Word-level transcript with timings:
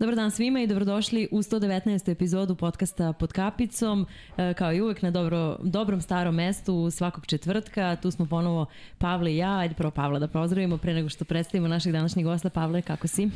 Dobar 0.00 0.14
dan 0.14 0.30
svima 0.30 0.60
i 0.60 0.66
dobrodošli 0.66 1.28
u 1.30 1.38
119. 1.38 2.10
epizodu 2.10 2.56
podcasta 2.56 3.12
Pod 3.12 3.32
kapicom. 3.32 4.06
E, 4.36 4.54
kao 4.54 4.72
i 4.72 4.80
uvek 4.80 5.02
na 5.02 5.10
dobro, 5.10 5.58
dobrom 5.62 6.00
starom 6.00 6.34
mestu 6.34 6.90
svakog 6.90 7.26
četvrtka. 7.26 7.96
Tu 7.96 8.10
smo 8.10 8.26
ponovo 8.26 8.66
Pavle 8.98 9.32
i 9.32 9.36
ja. 9.36 9.58
Ajde 9.58 9.74
prvo 9.74 9.90
Pavla 9.90 10.18
da 10.18 10.28
pozdravimo 10.28 10.78
pre 10.78 10.94
nego 10.94 11.08
što 11.08 11.24
predstavimo 11.24 11.68
našeg 11.68 11.92
današnjeg 11.92 12.26
gosta. 12.26 12.50
Pavle, 12.50 12.82
kako 12.82 13.08
si? 13.08 13.30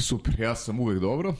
Super, 0.00 0.40
ja 0.40 0.54
sam 0.54 0.80
uvek 0.80 1.00
dobro, 1.00 1.34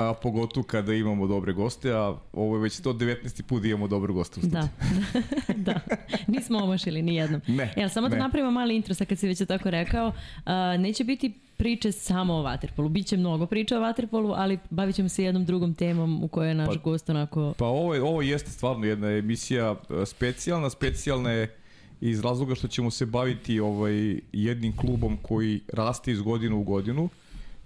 a 0.00 0.14
pogotovo 0.14 0.64
kada 0.64 0.94
imamo 0.94 1.26
dobre 1.26 1.52
goste, 1.52 1.92
a 1.92 2.14
ovo 2.32 2.56
je 2.56 2.62
već 2.62 2.80
119. 2.80 3.42
put 3.42 3.62
da 3.62 3.68
imamo 3.68 3.88
dobre 3.88 4.12
goste 4.12 4.40
u 4.40 4.42
Da, 4.46 4.68
da. 5.66 5.80
Nismo 6.26 6.58
omašili 6.58 7.02
ni 7.02 7.14
jednom. 7.14 7.40
Ne, 7.48 7.74
Jel, 7.76 7.88
samo 7.88 8.08
da 8.08 8.16
ne. 8.16 8.22
napravimo 8.22 8.50
mali 8.50 8.76
intro, 8.76 8.94
sad 8.94 9.06
kad 9.06 9.18
si 9.18 9.26
već 9.28 9.42
tako 9.48 9.70
rekao. 9.70 10.12
A, 10.44 10.76
neće 10.76 11.04
biti 11.04 11.32
priče 11.56 11.92
samo 11.92 12.34
o 12.34 12.42
Waterpolu. 12.42 12.88
Biće 12.88 13.16
mnogo 13.16 13.46
priča 13.46 13.78
o 13.78 13.80
Waterpolu, 13.80 14.34
ali 14.36 14.58
bavit 14.70 14.96
ćemo 14.96 15.08
se 15.08 15.24
jednom 15.24 15.44
drugom 15.44 15.74
temom 15.74 16.24
u 16.24 16.28
kojoj 16.28 16.48
je 16.48 16.54
naš 16.54 16.68
Pa- 16.68 16.82
gost 16.82 17.10
onako... 17.10 17.54
Pa 17.58 17.66
ovo, 17.66 17.94
je, 17.94 18.02
ovo 18.02 18.22
jeste 18.22 18.50
stvarno 18.50 18.86
jedna 18.86 19.08
emisija 19.10 19.76
e, 20.02 20.06
specijalna, 20.06 20.70
specijalna 20.70 21.30
je 21.30 21.56
iz 22.00 22.20
razloga 22.20 22.54
što 22.54 22.68
ćemo 22.68 22.90
se 22.90 23.06
baviti 23.06 23.60
ovaj 23.60 24.20
jednim 24.32 24.76
klubom 24.76 25.18
koji 25.22 25.60
raste 25.72 26.12
iz 26.12 26.22
godine 26.22 26.54
u 26.54 26.62
godinu 26.62 27.08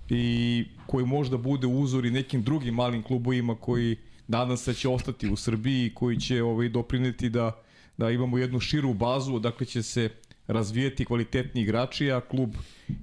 i 0.09 0.65
koji 0.87 1.07
možda 1.07 1.37
bude 1.37 1.67
uzor 1.67 2.07
i 2.07 2.11
nekim 2.11 2.43
drugim 2.43 2.75
malim 2.75 3.03
klubovima 3.03 3.55
koji 3.55 3.97
nadam 4.29 4.57
se 4.57 4.75
će 4.75 4.89
ostati 4.89 5.31
u 5.31 5.37
Srbiji 5.37 5.87
i 5.87 5.95
koji 5.95 6.21
će 6.21 6.43
ovaj 6.43 6.69
doprineti 6.69 7.29
da 7.29 7.65
da 7.97 8.11
imamo 8.11 8.39
jednu 8.39 8.61
širu 8.61 8.95
bazu 8.95 9.35
odakle 9.35 9.67
će 9.67 9.83
se 9.83 10.11
razvijeti 10.47 11.05
kvalitetni 11.05 11.61
igrači, 11.61 12.13
a 12.13 12.21
klub 12.21 12.55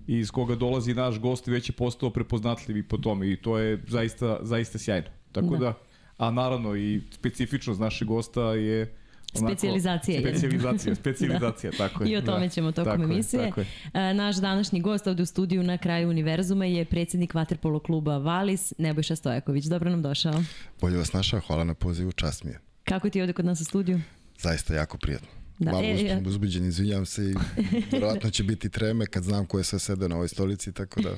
iz 0.07 0.31
koga 0.31 0.55
dolazi 0.55 0.93
naš 0.93 1.19
gost 1.19 1.47
već 1.47 1.69
je 1.69 1.73
postao 1.73 2.09
prepoznatljiv 2.09 2.77
i 2.77 2.83
po 2.83 2.97
tome 2.97 3.31
i 3.31 3.35
to 3.35 3.57
je 3.57 3.83
zaista, 3.87 4.39
zaista 4.41 4.77
sjajno. 4.77 5.07
Tako 5.31 5.49
Da. 5.49 5.57
da, 5.57 5.73
a 6.17 6.31
naravno 6.31 6.75
i 6.75 7.01
specifičnost 7.11 7.79
našeg 7.79 8.07
gosta 8.07 8.53
je 8.53 8.95
onako- 9.33 9.47
Specijalizacija 9.47 10.15
je. 10.15 10.21
Specijalizacija, 10.27 10.95
specijalizacija, 11.01 11.71
tako 11.71 12.03
je. 12.03 12.09
I 12.09 12.17
o 12.17 12.21
tome 12.21 12.39
da. 12.39 12.49
ćemo 12.49 12.71
tokom 12.71 12.91
Tako 12.91 13.03
je, 13.03 13.05
emisije. 13.05 13.43
tako 13.43 13.59
je. 13.61 13.67
E, 13.93 14.13
Naš 14.13 14.35
današnji 14.35 14.81
gost 14.81 15.07
ovde 15.07 15.23
u 15.23 15.25
studiju 15.25 15.63
na 15.63 15.77
kraju 15.77 16.09
univerzuma 16.09 16.65
je 16.65 16.85
predsjednik 16.85 17.33
Vaterpolo 17.33 17.79
kluba 17.79 18.17
Valis, 18.17 18.73
Nebojša 18.77 19.15
Stojaković. 19.15 19.65
Dobro 19.65 19.89
nam 19.89 20.01
došao. 20.01 20.43
Bolje 20.81 20.97
vas 20.97 21.13
našao, 21.13 21.39
hvala 21.39 21.63
na 21.63 21.73
pozivu, 21.73 22.11
čast 22.11 22.43
mi 22.43 22.51
je. 22.51 22.59
Kako 22.83 23.09
ti 23.09 23.19
je 23.19 23.23
ovde 23.23 23.33
kod 23.33 23.45
nas 23.45 23.61
u 23.61 23.65
studiju? 23.65 24.01
Zaista 24.37 24.75
jako 24.75 24.97
prijatno. 24.97 25.27
Da, 25.61 25.65
Da, 25.65 25.71
Malo 25.71 25.83
e, 25.83 26.03
ja- 26.03 26.21
uzbuđen, 26.25 26.65
izvinjam 26.65 27.05
se 27.05 27.23
i 27.23 27.33
verovatno 27.91 28.29
će 28.29 28.43
biti 28.43 28.69
treme 28.69 29.05
kad 29.05 29.23
znam 29.23 29.45
ko 29.45 29.57
je 29.57 29.63
sve 29.63 29.79
sede 29.79 30.09
na 30.09 30.15
ovoj 30.15 30.27
stolici, 30.27 30.71
tako 30.71 31.01
da 31.01 31.09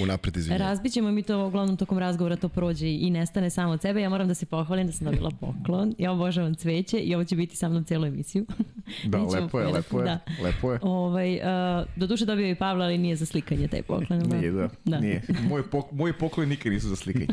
unapred 0.00 0.36
izvinjam. 0.36 0.58
Razbićemo 0.60 1.10
mi 1.10 1.22
to 1.22 1.46
uglavnom 1.46 1.76
tokom 1.76 1.98
razgovora 1.98 2.36
to 2.36 2.48
prođe 2.48 2.88
i 2.88 3.10
nestane 3.10 3.50
samo 3.50 3.72
od 3.72 3.80
sebe. 3.82 4.00
Ja 4.00 4.08
moram 4.08 4.28
da 4.28 4.34
se 4.34 4.46
pohvalim 4.46 4.86
da 4.86 4.92
sam 4.92 5.04
dobila 5.04 5.30
poklon. 5.32 5.94
Ja 5.98 6.12
obožavam 6.12 6.54
cveće 6.54 6.98
i 6.98 7.14
ovo 7.14 7.24
će 7.24 7.36
biti 7.36 7.56
sa 7.56 7.68
mnom 7.68 7.84
celu 7.84 8.06
emisiju. 8.06 8.46
Da, 9.04 9.18
lepo 9.18 9.60
je, 9.60 9.66
lepo 9.66 9.98
je, 9.98 10.04
Da. 10.04 10.18
lepo 10.42 10.72
je. 10.72 10.78
Ovaj, 10.82 11.34
uh, 11.34 11.40
do 11.96 12.06
duše 12.06 12.24
dobio 12.24 12.48
i 12.48 12.54
Pavla, 12.54 12.84
ali 12.84 12.98
nije 12.98 13.16
za 13.16 13.26
slikanje 13.26 13.68
taj 13.68 13.82
poklon. 13.82 14.20
jel 14.22 14.28
Nije, 14.30 14.50
da, 14.52 14.68
Da. 14.84 15.00
nije. 15.00 15.22
Moji, 15.42 15.62
pok, 15.64 15.92
moji 15.92 16.12
pokloni 16.12 16.48
nikad 16.48 16.72
nisu 16.72 16.88
za 16.88 16.96
slikanje. 16.96 17.26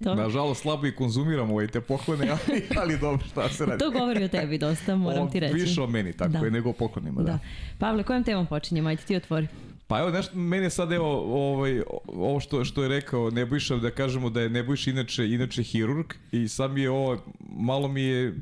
Nažalost, 0.16 0.62
slabo 0.62 0.86
i 0.86 0.92
konzumiram 0.92 1.50
ovaj 1.50 1.66
te 1.66 1.80
poklone, 1.80 2.28
ali, 2.30 2.62
ali 2.76 2.98
dobro, 2.98 3.26
šta 3.26 3.48
se 3.48 3.66
radi. 3.66 3.78
to 3.78 3.90
govori 3.90 4.24
o 4.24 4.28
tebi 4.28 4.58
dosta, 4.58 4.96
moram 4.96 5.22
O, 5.22 5.30
ti 5.30 5.40
reći. 5.40 5.54
Više 5.54 5.80
o 5.82 5.86
meni, 5.86 6.12
tako 6.12 6.32
Da. 6.32 6.38
je, 6.38 6.50
nego 6.50 6.70
o 6.70 6.72
poklonima, 6.72 7.22
da. 7.22 7.32
Da. 7.32 7.38
Pavle, 7.78 8.02
kojom 8.02 8.24
temom 8.24 8.46
počinjemo? 8.46 8.88
Ajde 8.88 9.02
ti 9.02 9.16
otvori. 9.16 9.46
Pa 9.86 9.98
evo, 9.98 10.10
nešto, 10.10 10.36
meni 10.36 10.66
je 10.66 10.70
sad 10.70 10.92
evo, 10.92 11.08
ovaj, 11.52 11.82
ovo 12.06 12.40
što, 12.40 12.64
što 12.64 12.82
je 12.82 12.88
rekao 12.88 13.30
Nebojša, 13.30 13.76
da 13.76 13.90
kažemo 13.90 14.30
da 14.30 14.40
je 14.40 14.48
Nebojša 14.50 14.90
inače, 14.90 15.26
inače 15.28 15.62
hirurg 15.62 16.06
i 16.32 16.48
sad 16.48 16.70
mi 16.70 16.80
je 16.80 16.90
ovo, 16.90 17.18
malo 17.40 17.88
mi 17.88 18.02
je, 18.02 18.34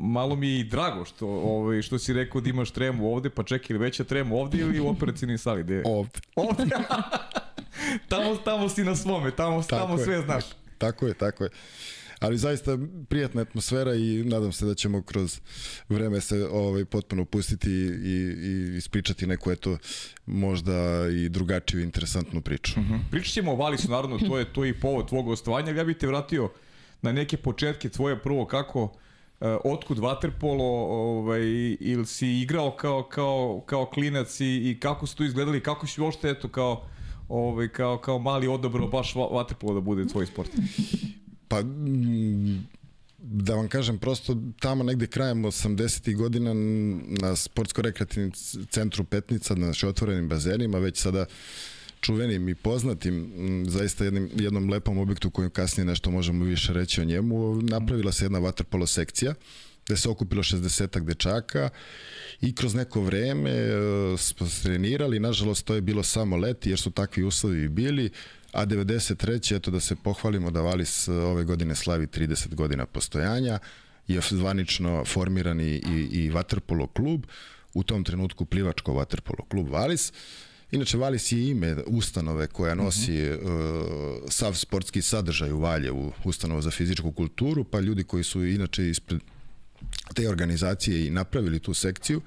malo 0.00 0.36
mi 0.36 0.48
je 0.48 0.60
i 0.60 0.64
drago 0.64 1.04
što, 1.04 1.26
ovaj, 1.28 1.82
što 1.82 1.98
si 1.98 2.12
rekao 2.12 2.40
da 2.40 2.50
imaš 2.50 2.70
tremu 2.70 3.12
ovde, 3.12 3.30
pa 3.30 3.42
čekaj, 3.42 3.66
ili 3.70 3.78
veća 3.78 4.04
tremu 4.04 4.36
ovde 4.40 4.58
ili 4.58 4.80
u 4.80 4.88
operacijnoj 4.88 5.38
sali? 5.38 5.62
Gde? 5.62 5.82
Ovde. 5.86 6.20
Ovde. 6.36 6.64
tamo, 8.08 8.36
tamo 8.36 8.68
si 8.68 8.84
na 8.84 8.96
svome, 8.96 9.30
tamo, 9.30 9.62
Tako 9.62 9.76
tamo 9.82 9.98
je. 9.98 10.04
sve 10.04 10.22
znaš. 10.22 10.44
Tako 10.78 11.06
je, 11.06 11.14
tako 11.14 11.44
je. 11.44 11.50
Ali 12.20 12.38
zaista 12.38 12.78
prijatna 13.08 13.42
atmosfera 13.42 13.94
i 13.94 14.22
nadam 14.24 14.52
se 14.52 14.66
da 14.66 14.74
ćemo 14.74 15.02
kroz 15.02 15.40
vreme 15.88 16.20
se 16.20 16.48
ovaj, 16.52 16.84
potpuno 16.84 17.24
pustiti 17.24 17.70
i, 17.70 18.34
i 18.42 18.76
ispričati 18.76 19.26
neku 19.26 19.50
eto 19.50 19.78
možda 20.26 21.08
i 21.08 21.28
drugačiju 21.28 21.80
interesantnu 21.80 22.40
priču. 22.40 22.80
Mhm. 22.80 22.94
Pričat 23.10 23.32
ćemo 23.32 23.52
o 23.52 23.56
Valisu, 23.56 23.90
naravno, 23.90 24.18
to 24.18 24.38
je, 24.38 24.52
to 24.52 24.64
je 24.64 24.70
i 24.70 24.80
povod 24.80 25.08
tvog 25.08 25.24
gostovanja, 25.24 25.68
ali 25.68 25.78
ja 25.78 25.84
bih 25.84 25.96
te 25.96 26.06
vratio 26.06 26.50
na 27.02 27.12
neke 27.12 27.36
početke 27.36 27.88
tvoje 27.88 28.22
prvo 28.22 28.46
kako, 28.46 28.82
uh, 28.82 28.90
otkud 29.64 29.98
vaterpolo, 29.98 30.64
ovaj, 30.90 31.42
ili 31.80 32.06
si 32.06 32.28
igrao 32.28 32.70
kao, 32.76 33.02
kao, 33.02 33.62
kao 33.66 33.86
klinac 33.86 34.40
i, 34.40 34.70
i 34.70 34.80
kako 34.80 35.06
su 35.06 35.16
tu 35.16 35.24
izgledali, 35.24 35.62
kako 35.62 35.86
si 35.86 36.00
uopšte 36.00 36.28
eto 36.30 36.48
kao, 36.48 36.88
ovaj, 37.28 37.68
kao, 37.68 37.98
kao 37.98 38.18
mali 38.18 38.48
odabrao 38.48 38.88
baš 38.88 39.14
va- 39.14 39.28
vaterpolo 39.32 39.74
da 39.74 39.80
bude 39.80 40.06
tvoj 40.06 40.26
sport. 40.26 40.50
Pa, 41.54 41.62
da 43.18 43.54
vam 43.54 43.68
kažem, 43.68 43.98
prosto 43.98 44.36
tamo 44.60 44.84
negde 44.84 45.06
krajem 45.06 45.42
80. 45.44 46.16
godina 46.16 46.54
na 47.22 47.36
sportsko-rekreativnom 47.36 48.32
c- 48.32 48.58
centru 48.70 49.04
Petnica, 49.04 49.54
na 49.54 49.66
našim 49.66 49.88
otvorenim 49.88 50.28
bazenima, 50.28 50.78
već 50.78 50.98
sada 50.98 51.26
čuvenim 52.00 52.48
i 52.48 52.54
poznatim, 52.54 53.32
zaista 53.68 54.04
jednim, 54.04 54.30
jednom 54.34 54.70
lepom 54.70 54.98
objektu 54.98 55.30
kojem 55.30 55.50
kasnije 55.50 55.84
nešto 55.84 56.10
možemo 56.10 56.44
više 56.44 56.72
reći 56.72 57.00
o 57.00 57.04
njemu, 57.04 57.62
napravila 57.62 58.12
se 58.12 58.24
jedna 58.24 58.38
vaterpolo 58.38 58.86
sekcija 58.86 59.34
gde 59.86 59.96
se 59.96 60.08
okupilo 60.08 60.42
60 60.42 61.04
dečaka 61.04 61.70
i 62.40 62.54
kroz 62.54 62.74
neko 62.74 63.00
vreme 63.00 63.50
e, 63.50 63.72
smo 64.18 64.46
trenirali, 64.62 65.20
nažalost 65.20 65.64
to 65.66 65.74
je 65.74 65.80
bilo 65.80 66.02
samo 66.02 66.36
leti 66.36 66.70
jer 66.70 66.78
su 66.78 66.90
takvi 66.90 67.24
uslovi 67.24 67.68
bili, 67.68 68.10
a 68.54 68.66
93. 68.66 69.56
eto 69.56 69.70
da 69.70 69.80
se 69.80 69.96
pohvalimo 69.96 70.50
da 70.50 70.60
Valis 70.60 71.08
e, 71.08 71.12
ove 71.12 71.44
godine 71.44 71.74
slavi 71.74 72.06
30 72.06 72.54
godina 72.54 72.86
postojanja, 72.86 73.58
je 74.08 74.20
zvanično 74.30 75.04
formiran 75.04 75.60
i, 75.60 75.64
i, 75.64 76.08
i 76.12 76.30
vaterpolo 76.30 76.86
klub, 76.86 77.26
u 77.74 77.82
tom 77.82 78.04
trenutku 78.04 78.44
plivačko 78.44 78.92
vaterpolo 78.92 79.44
klub 79.48 79.68
Valis. 79.68 80.12
Inače, 80.70 80.98
Valis 80.98 81.32
je 81.32 81.50
ime 81.50 81.76
ustanove 81.86 82.46
koja 82.46 82.74
nosi 82.74 83.30
uh, 83.30 83.38
sav 84.28 84.54
sportski 84.54 85.02
sadržaj 85.02 85.52
u 85.52 85.60
Valjevu, 85.60 86.12
ustanova 86.24 86.62
za 86.62 86.70
fizičku 86.70 87.12
kulturu, 87.12 87.64
pa 87.64 87.80
ljudi 87.80 88.04
koji 88.04 88.24
su 88.24 88.44
inače 88.44 88.88
ispred 88.88 89.20
te 90.14 90.28
organizacije 90.28 91.06
i 91.06 91.10
napravili 91.10 91.58
tu 91.58 91.74
sekciju, 91.74 92.20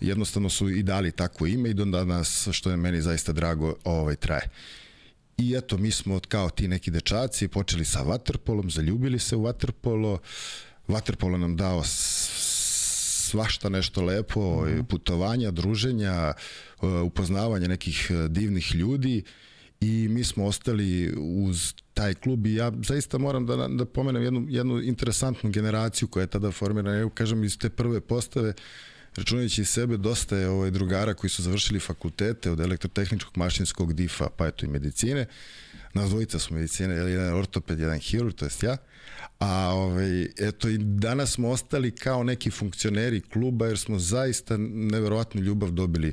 jednostavno 0.00 0.50
su 0.50 0.68
i 0.68 0.82
dali 0.82 1.12
takvo 1.12 1.46
ime 1.46 1.70
i 1.70 1.74
do 1.74 1.84
danas, 1.84 2.48
što 2.52 2.70
je 2.70 2.76
meni 2.76 3.02
zaista 3.02 3.32
drago, 3.32 3.74
ovaj 3.84 4.16
traje. 4.16 4.48
I 5.40 5.54
eto, 5.56 5.78
mi 5.78 5.90
smo 5.90 6.20
kao 6.28 6.50
ti 6.50 6.68
neki 6.68 6.90
dečaci 6.90 7.48
počeli 7.48 7.84
sa 7.84 8.02
vaterpolom, 8.02 8.70
zaljubili 8.70 9.18
se 9.18 9.36
u 9.36 9.42
vaterpolo, 9.42 10.18
vaterpolo 10.88 11.38
nam 11.38 11.56
dao 11.56 11.82
svašta 13.30 13.68
nešto 13.68 14.02
lepo, 14.02 14.66
putovanja, 14.88 15.50
druženja, 15.50 16.32
e, 16.82 16.86
upoznavanje 16.86 17.68
nekih 17.68 18.10
e, 18.10 18.28
divnih 18.28 18.74
ljudi. 18.74 19.22
I 19.80 20.08
mi 20.10 20.24
smo 20.24 20.46
ostali 20.46 21.14
uz 21.18 21.74
taj 21.94 22.14
klub 22.14 22.46
i 22.46 22.54
ja 22.54 22.72
zaista 22.86 23.18
moram 23.18 23.46
da, 23.46 23.68
da 23.68 23.84
pomenem 23.84 24.22
jednu, 24.22 24.46
jednu 24.48 24.80
interesantnu 24.80 25.50
generaciju 25.50 26.08
koja 26.08 26.22
je 26.22 26.26
tada 26.26 26.50
formirana, 26.50 26.96
ja 26.96 27.08
kažem 27.14 27.44
iz 27.44 27.58
te 27.58 27.70
prve 27.70 28.00
postave, 28.00 28.54
računajući 29.16 29.64
sebe, 29.64 29.96
dosta 29.96 30.36
je 30.36 30.48
ovaj, 30.48 30.70
drugara 30.70 31.14
koji 31.14 31.30
su 31.30 31.42
završili 31.42 31.80
fakultete 31.80 32.50
od 32.50 32.60
elektrotehničkog, 32.60 33.36
mašinskog, 33.36 33.92
difa, 33.92 34.28
pa 34.36 34.46
eto 34.46 34.66
i 34.66 34.68
medicine. 34.68 35.26
Nas 35.94 36.10
dvojica 36.10 36.38
smo 36.38 36.56
medicine, 36.56 36.94
jedan 36.94 37.34
ortoped, 37.34 37.80
jedan 37.80 37.98
hirurg, 37.98 38.34
to 38.34 38.44
jest 38.44 38.62
ja. 38.62 38.76
A 39.38 39.72
ovaj, 39.74 40.22
eto 40.22 40.68
i 40.68 40.78
danas 40.78 41.32
smo 41.32 41.48
ostali 41.48 41.90
kao 41.90 42.22
neki 42.22 42.50
funkcioneri 42.50 43.20
kluba 43.20 43.66
jer 43.66 43.78
smo 43.78 43.98
zaista 43.98 44.56
neverovatnu 44.56 45.40
ljubav 45.40 45.70
dobili 45.70 46.12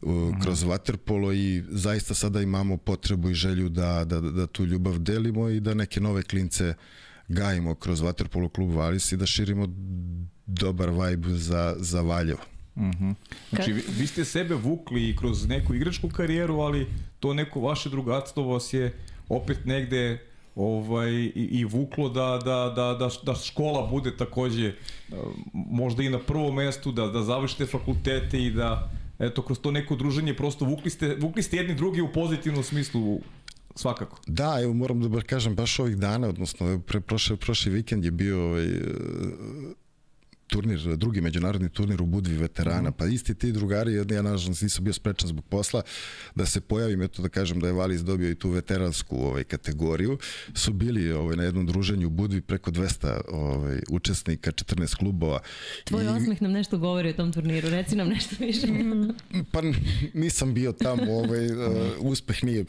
uh, 0.00 0.42
kroz 0.42 0.62
vaterpolo 0.62 1.32
i 1.32 1.62
zaista 1.68 2.14
sada 2.14 2.40
imamo 2.40 2.76
potrebu 2.76 3.30
i 3.30 3.34
želju 3.34 3.68
da, 3.68 4.04
da, 4.04 4.20
da 4.20 4.46
tu 4.46 4.64
ljubav 4.64 4.98
delimo 4.98 5.48
i 5.48 5.60
da 5.60 5.74
neke 5.74 6.00
nove 6.00 6.22
klince 6.22 6.74
gajimo 7.28 7.74
kroz 7.74 8.00
vaterpolo 8.00 8.48
klub 8.48 8.74
Valis 8.74 9.12
i 9.12 9.16
da 9.16 9.26
širimo 9.26 9.68
dobar 10.46 10.90
vibe 10.90 11.28
za, 11.28 11.74
za 11.78 12.00
Valjevo. 12.00 12.40
Znači, 13.50 13.72
vi, 13.72 13.82
vi 13.98 14.06
ste 14.06 14.24
sebe 14.24 14.54
vukli 14.54 15.10
i 15.10 15.16
kroz 15.16 15.48
neku 15.48 15.74
igračku 15.74 16.08
karijeru, 16.08 16.60
ali 16.60 16.86
to 17.20 17.34
neko 17.34 17.60
vaše 17.60 17.90
drugatstvo 17.90 18.42
vas 18.42 18.72
je 18.72 18.92
opet 19.28 19.64
negde 19.64 20.18
ovaj, 20.54 21.10
i, 21.10 21.48
i 21.50 21.64
vuklo 21.64 22.08
da, 22.08 22.38
da, 22.44 22.72
da, 22.76 22.94
da, 22.98 23.08
da 23.22 23.34
škola 23.34 23.86
bude 23.86 24.16
takođe 24.16 24.74
možda 25.52 26.02
i 26.02 26.08
na 26.08 26.18
prvom 26.18 26.54
mestu, 26.54 26.92
da, 26.92 27.06
da 27.06 27.22
završite 27.22 27.66
fakultete 27.66 28.44
i 28.44 28.50
da 28.50 28.90
eto, 29.18 29.42
kroz 29.42 29.58
to 29.58 29.70
neko 29.70 29.96
druženje 29.96 30.34
prosto 30.34 30.64
vukli 30.64 30.90
ste, 30.90 31.14
vukli 31.14 31.42
ste 31.42 31.56
jedni 31.56 31.74
drugi 31.74 32.00
u 32.00 32.12
pozitivnom 32.12 32.62
smislu 32.62 33.20
svakako. 33.74 34.20
Da, 34.26 34.58
evo 34.62 34.72
moram 34.72 35.12
da 35.12 35.20
kažem, 35.20 35.54
baš 35.54 35.78
ovih 35.78 35.96
dana, 35.96 36.28
odnosno 36.28 36.80
pre, 36.80 37.00
prošle, 37.00 37.36
prošli 37.36 37.72
vikend 37.72 38.04
je 38.04 38.10
bio 38.10 38.46
ovaj, 38.46 38.66
turnir, 40.46 40.96
drugi 40.96 41.20
međunarodni 41.20 41.68
turnir 41.68 42.02
u 42.02 42.06
Budvi 42.06 42.36
veterana, 42.36 42.90
pa 42.90 43.06
isti 43.06 43.34
ti 43.34 43.52
drugari, 43.52 43.94
ja 43.94 44.22
nažalost 44.22 44.62
nisam 44.62 44.84
bio 44.84 44.92
sprečan 44.92 45.28
zbog 45.28 45.44
posla, 45.44 45.82
da 46.34 46.46
se 46.46 46.60
pojavim, 46.60 47.02
eto 47.02 47.22
da 47.22 47.28
kažem 47.28 47.60
da 47.60 47.66
je 47.66 47.72
Valis 47.72 48.00
dobio 48.00 48.30
i 48.30 48.34
tu 48.34 48.50
veteransku 48.50 49.16
ovaj, 49.16 49.44
kategoriju, 49.44 50.18
su 50.54 50.72
bili 50.72 51.12
ovaj, 51.12 51.36
na 51.36 51.44
jednom 51.44 51.66
druženju 51.66 52.06
u 52.06 52.10
Budvi 52.10 52.40
preko 52.40 52.70
200 52.70 53.20
ovaj, 53.28 53.80
učesnika, 53.90 54.52
14 54.52 54.96
klubova. 54.96 55.40
Tvoj 55.84 56.04
I... 56.04 56.08
osmeh 56.08 56.42
nam 56.42 56.52
nešto 56.52 56.78
govori 56.78 57.10
o 57.10 57.12
tom 57.12 57.32
turniru, 57.32 57.70
reci 57.70 57.96
nam 57.96 58.08
nešto 58.08 58.36
više. 58.38 58.66
pa 59.52 59.60
nisam 60.14 60.54
bio 60.54 60.72
tamo, 60.72 61.12
ovaj, 61.12 61.46
uh, 61.46 61.56
uspeh 62.00 62.44
nije 62.44 62.64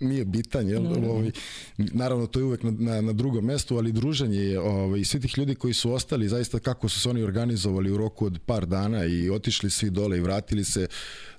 nije 0.00 0.24
bitan, 0.24 0.68
jel? 0.68 0.82
No. 0.82 1.10
Ovaj, 1.10 1.30
naravno, 1.76 2.26
to 2.26 2.38
je 2.38 2.44
uvek 2.44 2.62
na, 2.62 2.70
na, 2.70 3.00
na 3.00 3.12
drugom 3.12 3.44
mestu, 3.44 3.76
ali 3.76 3.92
druženje 3.92 4.38
je, 4.38 4.60
ovaj, 4.60 5.04
svi 5.04 5.20
tih 5.20 5.38
ljudi 5.38 5.54
koji 5.54 5.74
su 5.74 5.92
ostali, 5.92 6.28
zaista 6.28 6.58
kako 6.58 6.88
su 6.88 7.00
se 7.00 7.08
oni 7.08 7.22
organizovali 7.22 7.90
u 7.90 7.96
roku 7.96 8.26
od 8.26 8.38
par 8.46 8.66
dana 8.66 9.04
i 9.04 9.30
otišli 9.30 9.70
svi 9.70 9.90
dole 9.90 10.18
i 10.18 10.20
vratili 10.20 10.64
se, 10.64 10.86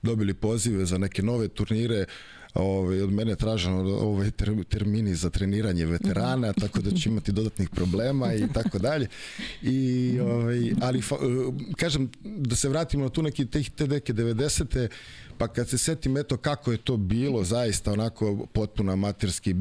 dobili 0.02 0.34
pozive 0.34 0.86
za 0.86 0.98
neke 0.98 1.24
nove 1.24 1.48
turnire, 1.48 2.06
ovaj, 2.54 3.02
od 3.02 3.12
mene 3.14 3.36
traženo 3.36 3.78
ovaj, 3.78 4.32
ter, 4.32 4.64
termini 4.70 5.16
za 5.16 5.30
treniranje 5.30 5.86
veterana, 5.86 6.50
mhm. 6.50 6.62
tako 6.62 6.82
da 6.82 6.92
će 6.92 7.10
imati 7.10 7.32
dodatnih 7.32 7.70
problema 7.70 8.34
i 8.34 8.48
tako 8.58 8.80
dalje. 8.80 9.08
I, 9.62 10.20
ovaj, 10.20 10.72
ali, 10.82 11.02
fa, 11.02 11.16
kažem, 11.78 12.10
da 12.24 12.56
se 12.56 12.70
vratimo 12.70 13.04
na 13.04 13.10
tu 13.10 13.22
neki 13.22 13.46
te, 13.46 13.64
te 13.64 13.88
neke 13.88 14.14
90. 14.14 14.88
Pa 15.39 15.47
kad 15.47 15.69
se 15.69 15.77
setim 15.77 16.18
eto 16.18 16.38
kako 16.38 16.71
je 16.71 16.77
to 16.77 16.97
bilo, 16.97 17.44
zaista 17.44 17.91
onako 17.91 18.47
potpuno 18.53 18.94
amaterski 18.94 19.56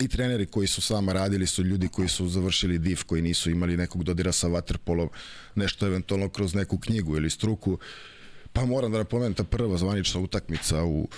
i 0.00 0.08
treneri 0.08 0.46
koji 0.46 0.66
su 0.66 0.80
s 0.80 0.90
vama 0.90 1.12
radili 1.12 1.46
su 1.46 1.62
ljudi 1.62 1.88
koji 1.88 2.08
su 2.08 2.28
završili 2.28 2.78
DIF, 2.78 3.02
koji 3.02 3.22
nisu 3.22 3.50
imali 3.50 3.76
nekog 3.76 4.04
dodira 4.04 4.32
sa 4.32 4.48
waterpolom, 4.48 5.08
nešto 5.54 5.86
eventualno 5.86 6.28
kroz 6.28 6.54
neku 6.54 6.78
knjigu 6.78 7.16
ili 7.16 7.30
struku. 7.30 7.78
Pa 8.52 8.64
moram 8.64 8.92
da 8.92 8.98
napomenem 8.98 9.34
ta 9.34 9.44
prva 9.44 9.78
zvanična 9.78 10.20
utakmica 10.20 10.84
u, 10.84 11.08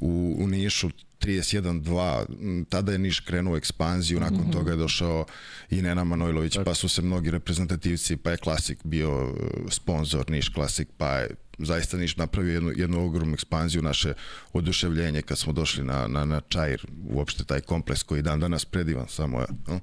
u, 0.00 0.36
u 0.38 0.46
Nišu 0.46 0.90
31-2, 1.20 2.64
tada 2.68 2.92
je 2.92 2.98
Niš 2.98 3.20
krenuo 3.20 3.54
u 3.54 3.56
ekspanziju, 3.56 4.20
nakon 4.20 4.38
mm 4.38 4.44
-hmm. 4.44 4.52
toga 4.52 4.70
je 4.70 4.76
došao 4.76 5.26
i 5.70 5.82
Nena 5.82 6.04
Manojlović, 6.04 6.58
pa 6.64 6.74
su 6.74 6.88
se 6.88 7.02
mnogi 7.02 7.30
reprezentativci, 7.30 8.16
pa 8.16 8.30
je 8.30 8.36
Klasik 8.36 8.78
bio 8.84 9.34
sponsor 9.70 10.30
Niš 10.30 10.48
Klasik, 10.48 10.88
pa 10.96 11.10
je 11.10 11.30
zaista 11.58 11.96
Niš 11.96 12.16
napravio 12.16 12.54
jednu, 12.54 12.72
jednu 12.76 13.06
ogromnu 13.06 13.34
ekspanziju, 13.34 13.82
naše 13.82 14.12
oduševljenje 14.52 15.22
kad 15.22 15.38
smo 15.38 15.52
došli 15.52 15.84
na, 15.84 16.06
na, 16.06 16.24
na 16.24 16.40
Čajir, 16.48 16.86
uopšte 17.08 17.44
taj 17.44 17.60
kompleks 17.60 18.02
koji 18.02 18.22
dan 18.22 18.40
danas 18.40 18.64
predivan, 18.64 19.08
samo 19.08 19.40
je, 19.40 19.46
no? 19.66 19.80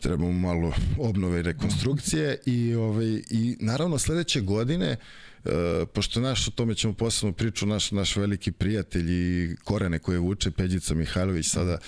trebamo 0.00 0.32
malo 0.32 0.72
obnove 0.98 1.40
i 1.40 1.42
rekonstrukcije 1.42 2.38
i, 2.46 2.74
ovaj, 2.74 3.22
i 3.30 3.56
naravno 3.60 3.98
sledeće 3.98 4.40
godine 4.40 4.90
uh, 4.92 5.27
pošto 5.92 6.20
naš, 6.20 6.48
o 6.48 6.50
tome 6.50 6.74
ćemo 6.74 6.94
posebno 6.94 7.32
priču, 7.32 7.66
naš, 7.66 7.90
naš 7.90 8.16
veliki 8.16 8.52
prijatelj 8.52 9.06
i 9.10 9.56
korene 9.64 9.98
koje 9.98 10.18
vuče 10.18 10.50
Peđica 10.50 10.94
Mihajlović 10.94 11.46
sada 11.46 11.78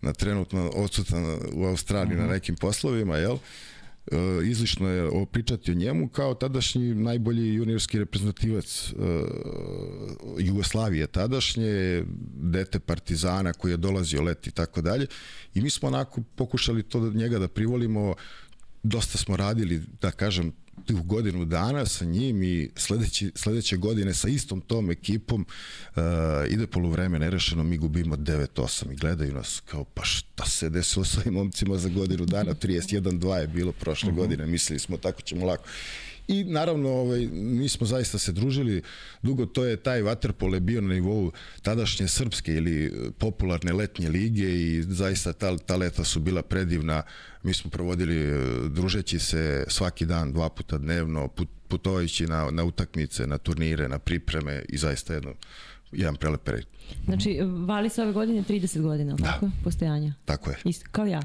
na 0.00 0.12
trenutno 0.12 0.70
odsutan 0.74 1.24
u 1.52 1.64
Australiji 1.64 2.16
uh 2.16 2.22
-huh. 2.22 2.26
na 2.26 2.32
nekim 2.32 2.56
poslovima, 2.56 3.16
jel? 3.16 3.32
Uh, 3.32 3.40
E, 4.12 4.16
izlišno 4.46 4.88
je 4.88 5.02
opričati 5.02 5.70
o 5.70 5.74
njemu 5.74 6.08
kao 6.08 6.34
tadašnji 6.34 6.94
najbolji 6.94 7.54
juniorski 7.54 7.98
reprezentativac 7.98 8.92
uh, 8.92 9.02
Jugoslavije 10.38 11.06
tadašnje, 11.06 12.04
dete 12.34 12.78
Partizana 12.78 13.52
koji 13.52 13.72
je 13.72 13.76
dolazio 13.76 14.22
leti 14.22 14.50
i 14.50 14.52
tako 14.52 14.80
dalje 14.80 15.06
i 15.54 15.62
mi 15.62 15.70
smo 15.70 15.88
onako 15.88 16.22
pokušali 16.36 16.82
to 16.82 17.00
da 17.00 17.18
njega 17.18 17.38
da 17.38 17.48
privolimo 17.48 18.14
dosta 18.82 19.18
smo 19.18 19.36
radili, 19.36 19.82
da 20.00 20.10
kažem, 20.10 20.52
godinu 20.88 21.44
dana 21.44 21.86
sa 21.86 22.04
njim 22.04 22.42
i 22.42 22.70
sledeći, 22.76 23.32
sledeće 23.34 23.76
godine 23.76 24.14
sa 24.14 24.28
istom 24.28 24.60
tom 24.60 24.90
ekipom 24.90 25.46
uh, 25.96 26.02
ide 26.48 26.66
poluvreme 26.66 27.18
nerešeno, 27.18 27.62
mi 27.62 27.76
gubimo 27.76 28.16
9-8 28.16 28.92
i 28.92 28.96
gledaju 28.96 29.34
nas 29.34 29.62
kao 29.66 29.84
pa 29.84 30.04
šta 30.04 30.46
se 30.46 30.68
desilo 30.68 31.04
sa 31.04 31.20
ovim 31.20 31.34
momcima 31.34 31.76
za 31.76 31.88
godinu 31.88 32.26
dana, 32.26 32.54
31-2 32.62 33.34
je 33.34 33.46
bilo 33.46 33.72
prošle 33.72 34.08
uh 34.08 34.12
mhm. 34.12 34.20
-huh. 34.20 34.24
godine, 34.24 34.46
mislili 34.46 34.78
smo 34.78 34.96
tako 34.96 35.22
ćemo 35.22 35.46
lako. 35.46 35.64
I 36.28 36.44
naravno, 36.44 36.88
ovaj, 36.88 37.28
mi 37.32 37.68
smo 37.68 37.86
zaista 37.86 38.18
se 38.18 38.32
družili 38.32 38.82
dugo, 39.22 39.46
to 39.46 39.64
je 39.64 39.76
taj 39.76 40.02
waterpolo 40.02 40.54
je 40.54 40.60
bio 40.60 40.80
na 40.80 40.94
nivou 40.94 41.32
tadašnje 41.62 42.08
srpske 42.08 42.54
ili 42.54 42.92
popularne 43.18 43.72
letnje 43.72 44.08
lige 44.08 44.44
i 44.44 44.82
zaista 44.82 45.32
ta, 45.32 45.56
ta 45.58 45.76
leta 45.76 46.04
su 46.04 46.20
bila 46.20 46.42
predivna. 46.42 47.02
Mi 47.42 47.54
smo 47.54 47.70
provodili 47.70 48.16
eh, 48.16 48.68
družeći 48.68 49.18
se 49.18 49.64
svaki 49.68 50.06
dan, 50.06 50.32
dva 50.32 50.48
puta 50.48 50.78
dnevno, 50.78 51.28
put, 51.28 51.48
putovajući 51.68 52.26
na, 52.26 52.50
na 52.50 52.64
utakmice, 52.64 53.26
na 53.26 53.38
turnire, 53.38 53.88
na 53.88 53.98
pripreme 53.98 54.64
i 54.68 54.78
zaista 54.78 55.14
jedno, 55.14 55.34
jedan 55.92 56.16
prelep 56.16 56.44
period. 56.44 56.66
Znači, 57.04 57.38
vali 57.66 57.88
se 57.88 58.02
ove 58.02 58.12
godine 58.12 58.42
30 58.42 58.80
godina, 58.80 59.14
da. 59.14 59.24
tako? 59.24 59.50
Postojanja. 59.64 60.12
Tako 60.24 60.50
je. 60.50 60.56
Isto, 60.64 60.86
kao 60.92 61.06
ja. 61.06 61.20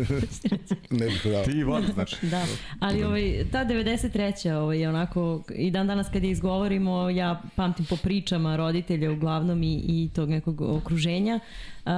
ne 0.98 1.06
bih 1.06 1.22
dao. 1.24 1.44
Ti 1.44 1.50
i 1.50 1.64
Vali, 1.64 1.86
znači. 1.94 2.16
da, 2.32 2.44
ali 2.80 3.04
ovaj, 3.04 3.44
ta 3.52 3.64
93. 3.64 4.52
Ovaj, 4.52 4.86
onako, 4.86 5.42
i 5.54 5.70
dan 5.70 5.86
danas 5.86 6.08
kad 6.12 6.24
je 6.24 6.30
izgovorimo, 6.30 7.10
ja 7.10 7.42
pamtim 7.56 7.86
po 7.86 7.96
pričama 7.96 8.56
roditelja 8.56 9.12
uglavnom 9.12 9.62
i, 9.62 9.84
i 9.86 10.10
tog 10.14 10.30
nekog 10.30 10.60
okruženja, 10.60 11.40
Uh, 11.84 11.90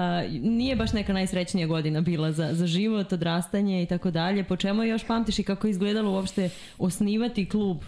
nije 0.42 0.76
baš 0.76 0.92
neka 0.92 1.12
najsrećnija 1.12 1.66
godina 1.66 2.00
bila 2.00 2.32
za, 2.32 2.48
za 2.52 2.66
život, 2.66 3.12
odrastanje 3.12 3.82
i 3.82 3.86
tako 3.86 4.10
dalje. 4.10 4.44
Po 4.44 4.56
čemu 4.56 4.84
još 4.84 5.06
pamtiš 5.06 5.38
i 5.38 5.42
kako 5.42 5.66
je 5.66 5.70
izgledalo 5.70 6.12
uopšte 6.12 6.50
osnivati 6.78 7.48
klub 7.48 7.78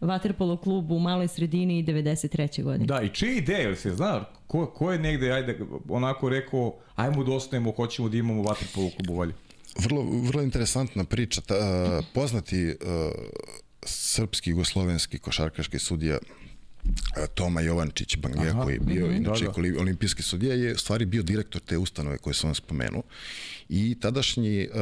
Waterpolo 0.00 0.56
klub 0.56 0.90
u 0.90 0.98
maloj 0.98 1.28
sredini 1.28 1.84
93. 1.84 2.62
godine. 2.62 2.86
Da, 2.86 3.02
i 3.02 3.08
čije 3.08 3.36
ideje, 3.36 3.64
ili 3.64 3.76
se 3.76 3.90
zna, 3.90 4.24
ko, 4.46 4.66
ko 4.66 4.92
je 4.92 4.98
negde, 4.98 5.32
ajde, 5.32 5.58
onako 5.88 6.28
rekao, 6.28 6.74
ajmo 6.94 7.24
da 7.24 7.32
osnovimo, 7.32 7.72
hoćemo 7.72 8.08
da 8.08 8.16
imamo 8.16 8.42
Waterpolo 8.42 8.96
klub 8.96 9.10
u 9.10 9.18
Valju? 9.18 9.32
Vrlo, 9.78 10.02
vrlo 10.02 10.42
interesantna 10.42 11.04
priča. 11.04 11.40
Ta, 11.40 11.54
uh, 11.54 12.04
poznati 12.14 12.66
uh, 12.66 12.74
srpski, 13.82 14.50
jugoslovenski 14.50 15.18
košarkaški 15.18 15.78
sudija 15.78 16.18
Toma 17.34 17.60
Jovančić 17.60 18.16
Bangija 18.16 18.50
Aha, 18.50 18.62
koji 18.62 18.74
je 18.74 18.80
bio 18.80 19.06
mm 19.06 19.10
-hmm, 19.10 19.16
inače 19.16 19.44
da, 19.44 19.50
da. 19.50 19.80
olimpijski 19.80 20.22
sudija 20.22 20.54
je 20.54 20.78
stvari 20.78 21.04
bio 21.04 21.22
direktor 21.22 21.60
te 21.60 21.78
ustanove 21.78 22.18
koje 22.18 22.34
sam 22.34 22.48
vam 22.48 22.54
spomenuo 22.54 23.02
i 23.68 23.96
tadašnji 24.00 24.68
uh, 24.68 24.80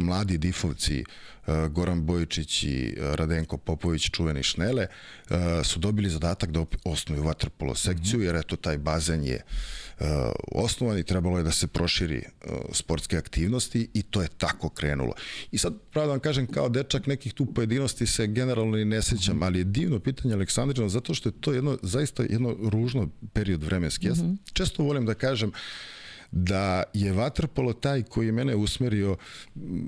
mladi 0.00 0.38
difovci 0.38 1.00
uh, 1.00 1.41
Goran 1.70 2.06
Bojičić 2.06 2.62
i 2.62 2.96
uh, 2.96 3.14
Radenko 3.14 3.56
Popović 3.56 4.10
čuveni 4.10 4.42
Šnele 4.42 4.86
uh, 4.86 5.36
su 5.64 5.78
dobili 5.78 6.10
zadatak 6.10 6.50
da 6.50 6.64
osnuju 6.84 7.22
vaterpolo 7.22 7.74
sekciju 7.74 8.20
-hmm. 8.20 8.24
jer 8.24 8.36
eto 8.36 8.56
taj 8.56 8.78
bazen 8.78 9.24
je 9.24 9.42
uh, 10.00 10.06
osnovan 10.52 10.98
i 10.98 11.02
trebalo 11.02 11.38
je 11.38 11.44
da 11.44 11.50
se 11.52 11.66
proširi 11.66 12.22
sportske 12.72 13.16
aktivnosti 13.16 13.88
i 13.94 14.02
to 14.02 14.22
je 14.22 14.28
tako 14.28 14.68
krenulo. 14.68 15.14
I 15.50 15.58
sad, 15.58 15.74
pravo 15.90 16.06
da 16.06 16.12
vam 16.12 16.20
kažem, 16.20 16.46
kao 16.46 16.68
dečak 16.68 17.06
nekih 17.06 17.32
tu 17.32 17.46
pojedinosti 17.46 18.06
se 18.06 18.26
generalno 18.26 18.78
i 18.78 18.84
ne 18.84 19.02
sećam, 19.02 19.42
ali 19.42 19.58
je 19.58 19.64
divno 19.64 20.00
pitanje 20.00 20.34
Aleksandrina 20.34 20.88
zato 20.88 21.14
što 21.14 21.28
je 21.28 21.40
to 21.40 21.52
jedno, 21.52 21.78
zaista 21.82 22.22
jedno 22.22 22.56
ružno 22.62 23.08
period 23.32 23.62
vremenski. 23.62 24.06
Ja 24.06 24.12
-hmm. 24.12 24.36
često 24.52 24.82
volim 24.82 25.06
da 25.06 25.14
kažem 25.14 25.48
uh, 25.48 25.54
da 26.32 26.82
je 26.94 27.12
vaterpolo 27.12 27.72
taj 27.72 28.02
koji 28.02 28.26
je 28.26 28.32
mene 28.32 28.56
usmerio, 28.56 29.16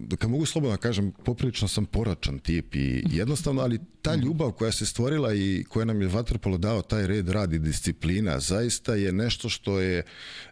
da 0.07 0.17
kad 0.17 0.31
mogu 0.31 0.47
slobodno 0.47 0.77
da 0.77 0.81
kažem, 0.81 1.13
poprilično 1.25 1.69
sam 1.69 1.87
poračan 1.87 2.39
tip 2.39 2.75
i 2.75 3.05
jednostavno, 3.11 3.63
ali 3.63 3.81
ta 4.03 4.15
ljubav 4.15 4.53
koja 4.53 4.73
se 4.73 4.87
stvorila 4.87 5.35
i 5.35 5.65
koja 5.69 5.85
nam 5.85 6.03
je 6.03 6.09
vaterpolo 6.09 6.59
dao 6.59 6.83
taj 6.83 7.07
red, 7.07 7.29
rad 7.29 7.53
i 7.53 7.59
disciplina, 7.59 8.41
zaista 8.41 8.95
je 8.95 9.13
nešto 9.13 9.49
što 9.49 9.81
je 9.81 10.03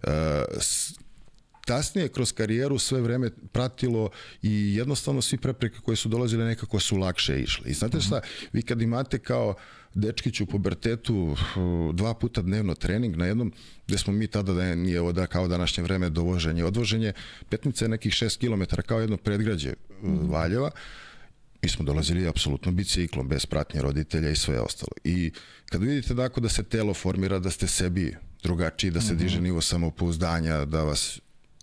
uh, 0.03 0.11
kasnije 1.67 2.09
kroz 2.09 2.33
karijeru 2.33 2.79
sve 2.79 3.01
vreme 3.01 3.31
pratilo 3.53 4.11
i 4.43 4.75
jednostavno 4.77 5.23
svi 5.23 5.39
prepreke 5.39 5.79
koje 5.81 5.97
su 5.97 6.09
dolazile 6.09 6.45
nekako 6.45 6.81
su 6.81 6.97
lakše 6.97 7.41
išle. 7.41 7.71
I 7.71 7.75
znate 7.75 8.01
šta, 8.01 8.21
vi 8.53 8.63
kad 8.63 8.83
imate 8.83 9.19
kao 9.19 9.55
dečkić 9.95 10.41
u 10.41 10.47
pubertetu 10.47 11.37
dva 11.93 12.15
puta 12.15 12.43
dnevno 12.43 12.75
trening 12.75 13.17
na 13.17 13.27
jednom, 13.27 13.53
gde 13.87 13.99
smo 13.99 14.13
mi 14.13 14.27
tada 14.27 14.53
da 14.53 14.75
nije 14.75 15.01
oda 15.01 15.27
kao 15.27 15.49
današnje 15.49 15.83
vreme 15.83 16.11
dovoženje, 16.11 16.65
odvoženje, 16.65 17.13
petnica 17.49 17.85
je 17.85 17.89
nekih 17.89 18.13
6 18.13 18.39
km 18.39 18.77
kao 18.87 19.01
jedno 19.01 19.17
predgrađe 19.17 19.73
mm. 20.03 20.31
Valjeva, 20.31 20.71
mi 21.63 21.69
smo 21.69 21.85
dolazili 21.85 22.29
apsolutno 22.29 22.73
biciklom, 22.73 23.29
bez 23.29 23.47
pratnje 23.47 23.83
roditelja 23.83 24.31
i 24.31 24.37
sve 24.37 24.61
ostalo. 24.61 24.93
I 25.05 25.33
kad 25.67 25.83
vidite 25.83 26.15
da 26.15 26.29
da 26.29 26.49
se 26.49 26.63
telo 26.63 26.95
formira, 26.95 27.39
da 27.39 27.51
ste 27.51 27.67
sebi 27.67 28.17
drugačiji, 28.43 28.91
da 28.91 29.01
se 29.01 29.13
mm 29.13 29.17
-hmm. 29.17 29.23
diže 29.23 29.41
nivo 29.41 29.61
samopouzdanja, 29.61 30.65
da 30.65 30.83
vas 30.83 31.21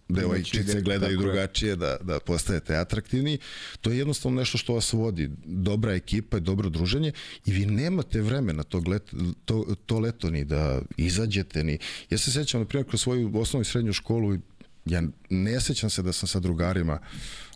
devojčice 0.10 0.82
gledaju 0.82 1.18
drugačije, 1.18 1.76
da, 1.76 1.98
da 2.02 2.20
postajete 2.20 2.76
atraktivni. 2.76 3.38
To 3.82 3.92
je 3.92 3.98
jednostavno 3.98 4.40
nešto 4.40 4.58
što 4.58 4.74
vas 4.74 4.94
vodi. 4.94 5.30
Dobra 5.46 5.94
ekipa 5.94 6.38
i 6.38 6.42
dobro 6.42 6.70
druženje 6.70 7.12
i 7.46 7.52
vi 7.52 7.66
nemate 7.66 8.22
vremena 8.22 8.64
tog 8.64 8.88
let, 8.88 9.14
to, 9.46 9.76
to 9.86 10.00
leto 10.00 10.30
ni 10.30 10.46
da 10.46 10.82
izađete. 10.98 11.64
Ni. 11.64 11.78
Ja 12.10 12.18
se 12.18 12.32
sećam, 12.32 12.62
na 12.62 12.68
primjer, 12.68 12.88
kroz 12.88 13.02
svoju 13.02 13.32
osnovnu 13.34 13.62
i 13.62 13.66
srednju 13.66 13.94
školu, 13.94 14.38
ja 14.86 15.04
ne 15.30 15.62
sećam 15.62 15.90
se 15.90 16.02
da 16.02 16.14
sam 16.14 16.28
sa 16.28 16.40
drugarima 16.40 17.00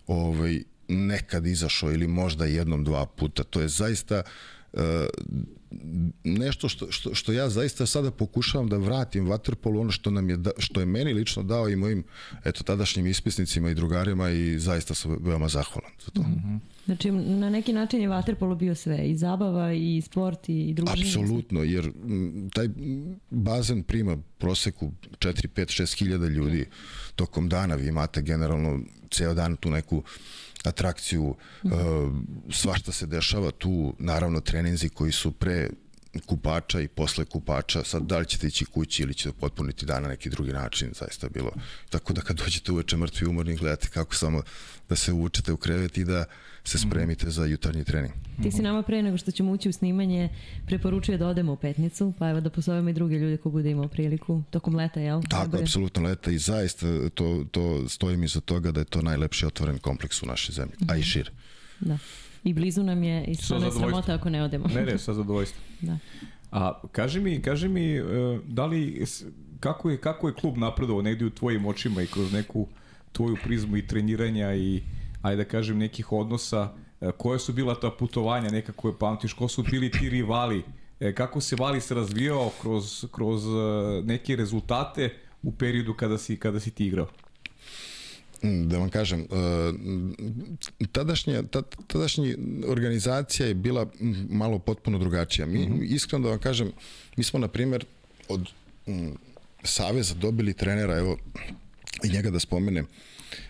ovaj, 0.07 0.59
nekad 0.87 1.47
izašao 1.47 1.91
ili 1.91 2.07
možda 2.07 2.45
jednom, 2.45 2.83
dva 2.83 3.05
puta. 3.05 3.43
To 3.43 3.61
je 3.61 3.67
zaista 3.67 4.21
uh, 4.25 4.31
nešto 6.23 6.69
što, 6.69 6.91
što, 6.91 7.15
što 7.15 7.31
ja 7.31 7.49
zaista 7.49 7.85
sada 7.85 8.11
pokušavam 8.11 8.69
da 8.69 8.77
vratim 8.77 9.27
vaterpolu 9.27 9.81
ono 9.81 9.91
što 9.91 10.11
nam 10.11 10.29
je 10.29 10.37
da, 10.37 10.51
što 10.57 10.79
je 10.79 10.85
meni 10.85 11.13
lično 11.13 11.43
dao 11.43 11.69
i 11.69 11.75
mojim 11.75 12.03
eto 12.45 12.63
tadašnjim 12.63 13.07
ispisnicima 13.07 13.69
i 13.69 13.75
drugarima 13.75 14.29
i 14.29 14.59
zaista 14.59 14.93
sam 14.93 15.17
veoma 15.21 15.47
zahvalan 15.47 15.91
za 16.05 16.11
to. 16.11 16.21
Mm 16.21 16.25
-hmm. 16.25 16.59
Znači, 16.85 17.11
na 17.11 17.49
neki 17.49 17.73
način 17.73 18.01
je 18.01 18.07
vaterpolo 18.07 18.55
bio 18.55 18.75
sve, 18.75 18.97
i 18.97 19.17
zabava, 19.17 19.73
i 19.73 20.01
sport, 20.01 20.49
i 20.49 20.73
druženje. 20.73 21.03
Apsolutno, 21.07 21.63
jer 21.63 21.91
taj 22.53 22.69
bazen 23.29 23.83
prima 23.83 24.17
proseku 24.37 24.91
4, 25.19 25.47
5, 25.47 25.81
6 25.81 25.99
hiljada 25.99 26.27
ljudi 26.27 26.65
tokom 27.15 27.49
dana. 27.49 27.75
Vi 27.75 27.87
imate 27.87 28.21
generalno 28.21 28.79
ceo 29.11 29.33
dan 29.33 29.55
tu 29.55 29.69
neku 29.69 30.03
atrakciju, 30.69 31.35
mm 31.63 31.69
-hmm. 31.69 32.23
svašta 32.51 32.91
se 32.91 33.05
dešava 33.05 33.51
tu, 33.51 33.95
naravno 33.99 34.39
treninzi 34.39 34.89
koji 34.89 35.11
su 35.11 35.31
pre 35.31 35.69
kupača 36.25 36.81
i 36.81 36.87
posle 36.87 37.25
kupača, 37.25 37.83
sad 37.83 38.03
da 38.03 38.17
li 38.17 38.25
ćete 38.25 38.47
ići 38.47 38.65
kući 38.65 39.03
ili 39.03 39.13
ćete 39.13 39.37
potpuniti 39.39 39.85
dan 39.85 40.03
na 40.03 40.09
neki 40.09 40.29
drugi 40.29 40.51
način, 40.51 40.89
zaista 40.93 41.29
bilo. 41.29 41.51
Tako 41.89 42.13
da 42.13 42.21
kad 42.21 42.37
dođete 42.37 42.71
uveče 42.71 42.97
mrtvi 42.97 43.27
umorni, 43.27 43.55
gledate 43.55 43.87
kako 43.87 44.15
samo 44.15 44.43
da 44.89 44.95
se 44.95 45.13
uvučete 45.13 45.53
u 45.53 45.57
krevet 45.57 45.97
i 45.97 46.05
da 46.05 46.25
se 46.63 46.77
mhm. 46.77 46.89
spremite 46.89 47.29
za 47.29 47.45
jutarnji 47.45 47.83
trening. 47.83 48.13
Ti 48.43 48.51
si 48.51 48.61
nama 48.61 48.83
pre 48.83 49.03
nego 49.03 49.17
što 49.17 49.31
ćemo 49.31 49.51
ući 49.51 49.69
u 49.69 49.73
snimanje 49.73 50.29
preporučuje 50.65 51.17
da 51.17 51.27
odemo 51.27 51.53
u 51.53 51.55
petnicu, 51.55 52.13
pa 52.19 52.29
evo 52.29 52.41
da 52.41 52.49
pozovemo 52.49 52.89
i 52.89 52.93
druge 52.93 53.17
ljude 53.17 53.37
ko 53.37 53.49
bude 53.49 53.71
imao 53.71 53.87
priliku 53.87 54.43
tokom 54.49 54.75
leta, 54.75 54.99
jel? 54.99 55.21
Tako, 55.29 55.57
apsolutno 55.57 56.03
leta 56.03 56.31
i 56.31 56.37
zaista 56.37 57.09
to, 57.09 57.45
to 57.51 57.89
stojim 57.89 58.23
iza 58.23 58.41
toga 58.41 58.71
da 58.71 58.79
je 58.79 58.85
to 58.85 59.01
najlepši 59.01 59.45
otvoren 59.45 59.77
kompleks 59.77 60.23
u 60.23 60.25
našoj 60.25 60.53
zemlji, 60.53 60.75
a 60.89 60.95
i 60.95 60.99
mhm. 60.99 61.05
šir. 61.05 61.31
Da. 61.79 61.97
I 62.43 62.53
blizu 62.53 62.83
nam 62.83 63.03
je 63.03 63.25
i 63.25 63.35
stvarno 63.35 63.65
je 63.65 63.71
sramota 63.71 64.13
ako 64.13 64.29
ne 64.29 64.43
odemo. 64.43 64.67
Ne, 64.67 64.85
ne, 64.85 64.97
sa 64.97 65.13
zadovoljstvom. 65.13 65.63
da. 65.81 65.97
A 66.51 66.81
kaži 66.91 67.19
mi, 67.19 67.41
kaži 67.41 67.67
mi, 67.67 67.95
e, 67.97 68.03
da 68.47 68.65
li, 68.65 69.05
kako 69.59 69.89
je, 69.89 69.97
kako 69.97 70.27
je 70.27 70.33
klub 70.33 70.57
napredovao 70.57 71.01
negdje 71.01 71.27
u 71.27 71.29
tvojim 71.29 71.65
očima 71.65 72.01
i 72.01 72.07
kroz 72.07 72.33
neku 72.33 72.67
tvoju 73.13 73.37
prizmu 73.43 73.77
i 73.77 73.87
treniranja 73.87 74.55
i 74.55 74.83
ajde 75.21 75.43
da 75.43 75.49
kažem, 75.49 75.77
nekih 75.77 76.11
odnosa, 76.11 76.73
e, 77.01 77.11
koje 77.17 77.39
su 77.39 77.53
bila 77.53 77.75
ta 77.75 77.91
putovanja 77.91 78.49
neka 78.49 78.71
koje 78.71 78.97
pamtiš, 78.99 79.33
ko 79.33 79.47
su 79.47 79.63
bili 79.63 79.91
ti 79.91 80.09
rivali, 80.09 80.63
e, 80.99 81.15
kako 81.15 81.41
se 81.41 81.55
Vali 81.55 81.81
se 81.81 81.93
razvijao 81.93 82.51
kroz, 82.61 83.05
kroz 83.11 83.45
e, 83.45 83.49
neke 84.03 84.35
rezultate 84.35 85.13
u 85.43 85.51
periodu 85.51 85.93
kada 85.93 86.17
si, 86.17 86.37
kada 86.37 86.59
si 86.59 86.71
ti 86.71 86.85
igrao? 86.85 87.07
Mm, 88.43 88.67
da 88.69 88.77
vam 88.77 88.89
kažem, 88.89 89.27
tadašnja, 90.91 91.43
tadašnja 91.87 92.23
organizacija 92.67 93.47
je 93.47 93.53
bila 93.53 93.87
malo 94.29 94.59
potpuno 94.59 94.99
drugačija. 94.99 95.47
Mi, 95.47 95.59
mm 95.59 95.73
-hmm. 95.73 95.95
iskreno 95.95 96.23
da 96.23 96.29
vam 96.29 96.39
kažem, 96.39 96.71
mi 97.17 97.23
smo, 97.23 97.39
na 97.39 97.47
primjer, 97.47 97.85
od 98.29 98.49
Saveza 99.63 100.13
dobili 100.13 100.53
trenera, 100.53 100.97
evo, 100.97 101.17
i 102.03 102.09
njega 102.09 102.29
da 102.29 102.39
spomenem, 102.39 102.87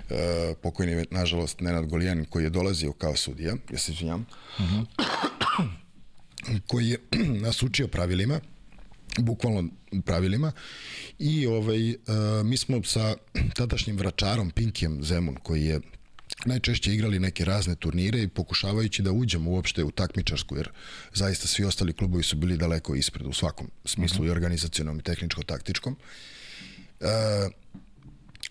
E, 0.09 0.55
pokojni, 0.61 1.05
nažalost, 1.11 1.59
Nenad 1.59 1.85
Golijanin, 1.85 2.25
koji 2.25 2.43
je 2.43 2.49
dolazio 2.49 2.93
kao 2.93 3.15
sudija, 3.15 3.55
ja 3.71 3.77
se 3.77 3.91
izvinjam, 3.91 4.25
uh 4.59 4.65
-huh. 6.47 6.59
koji 6.67 6.89
je 6.89 6.97
nas 7.45 7.63
učio 7.63 7.87
pravilima, 7.87 8.39
bukvalno 9.17 9.69
pravilima 10.05 10.51
i 11.19 11.47
ovaj, 11.47 11.89
uh, 11.89 11.95
mi 12.45 12.57
smo 12.57 12.83
sa 12.83 13.15
tadašnjim 13.57 13.97
vračarom 13.97 14.51
Pinkijem 14.51 15.03
Zemun 15.03 15.35
koji 15.35 15.65
je 15.65 15.79
najčešće 16.45 16.93
igrali 16.93 17.19
neke 17.19 17.45
razne 17.45 17.75
turnire 17.75 18.21
i 18.21 18.27
pokušavajući 18.27 19.01
da 19.01 19.11
uđemo 19.11 19.51
uopšte 19.51 19.83
u 19.83 19.91
takmičarsku, 19.91 20.55
jer 20.55 20.69
zaista 21.13 21.47
svi 21.47 21.65
ostali 21.65 21.93
klubovi 21.93 22.23
su 22.23 22.35
bili 22.35 22.57
daleko 22.57 22.95
ispred 22.95 23.27
u 23.27 23.33
svakom 23.33 23.71
smislu 23.85 24.19
uh 24.19 24.25
-huh. 24.25 24.27
i 24.27 24.31
organizacionom 24.31 24.99
i 24.99 25.03
tehničko-taktičkom. 25.03 25.95
Uh, 26.99 27.07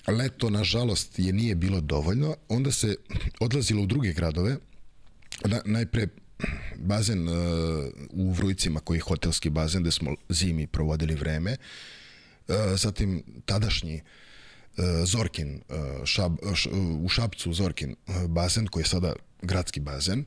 leto, 0.07 0.51
nažalost, 0.51 1.19
je 1.19 1.33
nije 1.33 1.55
bilo 1.55 1.81
dovoljno, 1.81 2.37
onda 2.49 2.73
se 2.73 2.97
odlazilo 3.41 3.83
u 3.83 3.87
druge 3.87 4.13
gradove, 4.13 4.57
na, 5.45 5.61
najpre 5.65 6.09
bazen 6.77 7.29
uh, 7.29 7.35
u 8.11 8.33
Vrujcima 8.33 8.81
koji 8.81 8.99
je 8.99 9.03
hotelski 9.03 9.51
bazen 9.51 9.83
gde 9.83 9.91
smo 9.91 10.15
zimi 10.29 10.67
provodili 10.67 11.15
vreme, 11.15 11.57
uh, 12.49 12.55
zatim 12.77 13.23
tadašnji 13.45 13.95
uh, 14.77 14.85
Zorkin 15.05 15.55
uh, 15.69 16.05
šab, 16.05 16.37
š, 16.55 16.71
u 17.01 17.09
Šapcu 17.09 17.53
Zorkin 17.53 17.95
uh, 18.07 18.27
bazen 18.29 18.67
koji 18.67 18.83
je 18.83 18.89
sada 18.89 19.13
gradski 19.43 19.81
bazen 19.81 20.25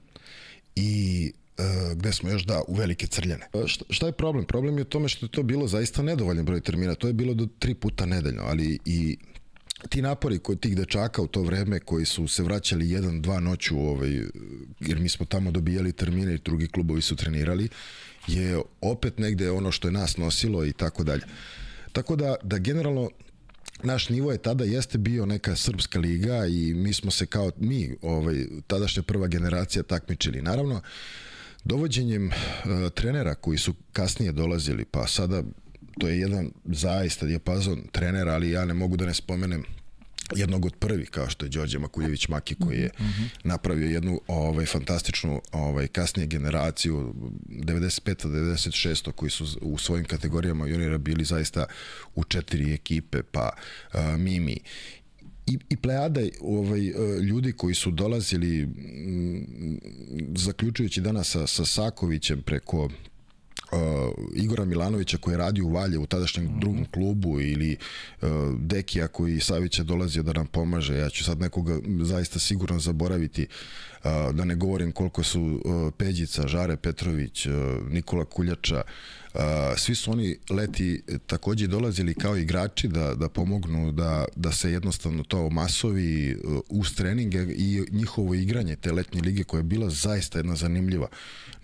i 0.76 1.32
uh, 1.58 1.98
gde 1.98 2.14
smo 2.14 2.30
još 2.30 2.44
da 2.44 2.62
u 2.68 2.76
velike 2.76 3.08
crljene. 3.08 3.48
Šta, 3.66 3.86
šta 3.90 4.06
je 4.06 4.12
problem? 4.12 4.46
Problem 4.46 4.78
je 4.78 4.82
u 4.82 4.86
tome 4.86 5.10
što 5.10 5.26
je 5.26 5.32
to 5.32 5.44
bilo 5.44 5.68
zaista 5.68 6.02
nedovoljan 6.02 6.46
broj 6.46 6.62
termina. 6.62 6.96
To 6.96 7.08
je 7.08 7.14
bilo 7.14 7.34
do 7.34 7.48
tri 7.60 7.76
puta 7.76 8.06
nedeljno, 8.06 8.44
ali 8.46 8.80
i 8.86 9.18
ti 9.90 10.02
napori 10.02 10.40
kod 10.40 10.60
tih 10.60 10.76
dečaka 10.76 11.22
u 11.22 11.28
to 11.28 11.42
vreme 11.42 11.80
koji 11.80 12.06
su 12.06 12.28
se 12.28 12.44
vraćali 12.44 12.90
jedan, 12.90 13.22
dva 13.22 13.40
noću, 13.40 13.80
ovaj, 13.80 14.22
jer 14.80 15.00
mi 15.00 15.10
smo 15.10 15.26
tamo 15.26 15.52
dobijali 15.52 15.92
termine 15.92 16.36
i 16.36 16.40
drugi 16.46 16.68
klubovi 16.68 17.02
su 17.02 17.16
trenirali, 17.16 17.70
je 18.28 18.62
opet 18.82 19.18
negde 19.18 19.52
ono 19.52 19.72
što 19.72 19.88
je 19.88 19.92
nas 19.92 20.18
nosilo 20.18 20.66
i 20.66 20.74
tako 20.74 21.04
dalje. 21.04 21.24
Tako 21.92 22.16
da, 22.16 22.36
da 22.44 22.58
generalno 22.58 23.10
naš 23.84 24.10
nivo 24.10 24.32
je 24.32 24.38
tada 24.38 24.64
jeste 24.64 24.98
bio 24.98 25.26
neka 25.26 25.56
srpska 25.56 26.00
liga 26.00 26.46
i 26.46 26.74
mi 26.74 26.94
smo 26.94 27.12
se 27.12 27.26
kao 27.26 27.52
mi, 27.58 27.96
ovaj, 28.02 28.46
tadašnja 28.68 29.04
prva 29.04 29.28
generacija 29.28 29.84
takmičili. 29.84 30.42
Naravno, 30.42 30.82
dovođenjem 31.64 32.28
uh, 32.28 32.34
trenera 32.94 33.36
koji 33.36 33.58
su 33.58 33.74
kasnije 33.94 34.32
dolazili, 34.32 34.86
pa 34.86 35.08
sada 35.08 35.44
to 36.00 36.08
je 36.08 36.20
jedan 36.20 36.52
zaista 36.66 37.26
dijapazon 37.26 37.82
trenera, 37.92 38.34
ali 38.34 38.52
ja 38.52 38.66
ne 38.66 38.74
mogu 38.74 38.98
da 38.98 39.06
ne 39.06 39.14
spomenem 39.14 39.64
jednog 40.36 40.66
od 40.66 40.76
prvih 40.80 41.10
kao 41.10 41.30
što 41.30 41.46
je 41.46 41.50
Đorđe 41.50 41.80
Makuljević 41.80 42.28
Maki 42.28 42.56
koji 42.56 42.78
je 42.80 42.90
mm 43.00 43.04
-hmm. 43.04 43.28
napravio 43.44 43.90
jednu 43.90 44.22
ovaj 44.28 44.66
fantastičnu 44.66 45.42
ovaj 45.52 45.88
kasnije 45.88 46.28
generaciju 46.28 47.14
95 47.50 48.28
96 48.28 49.12
koji 49.12 49.30
su 49.30 49.46
u 49.62 49.78
svojim 49.78 50.06
kategorijama 50.06 50.68
juniora 50.68 50.98
bili 50.98 51.26
zaista 51.26 51.66
u 52.16 52.24
četiri 52.24 52.74
ekipe 52.74 53.24
pa 53.24 53.50
uh, 53.94 54.00
Mimi 54.18 54.60
i, 55.48 55.58
i 55.70 55.78
plejada 55.78 56.22
ovaj, 56.42 56.80
ljudi 57.22 57.52
koji 57.52 57.76
su 57.76 57.92
dolazili 57.92 58.62
m, 58.62 59.80
zaključujući 60.36 61.02
danas 61.02 61.30
sa, 61.30 61.48
sa 61.48 61.66
Sakovićem 61.66 62.42
preko 62.42 62.90
uh, 63.72 63.80
Igora 64.36 64.66
Milanovića 64.66 65.18
koji 65.18 65.34
je 65.34 65.38
radio 65.38 65.66
u 65.66 65.72
Valje 65.72 65.98
u 65.98 66.06
tadašnjem 66.06 66.46
mm 66.46 66.50
-hmm. 66.50 66.60
drugom 66.60 66.86
klubu 66.92 67.42
ili 67.42 67.78
uh, 68.22 68.30
Dekija 68.60 69.08
koji 69.08 69.40
Savić 69.40 69.80
je 69.80 69.84
dolazio 69.84 70.24
da 70.24 70.34
nam 70.34 70.48
pomaže. 70.48 70.98
Ja 70.98 71.10
ću 71.10 71.24
sad 71.24 71.40
nekoga 71.40 71.80
zaista 72.02 72.40
sigurno 72.40 72.80
zaboraviti 72.80 73.42
uh, 73.44 73.86
da 74.34 74.46
ne 74.46 74.56
govorim 74.56 74.92
koliko 74.92 75.24
su 75.24 75.42
uh, 75.42 75.94
Peđica, 75.98 76.48
Žare 76.48 76.78
Petrović, 76.78 77.46
uh, 77.46 77.54
Nikola 77.90 78.26
Kuljača, 78.26 78.82
Uh, 79.36 79.42
svi 79.78 79.96
su 79.96 80.12
oni 80.12 80.38
leti 80.50 81.04
takođe 81.28 81.68
dolazili 81.68 82.14
kao 82.14 82.38
igrači 82.38 82.88
da, 82.88 83.16
da 83.16 83.30
pomognu 83.30 83.92
da, 83.92 84.26
da 84.36 84.52
se 84.52 84.72
jednostavno 84.72 85.24
to 85.24 85.50
masovi 85.50 86.36
uh, 86.36 86.60
uz 86.70 86.96
treninge 86.96 87.46
i 87.58 87.86
njihovo 87.92 88.34
igranje 88.34 88.76
te 88.76 88.92
letnje 88.92 89.22
lige 89.22 89.44
koja 89.44 89.60
je 89.60 89.64
bila 89.64 89.90
zaista 89.90 90.40
jedna 90.40 90.56
zanimljiva 90.56 91.08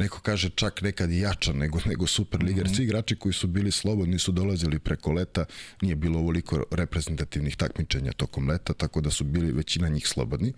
neko 0.02 0.20
kaže 0.22 0.50
čak 0.50 0.82
nekad 0.82 1.12
i 1.12 1.20
jača 1.20 1.54
nego, 1.54 1.80
nego 1.86 2.08
Superliga, 2.08 2.62
mm 2.62 2.66
-hmm. 2.66 2.76
svi 2.76 2.84
igrači 2.84 3.16
koji 3.16 3.34
su 3.34 3.48
bili 3.48 3.72
slobodni 3.72 4.20
su 4.20 4.32
dolazili 4.32 4.80
preko 4.80 5.12
leta, 5.12 5.46
nije 5.82 5.96
bilo 5.96 6.20
ovoliko 6.20 6.64
reprezentativnih 6.72 7.56
takmičenja 7.56 8.12
tokom 8.12 8.50
leta, 8.50 8.74
tako 8.74 9.02
da 9.02 9.12
su 9.12 9.24
bili 9.24 9.52
većina 9.52 9.90
njih 9.90 10.08
slobodni. 10.08 10.50
I 10.50 10.54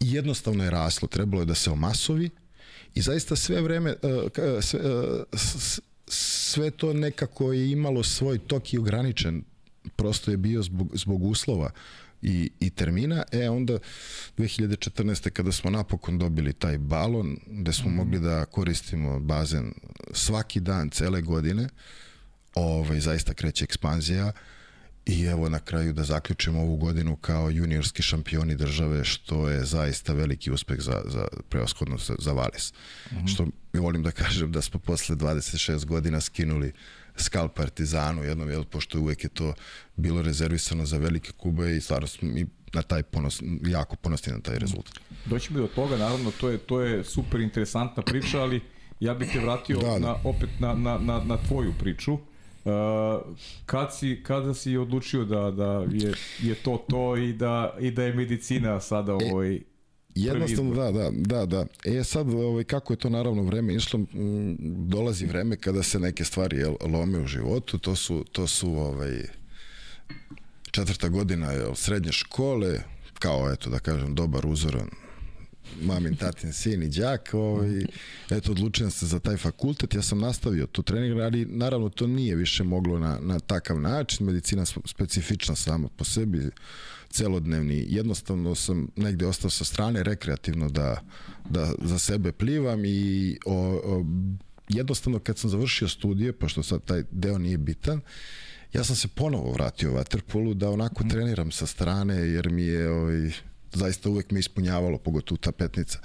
jednostavno 0.00 0.64
je 0.64 0.70
raslo, 0.70 1.08
trebalo 1.08 1.42
je 1.42 1.46
da 1.46 1.54
se 1.54 1.70
omasovi 1.70 2.30
i 2.94 3.02
zaista 3.02 3.36
sve 3.36 3.60
vreme, 3.60 3.94
uh, 4.02 4.62
sve, 4.62 4.80
uh, 4.80 5.24
sve 6.06 6.70
to 6.70 6.92
nekako 6.92 7.52
je 7.52 7.70
imalo 7.70 8.02
svoj 8.02 8.38
tok 8.38 8.72
i 8.72 8.78
ograničen, 8.78 9.44
prosto 9.96 10.30
je 10.30 10.36
bio 10.36 10.62
zbog, 10.62 10.90
zbog 10.94 11.24
uslova 11.24 11.70
i, 12.22 12.50
i 12.60 12.70
termina, 12.70 13.22
e 13.32 13.50
onda 13.50 13.78
2014. 14.38 15.30
kada 15.30 15.52
smo 15.52 15.70
napokon 15.70 16.18
dobili 16.18 16.52
taj 16.52 16.78
balon, 16.78 17.36
gde 17.46 17.72
smo 17.72 17.90
mm 17.90 17.92
-hmm. 17.92 17.96
mogli 17.96 18.20
da 18.20 18.44
koristimo 18.44 19.20
bazen 19.20 19.72
svaki 20.12 20.60
dan, 20.60 20.90
cele 20.90 21.20
godine, 21.22 21.68
ovaj, 22.54 23.00
zaista 23.00 23.34
kreće 23.34 23.64
ekspanzija 23.64 24.32
i 25.10 25.24
evo 25.24 25.48
na 25.48 25.58
kraju 25.58 25.92
da 25.92 26.04
zaključimo 26.04 26.60
ovu 26.60 26.76
godinu 26.76 27.16
kao 27.16 27.50
juniorski 27.50 28.02
šampioni 28.02 28.54
države, 28.54 29.04
što 29.04 29.48
je 29.48 29.64
zaista 29.64 30.12
veliki 30.12 30.50
uspeh 30.50 30.80
za, 30.80 31.02
za 31.04 31.26
preoshodno 31.48 31.98
za, 31.98 32.14
za 32.18 32.32
Valis. 32.32 32.72
Mm 32.72 33.16
-hmm. 33.16 33.34
Što 33.34 33.46
mi 33.72 33.80
volim 33.80 34.02
da 34.02 34.10
kažem 34.10 34.52
da 34.52 34.62
smo 34.62 34.80
posle 34.80 35.16
26 35.16 35.84
godina 35.84 36.20
skinuli 36.20 36.72
skal 37.16 37.48
Partizanu 37.48 38.24
jednom, 38.24 38.50
jel, 38.50 38.64
pošto 38.64 39.00
uvek 39.00 39.24
je 39.24 39.30
to 39.30 39.54
bilo 39.96 40.22
rezervisano 40.22 40.86
za 40.86 40.98
velike 40.98 41.32
kube 41.32 41.76
i 41.76 41.80
stvarno 41.80 42.06
smo 42.06 42.28
mi 42.28 42.46
na 42.72 42.82
taj 42.82 43.02
ponos, 43.02 43.42
jako 43.66 43.96
ponosni 43.96 44.32
na 44.32 44.40
taj 44.40 44.58
rezultat. 44.58 44.94
Doći 45.26 45.52
bi 45.52 45.58
do 45.58 45.66
toga, 45.66 45.96
naravno, 45.96 46.30
to 46.40 46.48
je, 46.48 46.58
to 46.58 46.80
je 46.80 47.04
super 47.04 47.40
interesantna 47.40 48.02
priča, 48.02 48.40
ali 48.40 48.60
ja 49.00 49.14
bih 49.14 49.30
te 49.32 49.40
vratio 49.40 49.78
da, 49.78 49.88
da. 49.88 49.98
Na, 49.98 50.16
opet 50.24 50.50
na, 50.58 50.74
na, 50.74 50.98
na, 50.98 51.24
na 51.24 51.36
tvoju 51.36 51.74
priču. 51.78 52.18
Uh, 52.64 52.72
kad 53.66 53.96
si, 53.96 54.22
kada 54.22 54.54
si 54.54 54.76
odlučio 54.76 55.24
da, 55.24 55.50
da 55.50 55.86
je, 55.92 56.14
je 56.42 56.54
to 56.54 56.84
to 56.88 57.16
i 57.16 57.32
da, 57.32 57.76
i 57.80 57.90
da 57.90 58.02
je 58.04 58.14
medicina 58.14 58.80
sada 58.80 59.12
e, 59.12 59.14
ovaj 59.14 59.60
Jednostavno, 60.14 60.74
da, 60.74 60.92
da, 60.92 61.10
da, 61.10 61.46
da. 61.46 61.66
E 61.84 62.04
sad, 62.04 62.34
ovaj, 62.34 62.64
kako 62.64 62.92
je 62.92 62.96
to 62.96 63.10
naravno 63.10 63.42
vreme 63.42 63.74
išlo, 63.74 64.00
m, 64.14 64.56
dolazi 64.88 65.26
vreme 65.26 65.56
kada 65.56 65.82
se 65.82 65.98
neke 65.98 66.24
stvari 66.24 66.56
jel, 66.56 66.74
lome 66.80 67.18
u 67.18 67.26
životu, 67.26 67.78
to 67.78 67.96
su, 67.96 68.24
to 68.32 68.46
su 68.46 68.72
ovaj, 68.72 69.22
četvrta 70.70 71.08
godina 71.08 71.52
jel, 71.52 71.74
srednje 71.74 72.12
škole, 72.12 72.78
kao, 73.18 73.52
eto, 73.52 73.70
da 73.70 73.78
kažem, 73.78 74.14
dobar 74.14 74.46
uzoran 74.46 74.88
mamin, 75.82 76.16
tatin, 76.16 76.52
sin 76.52 76.82
i 76.82 76.88
đak, 76.88 77.30
ovaj, 77.32 77.84
eto, 78.30 78.52
odlučujem 78.52 78.90
se 78.90 79.06
za 79.06 79.18
taj 79.18 79.36
fakultet, 79.36 79.94
ja 79.94 80.02
sam 80.02 80.18
nastavio 80.18 80.66
tu 80.66 80.82
trening, 80.82 81.20
ali 81.20 81.44
naravno 81.44 81.88
to 81.88 82.06
nije 82.06 82.36
više 82.36 82.64
moglo 82.64 82.98
na, 82.98 83.18
na 83.22 83.40
takav 83.40 83.80
način, 83.80 84.26
medicina 84.26 84.64
specifična 84.66 85.56
sama 85.56 85.88
po 85.88 86.04
sebi, 86.04 86.50
celodnevni, 87.10 87.84
jednostavno 87.88 88.54
sam 88.54 88.88
negde 88.96 89.26
ostao 89.26 89.50
sa 89.50 89.64
strane 89.64 90.02
rekreativno 90.02 90.68
da, 90.68 91.00
da 91.48 91.72
za 91.82 91.98
sebe 91.98 92.32
plivam 92.32 92.84
i 92.84 93.38
o, 93.46 93.54
o, 93.84 94.04
jednostavno 94.68 95.18
kad 95.18 95.38
sam 95.38 95.50
završio 95.50 95.88
studije, 95.88 96.32
pošto 96.32 96.62
sad 96.62 96.84
taj 96.84 97.02
deo 97.10 97.38
nije 97.38 97.58
bitan, 97.58 98.00
ja 98.72 98.84
sam 98.84 98.96
se 98.96 99.08
ponovo 99.08 99.52
vratio 99.52 99.92
u 99.92 99.94
Waterpolu 99.94 100.54
da 100.54 100.70
onako 100.70 101.04
treniram 101.10 101.50
sa 101.50 101.66
strane 101.66 102.14
jer 102.14 102.50
mi 102.50 102.62
je 102.62 102.90
ovaj, 102.90 103.30
zaista 103.72 104.10
uvek 104.10 104.30
me 104.30 104.40
ispunjavalo, 104.40 104.98
pogotovo 104.98 105.38
ta 105.38 105.52
petnica. 105.52 105.98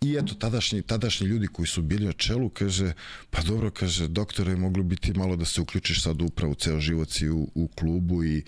I 0.00 0.16
eto, 0.16 0.34
tadašnji, 0.34 0.82
tadašnji 0.82 1.26
ljudi 1.26 1.46
koji 1.46 1.66
su 1.66 1.82
bili 1.82 2.06
na 2.06 2.12
čelu, 2.12 2.48
kaže, 2.48 2.92
pa 3.30 3.42
dobro, 3.42 3.70
kaže, 3.70 4.08
doktore, 4.08 4.56
moglo 4.56 4.82
biti 4.82 5.12
malo 5.12 5.36
da 5.36 5.44
se 5.44 5.60
uključiš 5.60 6.02
sad 6.02 6.22
upravo 6.22 6.54
ceo 6.54 6.80
život 6.80 7.10
si 7.10 7.28
u, 7.28 7.48
u 7.54 7.68
klubu 7.68 8.24
i 8.24 8.42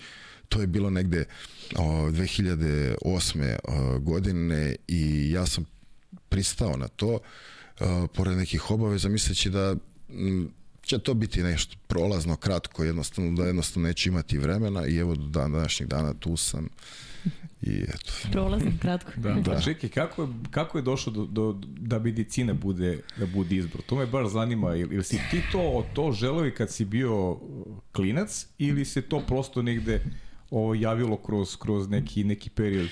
to 0.49 0.61
je 0.61 0.67
bilo 0.67 0.89
negde 0.89 1.25
o, 1.75 1.83
2008. 1.83 3.55
O, 3.63 3.99
godine 3.99 4.75
i 4.87 5.31
ja 5.31 5.45
sam 5.45 5.65
pristao 6.29 6.77
na 6.77 6.87
to, 6.87 7.19
o, 7.79 8.07
pored 8.07 8.37
nekih 8.37 8.71
obaveza, 8.71 9.09
misleći 9.09 9.49
da 9.49 9.75
m, 10.09 10.51
će 10.81 10.99
to 10.99 11.13
biti 11.13 11.43
nešto 11.43 11.75
prolazno, 11.87 12.35
kratko, 12.35 12.83
jednostavno, 12.83 13.31
da 13.31 13.47
jednostavno 13.47 13.87
neće 13.87 14.09
imati 14.09 14.37
vremena 14.37 14.87
i 14.87 14.97
evo 14.97 15.15
do 15.15 15.25
dan 15.25 15.51
današnjeg 15.51 15.89
dana 15.89 16.13
tu 16.13 16.37
sam 16.37 16.69
I 17.61 17.81
eto. 17.81 18.11
Prolazno, 18.31 18.71
kratko. 18.81 19.11
Da, 19.15 19.33
da. 19.33 19.61
Čekaj, 19.61 19.89
kako 19.89 20.21
je, 20.21 20.27
kako 20.51 20.77
je 20.77 20.81
došlo 20.81 21.13
do, 21.13 21.25
do, 21.25 21.59
da 21.63 21.99
medicina 21.99 22.53
bude, 22.53 22.99
da 23.17 23.25
bude 23.25 23.55
izbor? 23.55 23.81
To 23.81 23.95
me 23.95 24.05
baš 24.05 24.27
zanima, 24.27 24.75
ili, 24.75 24.95
ili 24.95 25.03
si 25.03 25.19
ti 25.31 25.41
to, 25.51 25.85
to 25.93 26.11
želeo 26.11 26.45
i 26.45 26.51
kad 26.51 26.71
si 26.71 26.85
bio 26.85 27.37
klinac, 27.91 28.47
ili 28.57 28.85
se 28.85 29.01
to 29.01 29.19
prosto 29.27 29.61
negde 29.61 30.03
ovo 30.51 30.75
javilo 30.75 31.17
kroz, 31.17 31.55
kroz 31.55 31.89
neki, 31.89 32.23
neki 32.23 32.49
period 32.49 32.89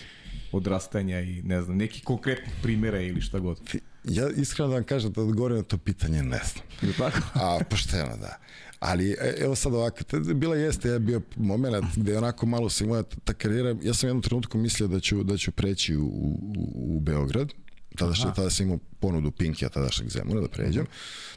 odrastanja 0.52 1.22
i 1.22 1.42
ne 1.42 1.62
znam, 1.62 1.78
neki 1.78 2.02
konkretnih 2.02 2.56
primjera 2.62 3.02
ili 3.02 3.22
šta 3.22 3.40
god? 3.40 3.60
Ja 4.04 4.30
iskreno 4.30 4.70
da 4.70 4.76
vam 4.76 4.84
kažem 4.84 5.12
da 5.12 5.22
odgovorim 5.22 5.58
na 5.58 5.64
to 5.64 5.78
pitanje, 5.78 6.24
ne 6.24 6.42
znam. 6.54 6.66
Ili 6.82 6.94
tako? 6.94 7.18
A, 7.34 7.60
pošteno, 7.70 8.18
da. 8.18 8.38
Ali, 8.88 9.12
e, 9.12 9.36
evo 9.38 9.56
sad 9.56 9.74
ovako, 9.74 9.98
bila 10.36 10.56
jeste, 10.56 10.90
ja 10.90 11.00
bio 11.00 11.22
moment 11.36 11.86
gde 11.96 12.18
onako 12.18 12.46
malo 12.46 12.70
se 12.70 12.86
moja 12.86 13.04
ta 13.04 13.34
karijera, 13.34 13.76
ja 13.82 13.94
sam 13.94 14.10
jednom 14.10 14.22
trenutku 14.22 14.58
mislio 14.58 14.88
da 14.88 15.00
ću, 15.00 15.24
da 15.24 15.38
ću 15.38 15.52
preći 15.52 15.96
u, 15.96 16.06
u, 16.06 16.96
u 16.96 17.00
Beograd, 17.00 17.54
tada, 17.96 18.14
što, 18.14 18.32
tada 18.32 18.50
sam 18.50 18.66
imao 18.66 18.80
ponudu 19.00 19.32
Pinkija, 19.32 19.70
tadašnjeg 19.70 20.10
Zemuna, 20.10 20.42
da 20.42 20.48
pređem. 20.48 20.86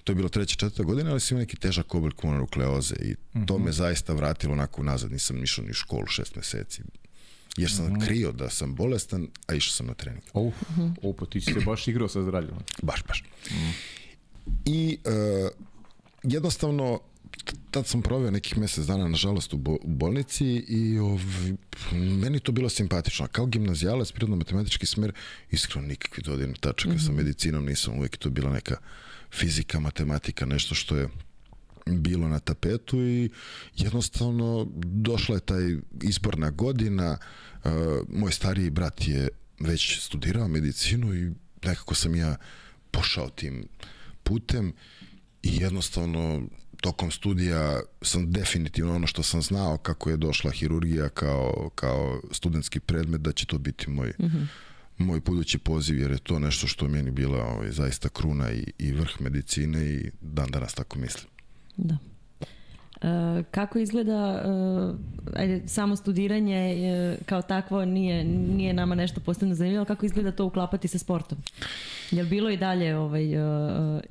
To 0.04 0.12
je 0.12 0.16
bilo 0.16 0.28
treća, 0.28 0.56
četvrta 0.56 0.82
godina, 0.82 1.10
ali 1.10 1.20
sam 1.20 1.36
imao 1.36 1.40
neki 1.40 1.56
težak 1.56 1.94
oblik 1.94 2.22
mononukleoze 2.22 2.94
i 2.94 3.14
to 3.46 3.58
me 3.58 3.72
zaista 3.72 4.12
vratilo 4.12 4.52
onako 4.52 4.82
nazad, 4.82 5.12
nisam 5.12 5.42
išao 5.42 5.64
ni 5.64 5.70
u 5.70 5.74
školu 5.74 6.06
šest 6.06 6.36
meseci. 6.36 6.82
Jer 7.56 7.70
sam 7.70 7.86
mm. 7.86 8.00
krio 8.00 8.32
da 8.32 8.50
sam 8.50 8.74
bolestan, 8.74 9.28
a 9.46 9.54
išao 9.54 9.72
sam 9.72 9.86
na 9.86 9.94
trening. 9.94 10.22
Oh, 10.32 10.52
oh 11.02 11.14
pa 11.18 11.26
ti 11.26 11.40
si 11.40 11.52
se 11.52 11.60
baš 11.60 11.88
igrao 11.88 12.08
sa 12.08 12.22
zdravljom. 12.22 12.58
Baš, 12.82 13.04
baš. 13.08 13.24
Mm. 13.50 13.54
I 14.64 14.98
uh, 15.04 15.50
jednostavno 16.22 17.00
tad 17.70 17.86
sam 17.86 18.02
proveo 18.02 18.30
nekih 18.30 18.58
mesec 18.58 18.86
dana, 18.86 19.08
nažalost, 19.08 19.54
u, 19.54 19.56
bo, 19.56 19.72
u 19.72 19.88
bolnici 19.88 20.46
i 20.46 20.98
ov, 20.98 21.20
meni 21.92 22.40
to 22.40 22.52
bilo 22.52 22.68
simpatično. 22.68 23.26
Kao 23.32 23.46
gimnazijalac, 23.46 24.12
prirodno-matematički 24.12 24.86
smer, 24.86 25.12
iskreno 25.50 25.86
nikakvi 25.86 26.22
dodirni 26.22 26.54
tačaka 26.54 26.94
mm 26.94 26.96
-hmm. 26.96 27.04
sa 27.04 27.12
mhm. 27.12 27.16
medicinom 27.16 27.64
nisam, 27.64 27.98
uvek 27.98 28.16
to 28.16 28.30
bila 28.30 28.52
neka 28.52 28.76
fizika, 29.32 29.80
matematika, 29.80 30.46
nešto 30.46 30.74
što 30.74 30.96
je 30.96 31.08
bilo 31.86 32.28
na 32.28 32.38
tapetu 32.38 33.02
i 33.02 33.30
jednostavno 33.76 34.66
došla 34.84 35.34
je 35.34 35.40
taj 35.40 35.76
izborna 36.02 36.50
godina, 36.50 37.18
uh, 37.64 37.72
moj 38.08 38.32
stariji 38.32 38.70
brat 38.70 39.08
je 39.08 39.28
već 39.60 40.00
studirao 40.00 40.48
medicinu 40.48 41.14
i 41.14 41.32
nekako 41.64 41.94
sam 41.94 42.14
ja 42.14 42.36
pošao 42.90 43.30
tim 43.30 43.68
putem 44.22 44.72
i 45.42 45.56
jednostavno 45.56 46.42
tokom 46.80 47.10
studija 47.10 47.80
sam 48.02 48.32
definitivno 48.32 48.94
ono 48.94 49.06
što 49.06 49.22
sam 49.22 49.42
znao 49.42 49.76
kako 49.76 50.10
je 50.10 50.16
došla 50.16 50.50
hirurgija 50.50 51.08
kao, 51.08 51.70
kao 51.74 52.20
studentski 52.32 52.80
predmet 52.80 53.20
da 53.20 53.32
će 53.32 53.46
to 53.46 53.58
biti 53.58 53.90
moj, 53.90 54.12
mm 54.18 54.24
-hmm. 54.24 54.46
moj 54.98 55.20
budući 55.20 55.58
poziv 55.58 56.00
jer 56.00 56.10
je 56.10 56.18
to 56.18 56.38
nešto 56.38 56.66
što 56.66 56.88
meni 56.88 57.10
bila 57.10 57.44
ovaj, 57.44 57.70
zaista 57.70 58.08
kruna 58.08 58.52
i, 58.52 58.72
i 58.78 58.92
vrh 58.92 59.20
medicine 59.20 59.86
i 59.86 60.10
dan 60.20 60.50
danas 60.50 60.74
tako 60.74 60.98
mislim. 60.98 61.26
Da. 61.76 61.98
E, 63.02 63.42
kako 63.50 63.78
izgleda 63.78 64.42
e, 65.34 65.40
ajde, 65.40 65.68
samo 65.68 65.96
studiranje 65.96 66.56
e, 66.56 67.16
kao 67.26 67.42
takvo 67.42 67.84
nije, 67.84 68.24
nije 68.24 68.72
nama 68.72 68.94
nešto 68.94 69.20
posebno 69.20 69.54
zanimljivo, 69.54 69.84
kako 69.84 70.06
izgleda 70.06 70.32
to 70.32 70.44
uklapati 70.44 70.88
sa 70.88 70.98
sportom? 70.98 71.38
Je 72.10 72.22
li 72.22 72.28
bilo 72.28 72.50
i 72.50 72.56
dalje 72.56 72.96
ovaj, 72.96 73.24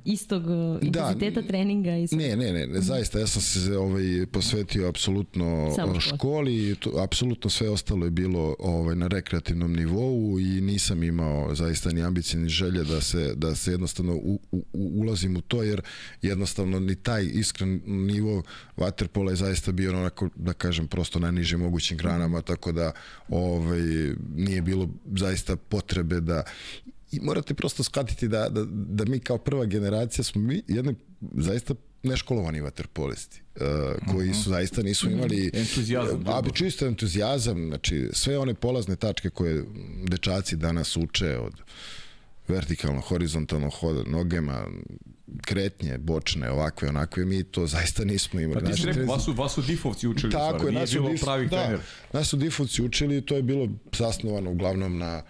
istog 0.05 0.43
uh, 0.43 0.79
intenziteta 0.81 1.41
da, 1.41 1.47
treninga? 1.47 1.91
I? 1.91 2.07
Ne, 2.11 2.35
ne, 2.35 2.53
ne, 2.53 2.67
ne, 2.67 2.81
zaista 2.81 3.19
ja 3.19 3.27
sam 3.27 3.41
se 3.41 3.77
ovaj, 3.77 4.25
posvetio 4.31 4.89
apsolutno 4.89 5.75
školi, 5.99 6.75
to, 6.75 6.91
apsolutno 7.03 7.49
sve 7.49 7.69
ostalo 7.69 8.05
je 8.05 8.11
bilo 8.11 8.55
ovaj, 8.59 8.95
na 8.95 9.07
rekreativnom 9.07 9.73
nivou 9.73 10.39
i 10.39 10.61
nisam 10.61 11.03
imao 11.03 11.55
zaista 11.55 11.91
ni 11.91 12.03
ambicije 12.03 12.39
ni 12.39 12.49
želje 12.49 12.83
da 12.83 13.01
se, 13.01 13.33
da 13.35 13.55
se 13.55 13.71
jednostavno 13.71 14.15
u, 14.15 14.39
u, 14.51 14.63
ulazim 14.73 15.37
u 15.37 15.41
to 15.41 15.63
jer 15.63 15.81
jednostavno 16.21 16.79
ni 16.79 16.95
taj 16.95 17.25
iskren 17.33 17.81
nivo 17.85 18.43
vaterpola 18.77 19.31
je 19.31 19.35
zaista 19.35 19.71
bio 19.71 19.99
onako 19.99 20.29
da 20.35 20.53
kažem 20.53 20.87
prosto 20.87 21.19
na 21.19 21.31
nižim 21.31 21.59
mogućim 21.59 21.97
granama 21.97 22.41
tako 22.41 22.71
da 22.71 22.91
ovaj, 23.29 23.81
nije 24.35 24.61
bilo 24.61 24.89
zaista 25.15 25.55
potrebe 25.55 26.19
da 26.19 26.43
i 27.11 27.19
morate 27.19 27.53
prosto 27.53 27.83
shvatiti 27.83 28.27
da, 28.27 28.49
da, 28.49 28.65
da 28.69 29.05
mi 29.05 29.19
kao 29.19 29.37
prva 29.37 29.65
generacija 29.65 30.23
smo 30.23 30.41
mi 30.41 30.63
jedni 30.67 30.95
zaista 31.21 31.73
neškolovani 32.03 32.61
vaterpolisti 32.61 33.41
uh, 33.55 33.61
koji 34.13 34.33
su 34.33 34.49
zaista 34.49 34.81
nisu 34.81 35.11
imali 35.11 35.51
entuzijazam, 35.53 36.23
a 36.27 36.41
čisto 36.53 36.85
entuzijazam, 36.85 37.67
znači 37.67 38.09
sve 38.13 38.37
one 38.37 38.53
polazne 38.53 38.95
tačke 38.95 39.29
koje 39.29 39.63
dečaci 40.07 40.55
danas 40.55 40.97
uče 40.97 41.37
od 41.37 41.53
vertikalno, 42.47 43.01
horizontalno 43.01 43.69
hoda 43.69 44.03
nogama, 44.07 44.67
kretnje, 45.45 45.97
bočne, 45.97 46.51
ovakve, 46.51 46.89
onakve, 46.89 47.25
mi 47.25 47.43
to 47.43 47.67
zaista 47.67 48.05
nismo 48.05 48.39
imali. 48.39 48.65
Pa 48.65 48.71
ti 48.71 48.81
si 48.81 48.85
rekao, 48.85 49.05
vas 49.05 49.25
su, 49.25 49.33
vas 49.33 49.53
su 49.53 49.61
difovci 49.61 50.07
učili, 50.07 50.31
Tako 50.31 50.57
stvari, 50.57 50.75
je, 50.75 50.85
nije 50.85 50.99
bilo 50.99 51.09
pravih 51.21 51.49
da, 51.49 51.63
trener. 51.63 51.79
Nas 52.13 52.27
su 52.27 52.37
difovci 52.37 52.81
učili, 52.81 53.21
to 53.21 53.35
je 53.35 53.41
bilo 53.41 53.67
zasnovano 53.97 54.51
uglavnom 54.51 54.97
na 54.97 55.23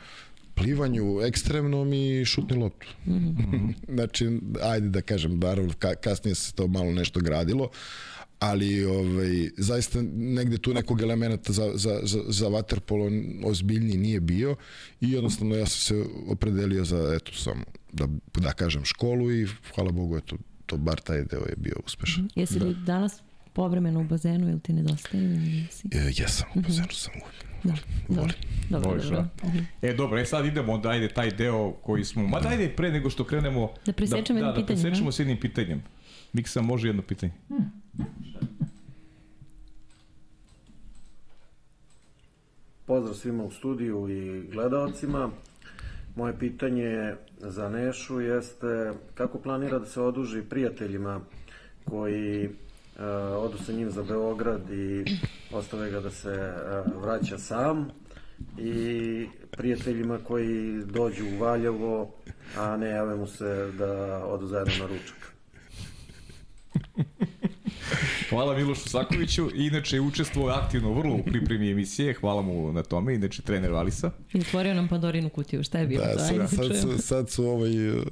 plivanju 0.56 1.22
ekstremnom 1.22 1.94
i 1.94 2.26
šutni 2.26 2.58
loptu. 2.58 2.88
Mm 3.08 3.12
-hmm. 3.14 3.74
znači, 3.96 4.40
ajde 4.62 4.90
da 4.90 5.02
kažem, 5.02 5.40
naravno, 5.40 5.74
ka, 5.80 5.96
kasnije 5.96 6.36
se 6.36 6.54
to 6.54 6.68
malo 6.68 6.92
nešto 6.92 7.20
gradilo, 7.20 7.70
ali 8.40 8.86
ovaj, 8.86 9.50
zaista 9.58 10.00
negde 10.16 10.58
tu 10.58 10.74
nekog 10.74 11.02
elementa 11.02 11.54
za, 11.54 11.72
za, 11.76 12.00
za, 12.04 12.20
za 12.28 12.48
waterpolo 12.48 13.12
ozbiljniji 13.46 13.98
nije 13.98 14.20
bio 14.20 14.56
i 15.02 15.12
jednostavno 15.12 15.56
ja 15.56 15.66
sam 15.66 15.80
se 15.80 16.10
opredelio 16.28 16.86
za, 16.86 17.14
eto, 17.16 17.32
samo 17.34 17.64
da, 17.92 18.08
da 18.42 18.54
kažem 18.54 18.86
školu 18.86 19.32
i 19.32 19.48
hvala 19.76 19.92
Bogu, 19.92 20.18
eto, 20.18 20.38
to 20.66 20.78
bar 20.78 21.00
taj 21.00 21.24
deo 21.24 21.46
je 21.50 21.56
bio 21.58 21.76
uspešan. 21.86 22.24
Mm 22.24 22.28
-hmm. 22.28 22.40
Jesi 22.40 22.60
li 22.60 22.74
da. 22.74 22.80
danas 22.80 23.22
povremeno 23.54 24.00
u 24.00 24.04
bazenu 24.04 24.50
ili 24.50 24.60
ti 24.60 24.74
nedostaje? 24.74 25.24
Ili 25.24 25.38
nisi? 25.38 25.88
E, 25.92 26.12
jesam, 26.18 26.48
u 26.56 26.62
bazenu 26.62 26.92
sam 26.92 27.14
uvijek. 27.14 27.48
Da, 27.64 27.74
dobro. 28.08 28.22
Volim. 28.22 28.36
Dobro, 28.70 28.90
Voliš, 28.90 29.04
dobro. 29.04 29.28
Mhm. 29.44 29.58
E, 29.82 29.94
dobro, 29.94 30.20
e 30.20 30.26
sad 30.26 30.46
idemo, 30.46 30.74
onda 30.74 30.90
ajde 30.90 31.08
taj 31.08 31.32
deo 31.32 31.72
koji 31.72 32.06
smo... 32.06 32.28
Ma 32.28 32.40
dajde 32.40 32.70
pre 32.76 32.92
nego 32.92 33.10
što 33.10 33.24
krenemo... 33.24 33.74
Da 33.86 33.94
presečemo 33.94 34.40
da, 34.40 34.46
jedno 34.46 34.52
da, 34.52 34.62
pitanje, 34.62 34.78
Da, 34.78 34.82
presečemo 34.82 35.12
s 35.12 35.20
jednim 35.20 35.40
pitanjem. 35.40 35.84
Miksa, 36.34 36.62
može 36.62 36.88
jedno 36.88 37.02
pitanje? 37.02 37.34
Pozdrav 42.86 43.16
svima 43.16 43.44
u 43.44 43.52
studiju 43.52 44.10
i 44.10 44.48
gledalcima. 44.52 45.30
Moje 46.16 46.40
pitanje 46.40 47.16
za 47.40 47.70
Nešu 47.70 48.22
jeste 48.22 48.94
kako 49.14 49.40
planira 49.40 49.80
da 49.80 49.86
se 49.86 50.02
oduži 50.02 50.42
prijateljima 50.42 51.22
koji 51.86 52.44
e, 52.46 52.50
odu 53.16 53.58
sa 53.58 53.72
njim 53.72 53.92
za 53.92 54.04
Beograd 54.04 54.70
i 54.70 55.06
ostave 55.52 55.92
ga 55.92 56.00
da 56.00 56.12
se 56.12 56.30
e, 56.30 56.84
vraća 57.02 57.38
sam 57.38 57.88
i 58.58 59.28
prijateljima 59.52 60.18
koji 60.24 60.84
dođu 60.86 61.26
u 61.26 61.40
Valjevo, 61.40 62.12
a 62.58 62.78
ne 62.78 62.88
jave 62.88 63.16
mu 63.16 63.28
se 63.28 63.72
da 63.78 64.24
odu 64.26 64.48
zajedno 64.48 64.74
na 64.80 64.88
ručak. 64.88 65.37
Hvala 68.30 68.56
Milošu 68.56 68.90
Sakoviću. 68.90 69.50
Inače 69.56 69.96
je 69.96 70.02
učestvovao 70.02 70.56
aktivno 70.56 70.94
vrlo 70.94 71.16
u 71.16 71.24
pripremi 71.24 71.72
emisije. 71.72 72.14
Hvala 72.14 72.42
mu 72.42 72.74
na 72.74 72.84
tome. 72.84 73.16
Inače, 73.16 73.42
trener 73.42 73.72
Valisa. 73.72 74.12
I 74.34 74.40
otvorio 74.40 74.74
nam 74.74 74.88
Pandorinu 74.88 75.30
kutiju. 75.30 75.64
Šta 75.64 75.80
je 75.80 75.88
bilo? 75.88 76.06
Da, 76.06 76.20
sad, 76.20 76.32
Ajde, 76.32 76.48
sad, 76.48 76.68
čujemo. 76.68 76.98
su, 76.98 77.02
sad 77.02 77.30
su 77.30 77.46
ovaj... 77.46 77.90
Uh, 77.90 78.04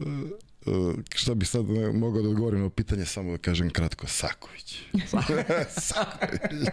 uh, 0.65 0.95
šta 1.15 1.34
bi 1.34 1.45
sad 1.45 1.65
mogao 1.93 2.21
da 2.21 2.30
odgovorim 2.30 2.62
na 2.62 2.69
pitanje, 2.69 3.06
samo 3.06 3.32
da 3.32 3.38
kažem 3.38 3.69
kratko, 3.69 4.08
Saković. 4.08 4.80
Saković. 5.08 6.69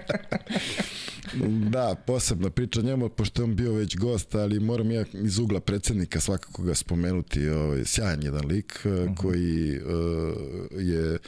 da, 1.74 1.94
posebna 2.06 2.50
priča 2.50 2.82
njemu, 2.82 3.08
pošto 3.08 3.42
je 3.42 3.44
on 3.44 3.56
bio 3.56 3.72
već 3.72 3.96
gost, 3.96 4.34
ali 4.34 4.60
moram 4.60 4.90
ja 4.90 5.04
iz 5.12 5.38
ugla 5.38 5.60
predsednika 5.60 6.20
svakako 6.20 6.62
ga 6.62 6.74
spomenuti, 6.74 7.48
ovaj, 7.48 7.84
sjajan 7.84 8.22
jedan 8.22 8.46
lik 8.46 8.80
uh, 8.84 9.16
koji 9.16 9.80
uh, 9.80 9.84
je 10.78 11.18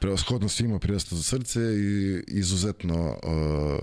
preoshodno 0.00 0.48
svima 0.48 0.78
prirasta 0.78 1.16
za 1.16 1.22
srce 1.22 1.60
i 1.60 2.22
izuzetno 2.26 3.18
uh, 3.22 3.78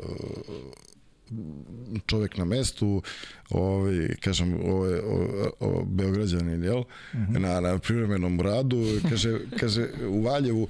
čovek 2.05 2.37
na 2.37 2.45
mestu, 2.45 3.01
ovaj, 3.49 4.07
kažem, 4.19 4.59
ovaj, 4.69 4.99
o, 4.99 5.51
o, 5.59 5.85
Beograđanin, 5.85 6.63
jel? 6.63 6.83
Na, 7.29 7.59
na 7.59 7.79
privremenom 7.79 8.41
radu, 8.41 8.99
kaže, 9.09 9.39
kaže, 9.59 9.87
u 10.07 10.21
Valjevu, 10.21 10.67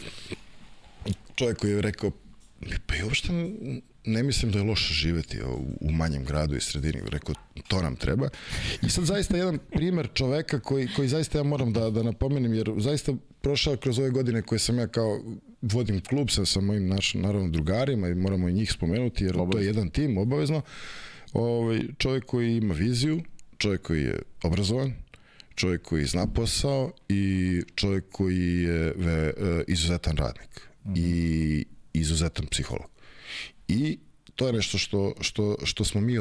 čovjek 1.36 1.58
koji 1.58 1.72
je 1.72 1.82
rekao, 1.82 2.12
pa 2.86 2.96
i 2.96 3.04
uopšte 3.04 3.30
ne 4.06 4.24
mislim 4.24 4.52
da 4.52 4.60
je 4.60 4.66
loše 4.66 4.94
živeti 4.94 5.42
u, 5.42 5.66
u 5.82 5.92
manjem 5.92 6.26
gradu 6.26 6.56
i 6.56 6.62
sredini. 6.62 7.02
Rekao, 7.08 7.36
to 7.68 7.82
nam 7.82 7.96
treba. 7.96 8.30
I 8.82 8.90
sad 8.90 9.06
zaista 9.06 9.38
jedan 9.38 9.60
primer 9.72 10.10
čoveka 10.14 10.60
koji, 10.60 10.88
koji 10.96 11.08
zaista 11.08 11.38
ja 11.38 11.44
moram 11.44 11.74
da, 11.74 11.90
da 11.90 12.04
napomenem, 12.04 12.54
jer 12.54 12.72
zaista 12.78 13.14
prošao 13.46 13.78
kroz 13.78 14.00
ove 14.00 14.10
godine 14.10 14.42
koje 14.42 14.60
sam 14.60 14.80
ja 14.80 14.88
kao 14.88 15.22
vodim 15.62 16.02
klub 16.02 16.30
sa, 16.30 16.46
sa 16.46 16.62
mojim 16.62 16.88
našim 16.88 17.22
naravno 17.22 17.50
drugarima 17.50 18.08
i 18.08 18.16
moramo 18.16 18.50
i 18.50 18.54
njih 18.54 18.72
spomenuti 18.72 19.24
jer 19.24 19.34
to 19.34 19.40
je 19.40 19.44
Obavezno. 19.44 19.70
jedan 19.70 19.90
tim 19.90 20.18
obavezno. 20.18 20.62
Ovaj, 21.34 21.82
čovjek 21.98 22.26
koji 22.26 22.58
ima 22.58 22.74
viziju, 22.74 23.22
čovjek 23.58 23.82
koji 23.82 24.04
je 24.04 24.22
obrazovan, 24.44 24.94
čovjek 25.56 25.82
koji 25.82 26.06
zna 26.06 26.28
posao 26.28 26.92
i 27.10 27.62
čovjek 27.76 28.04
koji 28.12 28.62
je 28.62 28.94
ve, 28.96 29.34
e, 29.38 29.64
izuzetan 29.68 30.18
radnik 30.18 30.68
i 30.96 31.66
izuzetan 31.94 32.46
psiholog. 32.46 32.90
I 33.68 33.98
to 34.36 34.48
je 34.48 34.54
nešto 34.54 34.78
što, 34.78 35.14
što, 35.22 35.58
što 35.64 35.84
smo 35.84 36.02
mi 36.02 36.14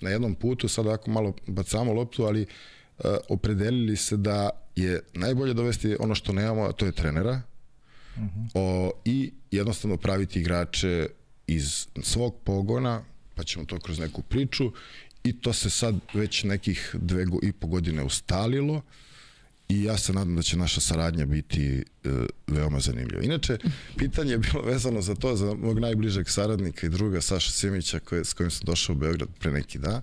na 0.00 0.10
jednom 0.10 0.34
putu, 0.34 0.68
sad 0.68 0.86
ako 0.86 1.10
malo 1.10 1.34
bacamo 1.46 1.92
loptu, 1.92 2.24
ali 2.24 2.42
e, 2.42 2.46
opredelili 3.28 3.96
se 3.96 4.16
da 4.16 4.50
je 4.76 5.00
najbolje 5.14 5.54
dovesti 5.54 5.96
ono 6.00 6.14
što 6.14 6.32
nemamo, 6.32 6.62
a 6.62 6.72
to 6.72 6.86
je 6.86 6.92
trenera, 6.92 7.42
o, 8.54 8.92
i 9.04 9.32
jednostavno 9.50 9.96
praviti 9.96 10.40
igrače 10.40 11.08
iz 11.46 11.86
svog 12.02 12.34
pogona, 12.44 13.02
pa 13.34 13.44
ćemo 13.44 13.64
to 13.64 13.80
kroz 13.80 13.98
neku 13.98 14.22
priču 14.22 14.72
i 15.24 15.40
to 15.40 15.52
se 15.52 15.70
sad 15.70 15.94
već 16.14 16.44
nekih 16.44 16.94
dve 16.98 17.24
go, 17.24 17.38
i 17.42 17.52
po 17.52 17.66
godine 17.66 18.02
ustalilo 18.02 18.82
i 19.68 19.82
ja 19.82 19.98
se 19.98 20.12
nadam 20.12 20.36
da 20.36 20.42
će 20.42 20.56
naša 20.56 20.80
saradnja 20.80 21.26
biti 21.26 21.84
e, 22.04 22.08
veoma 22.46 22.80
zanimljiva. 22.80 23.22
Inače, 23.22 23.58
pitanje 23.98 24.32
je 24.32 24.38
bilo 24.38 24.62
vezano 24.62 25.02
za 25.02 25.14
to, 25.14 25.36
za 25.36 25.54
mog 25.54 25.78
najbližeg 25.78 26.28
saradnika 26.28 26.86
i 26.86 26.90
druga 26.90 27.20
Saša 27.20 27.50
Simića 27.50 27.98
koje, 27.98 28.24
s 28.24 28.32
kojim 28.32 28.50
sam 28.50 28.64
došao 28.64 28.92
u 28.92 28.98
Beograd 28.98 29.28
pre 29.38 29.52
neki 29.52 29.78
dan. 29.78 30.02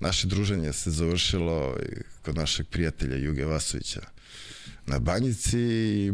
Naše 0.00 0.26
druženje 0.26 0.72
se 0.72 0.90
završilo 0.90 1.76
kod 2.22 2.36
našeg 2.36 2.66
prijatelja 2.66 3.16
Juge 3.16 3.44
Vasovića 3.44 4.00
na 4.86 4.98
Banjici 4.98 5.58
i 5.58 6.12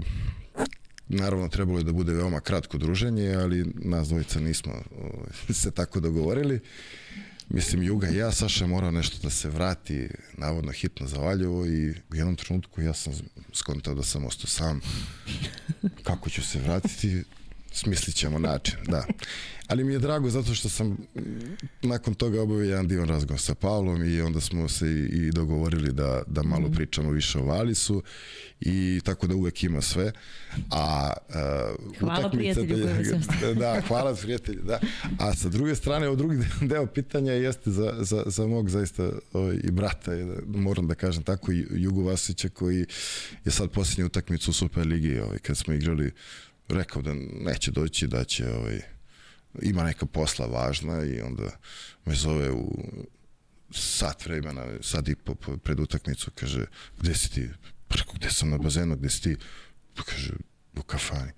naravno 1.09 1.49
trebalo 1.49 1.79
je 1.79 1.85
da 1.85 1.93
bude 1.93 2.13
veoma 2.13 2.41
kratko 2.41 2.79
druženje, 2.79 3.35
ali 3.35 3.73
nas 3.75 4.09
dvojica 4.09 4.41
nismo 4.41 4.73
ovaj, 4.99 5.55
se 5.55 5.71
tako 5.71 6.01
dogovorili. 6.01 6.61
Mislim, 7.49 7.83
Juga 7.83 8.09
i 8.09 8.17
ja, 8.17 8.33
Saša 8.33 8.65
je 8.65 8.69
morao 8.69 8.91
nešto 8.91 9.19
da 9.23 9.31
se 9.31 9.49
vrati, 9.49 10.09
navodno 10.37 10.73
hitno 10.73 11.07
za 11.07 11.19
Valjevo 11.19 11.67
i 11.67 11.91
u 11.91 12.15
jednom 12.15 12.37
trenutku 12.37 12.83
ja 12.83 12.95
sam 12.95 13.13
skontao 13.53 13.95
da 13.95 14.03
sam 14.03 14.25
ostao 14.25 14.47
sam. 14.47 14.81
Kako 16.03 16.31
ću 16.31 16.43
se 16.43 16.59
vratiti? 16.59 17.25
Smislit 17.75 18.17
ćemo 18.17 18.39
način, 18.39 18.77
da. 18.89 19.05
Ali 19.69 19.85
mi 19.85 19.93
je 19.93 19.99
drago 19.99 20.31
zato 20.31 20.55
što 20.55 20.69
sam 20.69 20.89
mm, 20.89 20.99
nakon 21.83 22.15
toga 22.15 22.43
obavio 22.43 22.71
jedan 22.71 22.89
divan 22.89 23.09
razgovor 23.09 23.41
sa 23.41 23.55
Pavlom 23.55 24.05
i 24.05 24.21
onda 24.21 24.41
smo 24.41 24.69
se 24.69 24.87
i, 25.13 25.31
dogovorili 25.33 25.93
da, 25.93 26.23
da 26.27 26.43
malo 26.43 26.71
pričamo 26.71 27.11
više 27.11 27.39
o 27.39 27.45
Valisu 27.45 28.03
i 28.61 29.01
tako 29.05 29.27
da 29.27 29.35
uvek 29.35 29.65
ima 29.65 29.81
sve. 29.81 30.13
A 30.71 31.13
uh, 31.29 31.99
Hvala 31.99 32.31
prijatelju 32.31 32.77
da- 32.77 32.95
koji 32.95 33.49
je 33.49 33.55
da, 33.55 33.83
hvala 33.89 34.15
prijatelju, 34.15 34.63
da. 34.63 34.81
A 35.19 35.35
sa 35.35 35.49
druge 35.49 35.75
strane, 35.75 36.09
o 36.09 36.17
drugi 36.17 36.45
deo 36.71 36.87
pitanja 36.87 37.33
jeste 37.33 37.71
za, 37.71 37.95
za, 38.01 38.23
za 38.27 38.47
mog 38.47 38.71
zaista 38.71 39.11
ovaj, 39.33 39.57
i 39.65 39.71
brata, 39.71 40.15
da, 40.15 40.59
moram 40.59 40.87
da 40.87 40.95
kažem 40.95 41.23
tako, 41.23 41.53
i 41.53 41.67
Jugu 41.71 42.03
Vasića 42.03 42.49
koji 42.49 42.87
je 43.45 43.51
sad 43.51 43.71
posljednju 43.71 44.07
utakmicu 44.07 44.51
u 44.51 44.55
Superligi, 44.55 45.19
ovaj, 45.21 45.39
kad 45.39 45.57
smo 45.57 45.75
igrali, 45.75 46.13
rekao 46.69 47.03
da 47.03 47.15
neće 47.41 47.71
doći, 47.71 48.07
da 48.07 48.25
će 48.25 48.53
ovaj, 48.53 48.81
ima 49.63 49.83
neka 49.83 50.07
posla 50.07 50.47
važna 50.47 51.05
i 51.05 51.21
onda 51.21 51.59
me 52.05 52.15
zove 52.15 52.51
u 52.51 52.73
sat 53.71 54.27
vremena, 54.27 54.67
sad 54.81 55.09
i 55.09 55.15
po, 55.15 55.35
po, 55.35 55.57
pred 55.57 55.81
utakmicu, 55.81 56.31
kaže, 56.35 56.67
gde 56.99 57.15
si 57.15 57.31
ti? 57.31 57.49
Pa 57.89 57.97
rekao, 57.97 58.15
gde 58.15 58.31
sam 58.31 58.51
na 58.51 58.59
bazenu, 58.59 58.97
gde 58.97 59.11
si 59.11 59.23
ti? 59.23 59.37
Pa 59.95 60.03
kaže, 60.03 60.33
u 60.77 60.83
kafani. 60.83 61.33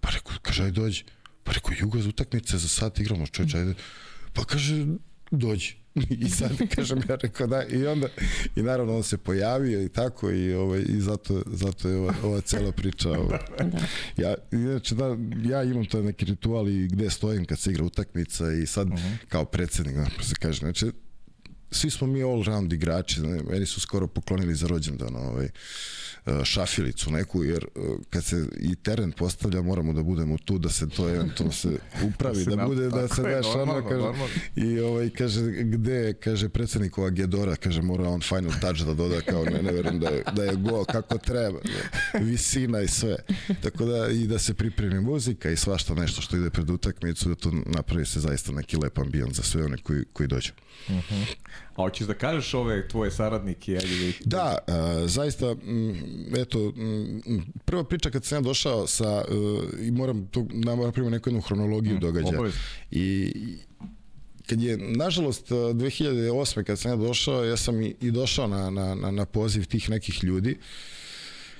Pa 0.00 0.10
rekao, 0.10 0.32
kaže, 0.42 0.64
aj 0.64 0.70
dođi. 0.70 1.04
Pa 1.44 1.52
rekao, 1.52 1.72
Jugo 1.78 1.98
utakmice 1.98 2.58
za 2.58 2.68
sat 2.68 3.00
igramo, 3.00 3.26
čovječ, 3.26 3.54
ajde. 3.54 3.74
Pa 4.32 4.44
kaže, 4.44 4.86
dođi. 5.30 5.77
I 6.24 6.28
sad 6.28 6.50
kažem 6.74 7.02
ja 7.08 7.16
rekao 7.16 7.46
da 7.46 7.64
i 7.64 7.86
onda 7.86 8.08
i 8.56 8.62
naravno 8.62 8.96
on 8.96 9.02
se 9.02 9.18
pojavio 9.18 9.82
i 9.82 9.88
tako 9.88 10.30
i 10.30 10.54
ovaj 10.54 10.84
i 10.88 11.00
zato 11.00 11.42
zato 11.46 11.88
je 11.88 11.96
ova, 11.96 12.14
ova 12.22 12.40
cela 12.40 12.72
priča 12.72 13.10
ovaj. 13.10 13.38
Da. 13.58 13.78
Ja 14.16 14.34
inače 14.52 14.94
da 14.94 15.16
ja 15.44 15.62
imam 15.62 15.84
to 15.84 16.02
neki 16.02 16.24
ritual 16.24 16.68
i 16.68 16.88
gde 16.88 17.10
stojim 17.10 17.44
kad 17.44 17.58
se 17.58 17.70
igra 17.70 17.84
utakmica 17.84 18.52
i 18.52 18.66
sad 18.66 18.88
kao 19.28 19.44
predsednik 19.44 19.96
da 19.96 20.24
se 20.24 20.34
kaže 20.34 20.58
znači 20.58 20.86
svi 21.70 21.90
smo 21.90 22.06
mi 22.06 22.22
all 22.22 22.42
round 22.44 22.72
igrači, 22.72 23.20
ne, 23.20 23.42
meni 23.50 23.66
su 23.66 23.80
skoro 23.80 24.06
poklonili 24.06 24.54
za 24.54 24.66
rođendan 24.66 25.16
ovaj, 25.16 25.48
šafilicu 26.44 27.10
neku, 27.10 27.44
jer 27.44 27.64
e, 27.64 27.80
kad 28.10 28.24
se 28.24 28.46
i 28.60 28.74
teren 28.76 29.12
postavlja, 29.12 29.62
moramo 29.62 29.92
da 29.92 30.02
budemo 30.02 30.38
tu, 30.38 30.58
da 30.58 30.68
se 30.68 30.88
to 30.88 31.08
eventualno 31.08 31.52
se 31.52 31.68
upravi, 32.14 32.44
se 32.44 32.50
da, 32.50 32.56
na- 32.56 32.66
bude, 32.66 32.88
da 32.88 33.08
se 33.08 33.22
daš 33.22 33.46
ono, 33.46 33.82
kaže, 33.82 33.94
normalno. 34.02 34.26
i 34.56 34.80
ovaj, 34.80 35.10
kaže, 35.10 35.40
gde, 35.50 36.12
kaže 36.12 36.48
predsednikova 36.48 37.10
Gedora, 37.10 37.56
kaže, 37.56 37.82
mora 37.82 38.08
on 38.08 38.20
final 38.20 38.52
touch 38.60 38.80
da 38.84 38.94
doda, 38.94 39.20
kao 39.20 39.44
ne, 39.44 39.62
ne 39.62 39.72
verujem 39.72 40.00
da 40.00 40.08
je, 40.08 40.22
da 40.36 40.44
je 40.44 40.56
go 40.56 40.84
kako 40.84 41.18
treba, 41.18 41.58
da, 42.12 42.18
visina 42.18 42.80
i 42.80 42.88
sve. 42.88 43.16
Tako 43.62 43.84
da, 43.84 44.08
i 44.08 44.26
da 44.26 44.38
se 44.38 44.54
pripremi 44.54 45.00
muzika 45.00 45.50
i 45.50 45.56
svašta 45.56 45.94
nešto 45.94 46.22
što 46.22 46.36
ide 46.36 46.50
pred 46.50 46.70
utakmicu, 46.70 47.28
da 47.28 47.34
to 47.34 47.52
napravi 47.66 48.06
se 48.06 48.20
zaista 48.20 48.52
neki 48.52 48.76
lep 48.76 48.98
ambijent 48.98 49.34
za 49.34 49.42
sve 49.42 49.64
one 49.64 49.76
koji, 49.82 50.04
koji 50.12 50.26
dođu. 50.28 50.52
A 51.76 51.82
hoćeš 51.82 52.06
da 52.06 52.14
kažeš 52.14 52.54
ove 52.54 52.88
tvoje 52.88 53.10
saradnike? 53.10 53.72
Ajde 53.72 53.96
da 53.98 54.04
ih... 54.06 54.22
Da, 54.24 54.58
a, 54.66 55.04
zaista, 55.06 55.46
m, 55.66 55.96
eto, 56.36 56.72
m, 56.76 57.42
prva 57.64 57.84
priča 57.84 58.10
kad 58.10 58.24
sam 58.24 58.38
ja 58.38 58.42
došao 58.42 58.86
sa, 58.86 59.24
e, 59.28 59.86
i 59.86 59.90
moram 59.90 60.26
tu 60.26 60.46
napravimo 60.52 61.10
neku 61.10 61.28
jednu 61.28 61.40
hronologiju 61.40 61.98
događaja. 61.98 62.38
obavezno. 62.38 62.60
I 62.90 63.32
kad 64.46 64.60
je, 64.62 64.76
nažalost, 64.76 65.50
2008. 65.50 66.62
kad 66.62 66.78
sam 66.78 66.90
ja 66.90 66.96
došao, 66.96 67.44
ja 67.44 67.56
sam 67.56 67.82
i, 67.82 67.94
i 68.00 68.10
došao 68.10 68.46
na, 68.46 68.70
na, 68.70 69.10
na, 69.10 69.24
poziv 69.24 69.66
tih 69.66 69.90
nekih 69.90 70.24
ljudi 70.24 70.56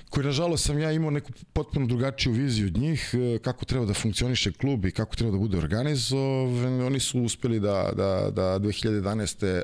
koji 0.09 0.25
nažalost 0.25 0.65
sam 0.65 0.79
ja 0.79 0.91
imao 0.91 1.11
neku 1.11 1.31
potpuno 1.53 1.85
drugačiju 1.85 2.33
viziju 2.33 2.67
od 2.67 2.77
njih, 2.77 3.11
e, 3.13 3.39
kako 3.39 3.65
treba 3.65 3.85
da 3.85 3.93
funkcioniše 3.93 4.51
klub 4.51 4.85
i 4.85 4.91
kako 4.91 5.15
treba 5.15 5.31
da 5.31 5.37
bude 5.37 5.57
organizovan. 5.57 6.81
Oni 6.81 6.99
su 6.99 7.21
uspeli 7.21 7.59
da, 7.59 7.91
da, 7.95 8.31
da 8.31 8.59
2011. 8.59 9.61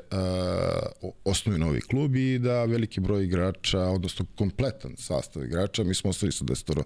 Uh, 1.02 1.10
osnuju 1.24 1.58
novi 1.58 1.80
klub 1.80 2.16
i 2.16 2.38
da 2.38 2.64
veliki 2.64 3.00
broj 3.00 3.24
igrača, 3.24 3.80
odnosno 3.80 4.26
kompletan 4.38 4.96
sastav 4.96 5.44
igrača, 5.44 5.84
mi 5.84 5.94
smo 5.94 6.10
ostali 6.10 6.32
sa 6.32 6.44
desetoro, 6.44 6.82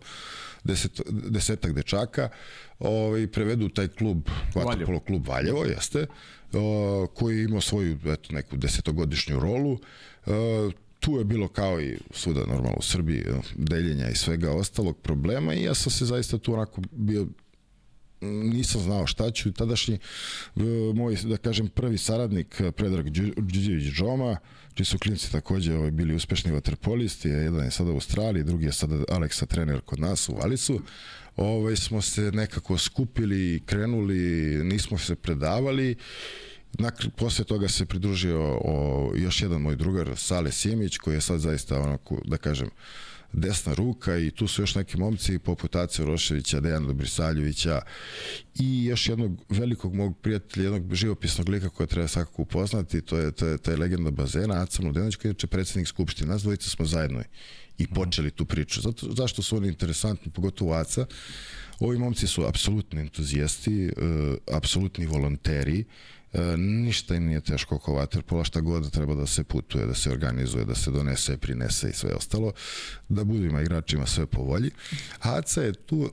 deset, 0.64 1.00
desetak 1.08 1.72
dečaka, 1.72 2.28
ovaj, 2.78 3.26
prevedu 3.26 3.68
taj 3.68 3.88
klub, 3.88 4.28
Vatrpolo 4.54 5.00
klub 5.00 5.28
Valjevo, 5.28 5.64
jeste, 5.64 6.06
koji 7.14 7.44
ima 7.44 7.60
svoju 7.60 7.98
eto, 8.06 8.34
neku 8.34 8.56
desetogodišnju 8.56 9.40
rolu. 9.40 9.72
Uh, 9.72 10.72
tu 11.00 11.18
je 11.18 11.24
bilo 11.24 11.48
kao 11.48 11.80
i 11.80 11.98
svuda 12.10 12.40
normalno 12.40 12.76
u 12.78 12.82
Srbiji 12.82 13.24
deljenja 13.54 14.08
i 14.08 14.14
svega 14.14 14.52
ostalog 14.52 14.98
problema 14.98 15.54
i 15.54 15.62
ja 15.62 15.74
sam 15.74 15.92
se 15.92 16.04
zaista 16.04 16.38
tu 16.38 16.52
onako 16.52 16.82
bio 16.92 17.26
nisam 18.20 18.80
znao 18.80 19.06
šta 19.06 19.30
ću. 19.30 19.52
Tadašnji 19.52 19.98
moj 20.94 21.16
da 21.24 21.36
kažem 21.36 21.68
prvi 21.68 21.98
saradnik 21.98 22.62
Predrag 22.76 23.08
Đuđević 23.36 23.84
Džoma 23.84 24.36
čiji 24.74 24.84
su 24.84 24.98
klinci 24.98 25.32
takođe 25.32 25.74
ovaj, 25.74 25.90
bili 25.90 26.14
uspešni 26.14 26.52
vaterpolisti 26.52 27.28
jedan 27.28 27.64
je 27.64 27.70
sada 27.70 27.90
u 27.90 27.94
Australiji 27.94 28.44
drugi 28.44 28.66
je 28.66 28.72
sada 28.72 29.04
Aleksa 29.08 29.46
trener 29.46 29.80
kod 29.80 30.00
nas 30.00 30.28
u 30.28 30.34
Valicu 30.34 30.80
ovaj, 31.36 31.76
smo 31.76 32.02
se 32.02 32.22
nekako 32.22 32.78
skupili 32.78 33.62
krenuli 33.66 34.18
nismo 34.64 34.98
se 34.98 35.14
predavali 35.14 35.96
Nakon, 36.78 37.10
posle 37.10 37.44
toga 37.44 37.68
se 37.68 37.86
pridružio 37.86 38.58
o, 38.64 39.12
još 39.16 39.42
jedan 39.42 39.60
moj 39.60 39.76
drugar, 39.76 40.16
Sale 40.16 40.52
Simić, 40.52 40.98
koji 40.98 41.14
je 41.14 41.20
sad 41.20 41.40
zaista 41.40 41.80
onako, 41.80 42.18
da 42.24 42.36
kažem, 42.36 42.68
desna 43.32 43.74
ruka 43.74 44.18
i 44.18 44.30
tu 44.30 44.46
su 44.48 44.62
još 44.62 44.74
neki 44.74 44.96
momci 44.96 45.38
poput 45.38 45.76
Ace 45.76 46.04
Roševića, 46.04 46.60
Dejana 46.60 46.86
Dobrisaljevića 46.86 47.80
i 48.54 48.84
još 48.84 49.08
jednog 49.08 49.44
velikog 49.48 49.94
mog 49.94 50.18
prijatelja, 50.18 50.64
jednog 50.64 50.94
živopisnog 50.94 51.48
lika 51.48 51.68
koja 51.68 51.86
treba 51.86 52.08
svakako 52.08 52.42
upoznati, 52.42 53.00
to 53.00 53.18
je, 53.18 53.32
to 53.32 53.46
je, 53.46 53.58
to 53.58 53.70
je 53.70 53.76
legenda 53.76 54.10
bazena, 54.10 54.62
Aca 54.62 54.82
Mladenović 54.82 55.16
koji 55.16 55.30
je 55.42 55.46
predsednik 55.46 55.88
Skupštine. 55.88 56.32
Nas 56.32 56.42
dvojica 56.42 56.70
smo 56.70 56.84
zajedno 56.84 57.22
i 57.78 57.86
počeli 57.86 58.30
tu 58.30 58.44
priču. 58.44 58.80
Zato, 58.80 59.12
zašto 59.12 59.42
su 59.42 59.56
oni 59.56 59.68
interesantni, 59.68 60.32
pogotovo 60.32 60.72
Aca? 60.72 61.06
Ovi 61.80 61.98
momci 61.98 62.26
su 62.26 62.46
apsolutni 62.46 63.00
entuzijasti, 63.00 63.84
uh, 63.86 64.54
apsolutni 64.56 65.06
volonteri, 65.06 65.84
E, 66.32 66.56
ništa 66.56 67.14
im 67.14 67.26
nije 67.26 67.40
teško 67.40 67.74
oko 67.74 67.94
vaterpola, 67.94 68.44
šta 68.44 68.60
god 68.60 68.90
treba 68.90 69.14
da 69.14 69.26
se 69.26 69.44
putuje, 69.44 69.86
da 69.86 69.94
se 69.94 70.10
organizuje, 70.10 70.64
da 70.64 70.74
se 70.74 70.90
donese, 70.90 71.36
prinese 71.36 71.90
i 71.90 71.92
sve 71.92 72.14
ostalo, 72.14 72.52
da 73.08 73.24
budu 73.24 73.44
ima 73.44 73.60
igračima 73.60 74.06
sve 74.06 74.26
po 74.26 74.42
volji. 74.42 74.70
Aca 75.20 75.62
je 75.62 75.72
tu 75.72 75.98
uh, 75.98 76.10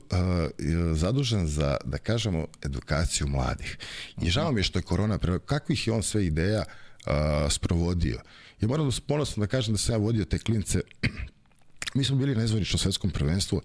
zadužen 0.94 1.46
za, 1.46 1.76
da 1.84 1.98
kažemo, 1.98 2.46
edukaciju 2.64 3.26
mladih. 3.26 3.78
I 4.22 4.30
žao 4.30 4.52
mi 4.52 4.60
je 4.60 4.64
što 4.64 4.78
je 4.78 4.82
korona, 4.82 5.18
pre... 5.18 5.38
kakvih 5.38 5.86
je 5.86 5.92
on 5.92 6.02
sve 6.02 6.26
ideja 6.26 6.64
sprovodio. 7.50 8.20
Ja 8.60 8.68
moram 8.68 8.90
da 8.90 8.96
ponosno 9.06 9.40
da 9.40 9.46
kažem 9.46 9.74
da 9.74 9.78
sam 9.78 9.94
ja 9.94 9.98
vodio 9.98 10.24
te 10.24 10.38
klince, 10.38 10.80
mi 11.94 12.04
smo 12.04 12.16
bili 12.16 12.34
na 12.34 12.44
izvorično 12.44 12.78
svetskom 12.78 13.10
prvenstvu, 13.10 13.62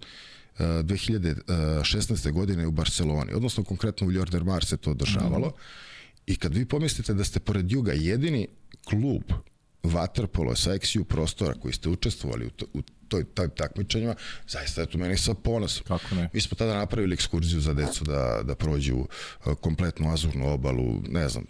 2016. 0.58 2.32
godine 2.32 2.66
u 2.66 2.70
Barceloni, 2.70 3.32
odnosno 3.32 3.64
konkretno 3.64 4.06
u 4.06 4.12
Ljorder 4.12 4.44
Mar 4.44 4.64
se 4.64 4.76
to 4.76 4.90
održavalo. 4.90 5.48
Mm 5.48 5.50
-hmm 5.50 5.93
I 6.26 6.36
kad 6.36 6.54
vi 6.54 6.64
pomislite 6.64 7.14
da 7.14 7.24
ste 7.24 7.40
pored 7.40 7.72
Juga 7.72 7.92
jedini 7.92 8.48
klub 8.84 9.22
vaterpolo 9.82 10.56
sa 10.56 10.70
XU 10.70 11.04
prostora 11.04 11.54
koji 11.54 11.74
ste 11.74 11.88
učestvovali 11.88 12.46
u, 12.46 12.50
to, 12.50 12.66
u 12.74 12.82
toj, 13.08 13.24
toj 13.24 13.48
takmičenjima, 13.48 14.14
zaista 14.48 14.80
je 14.80 14.86
to 14.86 14.98
meni 14.98 15.16
sa 15.16 15.34
ponosom. 15.34 15.84
Kako 15.86 16.14
ne? 16.14 16.28
Mi 16.32 16.40
smo 16.40 16.56
tada 16.56 16.74
napravili 16.74 17.14
ekskurziju 17.14 17.60
za 17.60 17.74
decu 17.74 18.04
da, 18.04 18.40
da 18.42 18.54
prođu 18.54 18.96
uh, 18.96 19.54
kompletnu 19.60 20.12
azurnu 20.12 20.52
obalu, 20.52 21.02
ne 21.08 21.28
znam, 21.28 21.44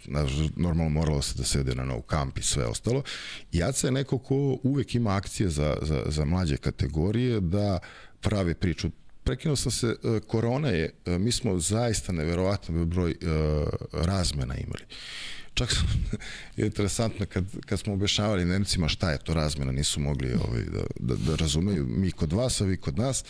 normalno 0.55 0.89
moralo 0.89 1.21
se 1.21 1.37
da 1.37 1.43
se 1.43 1.59
ide 1.59 1.75
na 1.75 1.85
nov 1.85 2.01
kamp 2.01 2.37
i 2.37 2.43
sve 2.43 2.65
ostalo. 2.65 3.03
I 3.51 3.57
Jaca 3.57 3.87
je 3.87 3.91
neko 3.91 4.17
ko 4.17 4.59
uvek 4.63 4.95
ima 4.95 5.15
akcije 5.15 5.49
za, 5.49 5.77
za, 5.81 6.03
za 6.05 6.25
mlađe 6.25 6.57
kategorije 6.57 7.39
da 7.39 7.79
pravi 8.21 8.53
priču 8.53 8.89
prekinuo 9.25 9.55
sam 9.55 9.71
se, 9.71 9.87
e, 9.87 10.19
korona 10.27 10.69
je, 10.69 10.93
e, 11.05 11.17
mi 11.19 11.31
smo 11.31 11.59
zaista 11.59 12.11
neverovatno 12.11 12.85
broj 12.85 13.11
e, 13.11 13.15
razmena 13.91 14.55
imali. 14.55 14.83
Čak 15.53 15.71
sam, 15.71 15.87
je 16.57 16.65
interesantno 16.65 17.25
kad, 17.25 17.45
kad 17.65 17.79
smo 17.79 17.93
objašnjavali 17.93 18.45
Nemcima 18.45 18.87
šta 18.87 19.11
je 19.11 19.17
to 19.17 19.33
razmena, 19.33 19.71
nisu 19.71 19.99
mogli 19.99 20.33
ovaj, 20.33 20.63
da, 20.63 20.83
da, 20.99 21.15
da 21.15 21.35
razumeju, 21.35 21.85
mi 21.87 22.11
kod 22.11 22.33
vas, 22.33 22.61
a 22.61 22.65
vi 22.65 22.77
kod 22.77 22.97
nas 22.97 23.23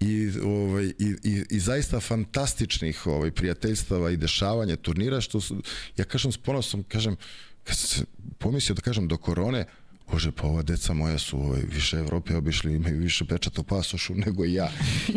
i, 0.00 0.30
ovaj, 0.44 0.84
i, 0.84 1.14
i, 1.24 1.44
i 1.50 1.60
zaista 1.60 2.00
fantastičnih 2.00 3.06
ovaj, 3.06 3.30
prijateljstava 3.30 4.10
i 4.10 4.16
dešavanja 4.16 4.76
turnira, 4.76 5.20
što 5.20 5.40
su, 5.40 5.62
ja 5.96 6.04
kažem 6.04 6.32
s 6.32 6.38
ponosom, 6.38 6.82
kažem, 6.82 7.16
kad 7.64 7.76
sam 7.76 7.88
se 7.88 8.04
pomislio 8.38 8.74
da 8.74 8.82
kažem 8.82 9.08
do 9.08 9.16
korone, 9.16 9.66
Bože, 10.10 10.32
pa 10.32 10.46
ova 10.46 10.62
deca 10.62 10.94
moja 10.94 11.18
su 11.18 11.40
ovaj, 11.40 11.62
više 11.72 11.96
Evrope 11.96 12.36
obišli, 12.36 12.74
imaju 12.74 12.98
više 12.98 13.24
pečata 13.24 13.62
pasošu 13.62 14.14
nego 14.26 14.44
ja. 14.44 14.70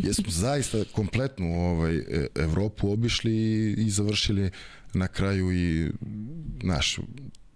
Jesmo 0.03 0.31
zaista 0.31 0.77
kompletnu 0.91 1.71
ovaj, 1.71 1.95
e, 1.95 2.27
Evropu 2.35 2.91
obišli 2.91 3.31
i, 3.31 3.75
i 3.77 3.89
završili 3.89 4.51
na 4.93 5.07
kraju 5.07 5.51
i 5.51 5.91
naš 6.63 6.99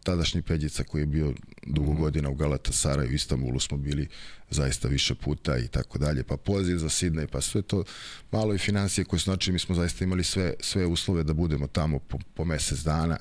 tadašnji 0.05 0.41
Peđica 0.41 0.83
koji 0.83 1.01
je 1.01 1.05
bio 1.05 1.33
dugo 1.65 1.91
mhm. 1.91 2.01
godina 2.01 2.29
u 2.29 2.35
Galatasaraju, 2.35 3.09
u 3.09 3.13
Istanbulu 3.13 3.59
smo 3.59 3.77
bili 3.77 4.07
zaista 4.49 4.87
više 4.87 5.15
puta 5.15 5.57
i 5.57 5.67
tako 5.67 5.97
dalje, 5.97 6.23
pa 6.23 6.37
poziv 6.37 6.77
za 6.77 6.89
Sidney, 6.89 7.27
pa 7.27 7.41
sve 7.41 7.61
to 7.61 7.83
malo 8.31 8.53
i 8.53 8.57
financije 8.57 9.05
koje 9.05 9.19
su 9.19 9.23
znači 9.23 9.51
mi 9.51 9.59
smo 9.59 9.75
zaista 9.75 10.03
imali 10.03 10.23
sve, 10.23 10.53
sve 10.59 10.85
uslove 10.85 11.23
da 11.23 11.33
budemo 11.33 11.67
tamo 11.67 11.99
po, 11.99 12.17
po 12.33 12.45
mesec 12.45 12.79
dana, 12.79 13.17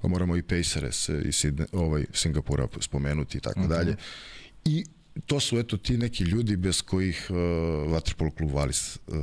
pa 0.00 0.08
moramo 0.08 0.36
i 0.36 0.42
Pacers 0.42 1.08
i 1.08 1.32
Sidney, 1.32 1.66
ovaj, 1.72 2.04
Singapura 2.12 2.68
spomenuti 2.80 3.38
i 3.38 3.40
tako 3.40 3.60
mhm. 3.60 3.68
dalje. 3.68 3.96
I 4.64 4.84
to 5.26 5.40
su 5.40 5.58
eto 5.58 5.76
ti 5.76 5.96
neki 5.96 6.24
ljudi 6.24 6.56
bez 6.56 6.82
kojih 6.82 7.26
uh, 7.30 7.36
Waterpolo 7.92 8.34
klub 8.36 8.50
Valis 8.50 8.96
uh, 9.06 9.14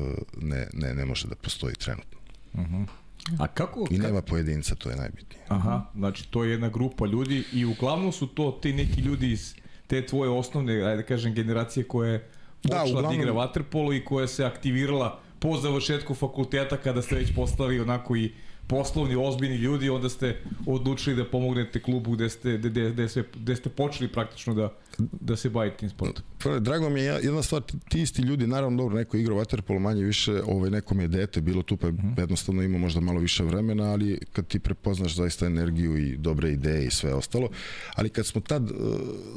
ne, 0.42 0.68
ne, 0.74 0.94
ne 0.96 1.06
može 1.06 1.28
da 1.28 1.36
postoji 1.36 1.76
trenutno. 1.76 2.20
Uh 2.54 2.60
mhm. 2.60 2.76
-huh. 2.76 3.05
A 3.40 3.48
kako... 3.48 3.88
I 3.92 3.98
nema 3.98 4.22
pojedinca, 4.22 4.76
to 4.76 4.90
je 4.90 4.96
najbitnije. 4.96 5.44
Aha, 5.48 5.86
znači 5.96 6.32
to 6.32 6.44
je 6.44 6.52
jedna 6.52 6.70
grupa 6.70 7.06
ljudi 7.06 7.44
i 7.54 7.66
uglavnom 7.66 8.12
su 8.12 8.28
to 8.28 8.52
ti 8.62 8.74
neki 8.74 9.02
ljudi 9.02 9.32
iz 9.32 9.56
te 9.88 10.06
tvoje 10.06 10.30
osnovne, 10.30 10.74
ajde 10.84 10.96
da 10.96 11.04
kažem, 11.04 11.34
generacije 11.34 11.84
koje 11.84 12.30
počela 12.62 12.84
da, 12.84 12.90
uglavnom... 12.90 13.12
da 13.12 13.22
igra 13.22 13.32
vaterpolo 13.34 13.94
i 13.94 14.06
koja 14.06 14.28
se 14.28 14.46
aktivirala 14.46 15.20
po 15.40 15.58
završetku 15.58 16.14
fakulteta 16.14 16.78
kada 16.78 17.02
ste 17.02 17.16
već 17.16 17.36
postali 17.36 17.80
onako 17.80 18.16
i 18.16 18.32
poslovni, 18.68 19.16
ozbiljni 19.16 19.56
ljudi, 19.56 19.90
onda 19.90 20.10
ste 20.10 20.42
odlučili 20.66 21.16
da 21.16 21.26
pomognete 21.26 21.82
klubu 21.82 22.12
gde 22.12 22.30
ste, 22.30 22.58
gde, 22.58 22.92
gde, 22.92 23.10
sve, 23.10 23.24
gde 23.36 23.56
ste 23.56 23.70
počeli 23.70 24.12
praktično 24.12 24.54
da, 24.54 24.74
da 24.98 25.36
se 25.36 25.50
bavite 25.50 25.78
tim 25.78 25.90
sportom. 25.90 26.24
Pa, 26.44 26.60
drago 26.60 26.90
mi 26.90 27.00
je, 27.00 27.20
jedna 27.24 27.44
stvar, 27.44 27.62
ti 27.90 28.02
isti 28.02 28.22
ljudi, 28.22 28.48
naravno 28.48 28.78
dobro, 28.78 28.98
neko 28.98 29.18
igra 29.18 29.36
vaterpolo 29.36 29.80
manje 29.80 30.04
više, 30.04 30.42
ovaj, 30.46 30.70
nekom 30.70 31.00
je 31.00 31.08
dete 31.08 31.42
bilo 31.42 31.64
tu, 31.64 31.78
pa 31.78 31.88
mhm. 31.88 32.08
jednostavno 32.18 32.64
ima 32.64 32.78
možda 32.78 33.00
malo 33.00 33.20
više 33.20 33.44
vremena, 33.44 33.84
ali 33.84 34.20
kad 34.34 34.48
ti 34.48 34.60
prepoznaš 34.60 35.16
zaista 35.16 35.46
energiju 35.46 35.98
i 35.98 36.18
dobre 36.18 36.52
ideje 36.52 36.86
i 36.86 36.92
sve 36.92 37.14
ostalo, 37.14 37.50
ali 37.96 38.10
kad 38.10 38.26
smo 38.26 38.42
tad 38.42 38.72
uh, 38.72 38.78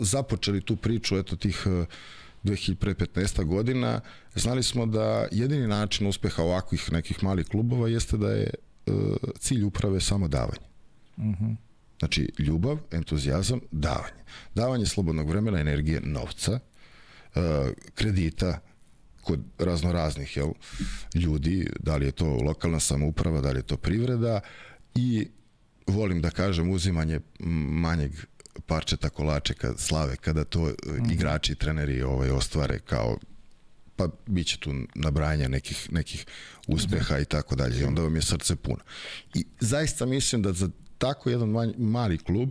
započeli 0.01 0.61
tu 0.61 0.77
priču, 0.77 1.19
eto 1.19 1.37
tih 1.37 1.67
uh, 1.67 1.87
2015. 2.45 3.45
godina, 3.45 4.01
znali 4.35 4.63
smo 4.63 4.87
da 4.87 5.27
jedini 5.33 5.67
način 5.67 6.07
uspeha 6.07 6.43
ovakvih 6.43 6.93
nekih 6.93 7.25
malih 7.25 7.47
klubova 7.47 7.89
jeste 7.89 8.17
da 8.17 8.31
je 8.31 8.51
cilj 9.39 9.65
uprave 9.65 10.01
samo 10.01 10.29
davanje. 10.29 10.67
Uh 11.17 11.25
mhm. 11.25 11.45
-huh. 11.45 11.57
Znači, 11.99 12.33
ljubav, 12.39 12.79
entuzijazam, 12.91 13.61
davanje. 13.71 14.23
Davanje 14.55 14.87
slobodnog 14.87 15.29
vremena, 15.29 15.61
energije, 15.61 16.01
novca, 16.01 16.59
e, 17.35 17.73
kredita, 17.95 18.61
kod 19.23 19.41
raznoraznih 19.59 20.37
jel, 20.37 20.49
ljudi, 21.15 21.71
da 21.81 21.97
li 21.97 22.07
je 22.07 22.13
to 22.13 22.27
lokalna 22.27 22.81
samouprava, 22.81 23.41
da 23.41 23.51
li 23.51 23.59
je 23.59 23.63
to 23.63 23.77
privreda 23.77 24.41
i 24.95 25.29
volim 25.87 26.23
da 26.23 26.31
kažem 26.31 26.71
uzimanje 26.71 27.21
manjeg 27.85 28.13
parčeta 28.67 29.09
kolače 29.09 29.55
kad 29.55 29.79
slave, 29.79 30.17
kada 30.17 30.45
to 30.45 30.65
mm. 30.65 31.11
igrači 31.11 31.53
i 31.53 31.57
treneri 31.57 32.03
ovaj, 32.03 32.31
ostvare 32.31 32.79
kao 32.79 33.19
pa 33.97 34.09
bit 34.27 34.47
će 34.47 34.59
tu 34.59 34.75
nabrajanja 34.95 35.49
nekih, 35.49 35.89
nekih 35.93 36.27
uspeha 36.69 37.19
i 37.19 37.25
tako 37.25 37.57
dalje 37.57 37.81
i 37.81 37.85
onda 37.85 38.03
vam 38.03 38.17
je 38.17 38.23
srce 38.23 38.57
puno. 38.57 38.79
I 39.35 39.45
zaista 39.61 40.07
mislim 40.07 40.43
da 40.43 40.53
za 40.53 40.69
tako 40.99 41.31
jedan 41.31 41.49
manj, 41.49 41.73
mali 41.79 42.19
klub 42.19 42.51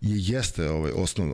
je 0.00 0.16
jeste 0.34 0.70
ovaj 0.70 0.92
osnov, 0.94 1.28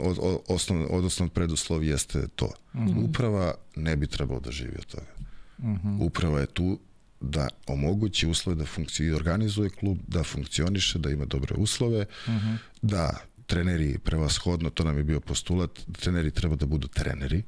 osnov, 0.49 0.87
odnosno 0.91 1.29
preduslov 1.29 1.85
jeste 1.85 2.29
to. 2.37 2.53
Mm 2.75 2.79
-hmm. 2.79 3.05
Uprava 3.05 3.55
ne 3.77 3.97
bi 3.97 4.07
trebalo 4.07 4.41
da 4.41 4.51
živi 4.51 4.77
od 4.79 4.87
toga. 4.87 5.13
Mm 5.59 5.75
-hmm. 5.75 5.99
Uprava 6.01 6.41
je 6.41 6.47
tu 6.47 6.79
da 7.21 7.49
omogući 7.67 8.27
uslove 8.27 8.57
da 8.57 8.67
funkcionira, 8.67 9.17
organizuje 9.17 9.71
klub, 9.71 9.99
da 10.07 10.23
funkcioniše, 10.23 10.99
da 10.99 11.11
ima 11.11 11.25
dobre 11.25 11.55
uslove, 11.55 12.07
mm 12.27 12.31
-hmm. 12.31 12.57
da 12.83 13.21
treneri 13.47 13.99
prevashodno, 13.99 14.71
to 14.71 14.85
nam 14.85 14.99
je 14.99 15.05
bio 15.05 15.21
postulat, 15.21 15.71
treneri 15.93 16.31
treba 16.31 16.57
da 16.57 16.67
budu 16.67 16.89
treneri, 16.89 17.43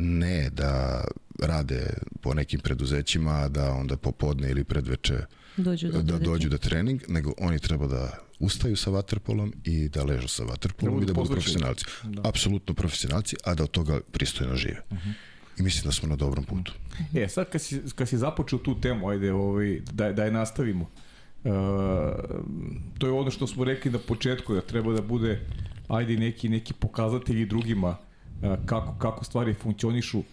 ne 0.00 0.50
da 0.50 1.04
rade 1.38 1.86
po 2.20 2.34
nekim 2.34 2.60
preduzećima, 2.60 3.48
da 3.48 3.72
onda 3.72 3.96
popodne 3.96 4.50
ili 4.50 4.64
predveče 4.64 5.18
Dođu 5.56 5.88
do 5.88 5.92
da 5.92 6.06
treninga. 6.06 6.24
dođu 6.24 6.48
da 6.48 6.58
trening, 6.58 7.02
nego 7.08 7.32
oni 7.38 7.58
treba 7.58 7.86
da 7.86 8.10
ustaju 8.38 8.76
sa 8.76 8.90
vaterpolom 8.90 9.52
i 9.64 9.88
da 9.88 10.04
ležu 10.04 10.28
sa 10.28 10.44
vaterpolom 10.44 10.96
Da 10.96 11.02
i 11.02 11.06
da 11.06 11.12
budu 11.12 11.28
budu 11.28 11.40
profesionalci. 11.40 11.84
Apsolutno 12.24 12.74
profesionalci, 12.74 13.36
a 13.44 13.54
da 13.54 13.64
od 13.64 13.70
toga 13.70 14.00
pristojno 14.12 14.56
žive. 14.56 14.82
I 15.58 15.62
mislim 15.62 15.84
da 15.84 15.92
smo 15.92 16.08
na 16.08 16.16
dobrom 16.16 16.44
putu. 16.44 16.72
E, 17.14 17.28
sad 17.28 17.50
kad 17.50 17.62
si, 17.62 17.80
kad 17.94 18.08
si 18.08 18.18
započeo 18.18 18.58
tu 18.58 18.80
temu, 18.80 19.08
ajde, 19.08 19.32
ovaj, 19.32 19.80
da, 19.92 20.12
da 20.12 20.24
je 20.24 20.30
nastavimo. 20.30 20.90
Uh, 21.44 21.52
to 22.98 23.06
je 23.06 23.12
ono 23.12 23.30
što 23.30 23.46
smo 23.46 23.64
rekli 23.64 23.90
na 23.90 23.98
početku, 23.98 24.54
da 24.54 24.60
treba 24.60 24.92
da 24.92 25.02
bude 25.02 25.40
ajde 25.88 26.16
neki, 26.16 26.48
neki 26.48 26.72
pokazatelji 26.72 27.46
drugima 27.46 27.88
uh, 27.88 28.09
kako, 28.66 28.94
kako 28.98 29.24
stvari 29.24 29.54
funkcionišu. 29.54 30.18
Uh, 30.18 30.24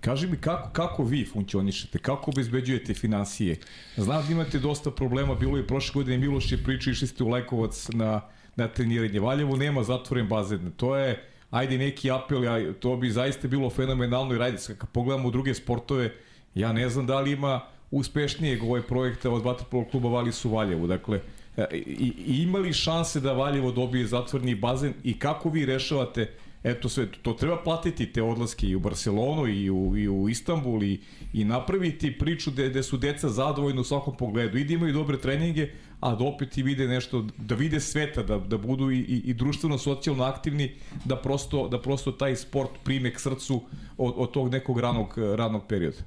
kaži 0.00 0.26
mi 0.26 0.36
kako, 0.36 0.70
kako 0.72 1.04
vi 1.04 1.24
funkcionišete, 1.24 1.98
kako 1.98 2.30
obezbeđujete 2.30 2.94
financije. 2.94 3.56
Znam 3.96 4.26
da 4.26 4.32
imate 4.32 4.58
dosta 4.58 4.90
problema, 4.90 5.34
bilo 5.34 5.56
je 5.56 5.66
prošle 5.66 5.94
godine 5.94 6.18
Miloš 6.18 6.52
je 6.52 6.64
pričao, 6.64 6.90
išli 6.90 7.06
ste 7.06 7.24
u 7.24 7.28
Lajkovac 7.28 7.88
na, 7.88 8.20
na 8.56 8.68
treniranje. 8.68 9.20
Valjevo 9.20 9.56
nema 9.56 9.82
zatvoren 9.82 10.28
bazen. 10.28 10.72
To 10.76 10.96
je, 10.96 11.24
ajde 11.50 11.78
neki 11.78 12.10
apel, 12.10 12.44
ja, 12.44 12.72
to 12.72 12.96
bi 12.96 13.10
zaista 13.10 13.48
bilo 13.48 13.70
fenomenalno 13.70 14.34
i 14.34 14.38
radi 14.38 14.58
se. 14.58 14.76
Kad 14.76 14.90
pogledamo 14.90 15.30
druge 15.30 15.54
sportove, 15.54 16.12
ja 16.54 16.72
ne 16.72 16.88
znam 16.88 17.06
da 17.06 17.20
li 17.20 17.32
ima 17.32 17.60
uspešnijeg 17.90 18.62
ovaj 18.62 18.82
projekta 18.82 19.30
od 19.30 19.42
Vatrpolog 19.42 19.90
kluba 19.90 20.08
Vali 20.08 20.32
su 20.32 20.50
Valjevu. 20.50 20.86
Dakle, 20.86 21.20
e, 21.56 21.66
i, 21.72 22.12
i 22.26 22.42
ima 22.42 22.58
li 22.58 22.72
šanse 22.72 23.20
da 23.20 23.32
Valjevo 23.32 23.72
dobije 23.72 24.06
zatvorni 24.06 24.54
bazen 24.54 24.92
i 25.04 25.18
kako 25.18 25.48
vi 25.48 25.66
rešavate 25.66 26.32
Eto 26.64 26.88
sve, 26.88 27.06
to 27.22 27.32
treba 27.32 27.56
platiti 27.62 28.12
te 28.12 28.22
odlaske 28.22 28.66
i 28.66 28.74
u 28.74 28.80
Barcelonu 28.80 29.46
i 29.46 29.70
u, 29.70 29.96
i 29.96 30.08
u 30.08 30.28
Istanbul 30.28 30.82
i, 30.82 31.00
i 31.32 31.44
napraviti 31.44 32.18
priču 32.18 32.50
gde, 32.50 32.68
gde 32.68 32.82
su 32.82 32.96
deca 32.96 33.28
zadovoljni 33.28 33.80
u 33.80 33.84
svakom 33.84 34.16
pogledu 34.16 34.58
i 34.58 34.64
da 34.64 34.74
imaju 34.74 34.92
dobre 34.92 35.18
treninge, 35.18 35.68
a 36.00 36.14
da 36.14 36.24
opet 36.24 36.58
i 36.58 36.62
vide 36.62 36.88
nešto, 36.88 37.26
da 37.38 37.54
vide 37.54 37.80
sveta, 37.80 38.22
da, 38.22 38.38
da 38.38 38.58
budu 38.58 38.90
i, 38.90 38.98
i, 38.98 39.22
i 39.24 39.34
društveno 39.34 39.78
socijalno 39.78 40.24
aktivni, 40.24 40.74
da 41.04 41.16
prosto, 41.16 41.68
da 41.68 41.82
prosto 41.82 42.12
taj 42.12 42.36
sport 42.36 42.70
prime 42.84 43.14
k 43.14 43.20
srcu 43.20 43.62
od, 43.98 44.14
od 44.16 44.30
tog 44.30 44.52
nekog 44.52 44.80
ranog, 44.80 45.18
ranog 45.18 45.62
perioda. 45.68 45.98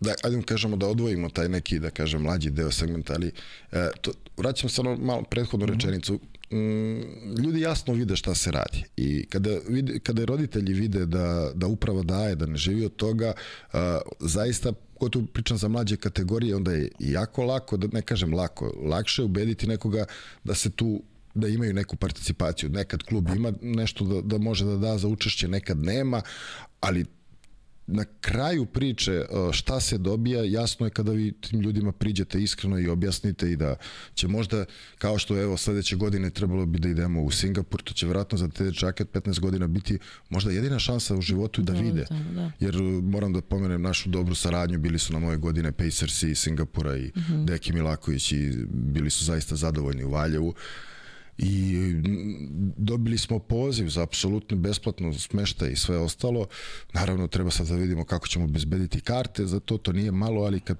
da, 0.00 0.14
ajde 0.24 0.36
da 0.36 0.42
kažemo 0.42 0.76
da 0.76 0.86
odvojimo 0.86 1.28
taj 1.28 1.48
neki, 1.48 1.78
da 1.78 1.90
kažem, 1.90 2.22
mlađi 2.22 2.50
deo 2.50 2.70
segmenta, 2.70 3.12
ali 3.14 3.32
e, 3.72 3.90
to, 4.00 4.12
vraćam 4.36 4.70
se 4.70 4.82
na 4.82 4.96
malo 4.96 5.22
prethodnu 5.22 5.66
rečenicu. 5.66 6.18
Mm, 6.52 7.42
ljudi 7.44 7.60
jasno 7.60 7.94
vide 7.94 8.16
šta 8.16 8.34
se 8.34 8.50
radi 8.50 8.84
i 8.96 9.26
kada, 9.26 9.50
vide, 9.68 9.98
kada 9.98 10.24
roditelji 10.24 10.72
vide 10.72 11.06
da, 11.06 11.50
da 11.54 11.66
uprava 11.66 12.02
daje, 12.02 12.34
da 12.34 12.46
ne 12.46 12.56
živi 12.56 12.84
od 12.84 12.96
toga, 12.96 13.32
zaista 14.20 14.72
ko 14.98 15.08
tu 15.08 15.26
pričam 15.26 15.58
za 15.58 15.68
mlađe 15.68 15.96
kategorije, 15.96 16.56
onda 16.56 16.72
je 16.72 16.90
jako 16.98 17.44
lako, 17.44 17.76
da 17.76 17.88
ne 17.92 18.02
kažem 18.02 18.34
lako, 18.34 18.72
lakše 18.84 19.22
ubediti 19.22 19.66
nekoga 19.66 20.04
da 20.44 20.54
se 20.54 20.70
tu 20.70 21.02
da 21.34 21.48
imaju 21.48 21.74
neku 21.74 21.96
participaciju. 21.96 22.70
Nekad 22.70 23.02
klub 23.02 23.28
ima 23.36 23.52
nešto 23.62 24.04
da, 24.04 24.20
da 24.20 24.38
može 24.38 24.64
da 24.64 24.76
da 24.76 24.98
za 24.98 25.08
učešće, 25.08 25.48
nekad 25.48 25.78
nema, 25.78 26.22
ali 26.80 27.06
na 27.86 28.04
kraju 28.20 28.66
priče 28.66 29.12
e, 29.12 29.24
šta 29.52 29.80
se 29.80 29.98
dobija, 29.98 30.44
jasno 30.44 30.86
je 30.86 30.90
kada 30.90 31.12
vi 31.12 31.32
tim 31.32 31.60
ljudima 31.60 31.92
priđete 31.92 32.42
iskreno 32.42 32.78
i 32.78 32.88
objasnite 32.88 33.50
i 33.52 33.56
da 33.56 33.76
će 34.14 34.28
možda, 34.28 34.64
kao 34.98 35.18
što 35.18 35.42
evo 35.42 35.56
sledeće 35.56 35.96
godine 35.96 36.30
trebalo 36.30 36.66
bi 36.66 36.78
da 36.78 36.88
idemo 36.88 37.22
u 37.22 37.30
Singapur, 37.30 37.82
to 37.82 37.92
će 37.94 38.06
vjerojatno 38.06 38.38
za 38.38 38.48
te 38.48 38.64
dečake 38.64 39.02
od 39.02 39.10
15 39.10 39.40
godina 39.40 39.66
biti 39.66 39.98
možda 40.30 40.50
jedina 40.50 40.78
šansa 40.78 41.16
u 41.16 41.20
životu 41.20 41.62
da, 41.62 41.72
Da, 41.72 41.80
vide. 41.80 42.04
tamo, 42.04 42.32
da. 42.32 42.50
Jer 42.60 42.76
e, 42.76 42.80
moram 43.02 43.32
da 43.32 43.40
pomenem 43.40 43.82
našu 43.82 44.08
dobru 44.08 44.34
saradnju, 44.34 44.78
bili 44.78 44.98
su 44.98 45.12
na 45.12 45.18
moje 45.18 45.36
godine 45.36 45.72
Pacersi 45.72 46.30
iz 46.30 46.38
Singapura 46.38 46.96
i 46.96 47.12
Mhm. 47.16 47.44
Deki 47.44 47.72
Milaković 47.72 48.32
i 48.32 48.52
bili 48.68 49.10
su 49.10 49.24
zaista 49.24 49.56
zadovoljni 49.56 50.04
u 50.04 50.10
Valjevu 50.10 50.54
i 51.42 51.76
mm, 51.76 52.72
dobili 52.76 53.18
smo 53.18 53.38
poziv 53.38 53.88
za 53.88 54.02
apsolutno 54.02 54.56
besplatno 54.56 55.12
smeštaj 55.12 55.70
i 55.70 55.76
sve 55.76 55.98
ostalo. 55.98 56.46
Naravno, 56.92 57.26
treba 57.26 57.50
sad 57.50 57.66
da 57.66 57.74
vidimo 57.74 58.04
kako 58.04 58.28
ćemo 58.28 58.46
bezbediti 58.46 59.00
karte, 59.00 59.46
za 59.46 59.60
to 59.60 59.78
to 59.78 59.92
nije 59.92 60.12
malo, 60.12 60.42
ali 60.42 60.60
kad 60.60 60.78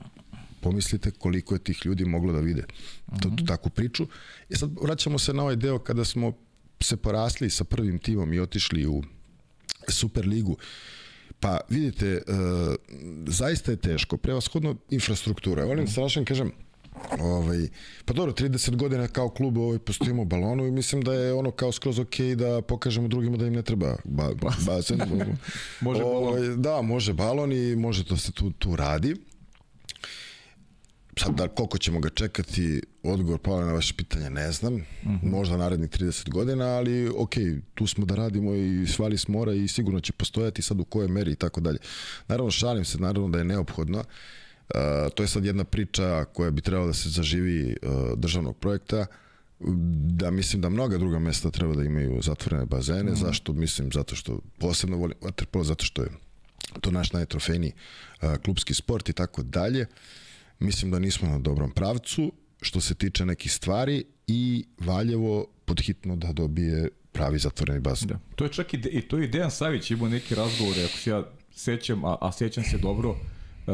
pomislite 0.61 1.11
koliko 1.11 1.55
je 1.55 1.59
tih 1.59 1.81
ljudi 1.85 2.05
moglo 2.05 2.33
da 2.33 2.41
vide 2.41 2.65
tu, 3.23 3.37
tu 3.37 3.45
takvu 3.45 3.71
priču. 3.71 4.07
I 4.49 4.57
sad 4.57 4.71
vraćamo 4.83 5.19
se 5.19 5.33
na 5.33 5.43
ovaj 5.43 5.57
deo 5.57 5.79
kada 5.79 6.05
smo 6.05 6.33
se 6.81 6.97
porasli 6.97 7.51
sa 7.51 7.65
prvim 7.65 7.99
timom 7.99 8.33
i 8.33 8.41
otišli 8.41 8.87
u 8.87 9.03
Superligu. 9.89 10.57
Pa 11.41 11.61
vidite, 11.69 12.23
uh, 12.27 12.75
zaista 13.27 13.71
je 13.71 13.77
teško, 13.77 14.17
prevashodno 14.17 14.77
infrastruktura. 14.91 15.65
Volim 15.65 15.89
sa 15.89 16.01
našem 16.01 16.25
kažem, 16.25 16.53
Ovaj, 17.21 17.69
pa 18.05 18.15
dobro, 18.15 18.33
30 18.33 18.77
godina 18.77 19.09
kao 19.09 19.29
klub 19.29 19.59
ovaj, 19.59 19.79
postojimo 19.79 20.23
u 20.23 20.25
balonu 20.25 20.67
i 20.67 20.71
mislim 20.71 21.03
da 21.03 21.15
je 21.15 21.33
ono 21.33 21.51
kao 21.51 21.73
skroz 21.73 21.99
ok 21.99 22.19
da 22.37 22.63
pokažemo 22.63 23.09
drugima 23.09 23.37
da 23.37 23.47
im 23.47 23.53
ne 23.53 23.63
treba 23.63 23.97
ba, 24.05 24.31
bazen. 24.67 25.01
Može 25.81 26.01
balon. 26.01 26.29
ovaj, 26.29 26.49
Da, 26.57 26.83
može 26.83 27.13
balon 27.13 27.53
i 27.53 27.77
može 27.77 28.05
to 28.05 28.17
se 28.17 28.33
tu, 28.33 28.51
tu 28.51 28.77
radi. 28.77 29.17
Sad, 31.19 31.35
da, 31.35 31.49
koliko 31.49 31.79
ćemo 31.79 32.01
ga 32.01 32.09
čekati, 32.09 32.83
odgovor 33.03 33.39
Pavle 33.39 33.65
na 33.65 33.73
vaše 33.73 33.95
pitanje 33.95 34.31
ne 34.31 34.53
znam, 34.53 34.75
mm 34.75 34.85
-hmm. 35.05 35.31
možda 35.31 35.57
narednih 35.57 35.91
30 35.91 36.31
godina, 36.31 36.65
ali 36.65 37.09
ok, 37.09 37.35
tu 37.75 37.87
smo 37.87 38.05
da 38.05 38.15
radimo 38.15 38.55
i 38.55 38.87
svali 38.87 39.19
s 39.19 39.29
mora 39.29 39.53
i 39.53 39.69
sigurno 39.69 40.01
će 40.01 40.13
postojati 40.13 40.63
sad 40.63 40.81
u 40.81 40.85
kojoj 40.85 41.09
meri 41.09 41.33
i 41.33 41.37
tako 41.37 41.61
dalje. 41.61 41.79
Naravno, 42.29 42.51
šalim 42.51 42.85
se, 42.85 42.99
naravno 42.99 43.29
da 43.29 43.39
je 43.39 43.45
neophodno, 43.45 43.99
uh, 43.99 44.05
to 45.15 45.23
je 45.23 45.27
sad 45.27 45.45
jedna 45.45 45.65
priča 45.65 46.25
koja 46.25 46.51
bi 46.51 46.63
trebala 46.63 46.87
da 46.87 46.93
se 46.93 47.09
zaživi 47.09 47.77
uh, 47.83 48.19
državnog 48.19 48.57
projekta, 48.57 49.07
da 50.07 50.31
mislim 50.31 50.63
da 50.63 50.69
mnoga 50.69 50.99
druga 50.99 51.19
mesta 51.19 51.51
treba 51.51 51.75
da 51.75 51.85
imaju 51.85 52.23
zatvorene 52.23 52.67
bazene, 52.67 53.11
mm 53.11 53.15
-hmm. 53.15 53.27
zašto 53.27 53.53
mislim, 53.53 53.93
zato 53.93 54.17
što 54.17 54.39
posebno 54.59 54.97
volim 54.97 55.17
waterpolo, 55.21 55.63
zato 55.63 55.85
što 55.85 56.03
je 56.03 56.09
to 56.81 56.91
naš 56.91 57.13
najtrofejniji 57.13 57.73
uh, 57.73 58.37
klubski 58.37 58.75
sport 58.75 59.09
i 59.09 59.13
tako 59.13 59.43
dalje. 59.43 59.87
Mislim 60.59 60.91
da 60.91 60.99
nismo 60.99 61.29
na 61.29 61.39
dobrom 61.39 61.71
pravcu 61.71 62.33
što 62.61 62.81
se 62.81 62.95
tiče 62.95 63.27
nekih 63.27 63.53
stvari 63.53 64.05
i 64.27 64.65
Valjevo 64.79 65.47
podhitno 65.65 66.17
da 66.17 66.33
dobije 66.33 66.89
pravi 67.13 67.39
zatvoreni 67.39 67.81
bazen. 67.81 68.09
Da. 68.09 68.19
To 68.37 68.45
je 68.45 68.53
čak 68.53 68.75
i, 68.75 68.77
de, 68.77 68.89
i 68.89 69.03
to 69.03 69.19
je 69.19 69.29
Dejan 69.29 69.51
Savić 69.51 69.91
imao 69.91 70.09
neke 70.09 70.35
razgovore, 70.35 70.85
ako 70.85 70.97
se 70.97 71.11
ja 71.11 71.25
sećam, 71.55 72.05
a, 72.05 72.17
a 72.21 72.33
sećam 72.33 72.65
se 72.65 72.79
dobro, 72.79 73.11
uh, 73.11 73.17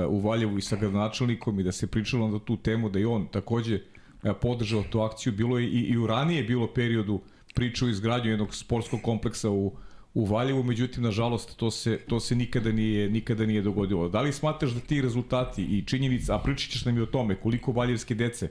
u 0.09 0.21
Valjevu 0.21 0.59
i 0.59 0.63
sa 0.63 0.77
gradonačelnikom 0.77 1.61
i 1.61 1.63
da 1.63 1.73
se 1.73 1.87
pričalo 1.87 2.29
na 2.29 2.39
tu 2.39 2.57
temu 2.57 2.89
da 2.89 2.99
i 2.99 3.05
on 3.05 3.27
takođe 3.27 3.75
uh, 4.23 4.31
podržao 4.41 4.83
tu 4.91 5.01
akciju. 5.01 5.33
Bilo 5.33 5.59
je 5.59 5.69
i, 5.69 5.81
i 5.81 5.97
u 5.97 6.07
ranije 6.07 6.43
bilo 6.43 6.67
periodu 6.67 7.21
priču 7.55 7.87
o 7.87 7.89
izgradnju 7.89 8.31
jednog 8.31 8.55
sportskog 8.55 9.01
kompleksa 9.03 9.51
u, 9.51 9.73
u 10.15 10.25
Valjevu, 10.25 10.63
međutim, 10.63 11.03
nažalost, 11.03 11.57
to 11.57 11.71
se, 11.71 11.99
to 12.09 12.21
se 12.21 12.35
nikada, 12.35 12.73
nije, 12.73 13.11
nikada 13.11 13.47
nije 13.47 13.63
dogodilo. 13.63 14.09
Da 14.09 14.21
li 14.21 14.33
smatraš 14.33 14.71
da 14.71 14.81
ti 14.81 15.03
rezultati 15.03 15.63
i 15.63 15.85
činjenica, 15.87 16.35
a 16.35 16.39
pričat 16.39 16.71
ćeš 16.71 16.85
nam 16.85 16.99
i 16.99 17.01
o 17.01 17.07
tome, 17.07 17.35
koliko 17.35 17.73
valjevske 17.73 18.15
dece 18.15 18.49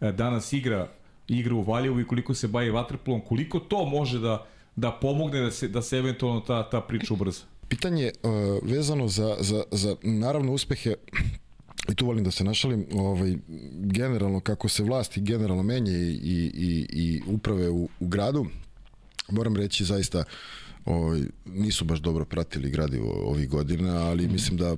uh, 0.00 0.10
danas 0.10 0.52
igra 0.52 0.88
igra 1.28 1.54
u 1.54 1.62
Valjevu 1.62 2.00
i 2.00 2.04
koliko 2.04 2.34
se 2.34 2.48
baje 2.48 2.70
vaterpolom, 2.70 3.20
koliko 3.20 3.60
to 3.60 3.84
može 3.84 4.18
da 4.18 4.46
da 4.76 4.90
pomogne 4.90 5.40
da 5.40 5.50
se 5.50 5.68
da 5.68 5.82
se 5.82 5.98
eventualno 5.98 6.40
ta 6.40 6.70
ta 6.70 6.80
priča 6.80 7.14
ubrza. 7.14 7.42
Pitanje 7.68 8.12
uh, 8.22 8.30
vezano 8.70 9.08
za, 9.08 9.36
za, 9.40 9.62
za 9.70 9.96
naravno 10.02 10.52
uspehe 10.52 10.94
i 11.88 11.94
tu 11.94 12.06
volim 12.06 12.24
da 12.24 12.30
se 12.30 12.44
našalim, 12.44 12.86
ovaj, 12.92 13.36
generalno 13.74 14.40
kako 14.40 14.68
se 14.68 14.82
vlasti 14.82 15.20
generalno 15.20 15.62
menje 15.62 15.92
i, 15.92 16.20
i, 16.22 16.52
i, 16.54 16.86
i 16.90 17.22
uprave 17.26 17.70
u, 17.70 17.88
u 18.00 18.06
gradu, 18.06 18.46
moram 19.28 19.56
reći 19.56 19.84
zaista 19.84 20.24
ovaj, 20.84 21.20
nisu 21.44 21.84
baš 21.84 21.98
dobro 21.98 22.24
pratili 22.24 22.70
gradi 22.70 23.00
ovih 23.02 23.48
godina, 23.48 24.06
ali 24.06 24.28
mm. 24.28 24.32
mislim 24.32 24.56
da 24.56 24.76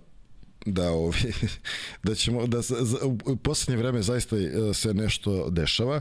da 0.67 0.91
ovi, 0.91 1.33
da 2.05 2.15
ćemo 2.15 2.47
da 2.47 2.63
za, 2.63 2.77
za, 2.81 2.99
u 3.25 3.37
poslednje 3.37 3.83
vreme 3.83 4.03
zaista 4.03 4.37
se 4.75 4.95
nešto 4.95 5.51
dešava. 5.51 6.01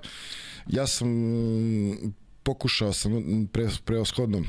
Ja 0.68 0.88
sam 0.88 1.08
pokušao 2.44 2.94
sam 2.94 3.12
pre, 3.52 3.70
preoshodno 3.86 4.44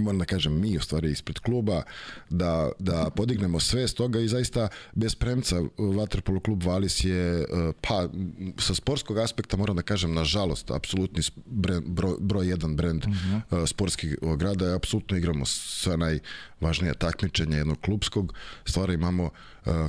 moram 0.00 0.18
da 0.18 0.24
kažem 0.24 0.60
mi 0.60 0.76
u 0.76 0.80
stvari 0.80 1.10
ispred 1.10 1.38
kluba 1.38 1.82
da, 2.30 2.70
da 2.78 3.10
podignemo 3.16 3.60
sve 3.60 3.88
s 3.88 3.94
toga 3.94 4.20
i 4.20 4.28
zaista 4.28 4.68
bez 4.94 5.14
premca 5.14 5.62
Vaterpolo 5.78 6.40
klub 6.40 6.62
Valis 6.62 7.04
je 7.04 7.44
pa 7.80 8.08
sa 8.58 8.74
sportskog 8.74 9.18
aspekta 9.18 9.56
moram 9.56 9.76
da 9.76 9.82
kažem 9.82 10.14
nažalost 10.14 10.70
apsolutni 10.70 11.22
brend, 11.46 11.84
broj, 11.86 12.14
broj 12.20 12.48
jedan 12.48 12.76
brend 12.76 13.04
uh 13.06 13.12
-huh. 13.12 13.66
sportskih 13.66 14.16
grada. 14.36 14.66
Je 14.66 14.74
apsolutno 14.74 15.16
igramo 15.16 15.44
sve 15.46 15.96
najvažnije 15.96 16.94
takmičenja 16.94 17.56
jednog 17.56 17.80
klubskog. 17.80 18.34
Stvari 18.64 18.94
imamo 18.94 19.30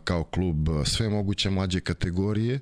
kao 0.04 0.24
klub 0.24 0.68
sve 0.86 1.10
moguće 1.10 1.50
mlađe 1.50 1.80
kategorije 1.80 2.60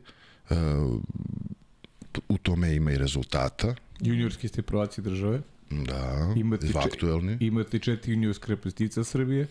u 2.30 2.38
tome 2.38 2.76
ima 2.76 2.91
i 2.91 2.98
rezultata. 2.98 3.76
Juniorski 4.00 4.48
ste 4.48 4.62
prvaci 4.62 5.02
države 5.02 5.41
Da, 5.82 6.34
Imate, 6.36 6.67
če- 6.67 6.74
aktuelni. 6.80 7.38
imate 7.39 7.80
četiri 7.80 8.11
juniorske 8.13 8.47
reprezentacija 8.47 9.03
Srbije. 9.03 9.47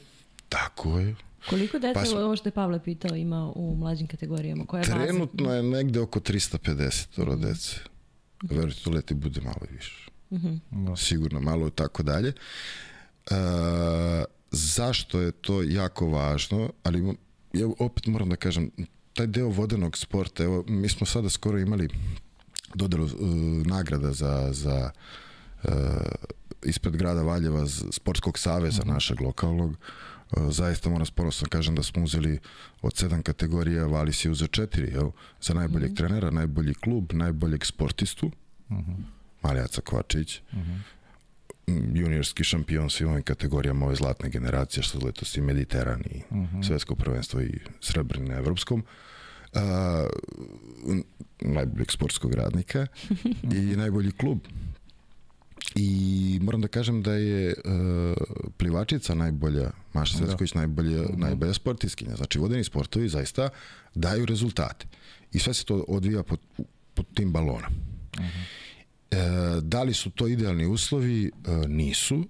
Tako 0.49 0.99
je. 0.99 1.15
Koliko 1.51 1.79
dece, 1.79 1.95
Pa 2.13 2.19
ovo 2.19 2.37
što 2.37 2.49
je 2.49 2.53
Pavle 2.53 2.85
pitao, 2.85 3.17
ima 3.17 3.53
u 3.55 3.77
mlađim 3.77 4.07
kategorijama? 4.07 4.65
Koja 4.65 4.81
je 4.81 4.87
baza? 4.87 4.99
Trenutno 4.99 5.55
je 5.55 5.63
negde 5.63 6.01
oko 6.01 6.21
350 6.21 7.21
oro 7.21 7.37
dece. 7.37 7.77
Verujte, 8.43 8.81
to 8.81 8.91
leti 8.91 9.15
bude 9.15 9.41
malo 9.41 9.61
i 9.71 9.75
više. 9.75 10.11
Da. 10.71 10.97
Sigurno 10.97 11.41
malo 11.41 11.67
i 11.67 11.71
tako 11.71 12.03
dalje. 12.03 12.29
E, 12.29 13.35
zašto 14.51 15.21
je 15.21 15.33
to 15.33 15.63
jako 15.63 16.07
važno, 16.07 16.73
ali 16.83 17.15
ja 17.53 17.69
opet 17.79 18.07
moram 18.07 18.29
da 18.29 18.37
kažem, 18.37 18.71
taj 19.13 19.27
deo 19.27 19.49
vodenog 19.49 19.99
sporta, 19.99 20.45
evo, 20.45 20.65
mi 20.69 20.89
smo 20.89 21.07
sada 21.07 21.31
skoro 21.31 21.59
imali 21.59 21.89
dodelu 22.75 23.07
e, 23.07 23.11
nagrada 23.67 24.13
za, 24.13 24.49
za 24.53 24.91
ispred 26.65 26.97
grada 26.97 27.23
Valjeva 27.23 27.67
Sportskog 27.91 28.39
saveza 28.39 28.83
našeg 28.85 29.21
lokalnog. 29.21 29.77
E, 30.37 30.41
zaista 30.51 30.91
moram 30.91 31.07
s 31.07 31.11
ponosom 31.11 31.49
kažem 31.49 31.75
da 31.75 31.83
smo 31.83 32.05
uzeli 32.05 32.39
od 32.83 32.97
sedam 32.97 33.23
kategorija, 33.23 33.87
Valis 33.87 34.25
je 34.25 34.31
uzeo 34.31 34.49
četiri, 34.49 34.93
jel? 34.93 35.11
za 35.41 35.55
najboljeg 35.55 35.95
trenera, 35.95 36.31
najbolji 36.31 36.75
klub, 36.75 37.13
najboljeg 37.13 37.65
sportistu, 37.67 38.31
Marijaca 39.43 39.81
Kovačić, 39.81 40.41
m, 41.67 41.97
juniorski 41.97 42.45
šampion 42.45 42.91
svim 42.91 43.09
ovim 43.09 43.23
kategorijama 43.23 43.87
ove 43.87 43.95
zlatne 43.95 44.31
generacije, 44.31 44.83
što 44.83 44.99
su 45.01 45.07
letos 45.07 45.37
i 45.37 45.41
Mediteran 45.41 46.03
i 46.11 46.23
svetsko 46.65 46.95
prvenstvo 46.95 47.41
i 47.41 47.59
srebrni 47.81 48.29
na 48.29 48.35
evropskom. 48.35 48.85
A, 49.55 50.07
n- 50.89 51.03
najboljeg 51.41 51.91
sportskog 51.91 52.35
radnika 52.35 52.87
i 53.73 53.77
najbolji 53.77 54.11
klub. 54.11 54.39
I 55.75 56.39
moram 56.43 56.61
da 56.61 56.69
kažem 56.69 57.03
da 57.03 57.13
je 57.15 57.55
uh, 57.65 58.17
plivačica 58.57 59.15
najbolja, 59.15 59.71
Maša 59.93 60.19
Svetković 60.19 60.55
najbolja, 60.55 61.03
najbolja 61.17 61.55
sportiskinja. 61.55 62.17
Znači 62.17 62.39
vodeni 62.39 62.65
sportovi 62.65 63.09
zaista 63.09 63.49
daju 63.95 64.27
rezultate. 64.27 64.87
I 65.33 65.39
sve 65.39 65.55
se 65.55 65.65
to 65.65 65.85
odvija 65.89 66.23
pod, 66.23 66.41
pod 66.95 67.07
tim 67.15 67.33
balonom. 67.33 67.73
E, 69.11 69.17
da 69.63 69.83
li 69.83 69.95
su 69.95 70.11
to 70.11 70.29
idealni 70.29 70.67
uslovi? 70.67 71.27
E, 71.27 71.69
nisu. 71.69 72.25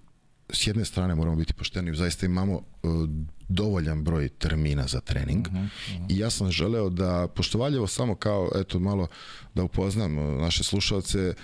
S 0.51 0.66
jedne 0.66 0.84
strane 0.84 1.14
moramo 1.14 1.36
biti 1.36 1.53
pošteni, 1.53 1.97
zaista 1.97 2.26
imamo 2.26 2.55
e, 2.59 2.86
dovoljan 3.49 4.05
broj 4.05 4.28
termina 4.28 4.86
za 4.86 5.01
trening 5.01 5.47
i 6.09 6.18
ja 6.18 6.30
sam 6.30 6.51
želeo 6.51 6.90
da, 6.90 7.28
pošto 7.34 7.59
Valjevo 7.59 7.86
samo 7.86 8.14
kao, 8.14 8.51
eto 8.55 8.78
malo 8.78 9.07
da 9.55 9.62
upoznam 9.62 10.18
e, 10.18 10.22
naše 10.22 10.64
slušalce, 10.64 11.34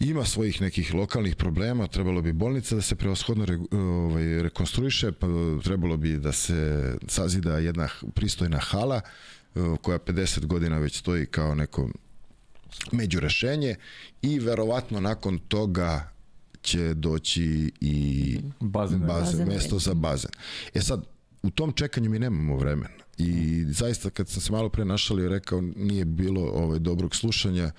ima 0.00 0.24
svojih 0.24 0.60
nekih 0.60 0.94
lokalnih 0.94 1.36
problema, 1.36 1.86
trebalo 1.86 2.22
bi 2.22 2.32
bolnica 2.32 2.74
da 2.74 2.82
se 2.82 2.96
prevashodno 2.96 3.44
re, 3.44 3.58
ovaj, 3.70 4.42
rekonstruiše, 4.42 5.12
pa 5.12 5.26
trebalo 5.64 5.96
bi 5.96 6.18
da 6.18 6.32
se 6.32 6.94
sazida 7.06 7.58
jedna 7.58 7.88
pristojna 8.14 8.58
hala 8.58 9.00
e, 9.00 9.60
koja 9.82 9.98
50 9.98 10.46
godina 10.46 10.78
već 10.78 10.98
stoji 10.98 11.26
kao 11.26 11.54
neko 11.54 11.88
među 12.92 13.20
rešenje 13.20 13.74
i 14.22 14.38
verovatno 14.38 15.00
nakon 15.00 15.38
toga 15.38 16.10
će 16.62 16.94
doći 16.94 17.72
i 17.80 18.38
Bazen. 18.60 19.00
bazen, 19.00 19.06
Bazen. 19.06 19.48
mesto 19.48 19.78
za 19.78 19.94
bazen. 19.94 20.30
E 20.74 20.80
sad, 20.80 21.04
u 21.42 21.50
tom 21.50 21.72
čekanju 21.72 22.10
mi 22.10 22.18
nemamo 22.18 22.56
vremena 22.56 23.00
i 23.18 23.64
zaista 23.68 24.10
kad 24.10 24.28
sam 24.28 24.42
se 24.42 24.52
malo 24.52 24.68
pre 24.68 24.84
našalio 24.84 25.28
rekao 25.28 25.60
nije 25.60 26.04
bilo 26.04 26.40
ovaj 26.40 26.78
dobrog 26.78 27.16
slušanja 27.16 27.70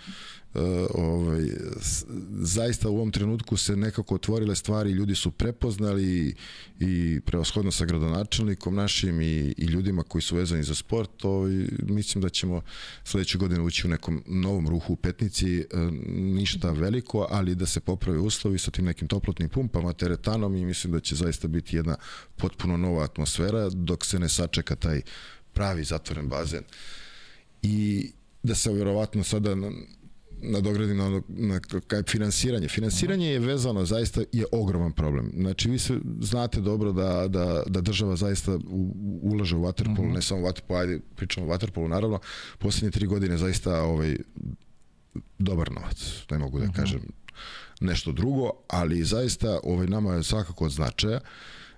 ovaj, 0.94 1.42
s- 1.82 2.06
zaista 2.40 2.90
u 2.90 2.96
ovom 2.96 3.12
trenutku 3.12 3.58
se 3.58 3.76
nekako 3.76 4.16
otvorile 4.16 4.56
stvari, 4.56 4.92
ljudi 4.92 5.16
su 5.16 5.32
prepoznali 5.32 6.04
i, 6.04 6.36
i 6.80 7.20
prevashodno 7.26 7.72
sa 7.72 7.86
gradonačelnikom 7.86 8.76
našim 8.76 9.22
i, 9.22 9.54
i 9.58 9.66
ljudima 9.66 10.04
koji 10.04 10.22
su 10.22 10.36
vezani 10.36 10.64
za 10.64 10.76
sport, 10.76 11.26
ovaj, 11.26 11.68
mislim 11.84 12.22
da 12.22 12.30
ćemo 12.30 12.62
sledeće 13.04 13.38
godine 13.38 13.62
ući 13.62 13.88
u 13.88 13.90
nekom 13.90 14.24
novom 14.28 14.68
ruhu 14.70 14.94
u 14.94 14.96
Petnici, 14.96 15.60
e, 15.60 15.66
ništa 16.12 16.72
veliko, 16.72 17.28
ali 17.30 17.56
da 17.56 17.66
se 17.66 17.80
poprave 17.80 18.20
uslovi 18.20 18.60
sa 18.60 18.72
tim 18.72 18.86
nekim 18.86 19.08
toplotnim 19.08 19.50
pumpama, 19.50 19.94
teretanom 19.94 20.56
i 20.56 20.66
mislim 20.66 20.94
da 20.94 21.00
će 21.00 21.16
zaista 21.16 21.48
biti 21.48 21.76
jedna 21.76 21.96
potpuno 22.36 22.78
nova 22.78 23.04
atmosfera 23.04 23.70
dok 23.70 24.06
se 24.06 24.20
ne 24.20 24.30
sačeka 24.30 24.76
taj 24.76 25.02
pravi 25.54 25.84
zatvoren 25.84 26.30
bazen. 26.30 26.64
I 27.62 28.12
da 28.44 28.56
se 28.56 28.72
verovatno 28.74 29.24
sada 29.24 29.56
nadogradim 30.42 30.98
na, 30.98 31.06
ono- 31.06 31.22
na, 31.28 31.60
kaj 31.88 32.04
finansiranje. 32.04 32.68
Finansiranje 32.68 33.28
je 33.28 33.40
vezano, 33.40 33.86
zaista 33.86 34.22
je 34.32 34.46
ogroman 34.52 34.92
problem. 34.92 35.32
Znači, 35.36 35.70
vi 35.70 35.80
se 35.80 35.94
znate 36.22 36.62
dobro 36.62 36.92
da, 36.92 37.28
da, 37.28 37.64
da 37.68 37.82
država 37.82 38.16
zaista 38.16 38.52
u, 38.52 38.60
u- 38.70 39.20
ulaže 39.24 39.56
u 39.56 39.62
vaterpolu, 39.62 40.08
ne 40.08 40.22
samo 40.22 40.42
u 40.42 40.44
vaterpolu, 40.44 40.80
ajde, 40.80 41.00
pričamo 41.16 41.46
o 41.46 41.50
vaterpolu, 41.50 41.88
naravno, 41.88 42.20
poslednje 42.60 42.92
tri 42.92 43.08
godine 43.08 43.38
zaista 43.38 43.84
ovaj, 43.84 44.18
dobar 45.40 45.72
novac, 45.72 46.26
ne 46.32 46.38
mogu 46.38 46.60
da 46.60 46.72
kažem 46.72 47.00
nešto 47.82 48.12
drugo, 48.12 48.50
ali 48.68 49.04
zaista 49.04 49.60
ovaj, 49.64 49.88
nama 49.88 50.14
je 50.14 50.24
svakako 50.24 50.66
od 50.66 50.72
značaja. 50.72 51.20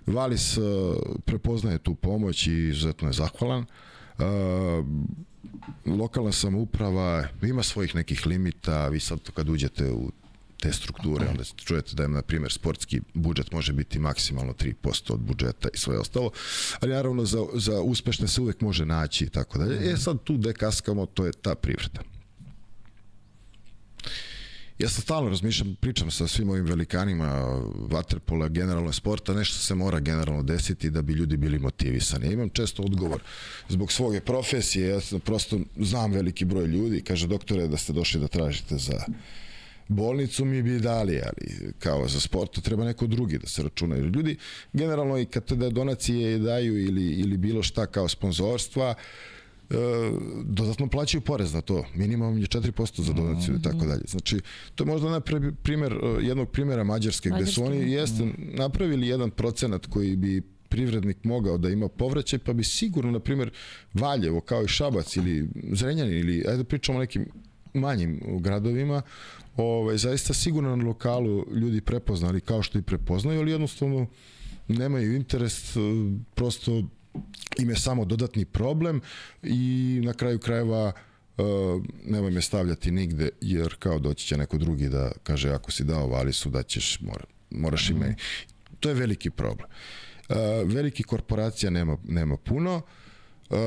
Valis 0.06 0.56
uh, 0.56 0.64
prepoznaje 1.24 1.78
tu 1.78 1.94
pomoć 1.94 2.46
i 2.46 2.68
izuzetno 2.68 3.08
je 3.08 3.12
zahvalan. 3.12 3.64
Uh, 4.18 4.24
lokalna 5.86 6.32
samouprava 6.32 7.28
ima 7.42 7.62
svojih 7.62 7.94
nekih 7.94 8.26
limita, 8.26 8.88
vi 8.88 9.00
sad 9.00 9.18
kad 9.34 9.48
uđete 9.48 9.90
u 9.90 10.12
te 10.60 10.72
strukture, 10.72 11.28
onda 11.28 11.44
čujete 11.44 11.94
da 11.94 12.02
je, 12.02 12.08
na 12.08 12.22
primjer, 12.22 12.52
sportski 12.52 13.00
budžet 13.14 13.52
može 13.52 13.72
biti 13.72 13.98
maksimalno 13.98 14.52
3% 14.52 15.12
od 15.12 15.20
budžeta 15.20 15.68
i 15.74 15.78
sve 15.78 15.98
ostalo, 15.98 16.30
ali 16.80 16.92
naravno 16.92 17.24
za, 17.24 17.38
za 17.54 17.80
uspešne 17.80 18.28
se 18.28 18.40
uvek 18.40 18.60
može 18.60 18.86
naći 18.86 19.24
i 19.24 19.28
tako 19.28 19.58
dalje. 19.58 19.92
E 19.92 19.96
sad 19.96 20.22
tu 20.24 20.36
gde 20.36 20.52
kaskamo, 20.52 21.06
to 21.06 21.26
je 21.26 21.32
ta 21.32 21.54
privreda. 21.54 22.00
Ja 24.78 24.88
sam 24.88 25.02
stalno 25.02 25.30
razmišljam, 25.30 25.76
pričam 25.80 26.10
sa 26.10 26.26
svim 26.28 26.50
ovim 26.50 26.64
velikanima 26.64 27.60
vaterpola, 27.76 28.48
generalno 28.48 28.92
sporta, 28.92 29.34
nešto 29.34 29.58
se 29.58 29.74
mora 29.74 30.00
generalno 30.00 30.42
desiti 30.42 30.90
da 30.90 31.02
bi 31.02 31.12
ljudi 31.12 31.36
bili 31.36 31.58
motivisani. 31.58 32.26
Ja 32.26 32.32
imam 32.32 32.48
često 32.48 32.82
odgovor 32.82 33.20
zbog 33.68 33.92
svoje 33.92 34.20
profesije, 34.20 34.88
ja 34.88 35.00
sam 35.00 35.20
prosto 35.20 35.60
znam 35.76 36.12
veliki 36.12 36.44
broj 36.44 36.66
ljudi, 36.66 37.00
kaže 37.00 37.26
doktore 37.26 37.68
da 37.68 37.76
ste 37.76 37.92
došli 37.92 38.20
da 38.20 38.28
tražite 38.28 38.78
za 38.78 39.04
bolnicu 39.88 40.44
mi 40.44 40.62
bi 40.62 40.78
dali, 40.80 41.20
ali 41.22 41.72
kao 41.78 42.08
za 42.08 42.20
sport 42.20 42.62
treba 42.62 42.84
neko 42.84 43.06
drugi 43.06 43.38
da 43.38 43.46
se 43.46 43.62
računa. 43.62 43.96
Ljudi 43.96 44.36
generalno 44.72 45.18
i 45.18 45.26
kad 45.26 45.44
te 45.44 45.56
da 45.56 45.70
donacije 45.70 46.38
daju 46.38 46.78
ili, 46.78 47.04
ili 47.04 47.36
bilo 47.36 47.62
šta 47.62 47.86
kao 47.86 48.08
sponzorstva, 48.08 48.90
e, 48.90 49.33
dodatno 50.44 50.88
plaćaju 50.88 51.20
porez 51.20 51.54
na 51.54 51.60
to. 51.60 51.84
Minimum 51.94 52.38
je 52.38 52.46
4% 52.46 53.02
za 53.02 53.12
donaciju 53.12 53.54
i 53.54 53.62
tako 53.62 53.86
dalje. 53.86 54.02
Znači, 54.08 54.40
to 54.74 54.84
je 54.84 54.88
možda 54.88 55.10
na 55.10 55.20
primjer 55.62 55.92
e, 55.92 56.24
jednog 56.26 56.50
primjera 56.50 56.84
Mađarske, 56.84 57.30
gde 57.30 57.46
su 57.46 57.60
Mađarske, 57.60 57.82
oni 57.82 57.92
jeste 57.92 58.24
napravili 58.38 59.08
jedan 59.08 59.30
procenat 59.30 59.86
koji 59.86 60.16
bi 60.16 60.42
privrednik 60.68 61.24
mogao 61.24 61.58
da 61.58 61.68
ima 61.68 61.88
povraćaj, 61.88 62.38
pa 62.38 62.52
bi 62.52 62.64
sigurno, 62.64 63.10
na 63.10 63.20
primjer, 63.20 63.50
Valjevo, 63.92 64.40
kao 64.40 64.62
i 64.64 64.68
Šabac 64.68 65.16
ili 65.16 65.48
Zrenjanin, 65.72 66.18
ili 66.18 66.44
ajde 66.48 66.56
da 66.56 66.64
pričamo 66.64 66.98
o 66.98 67.00
nekim 67.00 67.26
manjim 67.74 68.20
gradovima, 68.40 69.02
ovaj, 69.56 69.96
zaista 69.96 70.34
sigurno 70.34 70.76
na 70.76 70.84
lokalu 70.84 71.44
ljudi 71.52 71.80
prepoznali 71.80 72.40
kao 72.40 72.62
što 72.62 72.78
i 72.78 72.82
prepoznaju, 72.82 73.40
ali 73.40 73.50
jednostavno 73.50 74.06
nemaju 74.68 75.14
interes, 75.16 75.76
e, 75.76 75.80
prosto 76.34 76.82
im 77.58 77.70
je 77.70 77.76
samo 77.76 78.04
dodatni 78.04 78.44
problem 78.44 79.00
i 79.42 80.00
na 80.04 80.12
kraju 80.12 80.38
krajeva 80.38 80.92
uh, 81.36 81.44
nemoj 82.04 82.30
me 82.30 82.40
stavljati 82.40 82.90
nigde 82.90 83.28
jer 83.40 83.74
kao 83.78 83.98
doći 83.98 84.26
će 84.26 84.36
neko 84.36 84.58
drugi 84.58 84.88
da 84.88 85.12
kaže 85.22 85.50
ako 85.50 85.70
si 85.70 85.84
dao 85.84 86.08
Valisu 86.08 86.50
da 86.50 86.62
ćeš 86.62 87.00
mora, 87.00 87.24
moraš 87.50 87.90
i 87.90 87.94
meni. 87.94 88.14
To 88.80 88.88
je 88.88 88.94
veliki 88.94 89.30
problem. 89.30 89.68
Uh, 90.28 90.36
veliki 90.72 91.02
korporacija 91.02 91.70
nema, 91.70 91.96
nema 92.04 92.36
puno 92.36 92.82
Uh, 93.50 93.58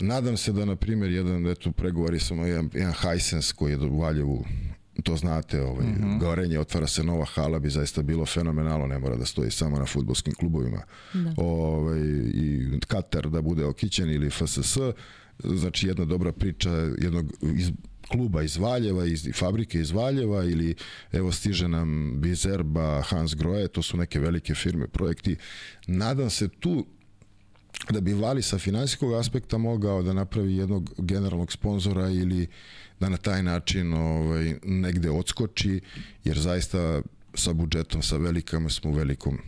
nadam 0.00 0.36
se 0.36 0.52
da 0.52 0.64
na 0.64 0.76
primjer 0.76 1.10
jedan 1.10 1.46
eto 1.46 1.72
pregovori 1.72 2.20
sam 2.20 2.46
jedan, 2.46 2.70
jedan 2.74 2.92
Hisense 2.92 3.54
koji 3.54 3.72
je 3.72 3.78
u 3.78 3.98
Valjevu 3.98 4.44
to 5.02 5.16
znate, 5.16 5.62
ovaj, 5.62 5.86
mm 5.86 5.98
-hmm. 6.00 6.18
gorenje, 6.20 6.60
otvara 6.60 6.86
se 6.86 7.02
nova 7.02 7.24
hala, 7.24 7.58
bi 7.58 7.70
zaista 7.70 8.02
bilo 8.02 8.26
fenomenalno, 8.26 8.86
ne 8.86 8.98
mora 8.98 9.16
da 9.16 9.24
stoji 9.24 9.50
samo 9.50 9.78
na 9.78 9.86
futbolskim 9.86 10.34
klubovima. 10.34 10.82
Da. 11.12 11.34
Ovaj, 11.36 12.00
I 12.34 12.70
Katar 12.86 13.30
da 13.30 13.42
bude 13.42 13.64
okićen 13.64 14.10
ili 14.10 14.30
FSS, 14.30 14.78
znači 15.38 15.86
jedna 15.86 16.04
dobra 16.04 16.32
priča 16.32 16.70
jednog 16.98 17.32
iz, 17.42 17.72
kluba 18.08 18.42
iz 18.42 18.56
Valjeva, 18.56 19.06
iz 19.06 19.28
fabrike 19.34 19.80
iz 19.80 19.90
Valjeva 19.90 20.44
ili 20.44 20.74
evo 21.12 21.32
stiže 21.32 21.68
nam 21.68 22.20
Bizerba, 22.20 23.02
Hans 23.02 23.34
Grohe, 23.34 23.68
to 23.68 23.82
su 23.82 23.96
neke 23.96 24.20
velike 24.20 24.54
firme, 24.54 24.88
projekti. 24.88 25.36
Nadam 25.86 26.30
se 26.30 26.48
tu 26.48 26.86
da 27.90 28.00
bi 28.00 28.12
Vali 28.12 28.42
sa 28.42 28.58
finansijskog 28.58 29.14
aspekta 29.14 29.58
mogao 29.58 30.02
da 30.02 30.12
napravi 30.12 30.56
jednog 30.56 30.94
generalnog 30.98 31.52
sponzora 31.52 32.10
ili 32.10 32.46
da 33.00 33.08
na 33.08 33.16
taj 33.16 33.42
način 33.42 33.94
ovaj, 33.94 34.54
negde 34.64 35.10
odskoči, 35.10 35.80
jer 36.24 36.38
zaista 36.38 37.02
sa 37.34 37.52
budžetom, 37.52 38.02
sa 38.02 38.16
velikama 38.16 38.70
smo 38.70 38.90
u 38.90 38.94
velikom 38.94 39.38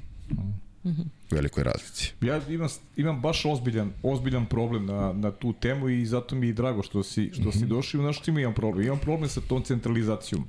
velikoj 1.30 1.64
razlici. 1.64 2.12
Ja 2.20 2.40
imam, 2.48 2.68
imam 2.96 3.20
baš 3.20 3.44
ozbiljan, 3.44 3.92
ozbiljan 4.02 4.46
problem 4.46 4.86
na, 4.86 5.12
na 5.12 5.30
tu 5.30 5.52
temu 5.52 5.88
i 5.88 6.06
zato 6.06 6.36
mi 6.36 6.46
je 6.46 6.52
drago 6.52 6.82
što 6.82 7.02
si, 7.02 7.30
što 7.32 7.52
si 7.52 7.66
došao. 7.66 8.00
Znaš 8.00 8.18
što 8.18 8.30
imam 8.30 8.54
problem? 8.54 8.86
Imam 8.86 8.98
problem 8.98 9.28
sa 9.28 9.40
tom 9.40 9.62
centralizacijom. 9.62 10.44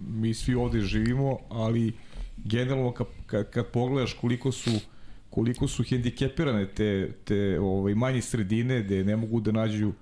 Mi 0.00 0.34
svi 0.34 0.54
ovde 0.54 0.80
živimo, 0.80 1.38
ali 1.48 1.92
generalno 2.36 2.92
kad, 2.92 3.06
kad, 3.26 3.50
kad 3.50 3.66
pogledaš 3.66 4.12
koliko 4.12 4.52
su 4.52 4.70
koliko 5.30 5.68
su 5.68 5.84
hendikepirane 5.84 6.66
te, 6.66 7.12
te 7.24 7.60
ovaj, 7.60 7.94
manje 7.94 8.22
sredine 8.22 8.82
gde 8.82 9.04
ne 9.04 9.16
mogu 9.16 9.40
da 9.40 9.52
nađu 9.52 9.92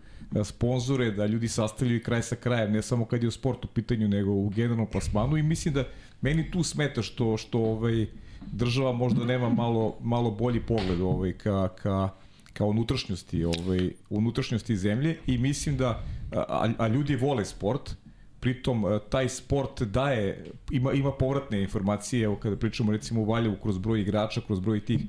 sponzore, 0.44 1.10
da 1.10 1.26
ljudi 1.26 1.48
sastavljaju 1.48 2.02
kraj 2.02 2.22
sa 2.22 2.36
krajem, 2.36 2.72
ne 2.72 2.82
samo 2.82 3.04
kad 3.04 3.22
je 3.22 3.28
u 3.28 3.30
sportu 3.30 3.68
pitanju, 3.68 4.08
nego 4.08 4.30
u 4.30 4.48
generalnom 4.48 4.86
plasmanu. 4.86 5.36
I 5.36 5.42
mislim 5.42 5.74
da 5.74 5.84
meni 6.20 6.50
tu 6.50 6.62
smeta 6.62 7.02
što, 7.02 7.36
što 7.36 7.58
ovaj, 7.58 8.06
država 8.52 8.92
možda 8.92 9.24
nema 9.24 9.48
malo, 9.48 9.96
malo 10.00 10.30
bolji 10.30 10.60
pogled 10.60 11.00
ovaj, 11.00 11.32
ka, 11.32 11.68
ka, 11.68 12.08
ka 12.52 12.64
unutrašnjosti, 12.64 13.44
ovaj, 13.44 13.90
unutrašnjosti 14.10 14.76
zemlje. 14.76 15.18
I 15.26 15.38
mislim 15.38 15.76
da, 15.76 16.02
a, 16.32 16.68
a 16.78 16.88
ljudi 16.88 17.16
vole 17.16 17.44
sport, 17.44 17.96
pritom 18.40 18.84
taj 19.10 19.28
sport 19.28 19.82
daje, 19.82 20.44
ima, 20.70 20.92
ima 20.92 21.12
povratne 21.12 21.62
informacije, 21.62 22.24
evo 22.24 22.36
kada 22.36 22.56
pričamo 22.56 22.92
recimo 22.92 23.20
u 23.20 23.24
Valjevu 23.24 23.56
kroz 23.62 23.78
broj 23.78 24.00
igrača, 24.00 24.40
kroz 24.46 24.60
broj 24.60 24.84
tih 24.84 25.00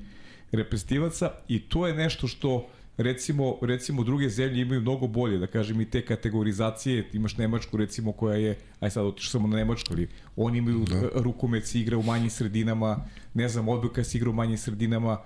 reprezentativaca 0.52 1.30
i 1.48 1.60
to 1.60 1.86
je 1.86 1.94
nešto 1.94 2.28
što 2.28 2.66
recimo, 2.98 3.58
recimo 3.62 4.04
druge 4.04 4.28
zemlje 4.28 4.62
imaju 4.62 4.80
mnogo 4.80 5.06
bolje, 5.06 5.38
da 5.38 5.46
kažem 5.46 5.80
i 5.80 5.90
te 5.90 6.04
kategorizacije, 6.04 7.08
imaš 7.12 7.36
Nemačku 7.36 7.76
recimo 7.76 8.12
koja 8.12 8.36
je, 8.36 8.58
aj 8.80 8.90
sad 8.90 9.06
otišao 9.06 9.30
samo 9.30 9.48
na 9.48 9.56
Nemačku, 9.56 9.92
ali 9.92 10.08
oni 10.36 10.58
imaju 10.58 10.84
da. 10.84 11.20
rukomet 11.20 11.66
se 11.66 11.80
igra 11.80 11.98
u 11.98 12.02
manjim 12.02 12.30
sredinama, 12.30 13.04
ne 13.34 13.48
znam, 13.48 13.68
odbojka 13.68 14.04
se 14.04 14.18
igra 14.18 14.30
u 14.30 14.32
manjim 14.32 14.58
sredinama, 14.58 15.18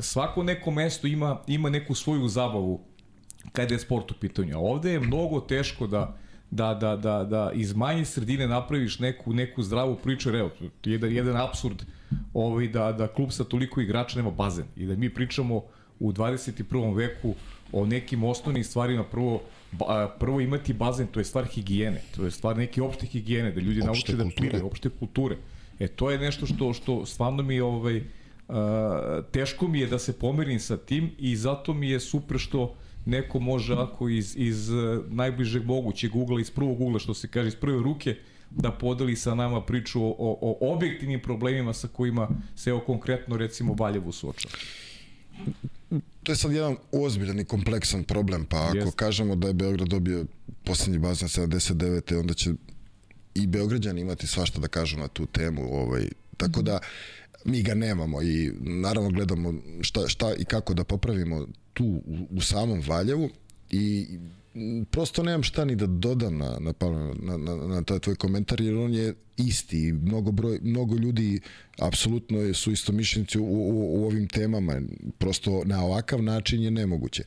svako 0.00 0.42
neko 0.42 0.70
mesto 0.70 1.06
ima, 1.06 1.40
ima 1.46 1.70
neku 1.70 1.94
svoju 1.94 2.28
zabavu 2.28 2.80
kada 3.52 3.74
je 3.74 3.78
sport 3.78 4.10
u 4.10 4.14
pitanju, 4.14 4.56
a 4.56 4.60
ovde 4.60 4.92
je 4.92 5.00
mnogo 5.00 5.40
teško 5.40 5.86
da 5.86 6.18
da, 6.52 6.74
da, 6.74 6.96
da, 6.96 7.24
da 7.24 7.50
iz 7.54 7.74
manje 7.74 8.04
sredine 8.04 8.46
napraviš 8.46 8.98
neku, 8.98 9.32
neku 9.32 9.62
zdravu 9.62 9.96
priču, 9.96 10.30
evo, 10.30 10.50
jedan, 10.84 11.12
jedan 11.12 11.36
absurd 11.36 11.82
ovaj, 12.34 12.68
da, 12.68 12.92
da 12.92 13.06
klub 13.08 13.30
sa 13.32 13.44
toliko 13.44 13.80
igrača 13.80 14.18
nema 14.18 14.30
bazen. 14.30 14.64
I 14.76 14.86
da 14.86 14.96
mi 14.96 15.14
pričamo 15.14 15.62
u 16.02 16.12
21. 16.12 16.96
veku 16.96 17.34
o 17.72 17.86
nekim 17.86 18.24
osnovnim 18.24 18.64
stvarima 18.64 19.04
prvo 19.04 19.42
prvo 20.18 20.40
imati 20.40 20.72
bazen 20.72 21.06
to 21.06 21.20
je 21.20 21.24
stvar 21.24 21.44
higijene 21.44 22.00
to 22.16 22.24
je 22.24 22.30
stvar 22.30 22.56
neke 22.56 22.82
opšte 22.82 23.06
higijene 23.06 23.52
da 23.52 23.60
ljudi 23.60 23.80
opšte 23.80 23.86
nauče 23.86 24.16
da 24.16 24.24
kulture. 24.24 24.34
da 24.34 24.50
plivaju 24.50 24.66
opšte 24.66 24.88
kulture 24.88 25.36
e 25.78 25.88
to 25.88 26.10
je 26.10 26.18
nešto 26.18 26.46
što 26.46 26.72
što 26.72 27.06
stvarno 27.06 27.42
mi 27.42 27.60
ovaj 27.60 27.96
uh, 27.98 28.04
teško 29.32 29.68
mi 29.68 29.80
je 29.80 29.86
da 29.86 29.98
se 29.98 30.18
pomerim 30.18 30.60
sa 30.60 30.76
tim 30.76 31.10
i 31.18 31.36
zato 31.36 31.74
mi 31.74 31.90
je 31.90 32.00
super 32.00 32.38
što 32.38 32.74
neko 33.06 33.38
može 33.40 33.74
ako 33.74 34.08
iz, 34.08 34.36
iz 34.36 34.70
najbližeg 35.08 35.64
mogućeg 35.64 36.16
ugla, 36.16 36.40
iz 36.40 36.50
prvog 36.50 36.80
ugla, 36.80 36.98
što 36.98 37.14
se 37.14 37.28
kaže, 37.28 37.48
iz 37.48 37.56
prve 37.56 37.82
ruke, 37.82 38.16
da 38.50 38.70
podeli 38.70 39.16
sa 39.16 39.34
nama 39.34 39.60
priču 39.60 40.04
o, 40.04 40.14
o, 40.18 40.58
o 40.60 40.74
objektivnim 40.74 41.20
problemima 41.20 41.72
sa 41.72 41.88
kojima 41.88 42.28
se 42.56 42.70
evo 42.70 42.80
konkretno 42.80 43.36
recimo 43.36 43.74
Valjevu 43.78 44.12
suočava 44.12 44.54
to 46.22 46.32
je 46.32 46.36
sad 46.36 46.52
jedan 46.52 46.76
ozbiljan 46.92 47.40
i 47.40 47.44
kompleksan 47.44 48.04
problem, 48.04 48.44
pa 48.44 48.56
ako 48.56 48.76
yes. 48.76 48.94
kažemo 48.94 49.36
da 49.36 49.48
je 49.48 49.54
Beograd 49.54 49.88
dobio 49.88 50.26
poslednji 50.64 50.98
bazen 50.98 51.28
79. 51.28 52.20
onda 52.20 52.34
će 52.34 52.50
i 53.34 53.46
Beograđani 53.46 54.00
imati 54.00 54.26
svašta 54.26 54.60
da 54.60 54.68
kažu 54.68 54.98
na 54.98 55.08
tu 55.08 55.26
temu, 55.26 55.74
ovaj, 55.74 56.08
tako 56.36 56.62
da 56.62 56.78
mi 57.44 57.62
ga 57.62 57.74
nemamo 57.74 58.22
i 58.22 58.52
naravno 58.60 59.10
gledamo 59.10 59.54
šta, 59.80 60.08
šta 60.08 60.34
i 60.38 60.44
kako 60.44 60.74
da 60.74 60.84
popravimo 60.84 61.46
tu 61.72 61.84
u, 61.84 62.26
u 62.30 62.40
samom 62.40 62.82
Valjevu 62.86 63.30
i 63.70 64.06
prosto 64.90 65.22
nemam 65.22 65.42
šta 65.42 65.64
ni 65.64 65.76
da 65.76 65.86
dodam 65.86 66.38
na, 66.38 66.58
na, 66.60 66.72
na, 67.20 67.36
na, 67.36 67.56
na 67.56 67.82
taj 67.82 67.98
tvoj 67.98 68.16
komentar, 68.16 68.60
jer 68.60 68.76
on 68.76 68.94
je 68.94 69.14
isti. 69.36 69.92
Mnogo, 69.92 70.32
broj, 70.32 70.58
mnogo 70.62 70.96
ljudi 70.96 71.40
apsolutno 71.78 72.54
su 72.54 72.72
istomišljenici 72.72 73.38
u, 73.38 73.44
u, 73.44 74.00
u 74.00 74.06
ovim 74.06 74.28
temama. 74.28 74.80
Prosto 75.18 75.62
na 75.64 75.84
ovakav 75.84 76.22
način 76.22 76.62
je 76.62 76.70
nemoguće. 76.70 77.24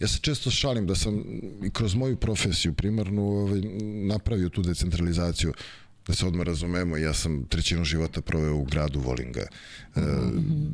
Ja 0.00 0.08
se 0.08 0.18
često 0.18 0.50
šalim 0.50 0.86
da 0.86 0.94
sam 0.94 1.24
i 1.64 1.70
kroz 1.70 1.94
moju 1.94 2.16
profesiju 2.16 2.72
primarnu 2.74 3.22
ovaj, 3.22 3.60
napravio 4.06 4.48
tu 4.48 4.62
decentralizaciju 4.62 5.52
da 6.10 6.16
se 6.16 6.26
odmah 6.26 6.46
razumemo, 6.46 6.96
ja 6.96 7.14
sam 7.14 7.44
trećinu 7.44 7.84
života 7.84 8.20
proveo 8.20 8.56
u 8.56 8.64
gradu, 8.64 9.00
volim 9.00 9.32
ga. 9.32 9.40
E, 9.40 10.00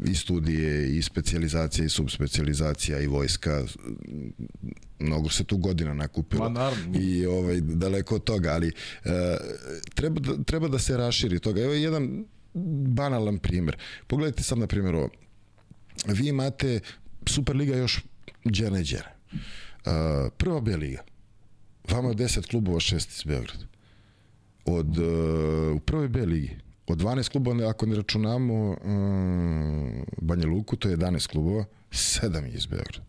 i 0.05 0.15
studije, 0.15 0.97
i 0.97 1.03
specializacija, 1.03 1.85
i 1.85 1.89
subspecializacija, 1.89 3.01
i 3.01 3.07
vojska. 3.07 3.65
Mnogo 4.99 5.29
se 5.29 5.45
tu 5.45 5.57
godina 5.57 5.95
nakupilo. 5.95 6.51
Ma, 6.51 6.73
I 7.01 7.27
ovaj, 7.27 7.61
daleko 7.61 8.15
od 8.15 8.25
toga, 8.25 8.53
ali 8.53 8.69
e, 8.69 9.37
treba, 9.95 10.21
da, 10.21 10.45
treba 10.45 10.69
da 10.69 10.79
se 10.79 10.97
raširi 10.97 11.39
toga. 11.39 11.63
Evo 11.63 11.73
je 11.73 11.83
jedan 11.83 12.25
banalan 12.97 13.39
primer. 13.39 13.77
Pogledajte 14.07 14.43
sad 14.43 14.59
na 14.59 14.67
primjer 14.67 14.95
ovo. 14.95 15.11
Vi 16.07 16.29
imate 16.29 16.81
Superliga 17.27 17.77
još 17.77 18.05
džene 18.49 18.83
džene. 18.83 19.17
Uh, 19.33 19.93
prva 20.37 20.61
B 20.61 20.77
liga. 20.77 21.03
Vama 21.91 22.09
je 22.09 22.15
10 22.15 22.47
klubova, 22.51 22.81
šest 22.81 23.11
iz 23.11 23.23
Beograda 23.25 23.76
od, 24.67 24.99
uh, 24.99 25.77
u 25.77 25.81
prvoj 25.81 26.09
B 26.09 26.27
ligi, 26.27 26.57
od 26.87 26.99
12 26.99 27.31
klubova, 27.31 27.71
ako 27.71 27.87
ne 27.87 27.97
računamo 27.97 28.71
uh, 28.71 28.77
Banja 30.19 30.47
Luku, 30.47 30.77
to 30.77 30.89
je 30.89 30.97
11 30.97 31.27
klubova, 31.27 31.65
7 31.91 32.45
je 32.45 32.53
iz 32.53 32.67
Beograda. 32.67 33.07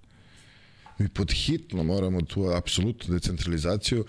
Mi 0.97 1.09
pod 1.09 1.31
hitno 1.31 1.83
moramo 1.83 2.21
tu 2.21 2.45
apsolutnu 2.45 3.13
decentralizaciju 3.13 4.05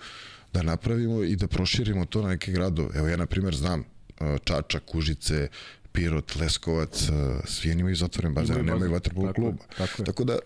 da 0.53 0.63
napravimo 0.63 1.23
i 1.23 1.35
da 1.35 1.47
proširimo 1.47 2.05
to 2.05 2.21
na 2.21 2.29
neke 2.29 2.51
gradove. 2.51 2.89
Evo 2.95 3.07
ja, 3.07 3.17
na 3.17 3.25
primjer, 3.25 3.55
znam 3.55 3.79
uh, 3.79 4.37
Čačak, 4.43 4.83
Kužice, 4.85 5.47
Pirot, 5.91 6.35
Leskovac, 6.35 7.09
svi 7.45 7.71
imaju 7.71 7.95
zatvoren 7.95 8.33
bazen, 8.33 8.65
nemaju 8.65 8.91
vaterpolo 8.91 9.33
kluba. 9.33 9.63
Tako, 9.77 10.03
tako 10.03 10.23
da 10.23 10.39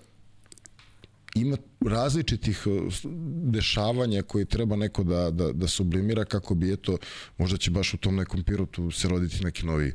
ima 1.36 1.58
različitih 1.86 2.64
e, 2.66 2.70
dešavanja 3.44 4.22
koje 4.22 4.46
treba 4.46 4.76
neko 4.76 5.04
da, 5.04 5.32
da, 5.32 5.52
da 5.52 5.68
sublimira 5.68 6.26
kako 6.26 6.56
bi 6.56 6.74
eto, 6.74 6.98
možda 7.38 7.58
će 7.58 7.72
baš 7.72 7.94
u 7.94 7.98
tom 7.98 8.16
nekom 8.16 8.44
pirotu 8.44 8.92
se 8.92 9.08
roditi 9.08 9.44
neki 9.44 9.66
novi 9.66 9.94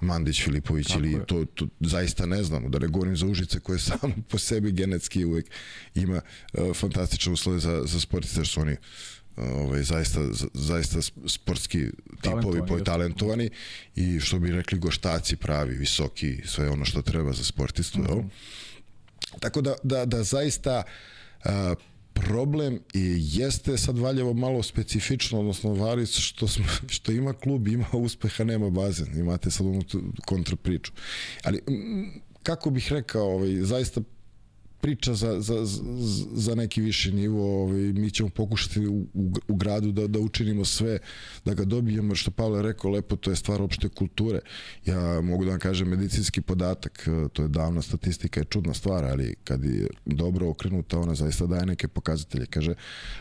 Mandić, 0.00 0.42
Filipović 0.44 0.88
Tako 0.88 1.00
ili 1.00 1.26
to, 1.26 1.44
to 1.44 1.66
zaista 1.80 2.26
ne 2.26 2.42
znamo, 2.42 2.68
da 2.68 2.78
ne 2.78 2.88
govorim 2.88 3.16
za 3.16 3.26
Užice 3.26 3.60
koje 3.60 3.78
samo 3.88 4.14
po 4.28 4.38
sebi 4.38 4.72
genetski 4.72 5.24
uvek 5.24 5.46
ima 5.94 6.20
uh, 6.52 6.76
fantastične 6.76 7.32
uslove 7.32 7.58
za, 7.58 7.82
za 7.84 8.00
sportiste, 8.00 8.40
jer 8.40 8.46
su 8.46 8.60
oni 8.60 8.76
ovaj, 9.36 9.82
zaista, 9.82 10.20
zaista 10.54 10.98
sportski 11.26 11.86
tipovi, 12.20 12.60
po 12.68 12.80
talentovani 12.80 13.50
i 13.96 14.20
što 14.20 14.38
bi 14.38 14.50
rekli 14.50 14.78
goštaci 14.78 15.36
pravi, 15.36 15.74
visoki, 15.74 16.36
sve 16.44 16.70
ono 16.70 16.84
što 16.84 17.02
treba 17.02 17.32
za 17.32 17.44
sportistu, 17.44 17.98
mm 17.98 18.04
-hmm. 18.04 18.28
Tako 19.38 19.60
da, 19.60 19.74
da, 19.82 20.06
da 20.06 20.22
zaista 20.22 20.82
a, 21.44 21.74
problem 22.14 22.80
i 22.94 23.16
jeste 23.18 23.78
sad 23.78 23.98
Valjevo 23.98 24.34
malo 24.34 24.62
specifično, 24.62 25.40
odnosno 25.40 25.72
Varic, 25.74 26.10
što, 26.10 26.48
smo, 26.48 26.64
što 26.88 27.12
ima 27.12 27.32
klub, 27.32 27.68
ima 27.68 27.86
uspeha, 27.92 28.44
nema 28.44 28.70
bazen. 28.70 29.18
Imate 29.18 29.50
sad 29.50 29.66
onu 29.66 29.82
kontrapriču. 30.26 30.92
Ali, 31.44 31.60
kako 32.42 32.70
bih 32.70 32.92
rekao, 32.92 33.22
ovaj, 33.22 33.50
zaista 33.60 34.00
priča 34.80 35.14
za, 35.14 35.40
za, 35.40 35.54
za 36.32 36.54
neki 36.54 36.80
viši 36.80 37.12
nivo, 37.12 37.62
ovaj, 37.62 37.80
mi 37.80 38.10
ćemo 38.10 38.28
pokušati 38.28 38.86
u, 38.86 39.06
u, 39.14 39.32
u 39.48 39.54
gradu 39.54 39.92
da, 39.92 40.06
da 40.06 40.18
učinimo 40.18 40.64
sve, 40.64 40.98
da 41.44 41.54
ga 41.54 41.64
dobijemo, 41.64 42.14
što 42.14 42.30
Pavle 42.30 42.62
rekao 42.62 42.90
lepo, 42.90 43.16
to 43.16 43.30
je 43.30 43.36
stvar 43.36 43.62
opšte 43.62 43.88
kulture. 43.88 44.40
Ja 44.86 45.20
mogu 45.20 45.44
da 45.44 45.50
vam 45.50 45.60
kažem 45.60 45.88
medicinski 45.88 46.40
podatak, 46.40 47.08
to 47.32 47.42
je 47.42 47.48
davna 47.48 47.82
statistika, 47.82 48.40
je 48.40 48.44
čudna 48.44 48.74
stvar, 48.74 49.04
ali 49.04 49.34
kad 49.44 49.64
je 49.64 49.86
dobro 50.06 50.48
okrenuta, 50.48 50.98
ona 50.98 51.14
zaista 51.14 51.46
daje 51.46 51.66
neke 51.66 51.88
pokazatelje. 51.88 52.46
Kaže, 52.46 52.74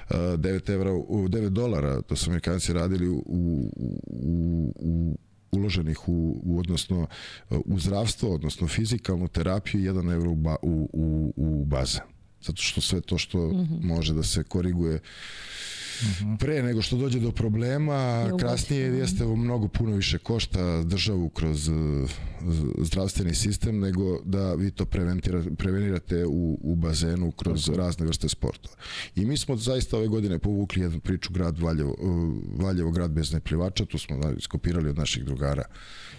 9, 0.09 0.73
evra, 0.73 0.91
9 0.91 1.49
dolara, 1.49 2.01
to 2.01 2.15
su 2.15 2.29
amerikanci 2.29 2.73
radili 2.73 3.09
u, 3.09 3.23
u, 3.25 3.71
u, 4.05 4.73
u 4.79 5.15
uloženih 5.51 6.09
u, 6.09 6.41
u 6.43 6.59
odnosno 6.59 7.07
u 7.49 7.79
zdravstvo, 7.79 8.33
odnosno 8.33 8.67
fizikalnu 8.67 9.27
terapiju, 9.27 9.93
1 9.93 10.13
evro 10.13 10.31
u, 10.31 10.35
ba, 10.35 10.55
u, 10.61 10.89
u, 10.93 11.33
u 11.35 11.65
baze. 11.65 11.99
Zato 12.41 12.61
što 12.61 12.81
sve 12.81 13.01
to 13.01 13.17
što 13.17 13.37
mm 13.37 13.51
-hmm. 13.51 13.83
može 13.83 14.13
da 14.13 14.23
se 14.23 14.43
koriguje 14.43 14.99
pre 16.39 16.63
nego 16.63 16.81
što 16.81 16.97
dođe 16.97 17.19
do 17.19 17.31
problema, 17.31 17.93
Je 17.93 18.37
kasnije 18.39 18.89
ubaci. 18.89 18.99
jeste 19.01 19.25
mnogo 19.25 19.67
puno 19.67 19.95
više 19.95 20.17
košta 20.17 20.83
državu 20.83 21.29
kroz 21.29 21.67
uh, 21.67 21.75
zdravstveni 22.77 23.35
sistem 23.35 23.79
nego 23.79 24.19
da 24.25 24.53
vi 24.53 24.71
to 24.71 24.85
prevenirate 25.57 26.25
u, 26.25 26.59
u 26.61 26.75
bazenu 26.75 27.31
kroz 27.31 27.69
razne 27.69 28.05
vrste 28.05 28.29
sportova. 28.29 28.75
I 29.15 29.25
mi 29.25 29.37
smo 29.37 29.55
zaista 29.55 29.97
ove 29.97 30.07
godine 30.07 30.39
povukli 30.39 30.81
jednu 30.81 30.99
priču 30.99 31.33
grad 31.33 31.59
Valjevo, 31.59 31.95
uh, 31.99 32.33
Valjevo 32.65 32.91
grad 32.91 33.11
bez 33.11 33.33
neplivača, 33.33 33.85
tu 33.85 33.97
smo 33.97 34.17
da, 34.17 34.33
skopirali 34.41 34.89
od 34.89 34.97
naših 34.97 35.25
drugara 35.25 35.63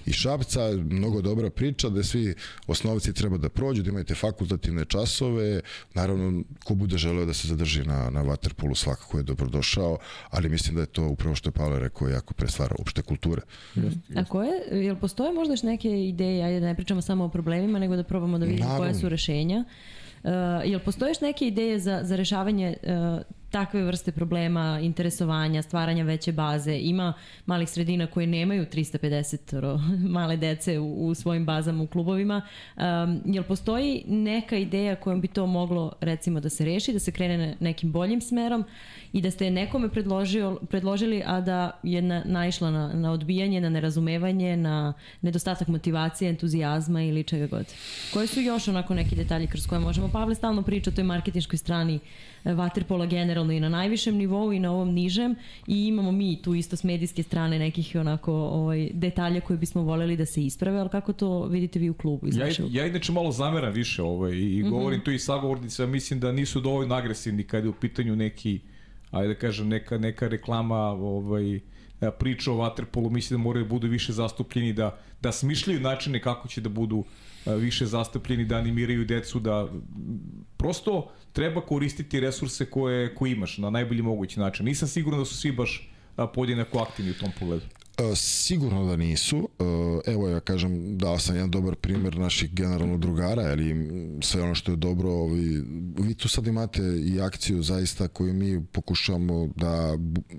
i 0.07 0.13
Šapca, 0.13 0.61
mnogo 0.91 1.21
dobra 1.23 1.51
priča 1.51 1.89
da 1.89 2.03
svi 2.03 2.35
osnovci 2.67 3.13
treba 3.13 3.37
da 3.37 3.49
prođu, 3.49 3.83
da 3.83 3.91
imate 3.91 4.15
fakultativne 4.15 4.85
časove, 4.85 5.61
naravno 5.95 6.43
ko 6.65 6.75
bude 6.75 6.99
želeo 6.99 7.25
da 7.27 7.35
se 7.35 7.49
zadrži 7.49 7.85
na, 7.85 8.11
na 8.11 8.25
Waterpolu 8.25 8.75
svakako 8.75 9.17
je 9.17 9.23
dobrodošao, 9.23 9.70
ali 10.31 10.49
mislim 10.49 10.75
da 10.75 10.81
je 10.81 10.87
to 10.87 11.09
upravo 11.09 11.35
što 11.35 11.49
je 11.49 11.53
Pavle 11.53 11.79
rekao 11.79 12.09
jako 12.09 12.35
prestvara 12.35 12.75
opšte 12.79 13.03
kulture. 13.03 13.43
A 14.17 14.25
koje, 14.25 14.85
jel 14.85 14.97
postoje 14.97 15.33
možda 15.33 15.53
još 15.53 15.63
neke 15.63 16.09
ideje, 16.09 16.45
ajde 16.45 16.61
da 16.61 16.67
ne 16.67 16.75
pričamo 16.75 17.03
samo 17.03 17.25
o 17.25 17.29
problemima, 17.29 17.79
nego 17.79 17.97
da 17.97 18.03
probamo 18.03 18.39
da 18.39 18.47
vidimo 18.47 18.77
koje 18.77 18.95
su 18.95 19.09
rešenja. 19.09 19.65
Uh, 20.23 20.31
jel 20.65 20.81
postoje 20.81 21.11
još 21.11 21.21
neke 21.21 21.47
ideje 21.47 21.79
za, 21.79 22.01
za 22.03 22.17
rešavanje 22.17 22.77
uh, 22.83 23.40
takve 23.51 23.83
vrste 23.83 24.13
problema, 24.13 24.79
interesovanja, 24.83 25.63
stvaranja 25.63 26.05
veće 26.05 26.33
baze? 26.33 26.79
Ima 26.79 27.13
malih 27.47 27.69
sredina 27.69 28.07
koje 28.07 28.27
nemaju 28.27 28.67
350 28.67 29.79
male 30.17 30.37
dece 30.37 30.79
u, 30.79 31.07
u 31.07 31.15
svojim 31.15 31.47
bazama 31.47 31.83
u 31.83 31.87
klubovima. 31.87 32.43
Um, 32.77 33.21
jel 33.25 33.45
postoji 33.45 34.05
neka 34.07 34.57
ideja 34.57 34.97
kojom 34.97 35.21
bi 35.21 35.29
to 35.29 35.47
moglo 35.47 35.93
recimo 36.01 36.41
da 36.41 36.49
se 36.49 36.65
reši, 36.65 36.93
da 36.93 36.99
se 36.99 37.13
krene 37.13 37.39
ne- 37.39 37.57
nekim 37.61 37.93
boljim 37.93 38.21
smerom 38.21 38.65
i 39.13 39.23
da 39.23 39.31
ste 39.31 39.51
nekome 39.51 39.89
predložio, 39.89 40.59
predložili, 40.71 41.23
a 41.27 41.41
da 41.41 41.71
je 41.83 42.03
na, 42.03 42.23
naišla 42.25 42.71
na, 42.71 42.93
na 42.93 43.13
odbijanje, 43.13 43.61
na 43.61 43.69
nerazumevanje, 43.69 44.57
na 44.57 44.93
nedostatak 45.21 45.69
motivacije, 45.69 46.31
entuzijazma 46.31 47.03
ili 47.03 47.25
čega 47.25 47.47
god. 47.47 47.67
Koji 48.13 48.27
su 48.27 48.41
još 48.41 48.69
onako 48.69 48.95
neki 48.95 49.17
detalji 49.17 49.47
kroz 49.47 49.67
koje 49.67 49.79
možemo? 49.79 50.09
Pavle 50.09 50.35
stalno 50.35 50.63
priča 50.63 50.91
o 50.91 50.93
toj 50.93 51.05
marketinškoj 51.05 51.59
strani 51.59 51.99
e, 52.45 52.51
Waterpola 52.55 53.09
generalno 53.41 53.53
i 53.53 53.61
na 53.61 53.69
najvišem 53.69 54.17
nivou 54.17 54.53
i 54.53 54.59
na 54.59 54.73
ovom 54.73 54.95
nižem 54.95 55.35
i 55.67 55.87
imamo 55.87 56.13
mi 56.13 56.43
tu 56.43 56.55
isto 56.55 56.77
s 56.77 56.85
medijske 56.85 57.23
strane 57.23 57.59
nekih 57.59 57.97
onako 58.01 58.33
ovaj, 58.33 58.91
detalja 58.93 59.41
koje 59.41 59.57
bismo 59.57 59.83
voljeli 59.83 60.17
da 60.17 60.27
se 60.27 60.43
isprave, 60.43 60.79
ali 60.79 60.89
kako 60.89 61.13
to 61.13 61.47
vidite 61.47 61.79
vi 61.79 61.91
u 61.91 61.95
klubu? 61.95 62.29
Iz 62.29 62.37
Ja, 62.37 62.47
ja 62.71 62.87
inače 62.87 63.13
malo 63.13 63.33
zameram 63.33 63.73
više 63.73 64.03
ovaj, 64.03 64.33
i, 64.33 64.59
i 64.59 64.63
govorim 64.63 65.01
tu 65.01 65.11
i 65.11 65.19
sagovornica, 65.19 65.87
mislim 65.87 66.21
da 66.21 66.33
nisu 66.33 66.61
dovoljno 66.61 66.95
agresivni 66.95 67.43
kada 67.43 67.67
je 67.67 67.71
u 67.71 67.81
pitanju 67.81 68.17
neki, 68.17 68.61
ajde 69.11 69.29
da 69.29 69.35
kažem, 69.35 69.69
neka, 69.69 69.99
neka 69.99 70.29
reklama 70.29 70.79
ovaj, 70.79 71.61
priča 72.19 72.53
o 72.53 72.57
Waterpolu, 72.57 73.11
mislim 73.11 73.41
da 73.41 73.43
moraju 73.43 73.65
da 73.65 73.69
budu 73.69 73.89
više 73.89 74.13
zastupljeni, 74.13 74.73
da, 74.73 74.99
da 75.23 75.33
smišljaju 75.33 75.81
načine 75.81 76.21
kako 76.21 76.49
će 76.49 76.61
da 76.61 76.69
budu 76.69 77.05
više 77.47 77.87
zastupljeni, 77.87 78.45
da 78.45 78.57
animiraju 78.57 79.05
decu, 79.05 79.41
da 79.41 79.69
prosto 80.57 81.11
treba 81.33 81.61
koristiti 81.61 82.21
resurse 82.21 82.65
koje, 82.65 83.15
koje 83.15 83.33
imaš 83.33 83.59
na 83.59 83.71
najbolji 83.71 84.03
mogući 84.03 84.41
način. 84.41 84.67
Nisam 84.67 84.89
siguran 84.89 85.21
da 85.21 85.25
su 85.25 85.37
svi 85.37 85.53
baš 85.53 85.91
podjednako 86.35 86.79
aktivni 86.79 87.11
u 87.11 87.15
tom 87.15 87.31
pogledu. 87.39 87.67
E, 87.99 88.17
Sigurno 88.17 88.87
da 88.87 88.97
nisu. 88.97 89.49
E, 90.07 90.13
Evo 90.13 90.29
ja 90.29 90.41
kažem, 90.41 90.99
dao 90.99 91.19
sam 91.19 91.35
jedan 91.35 91.51
dobar 91.51 91.75
primjer 91.75 92.19
naših 92.19 92.55
generalno 92.55 92.99
drugara, 92.99 93.43
ali 93.43 93.89
sve 94.23 94.43
ono 94.43 94.55
što 94.55 94.73
je 94.73 94.77
dobro, 94.77 95.11
ovi, 95.11 95.63
vi 95.99 96.15
tu 96.15 96.29
sad 96.29 96.47
imate 96.47 96.83
i 96.83 97.21
akciju 97.21 97.63
zaista 97.63 98.09
koju 98.09 98.35
mi 98.35 98.65
pokušavamo 98.73 99.49
da 99.57 99.99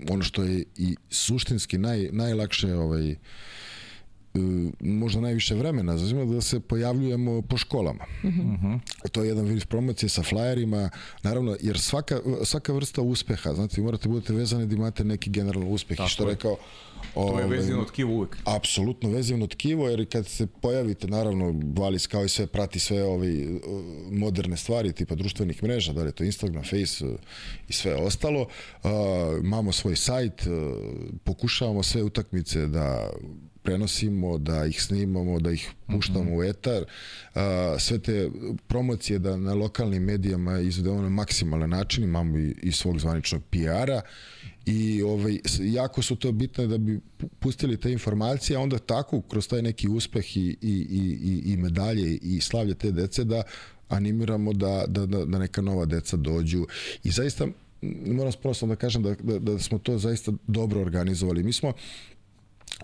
ono 0.10 0.24
što 0.24 0.44
je 0.44 0.64
i 0.76 0.96
suštinski 1.10 1.78
naj, 1.78 2.10
najlakše 2.12 2.76
ovaj, 2.76 3.12
e, 3.12 3.16
možda 4.80 5.22
najviše 5.22 5.56
vremena 5.56 5.98
zazima 5.98 6.26
da 6.26 6.42
se 6.42 6.60
pojavljujemo 6.60 7.42
po 7.42 7.58
školama. 7.58 8.06
To 9.12 9.24
je 9.24 9.28
jedan 9.28 9.46
vid 9.46 9.66
promocije 9.66 10.10
sa 10.10 10.24
flajerima, 10.24 10.90
naravno, 11.24 11.58
jer 11.62 11.80
svaka, 11.80 12.20
svaka 12.44 12.74
vrsta 12.74 13.02
uspeha, 13.02 13.54
znate, 13.54 13.76
vi 13.78 13.86
morate 13.86 14.10
budete 14.10 14.34
vezani 14.34 14.66
da 14.66 14.76
imate 14.76 15.04
neki 15.04 15.30
generalno 15.30 15.70
uspeh. 15.70 16.00
I 16.00 16.08
što 16.10 16.24
je. 16.24 16.30
rekao, 16.30 16.58
To 17.14 17.20
je 17.20 17.32
ovaj, 17.32 17.48
vezano 17.48 17.82
od 17.82 17.92
kiva 17.92 18.12
uvek. 18.12 18.38
apsolutno 18.46 19.10
vezivno 19.10 19.48
tkivo, 19.48 19.90
jer 19.90 20.06
kad 20.12 20.28
se 20.28 20.48
pojavite, 20.48 21.08
naravno, 21.08 21.56
Valis 21.78 22.08
kao 22.08 22.26
i 22.26 22.30
sve 22.30 22.48
prati 22.48 22.80
sve 22.80 23.04
ove 23.04 23.46
uh, 23.46 23.62
moderne 24.12 24.58
stvari, 24.58 24.94
tipa 24.94 25.16
društvenih 25.16 25.64
mreža, 25.64 25.94
da 25.94 26.02
li 26.02 26.08
je 26.08 26.12
to 26.12 26.24
Instagram, 26.24 26.64
Face 26.64 27.06
uh, 27.06 27.12
i 27.68 27.74
sve 27.74 27.96
ostalo. 27.96 28.42
Uh, 28.42 28.90
imamo 29.44 29.72
svoj 29.72 29.96
sajt, 29.96 30.42
uh, 30.42 30.54
pokušavamo 31.24 31.84
sve 31.84 32.04
utakmice 32.04 32.68
da 32.68 33.10
prenosimo, 33.64 34.38
da 34.38 34.66
ih 34.66 34.84
snimamo, 34.84 35.40
da 35.40 35.52
ih 35.52 35.70
puštamo 35.88 36.36
u 36.38 36.44
etar. 36.44 36.84
Uh, 36.84 37.42
sve 37.80 38.00
te 38.00 38.30
promocije 38.68 39.20
da 39.20 39.38
na 39.38 39.54
lokalnim 39.54 40.04
medijama 40.04 40.60
izvedemo 40.60 41.02
na 41.02 41.10
maksimalan 41.10 41.70
način, 41.70 42.04
imamo 42.04 42.38
i, 42.38 42.56
i 42.62 42.72
svog 42.72 43.00
zvaničnog 43.00 43.42
PR-a 43.50 44.02
i 44.66 45.02
ovaj, 45.02 45.40
jako 45.60 46.02
su 46.02 46.16
to 46.16 46.32
bitne 46.32 46.68
da 46.68 46.78
bi 46.78 47.00
pu- 47.20 47.28
pustili 47.40 47.78
te 47.78 47.92
informacije, 47.92 48.58
a 48.58 48.60
onda 48.60 48.78
tako 48.80 49.22
kroz 49.22 49.48
taj 49.48 49.62
neki 49.62 49.88
uspeh 49.90 50.38
i, 50.38 50.58
i, 50.62 50.88
i, 50.90 51.42
i- 51.54 51.58
medalje 51.58 52.18
i 52.18 52.42
slavlje 52.42 52.76
te 52.76 52.92
dece 52.92 53.24
da 53.24 53.44
animiramo 53.90 54.54
da, 54.54 54.86
da, 54.88 55.06
da, 55.06 55.26
da 55.26 55.40
neka 55.40 55.62
nova 55.62 55.86
deca 55.86 56.18
dođu 56.18 56.66
i 57.04 57.12
zaista 57.12 57.48
moram 58.06 58.34
prosto 58.42 58.68
da 58.68 58.76
kažem 58.76 59.04
da, 59.04 59.16
da, 59.16 59.40
da 59.40 59.60
smo 59.60 59.78
to 59.78 59.98
zaista 59.98 60.32
dobro 60.48 60.82
organizovali. 60.82 61.44
Mi 61.44 61.54
smo 61.54 61.74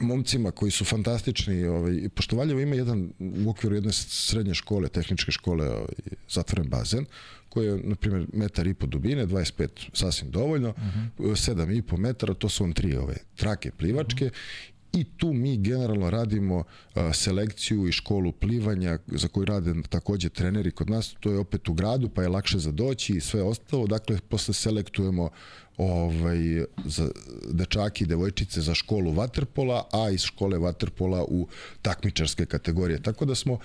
momcima 0.01 0.51
koji 0.51 0.71
su 0.71 0.85
fantastični, 0.85 1.65
ovaj, 1.65 2.09
pošto 2.15 2.35
Valjevo 2.35 2.59
ima 2.59 2.75
jedan 2.75 3.09
u 3.19 3.49
okviru 3.49 3.75
jedne 3.75 3.93
srednje 3.93 4.53
škole, 4.53 4.89
tehničke 4.89 5.31
škole, 5.31 5.69
ovaj, 5.69 5.95
zatvoren 6.29 6.69
bazen, 6.69 7.05
koji 7.49 7.67
je, 7.67 7.77
na 7.83 7.95
primjer, 7.95 8.27
metar 8.33 8.67
i 8.67 8.73
po 8.73 8.87
dubine, 8.87 9.27
25 9.27 9.67
sasvim 9.93 10.31
dovoljno, 10.31 10.69
uh 10.69 10.75
-huh. 11.19 11.53
7 11.55 11.77
i 11.77 11.81
po 11.81 11.97
metara, 11.97 12.33
to 12.33 12.49
su 12.49 12.63
on 12.63 12.73
tri 12.73 12.95
ove 12.95 13.15
trake 13.35 13.71
plivačke, 13.71 14.25
uh 14.25 14.31
-huh. 14.31 14.71
I 14.93 15.03
tu 15.03 15.33
mi 15.33 15.57
generalno 15.57 16.09
radimo 16.09 16.63
a, 16.93 17.13
selekciju 17.13 17.87
i 17.87 17.91
školu 17.91 18.31
plivanja 18.31 18.99
za 19.07 19.27
koju 19.27 19.45
rade 19.45 19.73
takođe 19.89 20.29
treneri 20.29 20.71
kod 20.71 20.89
nas, 20.89 21.15
to 21.19 21.31
je 21.31 21.39
opet 21.39 21.69
u 21.69 21.73
gradu 21.73 22.09
pa 22.09 22.21
je 22.21 22.27
lakše 22.27 22.59
za 22.59 22.71
doći 22.71 23.13
i 23.13 23.21
sve 23.21 23.43
ostalo, 23.43 23.87
dakle 23.87 24.19
posle 24.29 24.53
selektujemo 24.53 25.29
ovaj, 25.77 26.65
za 26.85 27.09
dečaki 27.51 28.03
i 28.03 28.07
devojčice 28.07 28.61
za 28.61 28.73
školu 28.73 29.11
vaterpola, 29.11 29.87
a 29.93 30.09
iz 30.09 30.21
škole 30.21 30.57
vaterpola 30.57 31.23
u 31.23 31.47
takmičarske 31.81 32.45
kategorije. 32.45 33.01
Tako 33.01 33.25
da 33.25 33.35
smo 33.35 33.59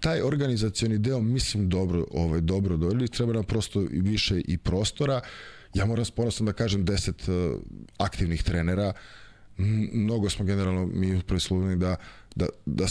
taj 0.00 0.20
organizacioni 0.22 0.98
deo 0.98 1.20
mislim 1.20 1.68
dobro 1.68 2.06
ovaj 2.10 2.40
dobro 2.40 2.76
doveli, 2.76 3.08
treba 3.08 3.32
nam 3.32 3.44
prosto 3.44 3.80
više 3.90 4.40
i 4.48 4.58
prostora. 4.58 5.20
Ja 5.74 5.86
moram 5.86 6.04
s 6.04 6.40
da 6.40 6.52
kažem 6.52 6.86
10 6.86 7.30
uh, 7.30 7.60
aktivnih 7.98 8.42
trenera, 8.42 8.92
mnogo 9.92 10.30
smo 10.30 10.44
generalno 10.44 10.86
mi 10.86 11.16
u 11.16 11.40
Sloveni 11.40 11.76
da, 11.76 11.96
da, 12.34 12.46
da, 12.66 12.86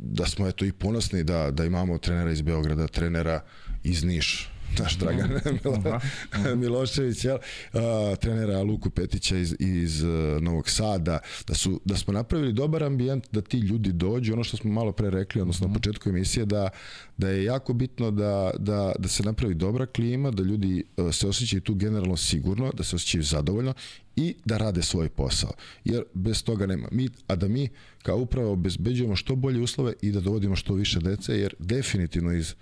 da 0.00 0.26
smo 0.26 0.48
eto 0.48 0.64
i 0.64 0.72
ponosni 0.72 1.24
da, 1.24 1.50
da 1.50 1.64
imamo 1.64 1.98
trenera 1.98 2.32
iz 2.32 2.42
Beograda, 2.42 2.86
trenera 2.86 3.40
iz 3.84 4.04
Niš, 4.04 4.50
naš 4.78 4.98
Dragan 4.98 5.30
Milo, 5.64 6.00
Milošević, 6.60 7.24
jel? 7.24 7.38
A, 7.72 8.16
trenera 8.20 8.62
Luku 8.62 8.90
Petića 8.90 9.36
iz, 9.36 9.54
iz 9.58 10.02
uh, 10.02 10.42
Novog 10.42 10.68
Sada, 10.70 11.18
da, 11.46 11.54
su, 11.54 11.80
da 11.84 11.96
smo 11.96 12.12
napravili 12.12 12.52
dobar 12.52 12.84
ambijent 12.84 13.24
da 13.32 13.40
ti 13.40 13.58
ljudi 13.58 13.92
dođu, 13.92 14.32
ono 14.32 14.44
što 14.44 14.56
smo 14.56 14.72
malo 14.72 14.92
pre 14.92 15.10
rekli, 15.10 15.40
odnosno 15.40 15.68
na 15.68 15.74
početku 15.74 16.08
emisije, 16.08 16.46
da, 16.46 16.68
da 17.16 17.28
je 17.28 17.44
jako 17.44 17.72
bitno 17.72 18.10
da, 18.10 18.50
da, 18.58 18.92
da 18.98 19.08
se 19.08 19.22
napravi 19.22 19.54
dobra 19.54 19.86
klima, 19.86 20.30
da 20.30 20.42
ljudi 20.42 20.84
uh, 20.96 21.14
se 21.14 21.28
osjećaju 21.28 21.60
tu 21.60 21.74
generalno 21.74 22.16
sigurno, 22.16 22.72
da 22.72 22.84
se 22.84 22.96
osjećaju 22.96 23.22
zadovoljno 23.22 23.74
i 24.16 24.34
da 24.44 24.56
rade 24.56 24.82
svoj 24.82 25.08
posao. 25.08 25.52
Jer 25.84 26.04
bez 26.14 26.44
toga 26.44 26.66
nema. 26.66 26.88
Mi, 26.92 27.08
a 27.26 27.36
da 27.36 27.48
mi 27.48 27.68
kao 28.02 28.16
upravo 28.16 28.52
obezbeđujemo 28.52 29.16
što 29.16 29.36
bolje 29.36 29.60
uslove 29.60 29.92
i 30.02 30.12
da 30.12 30.20
dovodimo 30.20 30.56
što 30.56 30.74
više 30.74 31.00
dece, 31.00 31.38
jer 31.38 31.54
definitivno 31.58 32.32
iz 32.32 32.54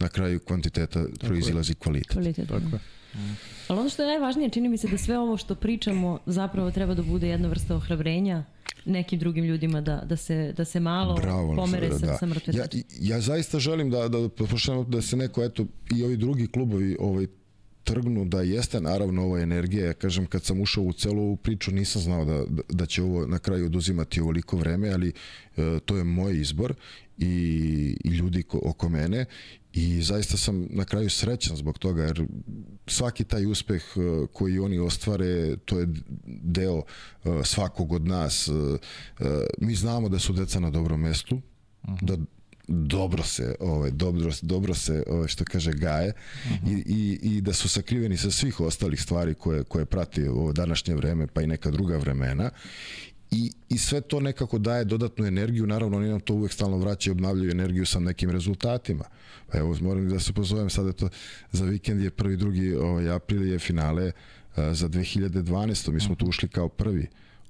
na 0.00 0.08
kraju 0.08 0.40
kvantiteta 0.40 1.04
proizilazi 1.20 1.74
kvalitet. 1.74 2.12
Kvalitet. 2.12 2.48
Tako 2.48 2.66
je. 2.72 2.80
Ali 3.68 3.80
ono 3.80 3.88
što 3.88 4.02
je 4.02 4.08
najvažnije, 4.08 4.50
čini 4.50 4.68
mi 4.68 4.78
se 4.78 4.88
da 4.88 4.98
sve 4.98 5.18
ovo 5.18 5.36
što 5.36 5.54
pričamo 5.54 6.18
zapravo 6.26 6.70
treba 6.70 6.94
da 6.94 7.02
bude 7.02 7.28
jedna 7.28 7.48
vrsta 7.48 7.76
ohrabrenja 7.76 8.44
nekim 8.84 9.18
drugim 9.18 9.44
ljudima 9.44 9.80
da, 9.80 10.02
da, 10.06 10.16
se, 10.16 10.52
da 10.56 10.64
se 10.64 10.80
malo 10.80 11.14
Bravo, 11.14 11.56
pomere 11.56 11.88
da, 11.88 11.98
sa, 11.98 12.06
da. 12.06 12.16
sa 12.18 12.26
mrtve 12.26 12.52
ja, 12.56 12.62
tačke. 12.62 12.82
ja 13.00 13.20
zaista 13.20 13.58
želim 13.58 13.90
da, 13.90 14.08
da, 14.08 14.18
da, 14.20 14.28
da 14.88 15.02
se 15.02 15.16
neko, 15.16 15.44
eto, 15.44 15.66
i 15.96 16.04
ovi 16.04 16.16
drugi 16.16 16.46
klubovi 16.46 16.96
ovaj, 17.00 17.26
trgnu 17.84 18.24
da 18.24 18.42
jeste 18.42 18.80
naravno 18.80 19.22
ova 19.22 19.40
energija. 19.40 19.86
Ja 19.86 19.92
kažem, 19.92 20.26
kad 20.26 20.44
sam 20.44 20.60
ušao 20.60 20.84
u 20.84 20.92
celu 20.92 21.22
ovu 21.22 21.36
priču 21.36 21.70
nisam 21.70 22.02
znao 22.02 22.24
da, 22.24 22.44
da, 22.48 22.62
da 22.68 22.86
će 22.86 23.02
ovo 23.02 23.26
na 23.26 23.38
kraju 23.38 23.66
oduzimati 23.66 24.20
ovoliko 24.20 24.56
vreme, 24.56 24.90
ali 24.90 25.12
e, 25.56 25.78
to 25.84 25.96
je 25.96 26.04
moj 26.04 26.40
izbor 26.40 26.74
i, 27.18 27.26
i 28.04 28.08
ljudi 28.08 28.42
ko, 28.42 28.60
oko 28.64 28.88
mene 28.88 29.24
I 29.74 30.02
zaista 30.02 30.36
sam 30.36 30.66
na 30.70 30.84
kraju 30.84 31.10
srećan 31.10 31.56
zbog 31.56 31.78
toga, 31.78 32.02
jer 32.02 32.26
svaki 32.86 33.24
taj 33.24 33.46
uspeh 33.46 33.82
uh, 33.96 34.28
koji 34.32 34.58
oni 34.58 34.78
ostvare, 34.78 35.56
to 35.56 35.78
je 35.78 35.86
deo 36.26 36.76
uh, 36.76 36.84
svakog 37.44 37.92
od 37.92 38.06
nas. 38.06 38.48
Uh, 38.48 38.78
mi 39.58 39.74
znamo 39.74 40.08
da 40.08 40.18
su 40.18 40.32
deca 40.32 40.60
na 40.60 40.70
dobrom 40.70 41.00
mestu, 41.00 41.40
-huh. 41.86 42.02
da 42.02 42.16
dobro 42.68 43.22
se 43.22 43.54
ovaj 43.60 43.90
dobro 43.90 44.30
dobro 44.42 44.74
se 44.74 45.02
ovaj 45.06 45.28
što 45.28 45.44
kaže 45.44 45.72
gaje 45.72 46.12
uh 46.44 46.50
-huh. 46.50 46.86
i, 46.86 46.94
i, 46.94 47.36
i 47.36 47.40
da 47.40 47.52
su 47.52 47.68
sakriveni 47.68 48.16
sa 48.16 48.30
svih 48.30 48.60
ostalih 48.60 49.02
stvari 49.02 49.34
koje 49.34 49.64
koje 49.64 49.84
prati 49.84 50.26
ovo 50.26 50.52
današnje 50.52 50.94
vreme 50.94 51.26
pa 51.26 51.42
i 51.42 51.46
neka 51.46 51.70
druga 51.70 51.96
vremena 51.96 52.50
i, 53.30 53.52
i 53.68 53.78
sve 53.78 54.00
to 54.00 54.20
nekako 54.20 54.58
daje 54.58 54.84
dodatnu 54.84 55.26
energiju, 55.26 55.66
naravno 55.66 55.96
oni 55.96 56.08
nam 56.08 56.20
to 56.20 56.34
uvek 56.34 56.52
stalno 56.52 56.78
vraćaju 56.78 57.12
obnavljaju 57.12 57.50
energiju 57.50 57.86
sa 57.86 58.00
nekim 58.00 58.30
rezultatima. 58.30 59.04
Pa 59.52 59.58
evo, 59.58 59.76
moram 59.80 60.08
da 60.08 60.20
se 60.20 60.32
pozovem 60.32 60.70
sada 60.70 60.92
to 60.92 61.08
za 61.52 61.64
vikend 61.64 62.02
je 62.02 62.10
prvi, 62.10 62.36
drugi 62.36 62.74
ovaj, 62.74 63.10
april 63.10 63.46
je 63.46 63.58
finale 63.58 64.06
uh, 64.06 64.12
za 64.72 64.88
2012. 64.88 65.92
Mi 65.92 66.00
smo 66.00 66.14
tu 66.14 66.26
ušli 66.26 66.48
kao 66.48 66.68
prvi 66.68 67.06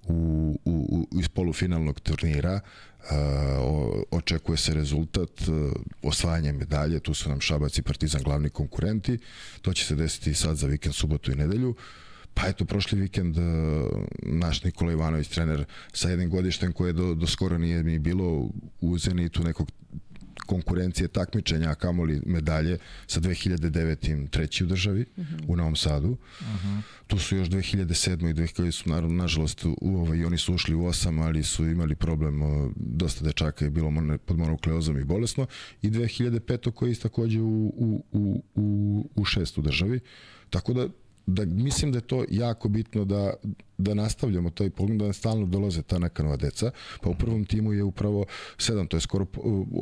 u, 0.08 0.58
u, 0.64 1.06
u, 1.12 1.18
iz 1.20 1.28
polufinalnog 1.28 2.00
turnira. 2.00 2.60
Uh, 3.04 4.02
očekuje 4.10 4.56
se 4.56 4.74
rezultat 4.74 5.48
uh, 5.48 5.72
osvajanje 6.02 6.52
medalje, 6.52 7.00
tu 7.00 7.14
su 7.14 7.28
nam 7.28 7.40
Šabac 7.40 7.78
i 7.78 7.82
Partizan 7.82 8.22
glavni 8.22 8.50
konkurenti. 8.50 9.18
To 9.62 9.72
će 9.72 9.84
se 9.84 9.94
desiti 9.94 10.34
sad 10.34 10.56
za 10.56 10.66
vikend, 10.66 10.94
subotu 10.94 11.32
i 11.32 11.34
nedelju 11.34 11.74
Pa 12.34 12.48
eto, 12.48 12.64
prošli 12.64 13.00
vikend 13.00 13.38
uh, 13.38 13.44
naš 14.22 14.64
Nikola 14.64 14.92
Ivanović, 14.92 15.28
trener 15.28 15.64
sa 15.92 16.10
jednim 16.10 16.30
godištem 16.30 16.72
koje 16.72 16.92
do, 16.92 17.14
do 17.14 17.26
skoro 17.26 17.58
nije 17.58 17.82
mi 17.82 17.98
bilo 17.98 18.50
u 18.80 18.98
Zenitu 18.98 19.44
nekog 19.44 19.70
konkurencije 20.46 21.08
takmičenja, 21.08 21.70
a 21.70 21.74
kamoli 21.74 22.22
medalje 22.26 22.78
sa 23.06 23.20
2009. 23.20 24.28
treći 24.28 24.64
u 24.64 24.66
državi 24.66 25.06
uh 25.16 25.24
-huh. 25.24 25.44
u 25.48 25.56
Novom 25.56 25.76
Sadu. 25.76 26.08
Uh 26.10 26.46
-huh. 26.46 26.80
Tu 27.06 27.18
su 27.18 27.36
još 27.36 27.48
2007. 27.48 28.30
i 28.30 28.34
2000 28.34 28.70
su 28.70 28.90
naravno 28.90 29.22
nažalost 29.22 29.64
u 29.64 29.76
ovaj 29.82 30.24
oni 30.24 30.38
su 30.38 30.54
ušli 30.54 30.74
u 30.74 30.84
osam, 30.84 31.18
ali 31.18 31.42
su 31.42 31.66
imali 31.66 31.94
problem 31.94 32.40
dosta 32.76 33.24
dečaka 33.24 33.64
je 33.64 33.70
bilo 33.70 33.92
pod 34.26 34.38
monokleozom 34.38 34.98
i 34.98 35.04
bolesno 35.04 35.46
i 35.82 35.90
2005. 35.90 36.70
koji 36.70 36.90
je 36.90 36.98
takođe 36.98 37.40
u, 37.40 37.72
u, 37.76 38.04
u, 38.12 38.42
u, 38.54 39.10
u 39.14 39.24
šest 39.24 39.58
u 39.58 39.62
državi. 39.62 40.00
Tako 40.50 40.72
da 40.72 40.88
da 41.26 41.44
mislim 41.44 41.92
da 41.92 41.98
je 41.98 42.02
to 42.02 42.24
jako 42.30 42.68
bitno 42.68 43.04
da, 43.04 43.34
da 43.78 43.94
nastavljamo 43.94 44.50
taj 44.50 44.70
pogled, 44.70 44.98
da 44.98 45.12
stalno 45.12 45.46
dolaze 45.46 45.82
ta 45.82 45.98
neka 45.98 46.22
nova 46.22 46.36
deca, 46.36 46.70
pa 47.00 47.10
u 47.10 47.14
prvom 47.14 47.44
timu 47.44 47.72
je 47.72 47.82
upravo 47.82 48.24
7, 48.56 48.88
to 48.88 48.96
je 48.96 49.00
skoro 49.00 49.26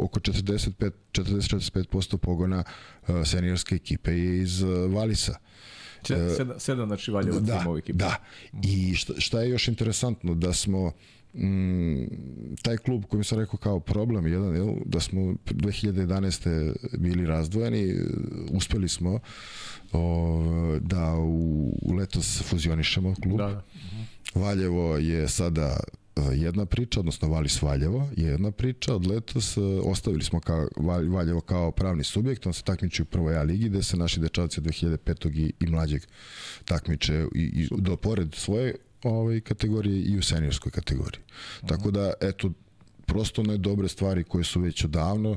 oko 0.00 0.20
45, 0.20 0.90
40-45% 1.12 2.16
pogona 2.16 2.64
uh, 3.08 3.26
seniorske 3.26 3.74
ekipe 3.74 4.18
iz 4.18 4.62
uh, 4.62 4.92
Valisa. 4.94 5.38
Sedam, 6.06 6.60
sedam 6.60 6.86
znači 6.88 7.10
Valjevo 7.10 7.40
da, 7.40 7.58
timova 7.58 7.78
ekipe. 7.78 7.98
Da, 7.98 8.16
i 8.62 8.94
šta, 8.94 9.12
šta 9.18 9.40
je 9.40 9.50
još 9.50 9.68
interesantno, 9.68 10.34
da 10.34 10.52
smo 10.52 10.92
mm, 11.34 12.06
taj 12.62 12.76
klub 12.76 13.04
koji 13.04 13.24
sam 13.24 13.38
rekao 13.38 13.56
kao 13.56 13.80
problem 13.80 14.26
jedan, 14.26 14.56
jel, 14.56 14.74
da 14.84 15.00
smo 15.00 15.20
2011. 15.20 16.72
bili 16.98 17.26
razdvojeni, 17.26 17.94
uspeli 18.50 18.88
smo 18.88 19.20
o, 19.92 20.78
da 20.80 21.14
u, 21.14 21.78
u 21.82 21.94
letos 21.94 22.42
fuzionišemo 22.42 23.14
klub. 23.22 23.38
Da, 23.38 23.46
da. 23.46 23.62
Valjevo 24.34 24.96
je 24.96 25.28
sada 25.28 25.80
e, 26.16 26.20
jedna 26.34 26.66
priča, 26.66 27.00
odnosno 27.00 27.28
Valis 27.28 27.62
Valjevo 27.62 28.08
je 28.16 28.30
jedna 28.30 28.50
priča, 28.50 28.94
od 28.94 29.06
letos 29.06 29.56
e, 29.56 29.60
ostavili 29.84 30.24
smo 30.24 30.40
kao, 30.40 30.68
Valjevo 31.08 31.40
kao 31.40 31.70
pravni 31.70 32.04
subjekt, 32.04 32.46
on 32.46 32.52
se 32.52 32.62
takmiči 32.62 33.02
u 33.02 33.04
prvoj 33.04 33.36
A 33.36 33.42
ligi, 33.42 33.68
gde 33.68 33.82
se 33.82 33.96
naši 33.96 34.20
dečavci 34.20 34.60
od 34.60 34.66
2005. 34.66 35.38
i, 35.38 35.52
i 35.60 35.66
mlađeg 35.66 36.02
takmiče 36.64 37.26
i, 37.34 37.40
i 37.42 37.68
do 37.78 37.96
pored 37.96 38.34
svoje 38.34 38.74
ovaj, 39.02 39.40
kategorije 39.40 40.02
i 40.02 40.18
u 40.18 40.22
seniorskoj 40.22 40.72
kategoriji. 40.72 41.22
Uh 41.22 41.62
-huh. 41.62 41.68
Tako 41.68 41.90
da, 41.90 42.12
eto, 42.20 42.50
prosto 43.06 43.42
ne 43.42 43.58
dobre 43.58 43.88
stvari 43.88 44.24
koje 44.24 44.44
su 44.44 44.60
već 44.60 44.84
odavno 44.84 45.36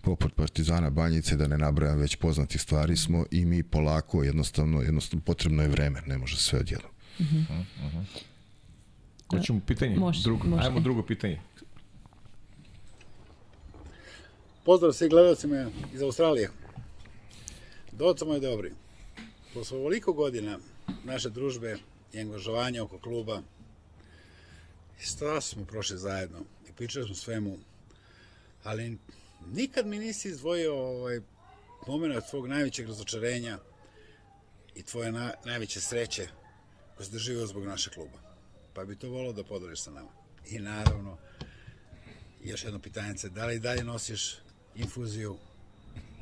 poput 0.00 0.34
Partizana 0.34 0.90
Banjice, 0.90 1.36
da 1.36 1.46
ne 1.46 1.58
nabrajam 1.58 1.98
već 1.98 2.16
poznati 2.16 2.58
stvari 2.58 2.96
smo 2.96 3.24
i 3.30 3.44
mi 3.44 3.62
polako, 3.62 4.22
jednostavno, 4.22 4.82
jednostavno 4.82 5.22
potrebno 5.24 5.62
je 5.62 5.68
vreme, 5.68 6.02
ne 6.06 6.18
može 6.18 6.36
sve 6.36 6.58
odjednom. 6.58 6.90
Uh 7.18 7.26
-huh. 7.26 7.60
Uh 7.60 7.92
-huh. 7.94 8.04
Hoćemo 9.30 9.60
pitanje? 9.66 9.96
Može, 9.96 10.22
drugo. 10.22 10.48
Može. 10.48 10.66
Ajmo 10.66 10.80
drugo 10.80 11.02
pitanje. 11.02 11.40
Pozdrav 14.64 14.92
svih 14.92 15.10
gledalcima 15.10 15.70
iz 15.94 16.02
Australije. 16.02 16.50
Doca 17.92 18.24
moji 18.24 18.40
dobri. 18.40 18.72
Posle 19.54 19.78
ovoliko 19.78 20.12
godina 20.12 20.58
naše 21.04 21.30
družbe 21.30 21.76
i 22.12 22.20
angažovanja 22.20 22.84
oko 22.84 22.98
kluba, 22.98 23.42
i 25.00 25.04
smo 25.40 25.64
prošli 25.64 25.98
zajedno 25.98 26.38
i 26.68 26.72
pričali 26.72 27.06
smo 27.06 27.14
svemu, 27.14 27.58
ali 28.62 28.98
nikad 29.46 29.86
mi 29.86 29.98
nisi 29.98 30.28
izdvojio 30.28 30.74
ovaj, 30.74 31.20
moment 31.86 32.24
tvog 32.30 32.46
najvećeg 32.46 32.86
razočarenja 32.86 33.58
i 34.74 34.82
tvoje 34.82 35.12
na, 35.12 35.34
najveće 35.44 35.80
sreće 35.80 36.28
koje 36.96 37.06
si 37.06 37.12
doživio 37.12 37.46
zbog 37.46 37.64
našeg 37.64 37.92
kluba. 37.92 38.18
Pa 38.74 38.84
bi 38.84 38.96
to 38.96 39.08
volao 39.08 39.32
da 39.32 39.44
podeliš 39.44 39.80
sa 39.80 39.90
nama. 39.90 40.10
I 40.46 40.58
naravno, 40.58 41.18
još 42.44 42.64
jedno 42.64 42.78
pitanje, 42.78 43.14
da 43.28 43.46
li 43.46 43.58
dalje 43.58 43.84
nosiš 43.84 44.36
infuziju 44.74 45.36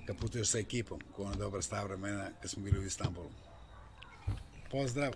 kad 0.07 0.16
putuješ 0.16 0.49
sa 0.49 0.59
ekipom, 0.59 1.01
koja 1.16 1.30
je 1.30 1.36
dobra 1.36 1.62
stava 1.62 1.84
vremena 1.84 2.30
kad 2.43 2.51
smo 2.51 2.62
bili 2.62 2.78
u 2.78 2.84
Istanbulu. 2.86 3.30
Pozdrav! 4.70 5.12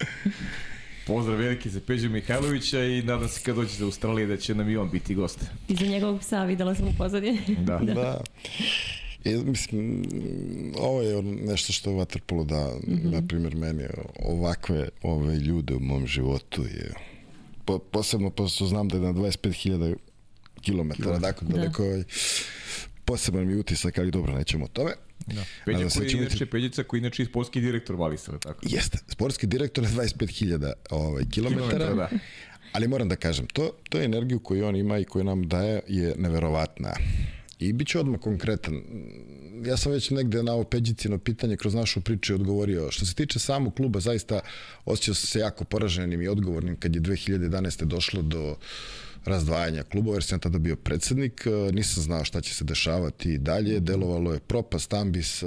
Pozdrav 1.06 1.38
veliki 1.38 1.70
za 1.70 1.80
Peđa 1.86 2.08
Mihajlovića 2.08 2.84
i 2.84 3.02
nadam 3.02 3.28
se 3.28 3.40
kad 3.44 3.56
dođe 3.56 3.76
za 3.76 3.84
Australije 3.84 4.26
da 4.26 4.36
će 4.36 4.54
nam 4.54 4.70
i 4.70 4.76
on 4.76 4.90
biti 4.90 5.14
gost. 5.14 5.38
I 5.68 5.74
za 5.74 5.86
njegovog 5.86 6.20
psa 6.20 6.44
videla 6.44 6.74
sam 6.74 6.88
u 6.88 6.92
pozadini. 6.98 7.40
Da. 7.66 7.78
da. 7.78 7.94
da. 7.94 8.20
I, 9.24 9.36
mislim, 9.36 10.04
ovo 10.78 11.02
je 11.02 11.22
nešto 11.22 11.72
što 11.72 11.90
je 11.90 11.96
Waterpolo 11.96 12.44
da, 12.44 12.66
mm 12.86 12.92
-hmm. 12.92 13.12
na 13.12 13.22
primjer, 13.28 13.56
meni 13.56 13.84
ovakve 14.24 14.88
ove 15.02 15.36
ljude 15.36 15.74
u 15.74 15.80
mom 15.80 16.06
životu 16.06 16.62
je 16.62 16.92
po, 17.64 17.78
posebno 17.78 18.30
pošto 18.30 18.66
znam 18.66 18.88
da 18.88 18.96
je 18.96 19.02
na 19.02 19.12
25.000 19.12 19.96
km, 20.64 21.02
dakle, 21.20 21.48
da. 21.48 21.56
daleko 21.56 21.82
ovaj, 21.82 22.02
poseban 23.04 23.46
mi 23.46 23.54
utisak, 23.54 23.98
ali 23.98 24.10
dobro, 24.10 24.34
nećemo 24.34 24.64
o 24.64 24.68
tome. 24.68 24.92
Da. 25.26 25.44
Peđa 25.64 25.88
koji 25.88 26.08
je 26.08 26.12
inače, 26.12 26.46
Peđica 26.46 26.82
koji 26.82 26.98
je 26.98 27.02
inače 27.02 27.24
sportski 27.24 27.60
direktor 27.60 27.96
Valisa, 27.96 28.38
tako? 28.38 28.60
Jeste, 28.62 28.98
sportski 29.08 29.46
direktor 29.46 29.84
je 29.84 29.90
25.000 29.90 30.72
ovaj, 30.90 31.24
kilometara. 31.30 31.94
Da. 31.94 32.08
Ali 32.72 32.88
moram 32.88 33.08
da 33.08 33.16
kažem, 33.16 33.46
to, 33.46 33.70
to 33.88 33.98
je 33.98 34.04
energiju 34.04 34.38
koju 34.38 34.66
on 34.66 34.76
ima 34.76 34.98
i 34.98 35.04
koju 35.04 35.24
nam 35.24 35.48
daje 35.48 35.80
je 35.88 36.14
neverovatna. 36.18 36.92
I 37.58 37.72
bit 37.72 37.88
ću 37.88 38.00
odmah 38.00 38.20
konkretan. 38.20 38.82
Ja 39.66 39.76
sam 39.76 39.92
već 39.92 40.10
negde 40.10 40.42
na 40.42 40.52
ovo 40.52 40.64
Peđicino 40.64 41.18
pitanje 41.18 41.56
kroz 41.56 41.74
našu 41.74 42.00
priču 42.00 42.34
odgovorio. 42.34 42.90
Što 42.90 43.06
se 43.06 43.14
tiče 43.14 43.38
samog 43.38 43.74
kluba, 43.74 44.00
zaista 44.00 44.40
osjećao 44.84 45.14
sam 45.14 45.26
se 45.26 45.38
jako 45.38 45.64
poraženim 45.64 46.22
i 46.22 46.28
odgovornim 46.28 46.76
kad 46.76 46.94
je 46.94 47.02
2011. 47.02 47.84
došlo 47.84 48.22
do 48.22 48.56
razdvajanja 49.24 49.82
klubova, 49.82 50.16
jer 50.16 50.24
sam 50.24 50.40
tada 50.40 50.58
bio 50.58 50.76
predsednik, 50.76 51.46
e, 51.46 51.72
nisam 51.72 52.02
znao 52.02 52.24
šta 52.24 52.40
će 52.40 52.54
se 52.54 52.64
dešavati 52.64 53.38
dalje, 53.38 53.80
delovalo 53.80 54.32
je 54.32 54.40
propast, 54.40 54.94
ambis, 54.94 55.42
e, 55.42 55.46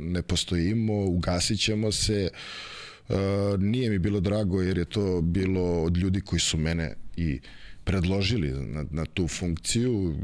ne 0.00 0.22
postojimo, 0.22 1.04
ugasit 1.04 1.60
ćemo 1.60 1.92
se, 1.92 2.30
e, 3.08 3.14
nije 3.58 3.90
mi 3.90 3.98
bilo 3.98 4.20
drago 4.20 4.62
jer 4.62 4.78
je 4.78 4.84
to 4.84 5.20
bilo 5.20 5.82
od 5.82 5.96
ljudi 5.96 6.20
koji 6.20 6.40
su 6.40 6.56
mene 6.56 6.94
i 7.16 7.40
predložili 7.84 8.50
na, 8.50 8.84
na 8.90 9.04
tu 9.04 9.28
funkciju, 9.28 10.14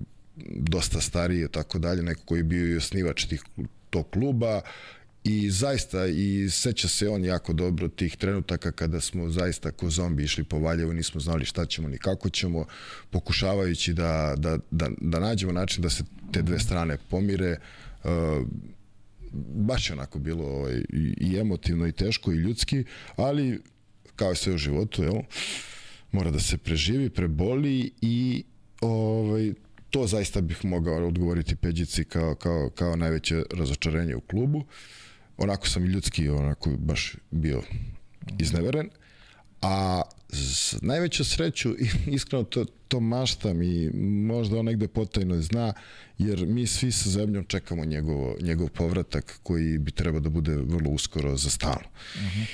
dosta 0.57 1.01
stariji 1.01 1.45
i 1.45 1.49
tako 1.49 1.78
dalje, 1.78 2.03
neko 2.03 2.22
koji 2.24 2.38
je 2.38 2.45
bio 2.45 2.72
i 2.72 2.76
osnivač 2.76 3.24
tih, 3.24 3.42
tog 3.90 4.11
kluba 4.11 4.61
i 5.25 5.51
zaista 5.51 6.07
i 6.07 6.51
seća 6.51 6.89
se 6.89 7.09
on 7.09 7.25
jako 7.25 7.53
dobro 7.53 7.89
tih 7.89 8.16
trenutaka 8.16 8.72
kada 8.72 9.01
smo 9.01 9.31
zaista 9.31 9.70
ko 9.70 9.91
zombi 9.91 10.25
išli 10.25 10.45
po 10.45 10.59
Valjevu, 10.59 10.93
nismo 10.93 11.20
znali 11.20 11.45
šta 11.45 11.66
ćemo 11.66 11.89
ni 11.89 11.99
kako 11.99 12.29
ćemo, 12.29 12.66
pokušavajući 13.11 13.93
da, 13.93 14.35
da, 14.37 14.59
da, 14.70 14.89
da 15.01 15.20
nađemo 15.20 15.53
način 15.53 15.83
da 15.83 15.91
se 15.91 16.05
te 16.33 16.43
dve 16.43 16.59
strane 16.59 16.97
pomire. 17.09 17.57
Uh, 18.05 18.11
baš 19.55 19.91
je 19.91 19.95
onako 19.95 20.18
bilo 20.18 20.45
ovaj, 20.45 20.83
i 21.16 21.37
emotivno 21.39 21.87
i 21.87 21.93
teško 21.93 22.33
i 22.33 22.37
ljudski, 22.37 22.85
ali 23.16 23.61
kao 24.16 24.33
i 24.33 24.37
sve 24.37 24.55
u 24.55 24.59
životu, 24.59 25.03
jel, 25.03 25.22
mora 26.12 26.31
da 26.31 26.41
se 26.41 26.59
preživi, 26.59 27.11
preboli 27.11 27.93
i 28.01 28.45
ovaj, 28.81 29.53
to 29.91 30.07
zaista 30.07 30.41
bih 30.41 30.64
mogao 30.64 31.07
odgovoriti 31.07 31.57
Peđici 31.57 32.05
kao, 32.05 32.35
kao, 32.35 32.70
kao 32.70 32.97
najveće 32.97 33.43
razočarenje 33.55 34.16
u 34.16 34.20
klubu. 34.20 34.59
Uh, 34.59 34.64
onako 35.37 35.68
sam 35.68 35.85
i 35.85 35.89
ljudski 35.89 36.28
onako 36.28 36.70
baš 36.70 37.16
bio 37.30 37.62
izneveren, 38.39 38.91
A 39.64 40.03
s 40.32 40.76
najveću 40.82 41.24
sreću, 41.24 41.74
iskreno 42.16 42.45
to, 42.45 42.64
to 42.89 43.01
maštam 43.01 43.62
i 43.62 43.91
možda 44.26 44.59
on 44.59 44.64
negde 44.64 44.89
potajno 44.89 45.41
zna, 45.41 45.72
jer 46.18 46.47
mi 46.47 46.66
svi 46.66 46.93
sa 46.93 47.11
zemljom 47.11 47.45
čekamo 47.45 47.85
njegovo, 47.85 48.37
njegov 48.41 48.68
povratak 48.68 49.39
koji 49.43 49.78
bi 49.78 49.91
trebao 49.91 50.20
da 50.20 50.28
bude 50.28 50.55
vrlo 50.55 50.91
uskoro 50.91 51.37
za 51.37 51.51
stalno. 51.51 51.89
Uh 52.14 52.20
-huh. 52.20 52.47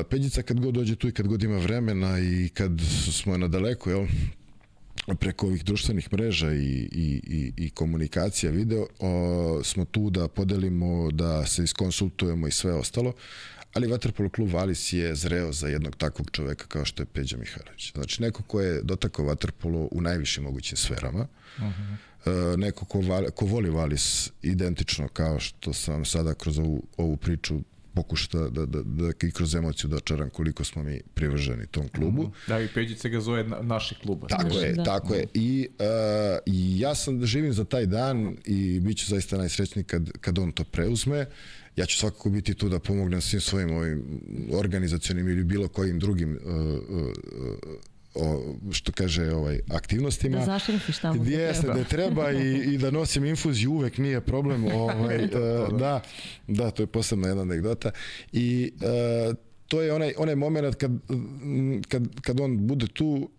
e, 0.00 0.04
Peđica 0.10 0.42
kad 0.42 0.60
god 0.60 0.74
dođe 0.74 0.96
tu 0.96 1.08
i 1.08 1.12
kad 1.12 1.26
god 1.26 1.42
ima 1.42 1.58
vremena 1.58 2.18
i 2.18 2.48
kad 2.48 2.72
smo 3.12 3.36
na 3.36 3.48
daleko, 3.48 3.90
jel, 3.90 4.06
preko 5.14 5.46
ovih 5.46 5.64
društvenih 5.64 6.12
mreža 6.12 6.52
i, 6.52 6.88
i, 6.92 7.20
i, 7.26 7.52
i 7.56 7.70
komunikacija 7.70 8.52
video 8.52 8.86
o, 8.98 9.60
smo 9.64 9.84
tu 9.84 10.10
da 10.10 10.28
podelimo, 10.28 11.10
da 11.10 11.46
se 11.46 11.64
iskonsultujemo 11.64 12.48
i 12.48 12.50
sve 12.50 12.72
ostalo 12.72 13.12
ali 13.76 13.86
Vaterpolo 13.86 14.28
klub 14.28 14.52
Valis 14.52 14.92
je 14.92 15.14
zreo 15.14 15.52
za 15.52 15.68
jednog 15.68 15.96
takvog 15.96 16.30
čoveka 16.30 16.66
kao 16.66 16.84
što 16.84 17.02
je 17.02 17.06
Peđa 17.06 17.36
Mihajlović. 17.36 17.92
Znači 17.92 18.22
neko 18.22 18.42
ko 18.42 18.60
je 18.60 18.82
dotakao 18.82 19.24
Vaterpolo 19.24 19.88
u 19.90 20.00
najvišim 20.00 20.44
mogućim 20.44 20.76
sferama, 20.76 21.26
uh 21.58 21.64
-huh. 21.64 22.52
uh, 22.52 22.58
neko 22.58 22.84
ko, 22.84 23.00
ko 23.34 23.46
voli 23.46 23.70
Valis 23.70 24.32
identično 24.42 25.08
kao 25.08 25.40
što 25.40 25.72
sam 25.72 26.04
sada 26.04 26.34
kroz 26.34 26.58
ovu, 26.58 26.82
ovu 26.96 27.16
priču 27.16 27.60
pokušao 27.96 28.40
da, 28.40 28.50
da, 28.50 28.66
da, 28.66 28.82
da 28.82 29.28
i 29.28 29.30
kroz 29.30 29.54
emociju 29.54 29.90
da 29.90 29.96
očaram 29.96 30.30
koliko 30.30 30.64
smo 30.64 30.82
mi 30.82 31.00
privrženi 31.14 31.66
tom 31.66 31.88
klubu. 31.88 32.22
Mm 32.22 32.26
-hmm. 32.26 32.48
Da, 32.48 32.60
i 32.60 32.68
Peđice 32.74 33.08
ga 33.08 33.20
zove 33.20 33.44
na, 33.44 33.58
naši 33.62 33.94
kluba. 33.94 34.26
Tako 34.26 34.58
je, 34.58 34.72
da. 34.72 34.84
tako 34.84 35.14
je. 35.14 35.26
I, 35.34 35.68
uh, 35.78 35.86
ja 36.78 36.94
sam 36.94 37.20
da 37.20 37.26
živim 37.26 37.52
za 37.52 37.64
taj 37.64 37.86
dan 37.86 38.36
i 38.44 38.80
bit 38.80 38.98
ću 38.98 39.06
zaista 39.06 39.36
najsrećniji 39.36 39.84
kad, 39.84 40.10
kad 40.20 40.38
on 40.38 40.52
to 40.52 40.64
preuzme. 40.64 41.26
Ja 41.76 41.86
ću 41.86 41.98
svakako 41.98 42.30
biti 42.30 42.54
tu 42.54 42.68
da 42.68 42.78
pomognem 42.78 43.20
svim 43.20 43.40
svojim 43.40 43.76
ovim 43.76 44.20
organizacionim 44.52 45.28
ili 45.28 45.44
bilo 45.44 45.68
kojim 45.68 45.98
drugim 45.98 46.38
uh, 46.44 46.52
uh, 46.88 47.12
o, 48.16 48.54
što 48.72 48.92
kaže 48.92 49.32
ovaj 49.32 49.60
aktivnostima. 49.70 50.38
Da 50.38 50.44
zašrifiš 50.44 50.98
tamo 50.98 51.24
Jeste, 51.24 51.66
da 51.66 51.84
treba 51.84 52.32
i, 52.32 52.74
i 52.74 52.78
da 52.78 52.90
nosim 52.90 53.24
infuziju 53.24 53.72
uvek 53.72 53.98
nije 53.98 54.20
problem. 54.20 54.64
Ovaj, 54.74 55.24
uh, 55.24 55.78
da, 55.78 56.02
da, 56.48 56.70
to 56.70 56.82
je 56.82 56.86
posebna 56.86 57.28
jedna 57.28 57.42
anegdota. 57.42 57.90
I 58.32 58.72
uh, 58.74 59.36
to 59.68 59.82
je 59.82 59.92
onaj, 59.92 60.12
onaj 60.18 60.34
moment 60.34 60.74
kad, 60.74 60.90
kad, 61.88 62.20
kad 62.20 62.40
on 62.40 62.66
bude 62.66 62.86
tu 62.86 63.30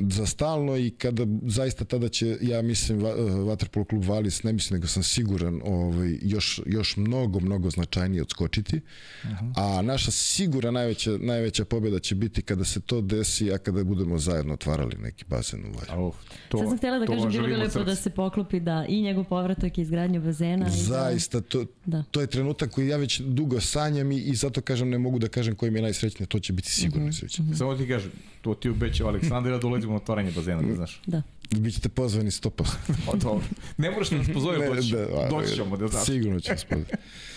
za 0.00 0.26
stalno 0.26 0.76
i 0.76 0.90
kada 0.90 1.26
zaista 1.42 1.84
tada 1.84 2.08
će, 2.08 2.38
ja 2.40 2.62
mislim, 2.62 3.00
Vaterpolo 3.46 3.84
klub 3.84 4.04
Valis, 4.04 4.42
ne 4.42 4.52
mislim 4.52 4.76
nego 4.76 4.86
sam 4.86 5.02
siguran, 5.02 5.60
ovaj, 5.64 6.18
još, 6.22 6.60
još 6.66 6.96
mnogo, 6.96 7.40
mnogo 7.40 7.70
značajnije 7.70 8.22
odskočiti. 8.22 8.76
Uh 8.76 9.30
-huh. 9.30 9.52
A 9.56 9.82
naša 9.82 10.10
sigura 10.10 10.70
najveća, 10.70 11.10
najveća 11.10 11.64
pobjeda 11.64 11.98
će 11.98 12.14
biti 12.14 12.42
kada 12.42 12.64
se 12.64 12.80
to 12.80 13.00
desi, 13.00 13.52
a 13.52 13.58
kada 13.58 13.84
budemo 13.84 14.18
zajedno 14.18 14.54
otvarali 14.54 14.96
neki 14.98 15.24
bazen 15.28 15.60
u 15.60 15.68
Valju. 15.68 16.06
Uh, 16.06 16.14
to, 16.48 16.58
Sad 16.58 16.68
sam 16.68 16.78
htjela 16.78 16.98
da 16.98 17.06
kažem, 17.06 17.30
bilo 17.30 17.46
bi 17.46 17.56
lepo 17.56 17.84
da 17.84 17.96
se 17.96 18.10
poklopi 18.10 18.60
da 18.60 18.84
i 18.88 19.02
njegov 19.02 19.24
povratak 19.24 19.78
i 19.78 19.80
izgradnju 19.80 20.20
bazena. 20.20 20.70
Zaista, 20.70 21.38
i 21.38 21.40
da... 21.40 21.46
to, 21.48 21.64
da. 21.84 22.02
to 22.10 22.20
je 22.20 22.26
trenutak 22.26 22.70
koji 22.70 22.88
ja 22.88 22.96
već 22.96 23.20
dugo 23.20 23.60
sanjam 23.60 24.12
i, 24.12 24.18
i 24.18 24.34
zato 24.34 24.60
kažem, 24.60 24.90
ne 24.90 24.98
mogu 24.98 25.18
da 25.18 25.28
kažem 25.28 25.54
koji 25.54 25.70
mi 25.70 25.78
je 25.78 25.82
najsrećnije, 25.82 26.26
to 26.26 26.38
će 26.38 26.52
biti 26.52 26.70
sigurno. 26.70 27.06
Uh 27.06 27.12
-huh. 27.12 27.40
Uh 27.40 27.46
-huh. 27.46 27.58
Samo 27.58 27.76
ti 27.76 27.88
kažem, 27.88 28.10
to 28.40 28.54
ti 28.54 28.68
obećao 28.68 29.08
Aleksandra 29.08 29.58
dolazimo 29.58 29.92
na 29.92 29.96
otvaranje 29.96 30.30
bazena, 30.30 30.62
da 30.62 30.74
znaš. 30.74 31.00
Da. 31.06 31.22
Bićete 31.50 31.88
pozvani 31.88 32.30
100%. 32.30 32.64
o, 33.06 33.16
dobro. 33.22 33.44
Ne 33.76 33.90
moraš 33.90 34.10
da 34.10 34.16
nas 34.16 34.26
pozove, 34.34 34.68
doći, 34.68 34.92
da, 34.92 35.28
doći 35.30 35.54
ćemo, 35.54 35.76
da 35.76 35.88
znaš. 35.88 36.04
Sigurno 36.04 36.40
ćemo 36.40 36.56
pozvati. 36.68 36.92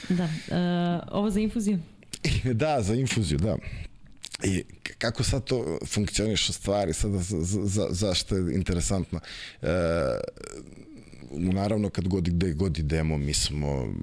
da. 0.10 0.24
Uh, 0.24 1.18
ovo 1.18 1.30
za 1.30 1.40
infuziju? 1.40 1.80
da, 2.54 2.82
za 2.82 2.96
infuziju, 2.96 3.38
da. 3.38 3.58
I 4.44 4.64
kako 4.98 5.24
sad 5.24 5.44
to 5.44 5.78
funkcioniš 5.88 6.50
u 6.50 6.54
stvari, 6.54 6.94
sada 6.94 7.18
za, 7.18 7.38
za, 7.64 7.88
zašto 7.90 8.36
je 8.36 8.56
interesantno. 8.56 9.20
E, 9.62 9.68
naravno 11.38 11.90
kad 11.90 12.08
god 12.08 12.24
gde 12.30 12.54
god 12.54 12.78
idemo 12.78 13.18
mi 13.18 13.34
smo 13.34 13.94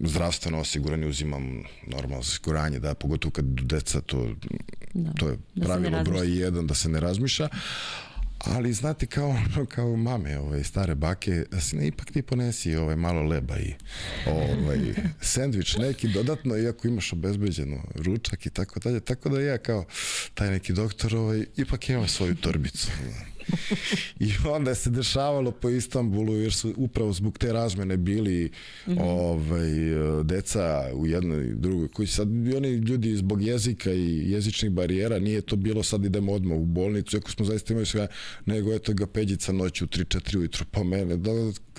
zdravstveno 0.00 0.60
osigurani 0.60 1.06
uzimam 1.06 1.62
normalno 1.86 2.18
osiguranje 2.18 2.78
da 2.78 2.94
pogotovo 2.94 3.32
kad 3.32 3.44
deca 3.44 4.00
to 4.00 4.28
da, 4.94 5.12
to 5.12 5.28
je 5.28 5.38
da 5.54 5.66
pravilo 5.66 6.04
broj 6.04 6.26
1 6.26 6.66
da 6.66 6.74
se 6.74 6.88
ne 6.88 7.00
razmišlja. 7.00 7.48
Ali 8.38 8.72
znate 8.72 9.06
kao 9.06 9.36
kao 9.68 9.96
mame 9.96 10.38
ovaj 10.38 10.64
stare 10.64 10.94
bake 10.94 11.44
sine 11.60 11.86
ipak 11.86 12.10
ti 12.10 12.22
ponesi 12.22 12.76
ovaj 12.76 12.96
malo 12.96 13.22
leba 13.22 13.58
i 13.58 13.74
ovaj 14.26 14.78
sendvič 15.20 15.76
neki 15.76 16.08
dodatno 16.08 16.56
iako 16.56 16.88
imaš 16.88 17.12
obezbeđeno 17.12 17.82
ručak 17.94 18.46
i 18.46 18.50
tako 18.50 18.80
dalje. 18.80 19.00
Tako 19.00 19.28
da 19.28 19.40
ja 19.40 19.58
kao 19.58 19.84
taj 20.34 20.50
neki 20.50 20.72
doktor 20.72 21.16
ovaj 21.16 21.46
ipak 21.56 21.88
imam 21.88 22.08
svoju 22.08 22.34
torbicu 22.34 22.88
I 24.20 24.32
onda 24.48 24.74
se 24.74 24.90
dešavalo 24.90 25.50
po 25.50 25.70
Istanbulu 25.70 26.36
jer 26.36 26.52
su 26.52 26.74
upravo 26.76 27.12
zbog 27.12 27.38
te 27.38 27.52
razmene 27.52 27.96
bili 27.96 28.50
mm 28.86 28.90
-hmm. 28.90 29.02
ovaj, 29.02 30.24
deca 30.24 30.90
u 30.94 31.06
jednoj 31.06 31.44
i 31.44 31.54
drugoj 31.54 31.88
koji 31.88 32.08
sad 32.08 32.28
oni 32.56 32.68
ljudi 32.68 33.16
zbog 33.16 33.42
jezika 33.42 33.92
i 33.92 34.30
jezičnih 34.30 34.70
barijera 34.70 35.18
nije 35.18 35.40
to 35.40 35.56
bilo 35.56 35.82
sad 35.82 36.04
idemo 36.04 36.32
odmah 36.32 36.58
u 36.58 36.64
bolnicu 36.64 37.16
ako 37.16 37.30
smo 37.30 37.44
zaista 37.44 37.72
imali 37.72 37.86
sve 37.86 38.06
nego 38.46 38.74
eto 38.74 38.92
ga 38.92 39.06
peđica 39.06 39.52
noću 39.52 39.84
u 39.84 39.88
3-4 39.88 40.36
ujutru 40.38 40.64
po 40.70 40.84
mene 40.84 41.16
da 41.16 41.30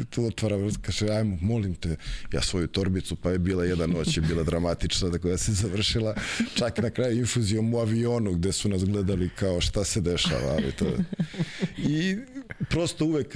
tu 0.10 0.26
otvara 0.26 0.56
kaže 0.82 1.10
ajmo 1.10 1.38
molim 1.42 1.76
te 1.76 1.96
ja 2.34 2.42
svoju 2.42 2.68
torbicu 2.68 3.16
pa 3.16 3.32
je 3.32 3.40
bila 3.40 3.66
jedna 3.66 3.88
noć 3.88 4.18
je 4.18 4.22
bila 4.22 4.44
dramatična 4.44 5.10
da 5.10 5.18
koja 5.18 5.38
se 5.38 5.52
završila 5.52 6.16
čak 6.56 6.78
na 6.78 6.90
kraju 6.90 7.18
infuzijom 7.18 7.74
u 7.74 7.80
avionu 7.80 8.34
gde 8.34 8.52
su 8.52 8.70
nas 8.70 8.86
gledali 8.86 9.30
kao 9.30 9.62
šta 9.62 9.84
se 9.84 10.02
dešava 10.02 10.52
ali 10.52 10.72
to 10.72 10.86
I 11.78 12.18
prosto 12.70 13.06
uvek, 13.06 13.36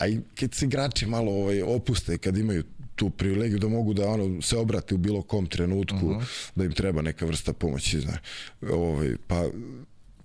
a 0.00 0.08
i 0.08 0.20
kad 0.40 0.54
se 0.54 0.66
igrači 0.66 1.06
malo 1.06 1.32
ovaj, 1.32 1.62
opuste, 1.62 2.18
kad 2.18 2.36
imaju 2.36 2.64
tu 2.96 3.10
privilegiju 3.10 3.58
da 3.58 3.68
mogu 3.68 3.94
da 3.94 4.08
ono 4.08 4.42
se 4.42 4.56
obrate 4.56 4.94
u 4.94 4.98
bilo 4.98 5.22
kom 5.22 5.46
trenutku 5.46 6.06
uh 6.06 6.16
-huh. 6.16 6.50
da 6.54 6.64
im 6.64 6.72
treba 6.72 7.02
neka 7.02 7.26
vrsta 7.26 7.52
pomoći 7.52 8.00
znaš. 8.00 8.18
Ovaj 8.62 9.16
pa 9.26 9.44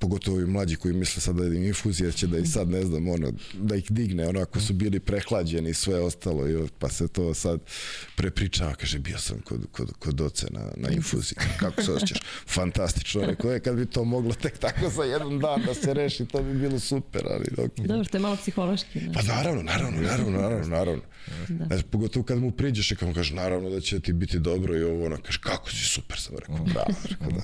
pogotovo 0.02 0.42
i 0.42 0.46
mlađi 0.46 0.76
koji 0.76 0.94
misle 0.94 1.22
sad 1.22 1.36
da 1.36 1.44
je 1.44 1.68
infuzija 1.68 2.12
će 2.12 2.28
da 2.28 2.38
i 2.38 2.46
sad 2.46 2.70
ne 2.70 2.86
znam 2.86 3.08
ono 3.08 3.34
da 3.54 3.76
ih 3.76 3.92
digne 3.92 4.28
ono 4.28 4.42
ako 4.42 4.60
su 4.60 4.74
bili 4.74 5.00
prehlađeni 5.00 5.70
i 5.70 5.74
sve 5.74 6.00
ostalo 6.00 6.50
i 6.50 6.68
pa 6.80 6.90
se 6.90 7.08
to 7.08 7.34
sad 7.34 7.60
prepričava 8.16 8.74
kaže 8.74 9.00
bio 9.00 9.18
sam 9.18 9.42
kod, 9.42 9.68
kod, 9.72 9.94
kod 10.00 10.22
oce 10.22 10.48
na, 10.50 10.72
na 10.78 10.90
infuziji 10.90 11.38
kako 11.60 11.84
se 11.84 11.92
osjećaš 11.92 12.20
fantastično 12.48 13.26
rekao 13.26 13.52
je 13.52 13.60
kad 13.60 13.76
bi 13.76 13.86
to 13.86 14.04
moglo 14.04 14.34
tek 14.34 14.58
tako 14.58 14.90
za 14.90 15.04
jedan 15.04 15.40
dan 15.40 15.62
da 15.66 15.74
se 15.74 15.94
reši 15.94 16.26
to 16.26 16.44
bi 16.44 16.54
bilo 16.54 16.80
super 16.80 17.22
ali 17.30 17.46
okay. 17.58 17.88
dobro 17.88 18.06
to 18.06 18.18
je 18.18 18.22
malo 18.22 18.36
psihološki 18.36 19.00
ne? 19.00 19.14
pa 19.14 19.22
naravno 19.22 19.64
naravno 19.64 20.02
naravno 20.02 20.40
naravno 20.42 20.68
naravno 20.68 21.02
da. 21.50 21.66
Znači, 21.66 21.84
pogotovo 21.84 22.26
kad 22.26 22.40
mu 22.40 22.52
priđeš 22.52 22.92
i 22.92 22.96
kad 22.96 23.08
mu 23.08 23.14
kažeš 23.14 23.34
naravno 23.34 23.70
da 23.70 23.82
će 23.82 24.00
ti 24.00 24.14
biti 24.14 24.40
dobro 24.40 24.78
i 24.78 24.84
ovo 24.84 25.06
ono 25.06 25.18
kaže 25.18 25.40
kako 25.42 25.72
si 25.72 25.86
super 25.86 26.20
sam 26.20 26.36
rekao 26.38 26.66
bravo 26.66 26.94
rekao 27.10 27.32
da 27.32 27.44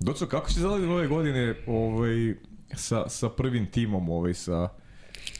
Doco, 0.00 0.26
kako 0.26 0.50
si 0.50 0.60
zaladio 0.60 0.92
ove 0.92 1.06
godine 1.06 1.54
ovaj, 1.66 2.34
sa, 2.74 3.08
sa 3.08 3.28
prvim 3.28 3.66
timom, 3.66 4.10
ovaj, 4.10 4.34
sa, 4.34 4.68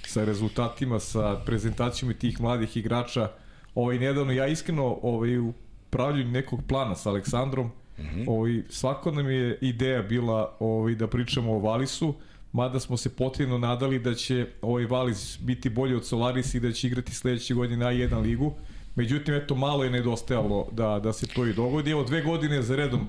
sa 0.06 0.24
rezultatima, 0.24 0.98
sa 0.98 1.36
prezentacijama 1.46 2.14
tih 2.14 2.40
mladih 2.40 2.76
igrača? 2.76 3.30
Ovaj, 3.74 3.98
nedavno, 3.98 4.32
ja 4.32 4.46
iskreno 4.46 4.98
ovaj, 5.02 5.38
u 5.38 5.52
pravljenju 5.90 6.30
nekog 6.30 6.60
plana 6.68 6.94
sa 6.94 7.10
Aleksandrom, 7.10 7.66
mm 7.66 8.02
-hmm. 8.02 8.24
ovaj, 8.28 8.62
svako 8.68 9.10
nam 9.10 9.30
je 9.30 9.58
ideja 9.60 10.02
bila 10.02 10.56
ovaj, 10.60 10.94
da 10.94 11.06
pričamo 11.06 11.52
o 11.52 11.58
Valisu, 11.58 12.14
mada 12.52 12.80
smo 12.80 12.96
se 12.96 13.16
potrebno 13.16 13.58
nadali 13.58 13.98
da 13.98 14.14
će 14.14 14.46
ovaj 14.62 14.84
Valis 14.84 15.38
biti 15.40 15.70
bolji 15.70 15.94
od 15.94 16.06
Solaris 16.06 16.54
i 16.54 16.60
da 16.60 16.72
će 16.72 16.86
igrati 16.86 17.14
sledeće 17.14 17.54
godine 17.54 17.86
A1 17.86 18.22
ligu. 18.22 18.54
Međutim, 18.94 19.34
eto, 19.34 19.54
malo 19.54 19.84
je 19.84 19.90
nedostajalo 19.90 20.68
da, 20.72 21.00
da 21.02 21.12
se 21.12 21.26
to 21.26 21.46
i 21.46 21.52
dogodi. 21.52 21.90
Evo, 21.90 22.04
dve 22.04 22.22
godine 22.22 22.62
za 22.62 22.76
redom 22.76 23.08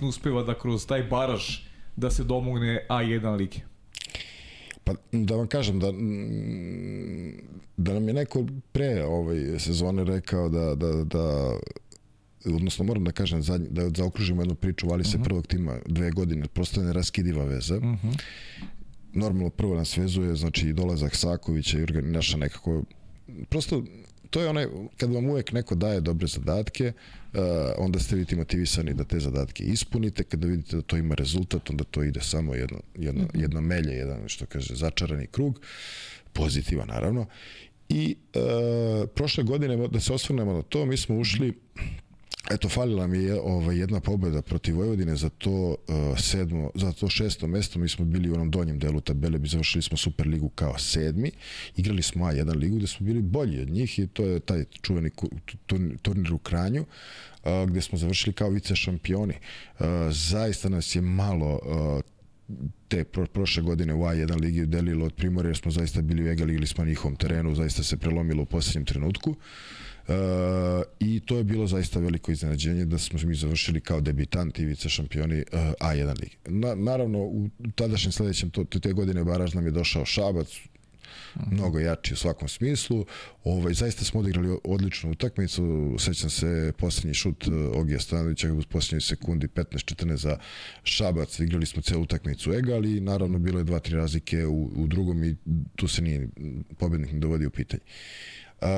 ne 0.00 0.08
uspeva 0.08 0.42
da 0.42 0.58
kroz 0.58 0.86
taj 0.86 1.02
baraž 1.02 1.58
da 1.96 2.10
se 2.10 2.24
domogne 2.24 2.86
A1 2.88 3.36
lige? 3.36 3.58
Pa 4.84 4.94
da 5.12 5.36
vam 5.36 5.46
kažem 5.46 5.80
da 5.80 5.92
da 7.76 7.94
nam 7.94 8.08
je 8.08 8.14
neko 8.14 8.44
pre 8.72 9.04
ovaj 9.04 9.58
sezone 9.58 10.04
rekao 10.04 10.48
da 10.48 10.74
da 10.74 11.04
da 11.04 11.56
odnosno 12.44 12.84
moram 12.84 13.04
da 13.04 13.12
kažem 13.12 13.42
zadnji, 13.42 13.68
da 13.70 13.90
zaokružimo 13.96 14.42
jednu 14.42 14.54
priču 14.54 14.88
Vali 14.88 15.04
se 15.04 15.08
uh 15.08 15.14
mhm. 15.14 15.22
-huh. 15.22 15.24
prvog 15.24 15.46
tima 15.46 15.78
dve 15.86 16.10
godine 16.10 16.46
prosto 16.48 16.80
je 16.80 16.86
neraskidiva 16.86 17.44
veza 17.44 17.76
uh 17.76 17.82
mhm. 17.82 18.08
-huh. 18.08 18.20
normalno 19.12 19.50
prvo 19.50 19.74
nas 19.74 19.96
vezuje 19.96 20.36
znači 20.36 20.72
dolazak 20.72 21.16
Sakovića 21.16 21.78
i 21.78 22.02
naša 22.02 22.36
nekako 22.36 22.82
prosto 23.48 23.82
to 24.30 24.40
je 24.40 24.48
onaj, 24.48 24.66
kad 24.96 25.12
vam 25.12 25.30
uvek 25.30 25.52
neko 25.52 25.74
daje 25.74 26.00
dobre 26.00 26.26
zadatke, 26.26 26.92
uh, 26.92 27.40
onda 27.78 27.98
ste 27.98 28.16
vidite 28.16 28.36
motivisani 28.36 28.94
da 28.94 29.04
te 29.04 29.20
zadatke 29.20 29.64
ispunite, 29.64 30.24
kada 30.24 30.46
vidite 30.46 30.76
da 30.76 30.82
to 30.82 30.96
ima 30.96 31.14
rezultat, 31.14 31.70
onda 31.70 31.84
to 31.84 32.02
ide 32.02 32.20
samo 32.20 32.54
jedno, 32.54 32.80
jedno, 32.94 33.22
mm 33.22 33.28
-hmm. 33.28 33.40
jedno 33.40 33.60
melje, 33.60 33.92
jedan, 33.92 34.28
što 34.28 34.46
kaže, 34.46 34.74
začarani 34.74 35.26
krug, 35.26 35.60
pozitiva 36.32 36.84
naravno. 36.84 37.26
I 37.88 38.16
uh, 38.34 39.08
prošle 39.14 39.44
godine, 39.44 39.88
da 39.88 40.00
se 40.00 40.12
osvrnemo 40.12 40.52
na 40.52 40.62
to, 40.62 40.86
mi 40.86 40.96
smo 40.96 41.18
ušli 41.18 41.52
Eto, 42.50 42.68
falila 42.68 43.06
mi 43.06 43.18
je 43.18 43.40
ovaj, 43.40 43.78
jedna 43.78 44.00
pobeda 44.00 44.42
protiv 44.42 44.76
Vojvodine 44.76 45.16
za 45.16 45.28
to 45.28 45.50
uh, 45.50 46.18
sedmo, 46.18 46.70
za 46.74 46.92
to 46.92 47.08
šesto 47.08 47.46
mesto. 47.46 47.78
Mi 47.78 47.88
smo 47.88 48.04
bili 48.04 48.30
u 48.30 48.34
onom 48.34 48.50
donjem 48.50 48.78
delu 48.78 49.00
tabele, 49.00 49.38
bi 49.38 49.48
završili 49.48 49.82
smo 49.82 49.96
Super 49.96 50.26
ligu 50.26 50.48
kao 50.48 50.78
sedmi. 50.78 51.30
Igrali 51.76 52.02
smo 52.02 52.24
A1 52.24 52.56
ligu 52.56 52.76
gde 52.76 52.86
smo 52.86 53.06
bili 53.06 53.22
bolji 53.22 53.62
od 53.62 53.70
njih 53.70 53.98
i 53.98 54.06
to 54.06 54.24
je 54.24 54.40
taj 54.40 54.64
čuveni 54.82 55.10
turnir 56.02 56.32
u 56.32 56.38
Kranju 56.38 56.80
uh, 56.82 57.68
gde 57.68 57.80
smo 57.80 57.98
završili 57.98 58.32
kao 58.32 58.50
vice 58.50 58.76
šampioni. 58.76 59.34
Uh, 59.78 59.86
zaista 60.10 60.68
nas 60.68 60.94
je 60.94 61.00
malo 61.00 61.60
te 62.88 63.04
pro, 63.04 63.26
prošle 63.26 63.62
godine 63.62 63.94
u 63.94 64.00
A1 64.00 64.40
ligi 64.40 64.66
delilo 64.66 65.06
od 65.06 65.14
Primorja 65.14 65.48
jer 65.48 65.56
smo 65.56 65.70
zaista 65.70 66.02
bili 66.02 66.24
u 66.24 66.28
Egali 66.28 66.54
ili 66.54 66.66
smo 66.66 66.84
na 66.84 66.90
njihovom 66.90 67.16
terenu, 67.16 67.54
zaista 67.54 67.82
se 67.82 67.96
prelomilo 67.96 68.42
u 68.42 68.46
poslednjem 68.46 68.84
trenutku. 68.84 69.30
Uh, 69.30 69.36
I 71.00 71.20
to 71.20 71.36
je 71.36 71.44
bilo 71.44 71.66
zaista 71.66 72.00
veliko 72.00 72.32
iznenađenje 72.32 72.84
da 72.84 72.98
smo 72.98 73.18
mi 73.24 73.34
završili 73.34 73.80
kao 73.80 74.00
debitanti 74.00 74.62
i 74.62 74.66
vice 74.66 74.88
šampioni 74.88 75.38
uh, 75.38 75.58
A1 75.80 76.20
ligi. 76.20 76.36
Na, 76.46 76.74
naravno, 76.74 77.18
u 77.18 77.48
tadašnjem 77.74 78.12
sledećem, 78.12 78.50
to, 78.50 78.64
te 78.64 78.92
godine 78.92 79.24
Baraž 79.24 79.54
nam 79.54 79.64
je 79.64 79.70
došao 79.70 80.04
Šabac, 80.04 80.48
mnogo 81.50 81.78
jači 81.78 82.14
u 82.14 82.16
svakom 82.16 82.48
smislu. 82.48 83.06
Ovaj, 83.44 83.74
zaista 83.74 84.04
smo 84.04 84.20
odigrali 84.20 84.58
odličnu 84.64 85.10
utakmicu. 85.10 85.94
Sećam 85.98 86.30
se 86.30 86.72
poslednji 86.78 87.14
šut 87.14 87.46
uh, 87.46 87.54
Ogija 87.74 88.00
Stanovića 88.00 88.52
u 88.52 88.62
poslednjoj 88.62 89.00
sekundi 89.00 89.46
15-14 89.46 90.14
za 90.14 90.38
Šabac. 90.82 91.40
Igrali 91.40 91.66
smo 91.66 91.82
celu 91.82 92.02
utakmicu 92.02 92.52
egal 92.52 92.84
i 92.84 93.00
naravno 93.00 93.38
bilo 93.38 93.58
je 93.58 93.64
dva, 93.64 93.78
tri 93.78 93.94
razlike 93.94 94.46
u, 94.46 94.70
u 94.76 94.86
drugom 94.86 95.24
i 95.24 95.36
tu 95.76 95.88
se 95.88 96.02
nije 96.02 96.28
pobednik 96.78 97.12
ne 97.12 97.18
dovodi 97.18 97.46
u 97.46 97.50
pitanje. 97.50 97.82
Uh, 98.60 98.68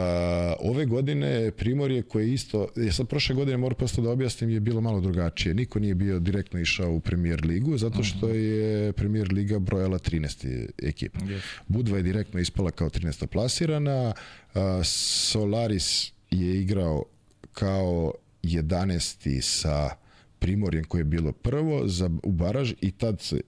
ove 0.60 0.86
godine 0.86 1.50
Primorje 1.50 2.02
koje 2.02 2.32
isto, 2.32 2.68
je 2.76 2.92
sad 2.92 3.08
prošle 3.08 3.34
godine 3.34 3.56
moram 3.56 3.76
prosto 3.76 4.02
da 4.02 4.10
objasnim 4.10 4.50
je 4.50 4.60
bilo 4.60 4.80
malo 4.80 5.00
drugačije. 5.00 5.54
Niko 5.54 5.78
nije 5.78 5.94
bio 5.94 6.18
direktno 6.18 6.60
išao 6.60 6.92
u 6.92 7.00
Premier 7.00 7.44
ligu 7.44 7.78
zato 7.78 8.02
što 8.02 8.26
mhm. 8.26 8.36
je 8.36 8.92
Premier 8.92 9.32
liga 9.32 9.58
brojala 9.58 9.98
13 9.98 10.68
ekipa. 10.82 11.18
Yes. 11.18 11.40
Budva 11.68 11.96
je 11.96 12.02
direktno 12.02 12.40
ispala 12.40 12.70
kao 12.70 12.88
13. 12.88 13.26
plasirana, 13.26 14.12
uh, 14.54 14.60
Solaris 14.84 16.12
je 16.30 16.60
igrao 16.60 17.04
kao 17.52 18.12
11. 18.42 19.40
sa 19.40 19.90
Primorjem 20.38 20.84
koje 20.84 21.00
je 21.00 21.04
bilo 21.04 21.32
prvo 21.32 21.88
za, 21.88 22.10
u 22.22 22.32
baraž 22.32 22.72
i 22.80 22.90
tad 22.90 23.20
se, 23.20 23.40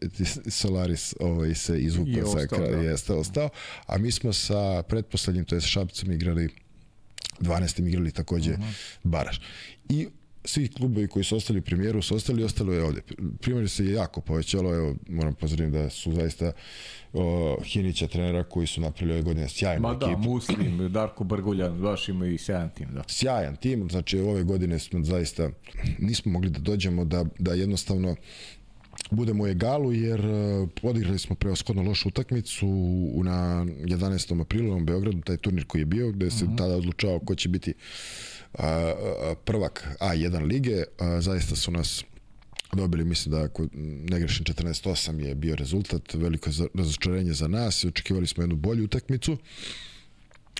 Solaris 0.46 1.14
ovaj, 1.20 1.54
se 1.54 1.80
izvukao 1.80 2.38
sa 2.38 2.46
kraja, 2.46 2.76
da. 2.76 2.82
jeste 2.82 3.12
ostao, 3.12 3.48
a 3.86 3.98
mi 3.98 4.10
smo 4.10 4.32
sa 4.32 4.82
pretposlednjim, 4.82 5.44
to 5.44 5.54
je 5.54 5.60
Šapcem 5.60 6.12
igrali 6.12 6.48
12. 7.40 7.88
igrali 7.88 8.12
takođe 8.12 8.52
uh 8.52 8.58
-huh. 8.58 8.72
baraž. 9.02 9.38
I 9.88 10.08
svi 10.44 10.68
klubovi 10.68 11.08
koji 11.08 11.24
su 11.24 11.36
ostali 11.36 11.58
u 11.58 11.62
premijeru 11.62 12.02
su 12.02 12.16
ostali, 12.16 12.44
ostalo 12.44 12.72
je 12.72 12.84
ovde. 12.84 13.00
Primjer 13.40 13.68
se 13.68 13.84
je 13.84 13.92
jako 13.92 14.20
povećalo, 14.20 14.74
evo, 14.74 14.94
moram 15.08 15.34
pozdraviti 15.34 15.78
da 15.78 15.90
su 15.90 16.12
zaista 16.12 16.52
o, 17.12 17.56
Hinića 17.64 18.06
trenera 18.06 18.44
koji 18.44 18.66
su 18.66 18.80
napravili 18.80 19.12
ove 19.12 19.22
godine 19.22 19.48
sjajnu 19.48 19.82
Ma 19.82 19.94
da, 19.94 20.06
ekipu. 20.06 20.22
Muslim, 20.22 20.92
Darko 20.92 21.24
Brguljan, 21.24 21.80
baš 21.80 22.08
ima 22.08 22.26
i 22.26 22.38
sjajan 22.38 22.70
tim, 22.70 22.88
da. 22.94 23.02
Sjajan 23.06 23.56
tim, 23.56 23.88
znači 23.90 24.18
ove 24.18 24.42
godine 24.42 24.78
smo 24.78 25.04
zaista 25.04 25.50
nismo 25.98 26.32
mogli 26.32 26.50
da 26.50 26.58
dođemo 26.58 27.04
da, 27.04 27.24
da 27.38 27.54
jednostavno 27.54 28.16
budemo 29.10 29.44
u 29.44 29.46
egalu 29.46 29.92
jer 29.92 30.26
uh, 30.26 30.68
odigrali 30.82 31.18
smo 31.18 31.36
preoskodno 31.36 31.82
lošu 31.82 32.08
utakmicu 32.08 32.66
na 33.24 33.64
11. 33.64 34.40
aprilu 34.40 34.76
u 34.76 34.80
Beogradu, 34.80 35.20
taj 35.20 35.36
turnir 35.36 35.66
koji 35.66 35.80
je 35.80 35.86
bio, 35.86 36.12
gde 36.12 36.30
se 36.30 36.44
uh 36.44 36.50
mhm. 36.50 36.52
-huh. 36.52 36.58
tada 36.58 36.76
odlučao 36.76 37.18
ko 37.18 37.34
će 37.34 37.48
biti 37.48 37.74
prvak 39.44 39.88
A1 40.00 40.46
lige, 40.46 40.84
zaista 41.20 41.56
su 41.56 41.70
nas 41.70 42.04
dobili, 42.72 43.04
mislim 43.04 43.32
da 43.32 43.42
ako 43.42 43.66
ne 44.10 44.18
grešim 44.18 44.44
14-8 44.44 45.20
je 45.20 45.34
bio 45.34 45.56
rezultat, 45.56 46.14
veliko 46.14 46.50
razočarenje 46.74 47.32
za 47.32 47.48
nas 47.48 47.84
i 47.84 47.88
očekivali 47.88 48.26
smo 48.26 48.42
jednu 48.42 48.56
bolju 48.56 48.84
utakmicu 48.84 49.36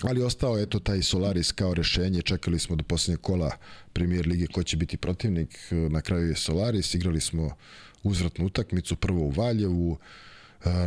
ali 0.03 0.23
ostao 0.23 0.57
je 0.59 0.67
to 0.67 0.79
taj 0.79 1.03
Solaris 1.03 1.53
kao 1.53 1.75
rešenje, 1.75 2.23
čekali 2.23 2.59
smo 2.59 2.77
do 2.77 2.85
poslednjeg 2.85 3.21
kola 3.21 3.57
premijer 3.93 4.27
lige 4.27 4.47
ko 4.47 4.63
će 4.63 4.77
biti 4.77 4.97
protivnik, 4.97 5.59
na 5.71 6.01
kraju 6.01 6.29
je 6.29 6.37
Solaris, 6.37 6.95
igrali 6.95 7.21
smo 7.21 7.57
uzvratnu 8.03 8.47
utakmicu, 8.47 8.97
prvo 8.97 9.21
u 9.21 9.31
Valjevu, 9.31 9.99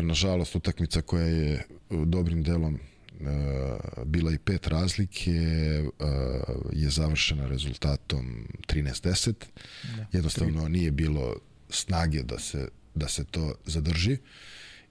nažalost 0.01 0.55
utakmica 0.55 1.01
koja 1.01 1.25
je 1.25 1.65
dobrim 1.89 2.43
delom 2.43 2.79
bila 4.05 4.31
i 4.31 4.37
pet 4.37 4.67
razlike, 4.67 5.31
uh, 5.99 6.07
je 6.71 6.89
završena 6.89 7.47
rezultatom 7.47 8.47
13-10. 8.67 9.33
Da, 9.97 10.05
Jednostavno 10.11 10.67
nije 10.67 10.91
bilo 10.91 11.35
snage 11.69 12.23
da 12.23 12.39
se, 12.39 12.67
da 12.95 13.07
se 13.07 13.23
to 13.23 13.55
zadrži 13.65 14.17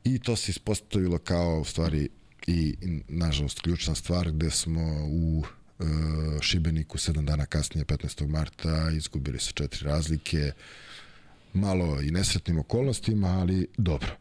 i 0.04 0.18
to 0.18 0.36
se 0.36 0.50
ispostavilo 0.50 1.18
kao 1.18 1.60
u 1.60 1.64
stvari 1.64 2.08
i 2.46 2.76
nažalost 3.08 3.60
ključna 3.60 3.94
stvar 3.94 4.30
gde 4.30 4.50
smo 4.50 5.06
u 5.06 5.38
uh, 5.78 5.86
Šibeniku 6.40 6.98
7 6.98 7.24
dana 7.24 7.46
kasnije 7.46 7.84
15. 7.84 8.28
marta 8.28 8.90
izgubili 8.90 9.38
se 9.38 9.52
četiri 9.52 9.84
razlike 9.84 10.52
malo 11.52 12.00
i 12.00 12.10
nesretnim 12.10 12.58
okolnostima 12.58 13.28
ali 13.28 13.66
dobro 13.76 14.16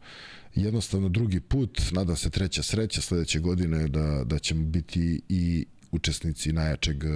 jednostavno 0.54 1.08
drugi 1.08 1.40
put, 1.40 1.80
nadam 1.92 2.16
se 2.16 2.30
treća 2.30 2.62
sreća 2.62 3.00
sledeće 3.00 3.40
godine 3.40 3.88
da, 3.88 4.24
da 4.24 4.38
ćemo 4.38 4.64
biti 4.64 5.20
i 5.28 5.66
učesnici 5.90 6.52
najjačeg 6.52 7.04
e, 7.04 7.08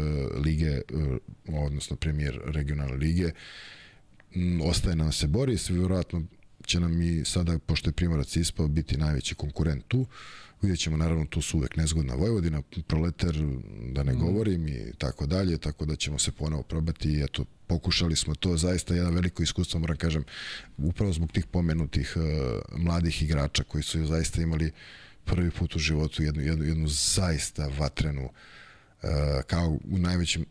lige, 0.44 0.70
e, 0.70 0.82
odnosno 1.48 1.96
premijer 1.96 2.40
regionalne 2.44 2.96
lige. 2.96 3.30
Mm, 4.34 4.60
ostaje 4.60 4.96
nam 4.96 5.12
se 5.12 5.26
bori, 5.26 5.58
sve 5.58 5.78
vjerojatno 5.78 6.22
će 6.66 6.80
nam 6.80 7.02
i 7.02 7.24
sada, 7.24 7.58
pošto 7.58 7.88
je 7.88 7.94
Primorac 7.94 8.36
ispao, 8.36 8.68
biti 8.68 8.96
najveći 8.96 9.34
konkurent 9.34 9.84
tu. 9.88 10.06
Vidjet 10.62 10.80
ćemo, 10.80 10.96
naravno, 10.96 11.26
tu 11.26 11.42
su 11.42 11.58
uvek 11.58 11.76
nezgodna 11.76 12.14
Vojvodina, 12.14 12.62
proleter, 12.86 13.44
da 13.92 14.02
ne 14.02 14.12
mm. 14.12 14.18
govorim 14.18 14.68
i 14.68 14.92
tako 14.98 15.26
dalje, 15.26 15.58
tako 15.58 15.86
da 15.86 15.96
ćemo 15.96 16.18
se 16.18 16.32
ponovo 16.32 16.62
probati 16.62 17.10
i 17.10 17.22
eto, 17.22 17.44
pokušali 17.66 18.16
smo 18.16 18.34
to, 18.34 18.56
zaista 18.56 18.94
jedan 18.94 19.14
veliko 19.14 19.42
iskustvo, 19.42 19.80
moram 19.80 19.96
kažem, 19.96 20.24
upravo 20.76 21.12
zbog 21.12 21.32
tih 21.32 21.46
pomenutih 21.46 22.14
uh, 22.16 22.22
mladih 22.78 23.22
igrača 23.22 23.62
koji 23.62 23.82
su 23.82 24.06
zaista 24.06 24.42
imali 24.42 24.72
prvi 25.24 25.50
put 25.50 25.76
u 25.76 25.78
životu 25.78 26.22
jednu, 26.22 26.42
jednu, 26.42 26.64
jednu 26.64 26.88
zaista 26.88 27.70
vatrenu 27.78 28.24
uh, 28.24 29.08
kao 29.46 29.78
u 29.90 29.98
najvećim, 29.98 30.46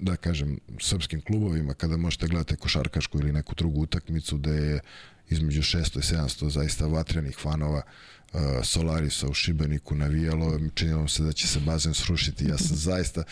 da 0.00 0.16
kažem, 0.16 0.58
srpskim 0.80 1.20
klubovima, 1.20 1.74
kada 1.74 1.96
možete 1.96 2.26
gledati 2.26 2.56
košarkašku 2.56 3.18
ili 3.18 3.32
neku 3.32 3.54
drugu 3.54 3.80
utakmicu 3.80 4.38
da 4.38 4.52
je 4.52 4.80
između 5.28 5.62
600 5.62 5.98
i 5.98 6.16
700 6.16 6.48
zaista 6.48 6.86
vatrenih 6.86 7.36
fanova 7.38 7.82
uh, 7.86 8.19
Solarisa 8.62 9.28
u 9.28 9.34
Šibeniku 9.34 9.94
navijalo, 9.94 10.60
činilo 10.74 11.08
se 11.08 11.22
da 11.22 11.32
će 11.32 11.48
se 11.48 11.60
bazen 11.60 11.94
srušiti. 11.94 12.44
Ja 12.44 12.58
sam 12.58 12.76
zaista 12.90 13.22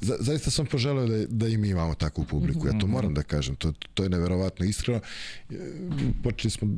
za, 0.00 0.16
zaista 0.20 0.50
sam 0.50 0.66
poželeo 0.66 1.06
da, 1.06 1.26
da 1.26 1.48
i 1.48 1.56
mi 1.56 1.68
imamo 1.68 1.94
takvu 1.94 2.24
publiku. 2.24 2.66
Ja 2.66 2.78
to 2.78 2.86
moram 2.86 3.14
da 3.14 3.22
kažem. 3.22 3.56
To, 3.56 3.72
to 3.94 4.02
je 4.02 4.08
neverovatno 4.08 4.66
iskreno. 4.66 5.00
Počeli 6.22 6.50
smo 6.50 6.68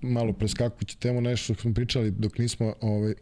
malo 0.00 0.32
preskakući 0.32 0.98
temu 0.98 1.20
nešto 1.20 1.54
što 1.54 1.62
smo 1.62 1.74
pričali 1.74 2.10
dok 2.10 2.38
nismo 2.38 2.74
ovaj, 2.80 3.14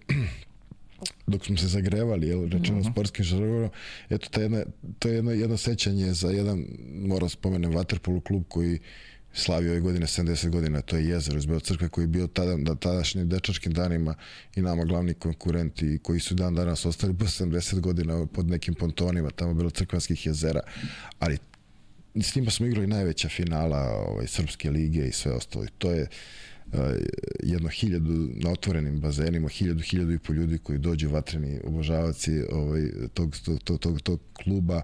dok 1.27 1.45
smo 1.45 1.57
se 1.57 1.67
zagrevali, 1.67 2.27
jel, 2.27 2.49
rečeno 2.49 2.79
uh 2.79 2.85
-huh. 2.85 2.93
sportskim 2.93 3.25
žargonom, 3.25 3.71
eto, 4.11 4.29
ta 4.31 4.41
jedna, 4.41 4.63
to 4.99 5.09
je 5.09 5.15
jedno, 5.15 5.31
jedno 5.31 5.57
sećanje 5.57 6.13
za 6.13 6.31
jedan, 6.31 6.65
moram 6.95 7.27
da 7.27 7.29
spomenem, 7.29 7.73
Waterpolo 7.73 8.21
klub 8.21 8.43
koji 8.49 8.79
slavio 9.39 9.71
ove 9.71 9.81
godine 9.81 10.07
70 10.07 10.51
godina, 10.51 10.81
to 10.81 10.97
je 10.97 11.09
jezero 11.09 11.39
iz 11.39 11.47
crkve 11.63 11.89
koji 11.89 12.03
je 12.03 12.09
bio 12.09 12.27
tada, 12.27 12.57
na 12.57 12.75
tadašnjim 12.75 13.29
dečačkim 13.29 13.73
danima 13.73 14.15
i 14.57 14.63
nama 14.63 14.85
glavni 14.85 15.15
konkurenti 15.15 15.99
koji 16.03 16.21
su 16.21 16.35
dan 16.35 16.55
danas 16.55 16.87
ostali 16.87 17.15
po 17.15 17.25
70 17.25 17.81
godina 17.81 18.27
pod 18.27 18.49
nekim 18.49 18.75
pontonima, 18.75 19.31
tamo 19.31 19.55
bilo 19.55 19.71
crkvanskih 19.71 20.27
jezera, 20.27 20.61
ali 21.19 21.39
s 22.15 22.37
njima 22.37 22.51
smo 22.51 22.67
igrali 22.67 22.87
najveća 22.87 23.29
finala 23.29 23.79
ovaj, 24.09 24.27
Srpske 24.27 24.71
lige 24.71 25.07
i 25.07 25.13
sve 25.13 25.33
ostalo. 25.33 25.65
I 25.65 25.69
to 25.79 25.93
je 25.93 26.03
uh, 26.73 26.81
jedno 27.43 27.69
hiljadu 27.69 28.29
na 28.35 28.51
otvorenim 28.51 29.01
bazenima, 29.01 29.49
hiljadu, 29.49 29.81
hiljadu 29.81 30.13
i 30.13 30.19
po 30.19 30.33
ljudi 30.33 30.59
koji 30.59 30.79
dođu 30.79 31.09
vatreni 31.09 31.61
obožavaci 31.65 32.43
ovaj, 32.53 32.91
tog, 33.15 33.37
tog, 33.45 33.63
tog, 33.63 33.79
tog, 33.81 34.01
tog 34.01 34.21
kluba 34.33 34.83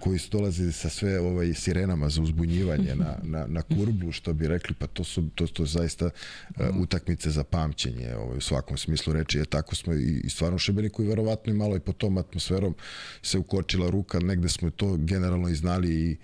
koji 0.00 0.18
su 0.18 0.30
dolazili 0.30 0.72
sa 0.72 0.88
sve 0.88 1.20
ovaj 1.20 1.54
sirenama 1.54 2.08
za 2.08 2.22
uzbunjivanje 2.22 2.94
na, 2.94 3.16
na, 3.22 3.46
na 3.46 3.62
kurbu, 3.62 4.12
što 4.12 4.32
bi 4.32 4.48
rekli, 4.48 4.74
pa 4.74 4.86
to 4.86 5.04
su 5.04 5.28
to, 5.34 5.46
to 5.46 5.66
zaista 5.66 6.04
uh, 6.04 6.76
utakmice 6.76 7.30
za 7.30 7.44
pamćenje 7.44 8.14
ovaj, 8.14 8.38
u 8.38 8.40
svakom 8.40 8.76
smislu 8.76 9.12
reči. 9.12 9.38
Je, 9.38 9.44
tako 9.44 9.74
smo 9.74 9.94
i, 9.94 10.20
i 10.24 10.30
stvarno 10.30 10.56
u 10.56 10.58
Šibeniku 10.58 11.02
i 11.02 11.06
verovatno 11.06 11.52
i 11.52 11.56
malo 11.56 11.76
i 11.76 11.80
po 11.80 11.92
tom 11.92 12.18
atmosferom 12.18 12.74
se 13.22 13.38
ukočila 13.38 13.90
ruka, 13.90 14.18
negde 14.18 14.48
smo 14.48 14.70
to 14.70 14.96
generalno 14.96 15.48
i 15.48 15.54
znali 15.54 15.94
i, 15.94 16.16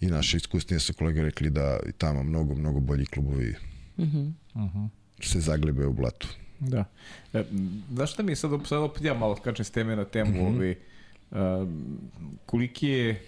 i 0.00 0.06
naše 0.06 0.36
iskusnije 0.36 0.80
su 0.80 0.94
kolege 0.94 1.22
rekli 1.22 1.50
da 1.50 1.78
i 1.88 1.92
tamo 1.92 2.22
mnogo, 2.22 2.54
mnogo 2.54 2.80
bolji 2.80 3.06
klubovi 3.06 3.54
uh 3.96 4.04
-huh. 4.04 4.32
Uh 4.54 4.60
-huh. 4.60 4.88
se 5.22 5.40
zaglebe 5.40 5.86
u 5.86 5.92
blatu. 5.92 6.28
Da. 6.60 6.84
E, 7.32 7.44
znaš 7.92 8.12
šta 8.12 8.22
mi 8.22 8.32
je 8.32 8.36
sad, 8.36 8.50
sad 8.68 8.78
opet 8.78 9.04
ja 9.04 9.14
malo 9.14 9.34
kačem 9.34 9.64
s 9.64 9.70
teme 9.70 9.96
na 9.96 10.04
temu, 10.04 10.30
uh 10.30 10.36
-huh. 10.36 10.56
ovi, 10.56 10.76
koliki 12.46 12.88
je 12.88 13.22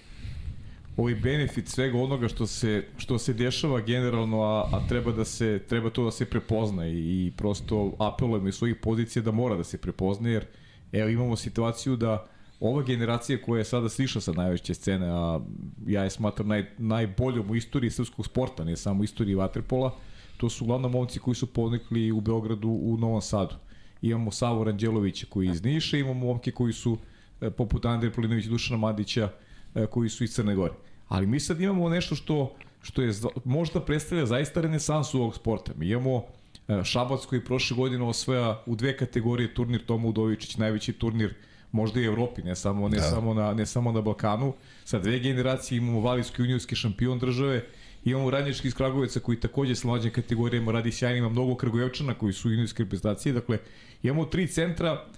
ovaj 0.97 1.15
benefit 1.15 1.69
svega 1.69 1.99
onoga 1.99 2.29
što 2.29 2.47
se 2.47 2.85
što 2.97 3.19
se 3.19 3.33
dešava 3.33 3.81
generalno 3.81 4.43
a, 4.43 4.69
a 4.73 4.89
treba 4.89 5.13
da 5.13 5.25
se 5.25 5.61
treba 5.69 5.91
to 5.91 6.05
da 6.05 6.11
se 6.11 6.25
prepozna 6.25 6.87
i, 6.87 7.27
i 7.27 7.33
prosto 7.37 7.93
apelujemo 7.99 8.49
iz 8.49 8.55
svojih 8.55 8.77
pozicija 8.77 9.23
da 9.23 9.31
mora 9.31 9.57
da 9.57 9.65
se 9.65 9.79
prepozna 9.79 10.29
jer 10.29 10.45
evo 10.93 11.09
imamo 11.09 11.37
situaciju 11.37 11.97
da 11.97 12.27
ova 12.61 12.83
generacija 12.83 13.43
koja 13.43 13.59
je 13.59 13.65
sada 13.65 13.89
slišla 13.89 14.21
sa 14.21 14.33
najveće 14.33 14.75
scene, 14.75 15.07
a 15.11 15.41
ja 15.87 16.05
je 16.05 16.11
smatram 16.11 16.49
naj, 16.49 16.65
najboljom 16.79 17.51
u 17.51 17.57
istoriji 17.57 17.91
srpskog 17.91 18.27
sporta, 18.27 18.65
ne 18.65 18.77
samo 18.77 19.01
u 19.01 19.05
istoriji 19.05 19.35
vaterpola, 19.35 19.95
to 20.37 20.49
su 20.49 20.65
uglavnom 20.65 20.93
momci 20.93 21.19
koji 21.19 21.35
su 21.35 21.47
ponikli 21.47 22.13
u 22.13 22.21
Beogradu, 22.21 22.69
u 22.69 22.97
Novom 22.97 23.23
Sadu. 23.23 23.55
Imamo 24.03 24.31
Savo 24.31 24.65
Ranđelovića 24.65 25.27
koji 25.31 25.47
je 25.47 25.53
iz 25.53 25.65
Niša, 25.65 25.97
imamo 25.97 26.27
momke 26.27 26.51
koji 26.51 26.73
su 26.73 26.93
e, 26.93 27.16
poput 27.57 27.84
Andrija 27.84 28.12
Polinovića, 28.12 28.49
Dušana 28.49 28.78
Madića, 28.78 29.28
e, 29.74 29.87
koji 29.87 30.09
su 30.09 30.24
iz 30.24 30.32
Crne 30.34 30.55
Gore. 30.55 30.72
Ali 31.09 31.26
mi 31.26 31.41
sad 31.41 31.61
imamo 31.61 31.89
nešto 31.89 32.14
što, 32.14 32.57
što 32.82 33.03
je 33.03 33.12
možda 33.45 33.80
predstavlja 33.80 34.26
zaista 34.26 34.61
renesansu 34.61 35.20
ovog 35.20 35.34
sporta. 35.34 35.72
Mi 35.76 35.89
imamo 35.89 36.24
e, 36.68 36.84
Šabac 36.84 37.26
koji 37.26 37.45
prošle 37.45 37.76
godine 37.76 38.05
osvaja 38.05 38.62
u 38.66 38.76
dve 38.76 38.97
kategorije 38.97 39.55
turnir 39.55 39.84
Tomu 39.87 40.09
Udovičić, 40.09 40.57
najveći 40.57 40.93
turnir 40.93 41.34
možda 41.72 42.01
i 42.01 42.05
Evropi, 42.05 42.43
ne 42.43 42.57
samo 42.57 42.89
ne 42.89 42.97
da. 42.97 43.03
samo 43.03 43.34
na 43.34 43.55
ne 43.55 43.66
samo 43.66 43.93
na 43.93 44.01
Balkanu. 44.01 44.53
Sa 44.84 44.99
dve 44.99 45.18
generacije 45.18 45.78
imamo 45.78 46.01
Valijski 46.01 46.43
juniorski 46.43 46.76
šampion 46.76 47.18
države, 47.18 47.64
imamo 48.05 48.30
Radnički 48.30 48.68
iz 48.68 48.74
Kragujevaca 48.74 49.20
koji 49.20 49.41
takođe 49.41 49.74
sa 49.74 49.89
mlađim 49.89 50.12
kategorijama 50.12 50.72
radi 50.72 50.93
sjajno, 50.93 51.18
ima 51.18 51.28
mnogo 51.28 51.55
Kragujevčana 51.55 52.14
koji 52.14 52.32
su 52.32 52.51
juniorske 52.51 52.82
reprezentacije, 52.82 53.32
dakle 53.32 53.59
imamo 54.03 54.24
tri 54.24 54.47
centra 54.47 54.93
uh, 54.93 55.16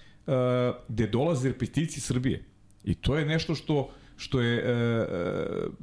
gde 0.88 1.06
dolaze 1.06 1.48
reprezentacije 1.48 2.00
Srbije. 2.00 2.44
I 2.84 2.94
to 2.94 3.16
je 3.16 3.24
nešto 3.26 3.54
što 3.54 3.90
što 4.18 4.40
je 4.40 4.58
uh, 4.58 5.74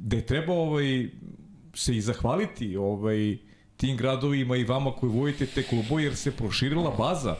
gde 0.00 0.22
treba 0.26 0.52
ovaj 0.52 1.08
se 1.74 1.96
i 1.96 2.00
zahvaliti 2.00 2.76
ovaj 2.76 3.36
tim 3.76 3.96
gradovima 3.96 4.56
i 4.56 4.64
vama 4.64 4.92
koji 4.92 5.12
vojite 5.12 5.46
te 5.46 5.62
klubove 5.62 6.04
jer 6.04 6.16
se 6.16 6.30
proširila 6.30 6.94
baza 6.98 7.36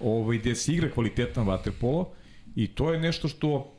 ovaj, 0.00 0.38
gde 0.38 0.54
se 0.54 0.72
igra 0.72 0.90
kvalitetan 0.90 1.46
vaterpolo 1.46 2.10
i 2.56 2.66
to 2.66 2.92
je 2.92 3.00
nešto 3.00 3.28
što 3.28 3.72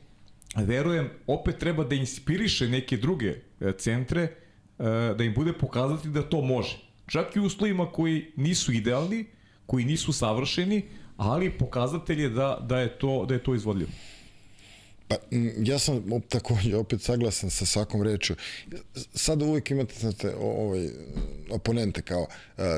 verujem 0.56 1.10
opet 1.26 1.58
treba 1.58 1.84
da 1.84 1.94
inspiriše 1.94 2.68
neke 2.68 2.96
druge 2.96 3.34
centre 3.78 4.28
da 5.16 5.24
im 5.24 5.34
bude 5.34 5.52
pokazati 5.52 6.08
da 6.08 6.22
to 6.22 6.40
može. 6.42 6.78
Čak 7.06 7.36
i 7.36 7.40
u 7.40 7.44
uslovima 7.44 7.86
koji 7.92 8.32
nisu 8.36 8.72
idealni, 8.72 9.24
koji 9.66 9.84
nisu 9.84 10.12
savršeni, 10.12 10.82
ali 11.16 11.58
pokazatelj 11.58 12.22
je 12.22 12.28
da, 12.28 12.58
da, 12.68 12.78
je, 12.78 12.98
to, 12.98 13.26
da 13.28 13.34
je 13.34 13.42
to 13.42 13.54
izvodljivo. 13.54 13.90
Pa, 15.08 15.16
ja 15.58 15.78
sam 15.78 16.02
takođe 16.28 16.76
opet 16.76 17.02
saglasan 17.02 17.50
sa 17.50 17.66
svakom 17.66 18.02
reču. 18.02 18.34
Sad 19.14 19.42
uvijek 19.42 19.70
imate 19.70 19.94
znate, 20.00 20.34
ovaj, 20.40 20.88
oponente 21.50 22.02
kao 22.02 22.26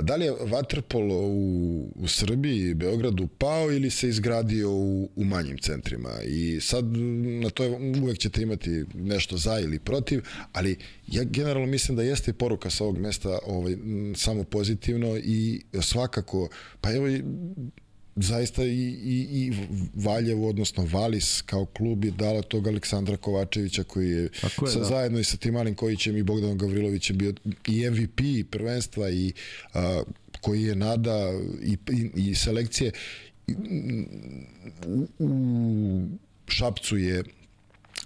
da 0.03 0.17
li 0.17 0.25
je 0.25 0.33
Waterpolo 0.33 1.15
u, 1.15 1.93
u 1.95 2.09
Srbiji 2.09 2.71
i 2.71 2.75
Beogradu 2.75 3.29
pao 3.39 3.73
ili 3.73 3.91
se 3.91 4.09
izgradio 4.09 4.71
u, 4.71 5.11
u 5.17 5.25
manjim 5.25 5.59
centrima 5.59 6.11
i 6.25 6.61
sad 6.61 6.85
na 7.43 7.51
to 7.51 7.65
je, 7.65 7.71
uvek 8.03 8.19
ćete 8.19 8.43
imati 8.43 8.85
nešto 8.95 9.37
za 9.37 9.61
ili 9.61 9.79
protiv, 9.79 10.23
ali 10.53 10.77
ja 11.07 11.25
generalno 11.25 11.67
mislim 11.67 11.97
da 11.97 12.03
jeste 12.03 12.33
poruka 12.33 12.71
sa 12.71 12.85
ovog 12.85 12.99
mesta 12.99 13.39
ovaj, 13.47 13.77
samo 14.17 14.45
pozitivno 14.45 15.17
i 15.17 15.63
svakako, 15.83 16.49
pa 16.81 16.93
evo 16.93 17.07
zaista 18.17 18.65
i, 18.65 18.69
i, 19.05 19.27
i 19.31 19.53
Valjevo, 19.95 20.49
odnosno 20.49 20.89
Valis 20.93 21.43
kao 21.43 21.65
klub 21.65 22.05
je 22.05 22.11
dala 22.11 22.43
tog 22.43 22.67
Aleksandra 22.69 23.17
Kovačevića 23.17 23.85
koji 23.85 24.11
je, 24.11 24.23
je 24.23 24.31
sa, 24.73 24.79
da. 24.79 24.85
zajedno 24.85 25.19
i 25.19 25.25
sa 25.25 25.37
tim 25.37 25.55
Malim 25.55 25.75
Kojićem 25.75 26.17
i 26.17 26.23
Bogdanom 26.23 26.59
Gavrilovićem 26.59 27.19
bio 27.19 27.35
i 27.67 27.91
MVP 27.91 28.51
prvenstva 28.51 29.11
i 29.11 29.33
a, 29.75 30.03
koji 30.41 30.63
je 30.63 30.77
nada 30.77 31.33
i, 31.63 31.77
i, 31.93 32.31
i 32.31 32.35
selekcije 32.35 32.93
u, 34.87 35.07
u 35.19 36.09
Šapcu 36.49 36.97
je 36.97 37.23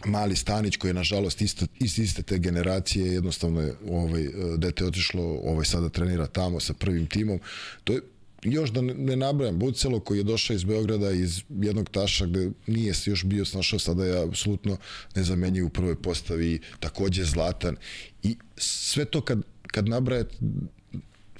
mali 0.05 0.37
Stanić 0.37 0.77
koji 0.77 0.89
je 0.89 0.95
nažalost 0.95 1.43
isto, 1.43 1.67
iz 1.81 1.99
iste 1.99 2.23
te 2.23 2.39
generacije 2.39 3.13
jednostavno 3.13 3.61
je 3.61 3.75
ovaj, 3.91 4.29
dete 4.57 4.85
otišlo 4.85 5.41
ovaj 5.45 5.65
sada 5.65 5.89
trenira 5.89 6.27
tamo 6.27 6.61
sa 6.61 6.75
prvim 6.75 7.07
timom 7.07 7.41
to 7.85 7.93
je 7.93 8.01
još 8.43 8.71
da 8.71 8.81
ne 8.81 9.17
nabrajam, 9.17 9.59
Bucelo 9.59 10.01
koji 10.01 10.19
je 10.19 10.25
došao 10.25 10.55
iz 10.55 10.65
Beograda 10.65 11.11
iz 11.11 11.43
jednog 11.49 11.91
taša 11.91 12.27
gde 12.27 12.51
nije 12.67 12.95
se 12.95 13.11
još 13.11 13.25
bio 13.25 13.45
snašao, 13.45 13.79
sada 13.79 14.05
je 14.05 14.23
apsolutno 14.23 14.77
nezamenjiv 15.15 15.67
u 15.67 15.69
prvoj 15.69 16.03
postavi, 16.03 16.61
takođe 16.81 17.25
Zlatan. 17.25 17.77
I 18.23 18.37
sve 18.57 19.05
to 19.05 19.21
kad, 19.21 19.43
kad 19.67 19.89
nabrajate 19.89 20.37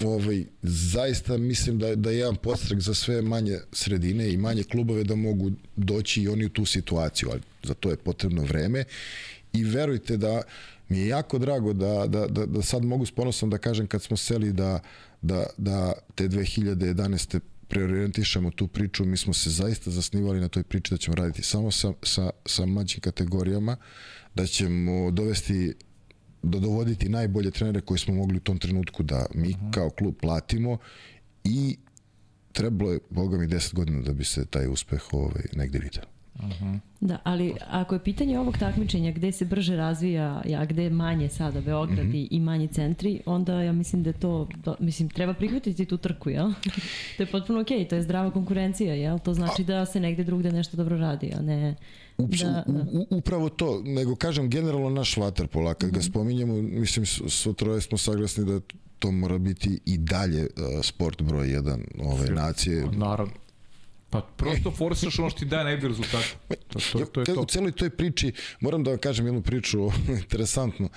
ovaj, 0.05 0.45
zaista 0.63 1.37
mislim 1.37 1.79
da, 1.79 1.95
da 1.95 2.11
je 2.11 2.19
jedan 2.19 2.37
postrek 2.37 2.81
za 2.81 2.95
sve 2.95 3.23
manje 3.23 3.59
sredine 3.73 4.33
i 4.33 4.37
manje 4.37 4.63
klubove 4.63 5.05
da 5.05 5.15
mogu 5.15 5.51
doći 5.77 6.23
i 6.23 6.29
oni 6.29 6.45
u 6.45 6.49
tu 6.49 6.65
situaciju, 6.65 7.29
ali 7.33 7.41
za 7.63 7.75
to 7.75 7.91
je 7.91 7.97
potrebno 7.97 8.43
vreme. 8.43 8.85
I 9.53 9.65
verujte 9.65 10.17
da 10.17 10.43
mi 10.89 10.99
je 10.99 11.09
jako 11.09 11.39
drago 11.39 11.73
da, 11.73 12.07
da, 12.07 12.27
da, 12.27 12.47
da 12.47 12.63
sad 12.63 12.85
mogu 12.85 13.07
s 13.07 13.11
ponosom 13.11 13.51
da 13.51 13.59
kažem 13.59 13.87
kad 13.87 14.03
smo 14.03 14.17
seli 14.17 14.53
da 14.53 14.81
da, 15.23 15.47
da 15.57 15.93
te 16.15 16.29
2011 16.29 17.41
preorientišemo 17.69 18.51
tu 18.51 18.67
priču, 18.67 19.05
mi 19.05 19.17
smo 19.17 19.33
se 19.33 19.51
zaista 19.51 19.91
zasnivali 19.91 20.41
na 20.41 20.49
toj 20.49 20.63
priči 20.63 20.95
da 20.95 20.99
ćemo 20.99 21.15
raditi 21.15 21.43
samo 21.43 21.71
sa, 21.71 21.93
sa, 22.03 22.31
sa 22.47 22.67
mlađim 22.67 23.01
kategorijama, 23.01 23.77
da 24.35 24.47
ćemo 24.47 25.11
dovesti 25.11 25.75
da 26.43 26.59
dovoditi 26.59 27.09
najbolje 27.09 27.51
trenere 27.51 27.81
koje 27.81 27.99
smo 27.99 28.15
mogli 28.15 28.37
u 28.37 28.41
tom 28.41 28.59
trenutku 28.59 29.03
da 29.03 29.27
mi 29.35 29.49
uh 29.49 29.57
mhm. 29.57 29.67
-huh. 29.67 29.75
kao 29.75 29.91
klub 29.91 30.15
platimo 30.21 30.79
i 31.45 31.77
trebalo 32.53 32.93
je, 32.93 32.99
boga 33.11 33.39
mi, 33.39 33.47
10 33.47 33.75
godina 33.75 34.01
da 34.01 34.13
bi 34.13 34.25
se 34.25 34.45
taj 34.45 34.69
uspeh 34.69 35.03
ovaj, 35.13 35.45
negde 35.53 35.79
vidio. 35.79 36.03
Uh 36.43 36.51
-huh. 36.51 36.79
Da, 37.01 37.19
ali 37.25 37.55
ako 37.69 37.95
je 37.95 38.05
pitanje 38.05 38.39
ovog 38.39 38.59
takmičenja 38.59 39.13
gde 39.13 39.33
se 39.33 39.45
brže 39.45 39.77
razvija, 39.77 40.43
a 40.59 40.65
gde 40.65 40.85
je 40.85 40.91
manje 40.91 41.29
sada 41.29 41.61
Beograd 41.61 42.07
uh 42.07 42.13
-huh. 42.13 42.29
i 42.31 42.41
manje 42.41 42.67
centri, 42.67 43.21
onda 43.27 43.63
ja 43.63 43.73
mislim 43.73 44.03
da 44.03 44.13
to, 44.13 44.49
da, 44.65 44.75
mislim, 44.81 45.09
treba 45.09 45.35
prihvatiti 45.35 45.85
tu 45.85 45.97
trku, 45.97 46.31
jel? 46.31 46.53
to 47.17 47.23
je 47.23 47.27
potpuno 47.27 47.61
okej, 47.61 47.79
okay, 47.79 47.89
to 47.89 47.97
je 47.97 48.03
zdrava 48.03 48.31
konkurencija, 48.31 48.95
jel? 48.95 49.19
To 49.19 49.35
znači 49.35 49.65
da 49.65 49.87
se 49.87 50.01
negde 50.01 50.25
drugde 50.25 50.53
nešto 50.53 50.77
dobro 50.77 50.99
radi, 50.99 51.33
a 51.39 51.43
ne... 51.43 51.75
Ups, 52.19 52.39
da, 52.39 52.65
da. 52.67 52.87
U, 52.93 53.07
upravo 53.11 53.49
to, 53.49 53.83
nego 53.85 54.17
kažem 54.17 54.51
generalno 54.51 54.91
naš 54.91 55.17
vaterpol, 55.17 55.69
a 55.69 55.75
kad 55.75 55.89
uh 55.89 55.93
-huh. 55.93 55.95
ga 55.95 56.01
mhm. 56.01 56.11
spominjemo, 56.11 56.63
mislim, 56.63 57.07
s 57.07 57.47
troje 57.57 57.81
smo 57.81 57.99
saglasni 57.99 58.45
da 58.45 58.61
to 58.99 59.11
mora 59.11 59.39
biti 59.39 59.81
i 59.87 59.99
dalje 59.99 60.43
uh, 60.43 60.85
sport 60.85 61.23
broj 61.23 61.51
jedan 61.51 61.83
ove 62.03 62.31
nacije. 62.31 62.87
Naravno. 62.93 63.33
Pa 64.11 64.21
prosto 64.37 64.71
forsaš 64.71 65.19
ono 65.19 65.31
što 65.31 65.39
ti 65.39 65.45
daje 65.45 65.65
najbolji 65.65 65.89
rezultat. 65.89 66.25
To, 66.49 66.79
to, 66.93 67.05
to 67.05 67.21
je 67.21 67.25
to. 67.25 67.41
U 67.41 67.47
celoj 67.47 67.73
toj 67.73 67.91
priči, 67.91 68.33
moram 68.61 68.85
da 68.85 68.91
vam 68.91 68.99
kažem 68.99 69.27
jednu 69.27 69.43
priču, 69.43 69.91
interesantno, 70.23 70.89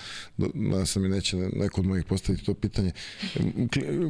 da 0.54 0.86
sam 0.86 1.02
mi 1.02 1.08
neće 1.08 1.36
neko 1.36 1.80
od 1.80 1.86
mojih 1.86 2.04
postaviti 2.04 2.44
to 2.44 2.54
pitanje. 2.54 2.92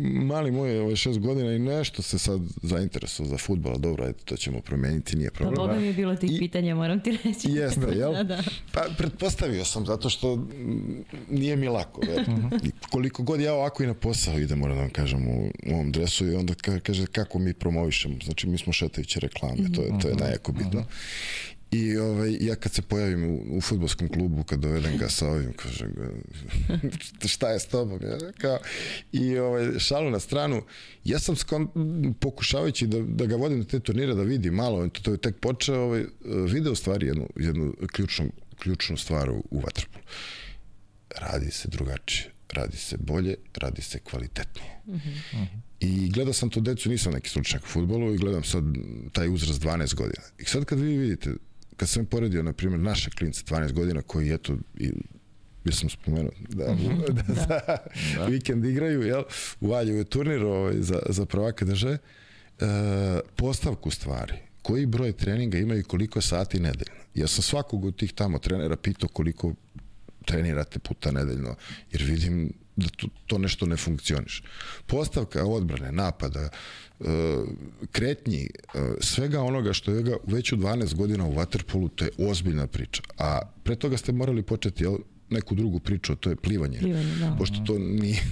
Mali 0.03 0.51
moj 0.51 0.75
je 0.75 0.81
ovaj 0.81 0.97
šest 0.97 1.19
godina 1.19 1.53
i 1.53 1.59
nešto 1.59 2.03
se 2.03 2.19
sad 2.19 2.41
zainteresovao 2.63 3.31
za 3.31 3.39
futbol, 3.39 3.79
dobro, 3.79 4.05
ajde, 4.05 4.19
to 4.25 4.37
ćemo 4.37 4.61
promeniti, 4.61 5.17
nije 5.17 5.31
problem. 5.31 5.55
Pa 5.57 5.63
Boga 5.63 5.81
mi 5.81 5.87
je 5.87 5.93
bilo 5.93 6.17
tih 6.17 6.37
I, 6.37 6.39
pitanja, 6.39 6.75
moram 6.75 7.01
ti 7.01 7.19
reći. 7.25 7.49
Jeste, 7.51 7.87
jel? 7.99 8.13
da, 8.13 8.23
da. 8.23 8.43
Pa 8.73 8.87
pretpostavio 8.99 9.65
sam, 9.65 9.87
zato 9.87 10.11
što 10.11 10.47
nije 11.31 11.57
mi 11.57 11.69
lako, 11.69 12.01
ver. 12.07 12.21
Uh 12.21 12.29
mhm. 12.29 12.47
-huh. 12.47 12.69
I 12.69 12.71
koliko 12.91 13.23
god 13.23 13.41
ja 13.41 13.55
ovako 13.55 13.83
i 13.83 13.87
na 13.87 13.95
posao 13.95 14.39
idem, 14.39 14.59
moram 14.59 14.77
da 14.77 14.83
vam 14.83 14.91
kažem, 14.91 15.29
u, 15.29 15.51
u 15.67 15.75
ovom 15.75 15.93
dresu 15.93 16.27
i 16.27 16.35
onda 16.35 16.55
kaže 16.83 17.07
kako 17.07 17.39
mi 17.39 17.55
promovišemo. 17.55 18.15
Znači, 18.25 18.47
mi 18.47 18.59
smo 18.59 18.73
šet 18.73 18.94
platajuće 18.95 19.21
reklame, 19.21 19.73
to 19.75 19.83
je, 19.83 19.89
to 20.03 20.09
je 20.09 20.15
mhm. 20.15 20.25
najako 20.25 20.53
bitno. 20.53 20.85
I 21.71 21.97
ovaj, 21.97 22.37
ja 22.41 22.55
kad 22.55 22.73
se 22.73 22.83
pojavim 22.83 23.25
u, 23.25 23.57
u 23.57 23.61
futbolskom 23.61 24.09
klubu, 24.09 24.45
kad 24.45 24.61
dovedem 24.61 24.99
ga 24.99 25.09
sa 25.09 25.29
ovim, 25.29 25.53
kažem, 25.53 25.95
šta 27.35 27.51
je 27.51 27.61
s 27.61 27.67
tobom? 27.67 28.01
Ja, 28.03 28.33
kao, 28.39 28.59
I 29.13 29.39
ovaj, 29.39 29.79
šalu 29.79 30.11
na 30.11 30.21
stranu, 30.21 30.63
ja 31.05 31.19
sam 31.19 31.37
skon, 31.37 31.69
pokušavajući 32.21 32.87
da, 32.87 33.01
da 33.01 33.27
ga 33.27 33.37
vodim 33.37 33.59
na 33.59 33.65
te 33.65 33.81
turnire, 33.81 34.15
da 34.15 34.23
vidi 34.23 34.51
malo, 34.51 34.89
to, 34.89 35.03
to 35.03 35.11
je 35.11 35.19
tek 35.19 35.41
počeo, 35.41 35.81
ovaj, 35.81 36.05
video 36.25 36.73
u 36.73 36.77
stvari 36.77 37.07
jednu, 37.07 37.29
jednu 37.37 37.75
ključnu, 37.93 38.31
ključnu 38.59 38.97
stvar 38.97 39.31
u, 39.31 39.45
u 39.51 39.61
Vatrpolu. 39.61 40.05
Radi 41.17 41.51
se 41.51 41.69
drugačije, 41.69 42.31
radi 42.53 42.77
se 42.77 42.97
bolje, 42.99 43.37
radi 43.55 43.83
se 43.83 43.99
kvalitetnije. 43.99 44.81
Mm 44.87 44.95
-hmm. 44.95 45.47
I 45.85 46.11
gledao 46.11 46.33
sam 46.33 46.51
tu 46.51 46.61
decu, 46.61 46.89
nisam 46.89 47.13
neki 47.13 47.29
stručnjak 47.29 47.63
u 47.65 47.67
futbolu 47.67 48.15
i 48.15 48.19
gledam 48.19 48.45
sad 48.45 48.65
taj 49.13 49.29
uzrast 49.29 49.63
12 49.63 49.95
godina. 49.95 50.23
I 50.39 50.45
sad 50.45 50.65
kad 50.65 50.81
vi 50.81 50.97
vidite, 50.97 51.35
kad 51.77 51.89
sam 51.89 52.07
poredio, 52.07 52.43
na 52.43 52.53
primjer, 52.53 52.81
naše 52.81 53.11
klince 53.11 53.43
12 53.45 53.73
godina 53.73 54.03
koji, 54.03 54.33
eto, 54.33 54.57
i, 54.79 54.93
bio 55.65 55.73
sam 55.73 55.91
spomenuo 55.91 56.31
da, 56.49 56.75
mhm. 56.75 57.01
da, 57.07 57.13
da, 57.13 57.23
da, 57.23 57.79
da. 58.17 58.27
vikend 58.27 58.65
igraju, 58.65 59.03
jel, 59.03 59.23
u 59.61 59.69
Valjevu 59.69 59.99
je 59.99 60.05
turnir 60.05 60.45
ovaj, 60.45 60.75
za, 60.79 61.03
za 61.09 61.27
prvaka 61.27 61.65
države, 61.65 61.99
e, 61.99 62.67
postavku 63.37 63.91
stvari, 63.91 64.35
koji 64.63 64.87
broj 64.87 65.13
treninga 65.13 65.59
imaju 65.59 65.85
koliko 65.85 66.21
sati 66.21 66.61
nedeljno. 66.61 67.01
Ja 67.15 67.27
sam 67.27 67.43
svakog 67.43 67.85
od 67.85 67.97
tih 67.97 68.13
tamo 68.13 68.39
trenera 68.39 68.77
pitao 68.77 69.09
koliko 69.09 69.55
trenirate 70.25 70.79
puta 70.79 71.11
nedeljno, 71.11 71.57
jer 71.93 72.03
vidim 72.03 72.53
da 72.77 72.87
to, 72.97 73.09
to 73.27 73.39
nešto 73.39 73.67
ne 73.67 73.77
funkcioniš. 73.77 74.43
Postavka 74.87 75.45
odbrane, 75.45 75.93
napada, 75.93 76.41
e, 76.41 77.05
kretnji, 77.93 78.41
e, 78.43 78.49
svega 79.01 79.41
onoga 79.41 79.73
što 79.73 79.93
je 79.93 80.03
ga 80.03 80.17
već 80.27 80.53
u 80.53 80.57
12 80.57 80.95
godina 80.95 81.27
u 81.27 81.35
Waterpolu, 81.35 81.89
to 81.95 82.05
je 82.05 82.11
ozbiljna 82.19 82.67
priča. 82.67 83.03
A 83.19 83.41
pre 83.63 83.77
toga 83.77 83.97
ste 83.97 84.13
morali 84.13 84.43
početi 84.43 84.85
jel, 84.85 84.97
neku 85.31 85.55
drugu 85.55 85.81
priču, 85.81 86.17
to 86.17 86.31
je 86.31 86.37
plivanje. 86.37 86.79
Plivanje, 86.79 87.15
da. 87.17 87.37
Pošto 87.39 87.57
to 87.67 87.79
nije, 87.79 88.23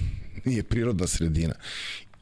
nije 0.45 0.63
prirodna 0.63 1.07
sredina. 1.07 1.53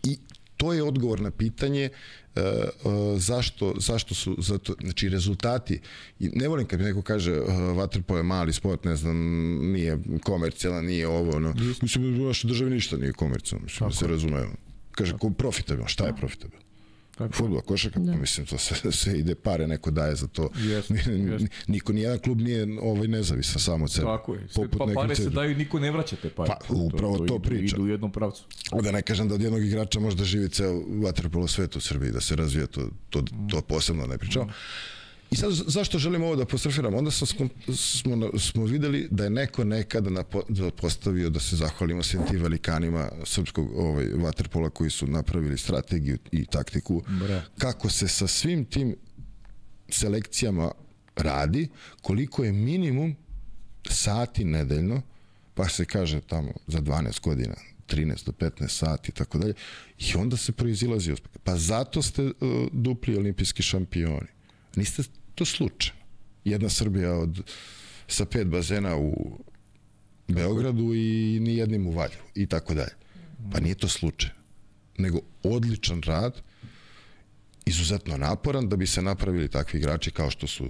I 0.04 0.18
to 0.62 0.74
je 0.74 0.84
odgovor 0.84 1.22
na 1.22 1.32
pitanje 1.32 1.90
uh, 1.90 2.42
uh, 2.84 3.20
zašto, 3.20 3.74
zašto 3.78 4.16
su 4.16 4.36
zato, 4.40 4.76
znači 4.82 5.10
rezultati 5.10 5.80
i 6.20 6.30
ne 6.30 6.48
volim 6.48 6.68
kad 6.68 6.80
mi 6.80 6.86
neko 6.86 7.02
kaže 7.02 7.40
uh, 7.40 7.78
vaterpolo 7.78 8.20
je 8.20 8.24
mali 8.24 8.54
sport 8.54 8.84
ne 8.84 8.96
znam 8.96 9.18
nije 9.72 9.98
komercijalan 10.24 10.86
nije 10.86 11.08
ovo 11.08 11.40
no. 11.40 11.54
mislim 11.82 12.18
da 12.18 12.24
u 12.24 12.28
našoj 12.28 12.48
državi 12.48 12.72
ništa 12.72 12.98
nije 12.98 13.14
komercijalno 13.14 13.64
mislim 13.64 13.90
da 13.90 13.96
se 13.96 14.08
razume 14.08 14.46
kaže 14.92 15.18
ko 15.18 15.30
profitabilno 15.30 15.88
šta 15.88 16.06
je 16.06 16.16
profitabilno 16.16 16.71
Futbol, 17.34 17.62
košarka, 17.62 18.00
da. 18.00 18.16
mislim, 18.16 18.46
to 18.46 18.58
se, 18.58 18.92
se 19.02 19.20
ide 19.20 19.36
pare, 19.36 19.68
neko 19.68 19.92
daje 19.92 20.16
za 20.16 20.28
to. 20.28 20.50
Jest, 20.56 20.92
jest. 21.32 21.46
Niko, 21.68 21.94
nijedan 21.94 22.20
klub 22.20 22.42
nije 22.42 22.68
ovaj 22.82 23.08
nezavisan 23.08 23.62
samo 23.62 23.86
od 23.86 23.92
sebe. 23.92 24.06
Tako 24.06 24.34
je. 24.34 24.48
Sve, 24.50 24.68
pa 24.70 24.86
pare 24.96 25.16
se 25.16 25.30
daju, 25.30 25.58
niko 25.58 25.80
ne 25.80 25.92
vraća 25.92 26.16
te 26.16 26.30
pare. 26.30 26.52
Pa, 26.68 26.74
upravo 26.74 27.18
to, 27.18 27.26
to, 27.26 27.34
to 27.34 27.40
priča. 27.40 27.76
Idu 27.76 27.84
u 27.84 27.88
jednom 27.88 28.12
pravcu. 28.12 28.44
Da 28.82 28.92
ne 28.92 29.02
kažem 29.02 29.28
da 29.28 29.36
od 29.36 29.42
jednog 29.42 29.66
igrača 29.66 30.00
možda 30.00 30.24
živi 30.24 30.50
ceo 30.50 30.82
vaterpolo 31.04 31.48
svet 31.48 31.76
u 31.76 31.80
Srbiji, 31.80 32.12
da 32.12 32.22
se 32.22 32.36
razvija, 32.36 32.68
to, 32.68 32.90
to, 33.10 33.24
to 33.50 33.62
posebno 33.62 34.08
ne 34.08 34.18
pričamo. 34.18 34.46
Mm. 34.46 35.01
I 35.32 35.36
sad, 35.36 35.52
zašto 35.54 36.00
želim 36.00 36.24
ovo 36.24 36.36
da 36.36 36.46
posrfiram? 36.46 36.94
Onda 36.94 37.12
sam, 37.12 37.28
smo, 37.76 38.40
smo 38.40 38.66
videli 38.66 39.08
da 39.12 39.24
je 39.24 39.30
neko 39.30 39.64
nekada 39.64 40.10
napo, 40.10 40.42
da 40.50 40.72
postavio 40.72 41.30
da 41.30 41.40
se 41.40 41.56
zahvalimo 41.56 42.04
svim 42.04 42.22
tim 42.28 42.42
velikanima 42.42 43.10
srpskog 43.24 43.72
ovaj, 43.76 44.06
vaterpola 44.06 44.70
koji 44.70 44.90
su 44.90 45.08
napravili 45.08 45.58
strategiju 45.58 46.18
i 46.32 46.46
taktiku. 46.46 47.04
Bre. 47.08 47.42
Kako 47.58 47.90
se 47.90 48.08
sa 48.08 48.28
svim 48.28 48.66
tim 48.66 48.96
selekcijama 49.90 50.72
radi, 51.16 51.68
koliko 52.02 52.44
je 52.44 52.52
minimum 52.52 53.16
sati 53.90 54.44
nedeljno, 54.44 55.02
pa 55.54 55.70
se 55.70 55.86
kaže 55.86 56.22
tamo 56.22 56.52
za 56.68 56.82
12 56.82 57.22
godina 57.22 57.56
13 57.88 58.26
do 58.26 58.32
15 58.32 58.68
sati 58.68 59.12
i 59.12 59.14
tako 59.14 59.38
dalje 59.38 59.54
i 60.00 60.18
onda 60.18 60.38
se 60.38 60.52
proizilazi 60.52 61.12
uspeh. 61.12 61.32
Pa 61.44 61.56
zato 61.56 62.02
ste 62.02 62.24
uh, 62.24 62.32
dupli 62.72 63.18
olimpijski 63.18 63.64
šampioni. 63.64 64.28
Niste 64.76 65.04
to 65.36 65.46
slučajno. 65.46 66.02
Jedna 66.46 66.70
Srbija 66.70 67.14
od 67.14 67.42
sa 68.08 68.26
pet 68.26 68.48
bazena 68.48 68.98
u 68.98 69.40
Beogradu 70.28 70.94
i 70.94 71.40
ni 71.42 71.56
jednim 71.56 71.88
u 71.88 71.92
Valju 71.92 72.22
i 72.36 72.48
tako 72.48 72.74
dalje. 72.74 72.96
Pa 73.52 73.60
nije 73.60 73.76
to 73.76 73.88
slučajno. 73.88 74.36
Nego 74.98 75.20
odličan 75.44 76.02
rad, 76.02 76.42
izuzetno 77.66 78.18
naporan 78.18 78.70
da 78.70 78.76
bi 78.76 78.88
se 78.88 79.02
napravili 79.02 79.48
takvi 79.48 79.80
igrači 79.80 80.12
kao 80.12 80.32
što 80.32 80.48
su 80.48 80.70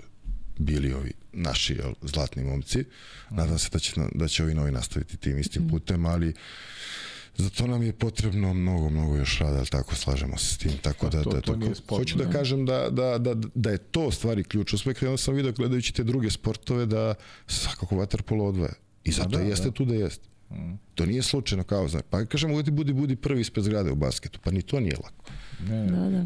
bili 0.58 0.94
ovi 0.94 1.14
naši 1.34 1.74
jel, 1.74 1.94
zlatni 2.02 2.44
momci. 2.44 2.84
Nadam 3.30 3.60
se 3.60 3.70
da 3.70 3.80
će, 3.80 3.94
da 4.16 4.28
će 4.28 4.44
ovi 4.44 4.54
novi 4.54 4.72
nastaviti 4.72 5.18
tim 5.18 5.40
istim 5.40 5.70
putem, 5.70 6.06
ali 6.06 6.30
uh, 6.30 6.36
Za 7.38 7.50
to 7.50 7.68
nam 7.68 7.84
je 7.84 7.94
potrebno 7.94 8.54
mnogo, 8.54 8.90
mnogo 8.90 9.16
još 9.16 9.40
rada, 9.40 9.58
ali 9.58 9.68
tako 9.68 9.96
slažemo 9.96 10.38
se 10.38 10.54
s 10.54 10.58
tim. 10.58 10.72
Tako 10.82 11.10
da, 11.10 11.24
to, 11.24 11.30
da, 11.30 11.42
to 11.42 11.54
tako, 11.54 11.76
sporno, 11.76 12.02
hoću 12.02 12.18
da 12.18 12.26
ne? 12.26 12.32
kažem 12.32 12.66
da, 12.66 12.90
da, 12.90 13.18
da, 13.18 13.34
da 13.56 13.70
je 13.70 13.78
to 13.78 14.12
stvari 14.12 14.44
ključ 14.44 14.74
uspeh. 14.74 14.98
Onda 15.02 15.18
sam 15.18 15.34
vidio 15.34 15.52
gledajući 15.52 15.94
te 15.94 16.04
druge 16.04 16.30
sportove 16.30 16.86
da 16.86 17.16
svakako 17.48 17.96
vaterpolo 17.96 18.46
odvaja. 18.46 18.74
I 19.04 19.12
zato 19.12 19.30
da, 19.30 19.40
jeste 19.40 19.66
da. 19.66 19.72
tu 19.72 19.86
da 19.86 19.96
jeste. 19.96 20.30
Mm. 20.52 20.74
To 20.96 21.06
nije 21.06 21.22
slučajno 21.22 21.64
kao, 21.64 21.88
znaš, 21.88 22.04
pa 22.10 22.26
kažemo 22.26 22.54
uvijek 22.54 22.70
budi, 22.70 22.94
budi 22.94 23.16
prvi 23.16 23.42
ispred 23.42 23.66
zgrade 23.66 23.92
u 23.92 23.96
basketu, 23.96 24.40
pa 24.44 24.52
ni 24.52 24.62
to 24.62 24.80
nije 24.80 24.96
lako. 25.04 25.32
Ne, 25.68 25.86
Da, 25.86 26.10
da. 26.10 26.26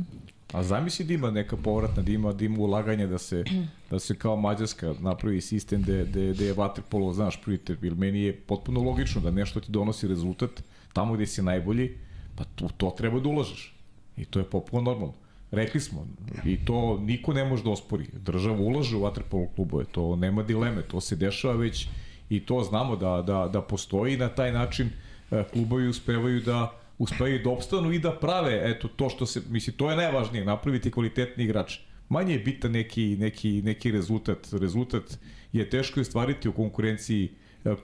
A 0.51 0.63
zamisli 0.63 1.05
da 1.05 1.13
ima 1.13 1.31
neka 1.31 1.57
povratna, 1.57 2.03
da 2.03 2.11
ima, 2.11 2.33
da 2.33 2.45
ima 2.45 2.59
ulaganje 2.59 3.07
da 3.07 3.17
se, 3.17 3.43
da 3.91 3.99
se 3.99 4.15
kao 4.15 4.35
Mađarska 4.35 4.93
napravi 4.99 5.41
sistem 5.41 5.81
gde, 5.81 6.05
gde, 6.05 6.33
gde 6.33 6.45
je 6.45 6.55
waterpolo, 6.55 7.13
znaš, 7.13 7.41
prite, 7.41 7.77
jer 7.81 7.95
meni 7.95 8.21
je 8.21 8.35
potpuno 8.35 8.83
logično 8.83 9.21
da 9.21 9.31
nešto 9.31 9.59
ti 9.59 9.71
donosi 9.71 10.07
rezultat, 10.07 10.63
tamo 10.95 11.13
gde 11.13 11.27
si 11.27 11.43
najbolji, 11.43 11.89
pa 12.35 12.43
tu, 12.55 12.69
to 12.77 12.91
treba 12.97 13.19
da 13.19 13.29
ulažeš. 13.29 13.73
I 14.17 14.25
to 14.25 14.39
je 14.39 14.45
popuno 14.45 14.81
normalno. 14.81 15.13
Rekli 15.51 15.79
smo, 15.81 16.07
i 16.45 16.57
to 16.65 16.97
niko 16.99 17.33
ne 17.33 17.43
može 17.45 17.63
da 17.63 17.69
ospori. 17.69 18.07
Država 18.13 18.59
ulaže 18.59 18.95
u 18.95 19.01
vaterpolo 19.01 19.47
klubove, 19.55 19.85
to 19.85 20.15
nema 20.15 20.43
dileme, 20.43 20.81
to 20.81 21.01
se 21.01 21.15
dešava 21.15 21.55
već 21.55 21.87
i 22.29 22.39
to 22.39 22.63
znamo 22.63 22.95
da, 22.95 23.23
da, 23.27 23.49
da 23.53 23.61
postoji 23.61 24.17
na 24.17 24.29
taj 24.29 24.51
način 24.51 24.89
e, 25.31 25.43
klubovi 25.53 25.87
uspevaju 25.87 26.41
da 26.41 26.71
uspevaju 26.97 27.39
da 27.43 27.49
opstanu 27.49 27.91
i 27.93 27.99
da 27.99 28.11
prave 28.11 28.61
eto 28.71 28.87
to 28.87 29.09
što 29.09 29.25
se 29.25 29.41
misli 29.49 29.73
to 29.73 29.89
je 29.89 29.97
najvažnije 29.97 30.45
napraviti 30.45 30.91
kvalitetni 30.91 31.43
igrač 31.43 31.77
manje 32.09 32.33
je 32.33 32.39
bitan 32.39 32.71
neki 32.71 33.17
neki 33.19 33.61
neki 33.61 33.91
rezultat 33.91 34.47
rezultat 34.51 35.17
je 35.53 35.69
teško 35.69 36.01
ostvariti 36.01 36.49
u 36.49 36.53
konkurenciji 36.53 37.25
e, 37.25 37.29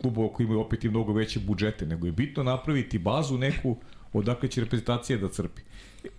klubova 0.02 0.34
koji 0.34 0.46
imaju 0.46 0.60
opet 0.62 0.84
i 0.84 0.90
mnogo 0.90 1.14
veće 1.14 1.40
budžete 1.40 1.86
nego 1.86 2.06
je 2.06 2.12
bitno 2.12 2.44
napraviti 2.44 3.00
bazu 3.00 3.38
neku 3.38 3.78
odakle 4.14 4.50
će 4.50 4.62
reprezentacija 4.62 5.18
da 5.18 5.30
crpi. 5.30 5.62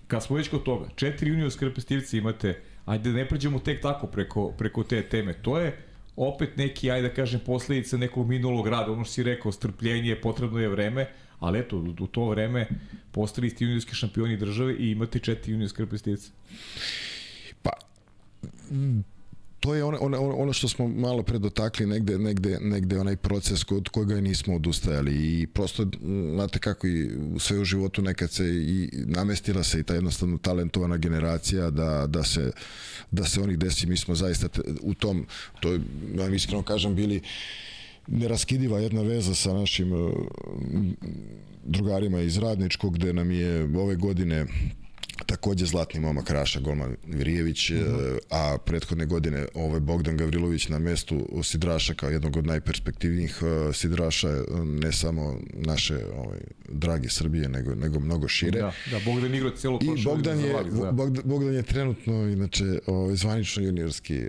Kad 0.06 0.22
smo 0.22 0.36
već 0.36 0.48
kod 0.48 0.62
toga 0.62 0.88
četiri 0.96 1.30
juniorske 1.30 1.64
reprezentativce 1.64 2.18
imate 2.18 2.62
ajde 2.84 3.10
da 3.10 3.16
ne 3.16 3.28
pređemo 3.28 3.58
tek 3.58 3.82
tako 3.82 4.06
preko 4.06 4.48
preko 4.58 4.84
te 4.84 5.02
teme. 5.02 5.32
To 5.32 5.58
je 5.58 5.78
opet 6.16 6.56
neki, 6.56 6.90
ajde 6.90 7.08
da 7.08 7.14
kažem, 7.14 7.40
posledica 7.46 7.96
nekog 7.96 8.28
minulog 8.28 8.68
rada, 8.68 8.92
ono 8.92 9.04
što 9.04 9.12
si 9.12 9.22
rekao, 9.22 9.52
strpljenje, 9.52 10.20
potrebno 10.20 10.58
je 10.60 10.68
vreme, 10.68 11.06
ali 11.38 11.58
eto, 11.58 11.76
u 12.00 12.06
to 12.06 12.28
vreme 12.28 12.68
postali 13.12 13.50
ste 13.50 13.64
juniorski 13.64 13.94
šampioni 13.94 14.36
države 14.36 14.74
i 14.74 14.90
imate 14.90 15.18
četiri 15.18 15.52
juniorske 15.52 15.82
reprezentativce. 15.82 16.32
Pa, 17.62 17.70
to 19.62 19.74
je 19.74 19.84
ono, 19.84 19.98
ono, 20.00 20.36
ono 20.36 20.52
što 20.52 20.68
smo 20.68 20.88
malo 20.88 21.22
pre 21.22 21.38
dotakli 21.38 21.86
negde, 21.86 22.18
negde, 22.18 22.58
negde 22.60 22.98
onaj 22.98 23.16
proces 23.16 23.64
kod 23.64 23.88
koga 23.88 24.20
nismo 24.20 24.54
odustajali. 24.54 25.14
I 25.14 25.46
prosto, 25.46 25.86
znate 26.34 26.58
kako 26.58 26.86
i 26.86 27.10
sve 27.38 27.58
u 27.58 27.64
životu 27.64 28.02
nekad 28.02 28.30
se 28.30 28.44
i 28.46 28.90
namestila 28.92 29.62
se 29.62 29.80
i 29.80 29.82
ta 29.82 29.94
jednostavno 29.94 30.38
talentovana 30.38 30.96
generacija 30.96 31.70
da, 31.70 32.06
da 32.06 32.24
se 32.24 32.50
da 33.10 33.24
se 33.24 33.40
onih 33.40 33.58
desi, 33.58 33.86
mi 33.86 33.96
smo 33.96 34.14
zaista 34.14 34.48
u 34.80 34.94
tom, 34.94 35.26
to 35.60 35.72
ja 35.72 35.78
vam 36.16 36.34
iskreno 36.34 36.62
kažem, 36.62 36.94
bili 36.94 37.20
neraskidiva 38.06 38.80
jedna 38.80 39.02
veza 39.02 39.34
sa 39.34 39.52
našim 39.52 39.92
drugarima 41.64 42.20
iz 42.20 42.38
Radničkog, 42.38 42.94
gde 42.94 43.12
nam 43.12 43.30
je 43.30 43.64
ove 43.78 43.96
godine 43.96 44.46
takođe 45.26 45.66
zlatni 45.66 46.00
momak 46.00 46.30
Raša 46.30 46.60
Golman 46.60 46.96
Virijević, 47.06 47.70
uh 47.70 47.76
mhm. 47.76 47.86
-huh. 47.86 48.18
a 48.30 48.58
prethodne 48.64 49.06
godine 49.06 49.46
ovaj 49.54 49.80
Bogdan 49.80 50.16
Gavrilović 50.16 50.68
na 50.68 50.78
mestu 50.78 51.28
Sidraša 51.42 51.94
kao 51.94 52.10
jednog 52.10 52.36
od 52.36 52.46
najperspektivnijih 52.46 53.38
uh, 53.42 53.74
Sidraša, 53.74 54.28
ne 54.64 54.92
samo 54.92 55.38
naše 55.52 55.98
ovaj, 56.16 56.38
drage 56.68 57.08
Srbije, 57.08 57.48
nego, 57.48 57.74
nego 57.74 58.00
mnogo 58.00 58.28
šire. 58.28 58.60
Da, 58.60 58.72
da 58.90 59.00
Bogdan 59.04 59.34
igra 59.34 59.50
celo 59.56 59.78
I 59.82 60.04
Bogdan 60.04 60.40
je, 60.40 60.52
da. 60.52 60.92
Bogdan, 60.92 61.22
Bogdan 61.24 61.54
je 61.54 61.62
trenutno, 61.62 62.28
inače, 62.28 62.78
ovaj, 62.86 63.16
zvanično 63.16 63.62
juniorski 63.62 64.20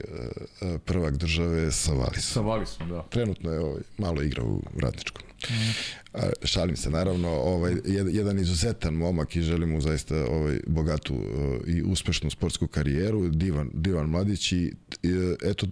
prvak 0.86 1.18
države 1.18 1.72
sa 1.72 1.94
Valisom. 1.94 2.22
Sa 2.22 2.42
Valisom, 2.42 2.90
da. 2.90 3.06
Trenutno 3.10 3.52
je 3.52 3.60
ovaj, 3.60 3.82
malo 3.98 4.22
igra 4.22 4.44
u 4.44 4.62
Radničkom. 4.80 5.24
Mm. 5.50 5.94
Šalim 6.44 6.76
se, 6.76 6.90
naravno, 6.90 7.30
ovaj, 7.30 7.74
jedan 8.12 8.40
izuzetan 8.40 8.94
momak 8.94 9.36
i 9.36 9.42
želim 9.42 9.70
mu 9.70 9.82
zaista 9.82 10.26
ovaj, 10.26 10.60
bogatu 10.68 11.16
i 11.68 11.84
uspešnu 11.84 12.30
sportsku 12.30 12.68
karijeru, 12.68 13.30
divan, 13.30 13.70
divan 13.74 14.10
mladić 14.10 14.52
i, 14.52 14.74
eto, 15.44 15.68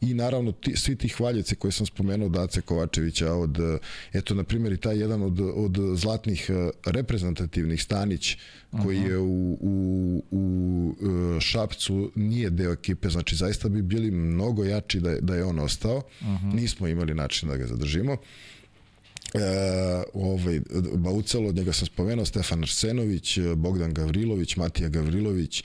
i 0.00 0.14
naravno 0.14 0.52
ti, 0.52 0.76
svi 0.76 0.96
ti 0.96 1.08
hvaljeci 1.08 1.56
koje 1.56 1.72
sam 1.72 1.86
spomenuo 1.86 2.28
Dace 2.28 2.60
Kovačevića 2.60 3.32
od, 3.32 3.58
eto, 4.12 4.34
na 4.34 4.44
primjer 4.44 4.72
i 4.72 4.76
taj 4.76 4.98
jedan 4.98 5.22
od, 5.22 5.40
od 5.40 5.76
zlatnih 5.94 6.50
reprezentativnih 6.86 7.82
Stanić 7.82 8.36
koji 8.82 8.98
je 8.98 9.18
u, 9.18 9.58
u, 9.60 10.24
u 10.30 11.40
Šapcu 11.40 12.12
nije 12.14 12.50
deo 12.50 12.72
ekipe, 12.72 13.08
znači 13.08 13.36
zaista 13.36 13.68
bi 13.68 13.82
bili 13.82 14.10
mnogo 14.10 14.64
jači 14.64 15.00
da, 15.00 15.20
da 15.20 15.34
je 15.34 15.44
on 15.44 15.58
ostao. 15.58 15.96
Uh 15.96 16.26
-huh. 16.26 16.54
Nismo 16.54 16.88
imali 16.88 17.14
način 17.14 17.48
da 17.48 17.56
ga 17.56 17.66
zadržimo 17.66 18.16
e, 19.34 19.38
ovaj, 20.14 20.60
Baucelo, 20.94 21.48
od 21.48 21.56
njega 21.56 21.72
sam 21.72 21.86
spomenuo, 21.86 22.24
Stefan 22.24 22.62
Arsenović, 22.62 23.38
Bogdan 23.56 23.94
Gavrilović, 23.94 24.56
Matija 24.56 24.88
Gavrilović, 24.88 25.60
e, 25.60 25.64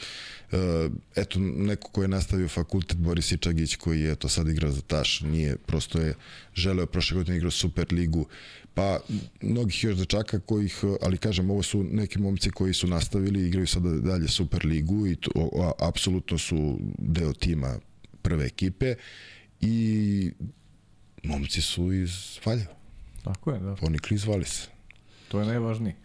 eto, 1.16 1.40
neko 1.40 1.92
ko 1.92 2.02
je 2.02 2.08
nastavio 2.08 2.48
fakultet, 2.48 2.98
Boris 2.98 3.32
Ičagić, 3.32 3.76
koji 3.76 4.02
je 4.02 4.16
to 4.16 4.30
sad 4.30 4.48
igra 4.48 4.72
za 4.72 4.82
Taš, 4.82 5.22
nije, 5.22 5.58
prosto 5.58 6.02
je 6.02 6.16
želeo 6.54 6.86
prošle 6.86 7.16
godine 7.16 7.38
igrao 7.38 7.52
Super 7.52 7.88
ligu, 7.92 8.26
pa 8.74 9.00
mnogih 9.42 9.84
još 9.84 9.98
dečaka 9.98 10.40
kojih, 10.40 10.84
ali 11.02 11.18
kažem, 11.18 11.50
ovo 11.50 11.64
su 11.64 11.84
neki 11.84 12.20
momci 12.20 12.50
koji 12.50 12.74
su 12.74 12.88
nastavili, 12.88 13.48
igraju 13.48 13.68
sada 13.68 13.90
dalje 13.90 14.28
Super 14.28 14.66
ligu 14.66 15.08
i 15.08 15.16
to, 15.16 15.50
a, 15.60 15.88
apsolutno 15.88 16.38
su 16.38 16.80
deo 16.98 17.34
tima 17.34 17.80
prve 18.22 18.46
ekipe 18.46 18.96
i 19.62 20.32
momci 21.24 21.62
su 21.62 21.94
iz 21.94 22.12
Valjeva. 22.46 22.81
Tako 23.24 23.52
je, 23.52 23.60
da. 23.60 23.76
Ponikli 23.76 24.16
iz 24.16 24.26
Valisa. 24.26 24.70
To 25.28 25.40
je 25.40 25.46
najvažnije. 25.46 25.96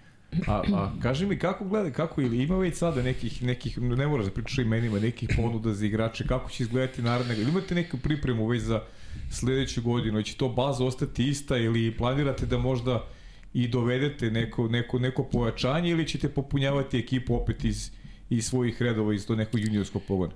A, 0.47 0.63
a 0.75 0.93
kaži 1.03 1.27
mi 1.27 1.39
kako 1.39 1.65
gleda, 1.65 1.91
kako 1.91 2.21
ili 2.21 2.43
ima 2.43 2.59
već 2.59 2.75
sada 2.77 3.03
nekih, 3.03 3.43
nekih 3.43 3.79
ne 3.79 4.07
moraš 4.07 4.27
da 4.27 4.33
pričaš 4.33 4.59
imenima, 4.59 4.99
nekih 4.99 5.29
ponuda 5.37 5.75
za 5.75 5.87
igrače, 5.87 6.27
kako 6.27 6.51
će 6.51 6.63
izgledati 6.63 7.03
naredne, 7.03 7.35
ili 7.35 7.51
imate 7.51 7.75
neku 7.75 7.97
pripremu 7.97 8.47
već 8.47 8.63
za 8.63 8.83
sledeću 9.31 9.83
godinu, 9.83 10.23
će 10.23 10.37
to 10.37 10.49
baza 10.49 10.85
ostati 10.85 11.29
ista 11.29 11.57
ili 11.57 11.97
planirate 11.97 12.47
da 12.47 12.59
možda 12.59 13.07
i 13.55 13.69
dovedete 13.69 14.31
neko, 14.31 14.69
neko, 14.69 14.99
neko 14.99 15.25
pojačanje 15.25 15.91
ili 15.91 16.09
ćete 16.09 16.29
popunjavati 16.29 16.99
ekipu 16.99 17.35
opet 17.35 17.65
iz, 17.65 17.91
iz 18.31 18.47
svojih 18.47 18.83
redova, 18.83 19.15
iz 19.15 19.27
to 19.27 19.37
nekog 19.37 19.61
juniorskog 19.61 20.03
pogona? 20.09 20.33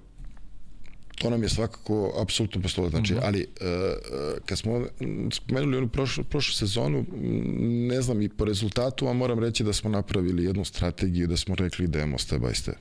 To 1.21 1.31
nam 1.31 1.43
je 1.43 1.49
svakako 1.49 2.13
apsolutno 2.23 2.63
poslovno. 2.63 2.91
Znači, 2.91 3.15
mm 3.15 3.17
-hmm. 3.17 3.25
ali 3.25 3.47
uh, 3.61 3.67
kad 4.47 4.59
smo 4.59 4.87
spomenuli 5.33 5.77
onu 5.77 5.89
prošlu, 5.89 6.25
prošlu 6.25 6.53
sezonu, 6.53 7.07
ne 7.89 8.03
znam 8.03 8.23
i 8.23 8.29
po 8.29 8.45
rezultatu, 8.45 9.09
a 9.09 9.13
moram 9.13 9.39
reći 9.39 9.65
da 9.65 9.73
smo 9.73 9.91
napravili 9.91 10.45
jednu 10.45 10.65
strategiju 10.65 11.27
da 11.27 11.37
smo 11.37 11.55
rekli 11.55 11.85
idemo 11.85 12.19
step 12.19 12.41
by 12.41 12.55
step. 12.55 12.79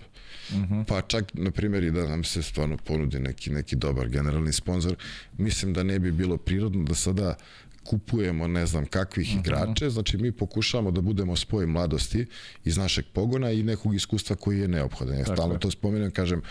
Mm 0.51 0.55
-hmm. 0.55 0.85
Pa 0.85 1.01
čak, 1.01 1.25
na 1.33 1.51
primjer, 1.51 1.83
i 1.83 1.91
da 1.91 2.07
nam 2.07 2.23
se 2.23 2.43
stvarno 2.43 2.77
ponudi 2.77 3.19
neki, 3.19 3.49
neki 3.49 3.75
dobar 3.75 4.09
generalni 4.09 4.53
sponsor, 4.53 4.95
mislim 5.37 5.73
da 5.73 5.83
ne 5.83 5.99
bi 5.99 6.11
bilo 6.11 6.37
prirodno 6.37 6.83
da 6.83 6.95
sada 6.95 7.35
kupujemo 7.83 8.47
ne 8.47 8.65
znam 8.65 8.85
kakvih 8.85 9.27
uh 9.27 9.35
-huh. 9.35 9.39
igrače, 9.39 9.89
znači 9.89 10.17
mi 10.17 10.31
pokušavamo 10.31 10.91
da 10.91 11.01
budemo 11.01 11.35
spoj 11.35 11.65
mladosti 11.65 12.25
iz 12.65 12.77
našeg 12.77 13.05
pogona 13.13 13.51
i 13.51 13.63
nekog 13.63 13.95
iskustva 13.95 14.35
koji 14.35 14.59
je 14.59 14.67
neophodan. 14.67 15.17
Ja 15.17 15.25
stalno 15.25 15.57
to 15.57 15.71
spomenem, 15.71 16.11
kažem, 16.11 16.41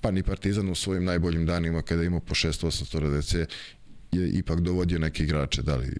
pa 0.00 0.10
ni 0.10 0.22
Partizan 0.22 0.68
u 0.68 0.74
svojim 0.74 1.04
najboljim 1.04 1.46
danima 1.46 1.82
kada 1.82 2.02
ima 2.02 2.20
po 2.20 2.34
600-800 2.34 2.98
RDC 2.98 3.34
je 4.12 4.28
ipak 4.28 4.60
dovodio 4.60 4.98
neke 4.98 5.22
igrače, 5.22 5.62
da 5.62 5.76
li 5.76 5.96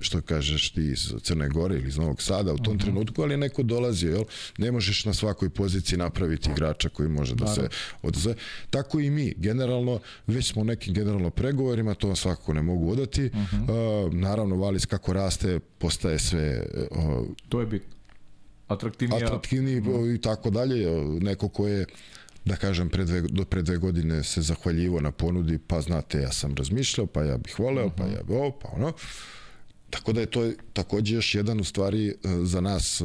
što 0.00 0.20
kažeš 0.20 0.70
ti 0.70 0.82
iz 0.82 1.12
Crne 1.22 1.48
Gore 1.48 1.76
ili 1.76 1.88
iz 1.88 1.96
Novog 1.96 2.22
Sada 2.22 2.52
u 2.52 2.56
tom 2.56 2.66
uh 2.66 2.72
mhm. 2.74 2.78
-huh. 2.78 2.84
trenutku, 2.84 3.22
ali 3.22 3.36
neko 3.36 3.62
dolazi, 3.62 4.06
jel? 4.06 4.24
Ne 4.58 4.72
možeš 4.72 5.04
na 5.04 5.14
svakoj 5.14 5.50
poziciji 5.50 5.98
napraviti 5.98 6.50
igrača 6.50 6.88
koji 6.88 7.08
može 7.08 7.34
da 7.34 7.46
se 7.46 7.68
odze. 8.02 8.34
Tako 8.70 9.00
i 9.00 9.10
mi, 9.10 9.34
generalno, 9.36 10.00
već 10.26 10.52
smo 10.52 10.64
nekim 10.64 10.94
generalno 10.94 11.30
pregovorima, 11.30 11.94
to 11.94 12.06
vam 12.06 12.16
svakako 12.16 12.54
ne 12.54 12.62
mogu 12.62 12.92
odati. 12.92 13.24
Uh 13.24 13.32
-huh. 13.32 14.06
uh, 14.06 14.14
naravno, 14.14 14.56
Valis 14.56 14.86
kako 14.86 15.12
raste, 15.12 15.60
postaje 15.78 16.18
sve... 16.18 16.66
Uh, 16.90 17.26
to 17.48 17.60
je 17.60 17.66
bitno. 17.66 17.94
Atraktivnija. 18.66 19.26
Atraktivniji 19.26 19.78
uh 19.78 19.86
mhm. 19.86 19.94
-huh. 19.94 20.14
i 20.14 20.20
tako 20.20 20.50
dalje. 20.50 20.86
Neko 21.20 21.48
ko 21.48 21.68
je 21.68 21.86
da 22.44 22.56
kažem, 22.56 22.88
pre 22.88 23.04
dve, 23.04 23.20
do 23.20 23.44
pre 23.44 23.62
dve 23.62 23.76
godine 23.76 24.24
se 24.24 24.42
zahvaljivo 24.42 25.00
na 25.00 25.10
ponudi, 25.10 25.58
pa 25.58 25.80
znate, 25.80 26.20
ja 26.20 26.32
sam 26.32 26.54
razmišljao, 26.54 27.06
pa 27.06 27.22
ja 27.22 27.38
bih 27.38 27.58
voleo, 27.58 27.86
uh 27.86 27.92
-huh. 27.92 27.96
pa 27.98 28.04
ja 28.04 28.22
bih 28.22 28.36
ovo, 28.36 28.50
pa 28.50 28.68
ono. 28.68 28.92
Tako 29.90 30.12
da 30.12 30.20
je 30.20 30.26
to 30.26 30.50
takođe 30.72 31.14
još 31.14 31.34
jedan 31.34 31.60
u 31.60 31.64
stvari 31.64 32.08
e, 32.08 32.14
za 32.42 32.60
nas 32.60 33.00
e, 33.00 33.04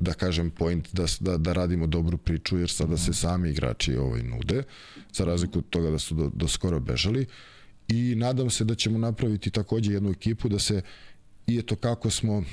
da 0.00 0.12
kažem 0.12 0.50
point 0.50 0.88
da, 0.92 1.04
da, 1.20 1.36
da 1.36 1.52
radimo 1.52 1.86
dobru 1.86 2.18
priču 2.18 2.58
jer 2.58 2.70
sada 2.70 2.96
se 2.96 3.12
sami 3.12 3.50
igrači 3.50 3.96
ovaj 3.96 4.22
nude 4.22 4.62
za 5.12 5.24
razliku 5.24 5.58
od 5.58 5.68
toga 5.70 5.90
da 5.90 5.98
su 5.98 6.14
do, 6.14 6.30
do 6.34 6.48
skoro 6.48 6.80
bežali 6.80 7.26
i 7.88 8.14
nadam 8.14 8.50
se 8.50 8.64
da 8.64 8.74
ćemo 8.74 8.98
napraviti 8.98 9.50
takođe 9.50 9.92
jednu 9.92 10.10
ekipu 10.10 10.48
da 10.48 10.58
se 10.58 10.82
i 11.46 11.58
eto 11.58 11.76
kako 11.76 12.10
smo 12.10 12.44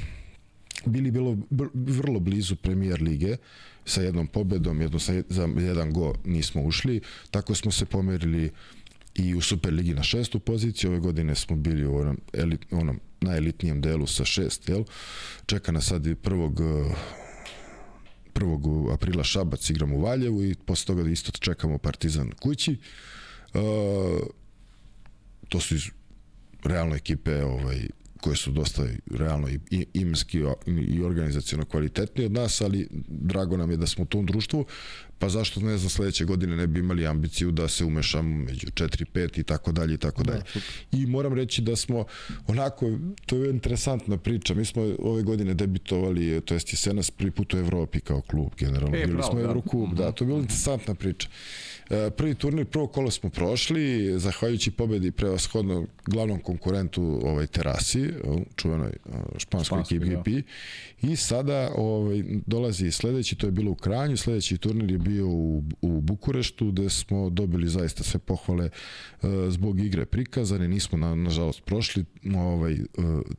bili 0.85 1.11
bilo 1.11 1.37
vrlo 1.73 2.19
blizu 2.19 2.55
premijer 2.55 3.01
lige 3.01 3.37
sa 3.85 4.01
jednom 4.01 4.27
pobedom, 4.27 4.81
jedno 4.81 4.99
sa, 4.99 5.21
za 5.29 5.49
jedan 5.57 5.93
go 5.93 6.13
nismo 6.25 6.63
ušli, 6.63 7.01
tako 7.31 7.55
smo 7.55 7.71
se 7.71 7.85
pomerili 7.85 8.51
i 9.15 9.35
u 9.35 9.41
Superligi 9.41 9.93
na 9.93 10.03
šestu 10.03 10.39
poziciju, 10.39 10.89
ove 10.89 10.99
godine 10.99 11.35
smo 11.35 11.55
bili 11.55 11.85
u 11.85 11.95
onom, 11.95 12.17
elit, 12.33 12.65
onom 12.71 12.99
najelitnijem 13.21 13.81
delu 13.81 14.07
sa 14.07 14.25
šest, 14.25 14.69
jel? 14.69 14.83
Čeka 15.45 15.71
nas 15.71 15.85
sad 15.85 16.05
i 16.07 16.15
prvog 16.15 16.61
prvog 18.35 18.91
aprila 18.93 19.23
Šabac 19.23 19.69
igramo 19.69 19.95
u 19.95 20.01
Valjevu 20.01 20.43
i 20.43 20.55
posle 20.65 20.85
toga 20.85 21.09
isto 21.09 21.31
čekamo 21.31 21.77
Partizan 21.77 22.31
kući. 22.31 22.77
Uh, 23.53 23.61
to 25.49 25.59
su 25.59 25.75
iz 25.75 25.83
realno 26.63 26.95
ekipe 26.95 27.43
ovaj, 27.43 27.87
koje 28.25 28.35
su 28.35 28.51
dosta 28.51 28.83
realno 29.11 29.49
i 29.49 29.85
imenski 29.93 30.43
i 30.87 31.01
organizacijono 31.03 31.65
kvalitetni 31.65 32.25
od 32.25 32.31
nas, 32.31 32.61
ali 32.61 32.87
drago 33.07 33.57
nam 33.57 33.71
je 33.71 33.77
da 33.77 33.87
smo 33.87 34.03
u 34.03 34.07
tom 34.07 34.25
društvu, 34.25 34.65
pa 35.19 35.29
zašto 35.29 35.59
ne 35.59 35.77
znam 35.77 35.89
sledeće 35.89 36.25
godine 36.25 36.55
ne 36.55 36.67
bi 36.67 36.79
imali 36.79 37.07
ambiciju 37.07 37.51
da 37.51 37.67
se 37.67 37.85
umešamo 37.85 38.37
među 38.37 38.67
4 38.67 39.05
5 39.13 39.39
i 39.39 39.43
tako 39.43 39.71
dalje 39.71 39.93
i 39.93 39.97
tako 39.97 40.23
da, 40.23 40.31
dalje. 40.31 40.43
I 40.91 41.05
moram 41.05 41.33
reći 41.33 41.61
da 41.61 41.75
smo 41.75 42.05
onako 42.47 42.91
to 43.25 43.37
je 43.37 43.49
interesantna 43.49 44.17
priča. 44.17 44.53
Mi 44.53 44.65
smo 44.65 44.83
ove 44.99 45.23
godine 45.23 45.53
debitovali, 45.53 46.41
to 46.45 46.53
jest 46.53 46.73
je 46.73 46.77
Senas 46.77 47.11
prvi 47.11 47.31
put 47.31 47.53
u 47.53 47.57
Evropi 47.57 47.99
kao 47.99 48.21
klub 48.21 48.49
generalno. 48.57 48.97
E, 48.97 49.05
Bili 49.05 49.23
smo 49.23 49.39
da. 49.39 49.45
Euroklub, 49.45 49.93
da, 49.93 50.11
to 50.11 50.23
je 50.23 50.25
bila 50.25 50.39
interesantna 50.39 50.95
priča. 50.95 51.27
E, 51.89 52.09
prvi 52.09 52.35
turnir, 52.35 52.65
prvo 52.65 52.87
kolo 52.87 53.11
smo 53.11 53.29
prošli, 53.29 54.13
zahvaljujući 54.19 54.71
pobedi 54.71 55.11
prevashodno 55.11 55.85
glavnom 56.05 56.39
konkurentu 56.39 57.19
ovaj 57.23 57.47
Terasi, 57.47 58.09
čuvenoj 58.55 58.89
e, 58.89 58.95
španskoj 59.37 59.81
ekipi 59.81 60.05
GP. 60.05 60.27
I 61.01 61.15
sada 61.15 61.71
ovaj, 61.75 62.23
dolazi 62.45 62.91
sledeći, 62.91 63.35
to 63.35 63.47
je 63.47 63.51
bilo 63.51 63.71
u 63.71 63.75
Kranju, 63.75 64.17
sledeći 64.17 64.57
turnir 64.57 64.91
je 64.91 64.97
bio 64.97 65.27
u, 65.27 65.63
u 65.81 66.01
Bukureštu, 66.01 66.71
gde 66.71 66.89
smo 66.89 67.29
dobili 67.29 67.69
zaista 67.69 68.03
sve 68.03 68.19
pohvale 68.19 68.69
uh, 69.21 69.29
zbog 69.49 69.79
igre 69.79 70.05
prikazane, 70.05 70.67
nismo 70.67 70.97
na, 70.97 71.15
nažalost 71.15 71.65
prošli 71.65 72.05
ovaj, 72.35 72.77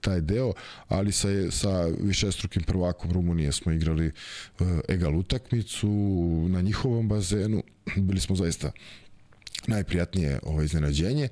taj 0.01 0.20
deo, 0.20 0.52
ali 0.89 1.12
sa, 1.12 1.28
sa 1.51 1.86
višestrukim 2.01 2.62
prvakom 2.62 3.12
Rumunije 3.12 3.52
smo 3.52 3.73
igrali 3.73 4.12
egal 4.89 5.16
utakmicu 5.16 5.89
na 6.48 6.60
njihovom 6.60 7.09
bazenu, 7.09 7.62
bili 7.96 8.20
smo 8.20 8.36
zaista 8.36 8.70
najprijatnije 9.66 10.38
ovo 10.42 10.62
iznenađenje. 10.62 11.28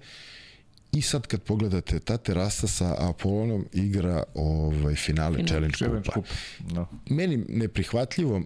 I 0.92 1.02
sad 1.02 1.26
kad 1.26 1.42
pogledate, 1.42 1.98
ta 1.98 2.16
terasa 2.16 2.66
sa 2.66 3.08
Apolonom 3.08 3.66
igra 3.72 4.22
ovaj, 4.34 4.94
finale 4.94 5.36
Final, 5.36 5.48
Challenge, 5.48 5.76
Challenge 5.76 6.08
Kupa. 6.14 6.28
No. 6.74 6.86
Meni 7.10 7.44
neprihvatljivo, 7.48 8.36
uh, 8.36 8.44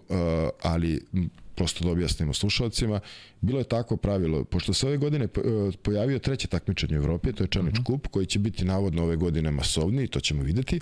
ali 0.61 1.01
prosto 1.55 1.85
da 1.85 1.91
objasnimo 1.91 2.33
slušalcima, 2.33 2.99
bilo 3.41 3.59
je 3.59 3.63
tako 3.63 3.97
pravilo, 3.97 4.43
pošto 4.43 4.73
se 4.73 4.87
ove 4.87 4.97
godine 4.97 5.25
uh, 5.25 5.73
pojavio 5.81 6.19
treće 6.19 6.47
takmičenje 6.47 6.99
u 6.99 7.01
Evropi, 7.01 7.33
to 7.33 7.43
je 7.43 7.47
Challenge 7.47 7.79
uh 7.79 7.83
mhm. 7.83 7.93
-huh. 7.93 8.01
Cup, 8.01 8.07
koji 8.07 8.25
će 8.25 8.39
biti 8.39 8.65
navodno 8.65 9.03
ove 9.03 9.15
godine 9.15 9.51
masovni, 9.51 10.07
to 10.07 10.19
ćemo 10.19 10.43
videti 10.43 10.79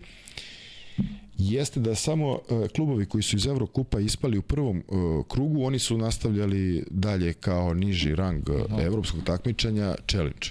jeste 1.37 1.79
da 1.79 1.95
samo 1.95 2.31
uh, 2.31 2.67
klubovi 2.75 3.05
koji 3.05 3.23
su 3.23 3.35
iz 3.35 3.47
Evrokupa 3.47 3.99
ispali 3.99 4.37
u 4.37 4.41
prvom 4.41 4.83
uh, 4.87 5.25
krugu, 5.27 5.63
oni 5.63 5.79
su 5.79 5.97
nastavljali 5.97 6.83
dalje 6.91 7.33
kao 7.33 7.73
niži 7.73 8.15
rang 8.15 8.49
uh, 8.49 8.83
evropskog 8.83 9.23
takmičenja 9.23 9.95
Challenge. 10.07 10.47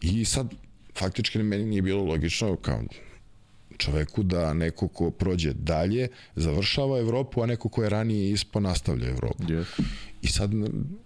I 0.00 0.24
sad 0.24 0.54
faktički 0.98 1.38
meni 1.38 1.64
nije 1.64 1.82
bilo 1.82 2.04
logično 2.04 2.56
kao 2.56 2.82
čoveku 3.78 4.22
da 4.22 4.54
neko 4.54 4.88
ko 4.88 5.10
prođe 5.10 5.52
dalje 5.52 6.08
završava 6.36 6.98
Evropu, 6.98 7.42
a 7.42 7.46
neko 7.46 7.68
ko 7.68 7.82
je 7.82 7.88
ranije 7.88 8.30
ispo 8.30 8.60
nastavlja 8.60 9.08
Evropu. 9.08 9.42
Yes. 9.42 9.64
I 10.22 10.26
sad 10.26 10.50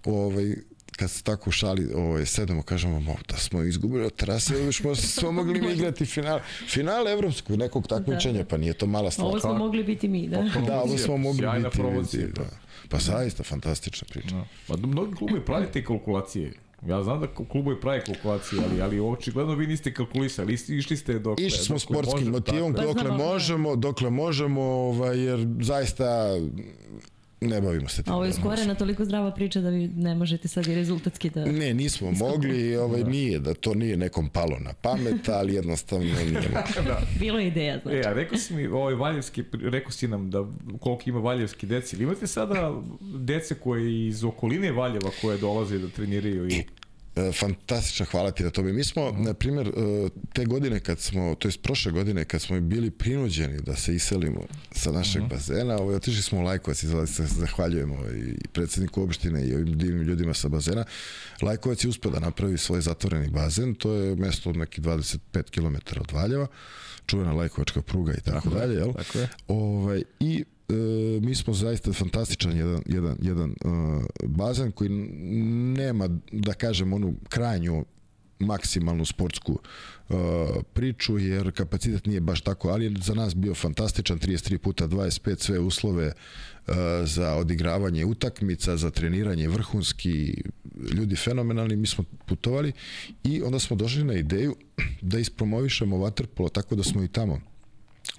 ovaj, 0.05 0.55
kad 0.97 1.11
se 1.11 1.23
tako 1.23 1.51
šali, 1.51 1.89
ovaj, 1.95 2.27
sedemo, 2.27 2.63
kažemo, 2.63 3.01
mo, 3.01 3.15
da 3.29 3.37
smo 3.37 3.63
izgubili 3.63 4.05
od 4.05 4.15
terase, 4.15 4.65
još 4.65 4.79
smo, 4.79 4.95
smo 4.95 5.33
mogli 5.33 5.61
mi 5.61 5.73
igrati 5.73 6.07
final, 6.07 6.41
final 6.69 7.09
evropskog 7.09 7.57
nekog 7.57 7.89
takmičenja, 7.89 8.39
da. 8.39 8.49
pa 8.49 8.57
nije 8.57 8.73
to 8.73 8.87
mala 8.87 9.11
stvar. 9.11 9.29
Ovo 9.29 9.41
smo 9.41 9.55
mogli 9.55 9.85
biti 9.85 10.09
mi, 10.09 10.29
da. 10.29 10.51
Pa, 10.55 10.61
da, 10.61 10.81
ovo 10.81 10.99
smo 10.99 11.17
mogli 11.17 11.39
Sjajna 11.39 11.69
biti 11.69 12.19
mi, 12.19 12.33
da. 12.33 12.45
Pa 12.89 12.99
zaista, 12.99 13.43
fantastična 13.43 14.09
priča. 14.11 14.35
Da. 14.35 14.45
Pa 14.69 14.77
mnogi 14.77 15.15
klubi 15.15 15.45
pravite 15.45 15.85
kalkulacije. 15.85 16.53
Ja 16.87 17.03
znam 17.03 17.21
da 17.21 17.27
klubovi 17.27 17.81
prave 17.81 18.05
kalkulacije, 18.05 18.63
ali, 18.71 18.83
ali 18.83 19.01
očigledno 19.01 19.55
vi 19.55 19.67
niste 19.67 19.95
kalkulisali, 19.95 20.55
išli 20.69 20.97
ste 20.97 21.19
dok... 21.19 21.41
Išli 21.41 21.65
smo 21.65 21.79
sportskim 21.79 22.29
motivom, 22.29 22.73
dokle 22.73 23.11
možemo, 23.11 23.77
dokle 23.77 24.11
možemo, 24.11 24.63
ovaj, 24.63 25.19
jer 25.19 25.47
zaista 25.61 26.39
ne 27.49 27.61
bavimo 27.61 27.89
se 27.89 28.03
tim. 28.03 28.13
A 28.13 28.17
ovo 28.17 28.25
je 28.25 28.33
skore 28.33 28.65
na 28.65 28.75
toliko 28.75 29.05
zdrava 29.05 29.31
priča 29.31 29.61
da 29.61 29.69
vi 29.69 29.89
ne 29.89 30.15
možete 30.15 30.49
sad 30.49 30.67
i 30.67 30.75
rezultatski 30.75 31.31
da... 31.31 31.45
Ne, 31.45 31.75
nismo 31.75 32.11
mogli, 32.11 32.77
ovaj, 32.77 33.05
nije, 33.05 33.39
da 33.39 33.55
to 33.55 33.75
nije 33.75 33.97
nekom 33.97 34.29
palo 34.29 34.59
na 34.59 34.73
pamet, 34.73 35.29
ali 35.29 35.55
jednostavno 35.55 36.05
nije 36.05 36.41
da. 36.87 37.01
Bilo 37.19 37.39
je 37.39 37.47
ideja, 37.47 37.79
znači. 37.83 37.97
E, 37.97 38.03
a 38.07 38.13
rekao 38.13 38.39
si 38.39 38.55
mi, 38.55 38.67
ovaj 38.67 38.95
Valjevski, 38.95 39.45
rekao 39.63 39.91
si 39.91 40.09
nam 40.09 40.31
da 40.31 40.45
koliko 40.81 41.03
ima 41.07 41.19
Valjevski 41.19 41.67
deci, 41.67 42.03
imate 42.03 42.27
sada 42.27 42.83
dece 43.01 43.55
koje 43.55 44.07
iz 44.07 44.25
okoline 44.25 44.73
Valjeva 44.73 45.11
koje 45.21 45.39
dolaze 45.39 45.79
da 45.79 45.89
treniraju 45.89 46.49
i... 46.49 46.65
E, 47.17 47.33
fantastično, 47.33 48.07
hvala 48.11 48.31
ti 48.31 48.43
na 48.43 48.51
tome. 48.51 48.73
Mi 48.73 48.85
smo, 48.85 49.11
na 49.19 49.35
primjer, 49.35 49.69
e, 49.69 49.73
te 50.33 50.45
godine 50.45 50.81
kad 50.81 50.99
smo, 50.99 51.35
to 51.35 51.49
jest 51.49 51.63
prošle 51.63 51.93
godine 51.93 52.25
kad 52.25 52.43
smo 52.43 52.61
bili 52.61 52.91
prinuđeni 52.91 53.61
da 53.61 53.77
se 53.77 53.95
iselimo 53.95 54.41
sa 54.71 54.93
našeg 54.93 55.23
bazena, 55.23 55.77
ovaj, 55.77 55.95
otišli 55.97 56.23
smo 56.23 56.39
u 56.39 56.43
Lajkovac 56.43 56.83
i 56.83 56.87
se 57.07 57.27
zahvaljujemo 57.27 57.97
i 58.15 58.49
predsedniku 58.49 59.03
opštine 59.03 59.47
i 59.47 59.55
ovim 59.55 59.79
divnim 59.79 60.03
ljudima 60.03 60.35
sa 60.35 60.49
bazena. 60.49 60.85
Lajkovac 61.43 61.85
je 61.85 61.89
uspio 61.89 62.11
da 62.11 62.21
napravi 62.21 62.59
svoj 62.59 62.81
zatvoreni 62.81 63.29
bazen, 63.29 63.75
to 63.75 63.93
je 63.93 64.17
mesto 64.17 64.51
od 64.51 64.57
nekih 64.57 64.85
25 64.85 65.19
km 65.51 66.01
od 66.01 66.13
Valjeva, 66.13 66.47
čuvena 67.07 67.33
Lajkovačka 67.33 67.83
pruga 67.83 68.13
i 68.13 68.21
tako, 68.21 68.51
dalje, 68.51 68.75
jel? 68.75 68.93
tako 68.93 69.19
je. 69.19 69.29
Ovaj, 69.49 70.03
I 70.21 70.45
mi 71.23 71.35
smo 71.35 71.55
zaista 71.55 71.93
fantastičan 71.93 72.57
jedan, 72.57 72.83
jedan, 72.87 73.17
jedan 73.21 73.51
uh, 73.51 74.05
bazen 74.23 74.73
koji 74.73 74.91
nema, 75.77 76.09
da 76.33 76.53
kažem, 76.53 76.93
onu 76.93 77.15
krajnju 77.29 77.85
maksimalnu 78.39 79.05
sportsku 79.05 79.53
uh, 80.09 80.17
priču 80.73 81.19
jer 81.19 81.53
kapacitet 81.53 82.07
nije 82.07 82.21
baš 82.21 82.41
tako, 82.41 82.69
ali 82.69 82.85
je 82.85 82.95
za 83.03 83.15
nas 83.15 83.35
bio 83.35 83.55
fantastičan. 83.55 84.19
33 84.19 84.59
puta 84.59 84.89
25 84.89 85.39
sve 85.39 85.59
uslove 85.59 86.07
uh, 86.07 86.75
za 87.05 87.35
odigravanje 87.35 88.05
utakmica, 88.05 88.77
za 88.77 88.91
treniranje 88.91 89.49
vrhunski 89.49 90.43
ljudi 90.93 91.17
fenomenalni, 91.17 91.77
mi 91.77 91.87
smo 91.87 92.05
putovali 92.27 92.73
i 93.25 93.43
onda 93.43 93.59
smo 93.59 93.77
došli 93.77 94.05
na 94.05 94.15
ideju 94.15 94.57
da 95.11 95.19
ispromovišemo 95.19 95.97
waterpolo 95.97 96.53
tako 96.53 96.75
da 96.75 96.83
smo 96.83 97.03
i 97.03 97.09
tamo 97.09 97.52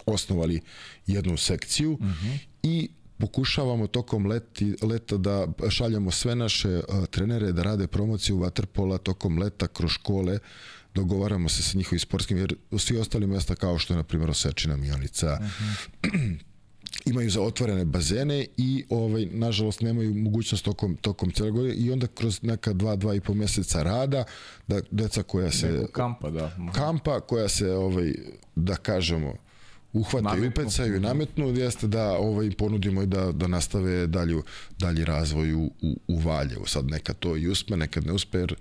osnovali 0.05 0.61
jednu 1.07 1.37
sekciju 1.37 1.91
uh 1.91 1.99
-huh. 1.99 2.37
i 2.63 2.89
pokušavamo 3.17 3.87
tokom 3.87 4.25
leti, 4.25 4.75
leta 4.81 5.17
da 5.17 5.47
šaljemo 5.69 6.11
sve 6.11 6.35
naše 6.35 6.69
uh, 6.69 7.05
trenere 7.05 7.51
da 7.51 7.63
rade 7.63 7.87
promociju 7.87 8.37
vaterpola 8.37 8.97
tokom 8.97 9.39
leta 9.39 9.67
kroz 9.67 9.91
škole 9.91 10.39
dogovaramo 10.93 11.49
se 11.49 11.63
sa 11.63 11.77
njihovim 11.77 11.99
sportskim 11.99 12.37
jer 12.37 12.55
svi 12.77 12.97
ostali 12.97 13.27
mesta 13.27 13.55
kao 13.55 13.77
što 13.77 13.93
je 13.93 13.97
na 13.97 14.03
primjer 14.03 14.29
Osečina, 14.29 14.77
Mionica 14.77 15.39
uh 15.41 15.47
-huh. 16.11 16.37
imaju 17.05 17.29
za 17.29 17.41
otvorene 17.41 17.85
bazene 17.85 18.45
i 18.57 18.85
ovaj 18.89 19.25
nažalost 19.25 19.81
nemaju 19.81 20.15
mogućnost 20.15 20.65
tokom 20.65 20.95
tokom 20.95 21.31
cele 21.31 21.51
godine 21.51 21.75
i 21.75 21.91
onda 21.91 22.07
kroz 22.07 22.43
neka 22.43 22.73
dva 22.73 22.95
dva 22.95 23.15
i 23.15 23.21
po 23.21 23.33
meseca 23.33 23.83
rada 23.83 24.23
da 24.67 24.81
deca 24.91 25.23
koja 25.23 25.51
se 25.51 25.67
Neko 25.71 25.91
kampa 25.91 26.29
da 26.29 26.57
kampa 26.75 27.19
koja 27.19 27.49
se 27.49 27.71
ovaj 27.71 28.13
da 28.55 28.75
kažemo 28.75 29.33
uhvate 29.93 30.23
nametnu. 30.23 30.45
i 30.45 30.47
upecaju 30.47 30.95
i 30.95 30.99
nametnu, 30.99 31.47
jeste 31.47 31.87
da 31.87 32.17
ovaj, 32.17 32.51
ponudimo 32.51 33.01
i 33.01 33.05
da, 33.05 33.31
da 33.31 33.47
nastave 33.47 34.07
dalju, 34.07 34.43
dalji 34.79 35.05
razvoj 35.05 35.53
u, 35.53 35.71
u, 35.81 35.99
u 36.07 36.19
Valjevu. 36.19 36.65
Sad 36.65 36.85
nekad 36.85 37.19
to 37.19 37.37
i 37.37 37.47
uspe, 37.47 37.77
nekad 37.77 38.05
ne 38.05 38.13
uspe, 38.13 38.37
jer 38.37 38.55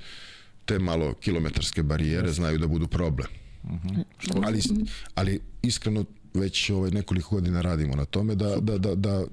te 0.64 0.78
malo 0.78 1.14
kilometarske 1.14 1.82
barijere 1.82 2.28
yes. 2.28 2.32
znaju 2.32 2.59
da 2.59 2.66
budu 2.66 2.86
problem. 2.86 3.28
Uh 3.62 3.70
-huh. 3.70 4.04
ali, 4.44 4.60
ali 5.14 5.40
iskreno 5.62 6.04
već 6.34 6.70
ovaj, 6.70 6.90
nekoliko 6.90 7.34
godina 7.34 7.60
radimo 7.60 7.96
na 7.96 8.04
tome 8.04 8.34
da, 8.34 8.56
da, 8.56 8.78
da, 8.78 8.94
da 8.94 9.24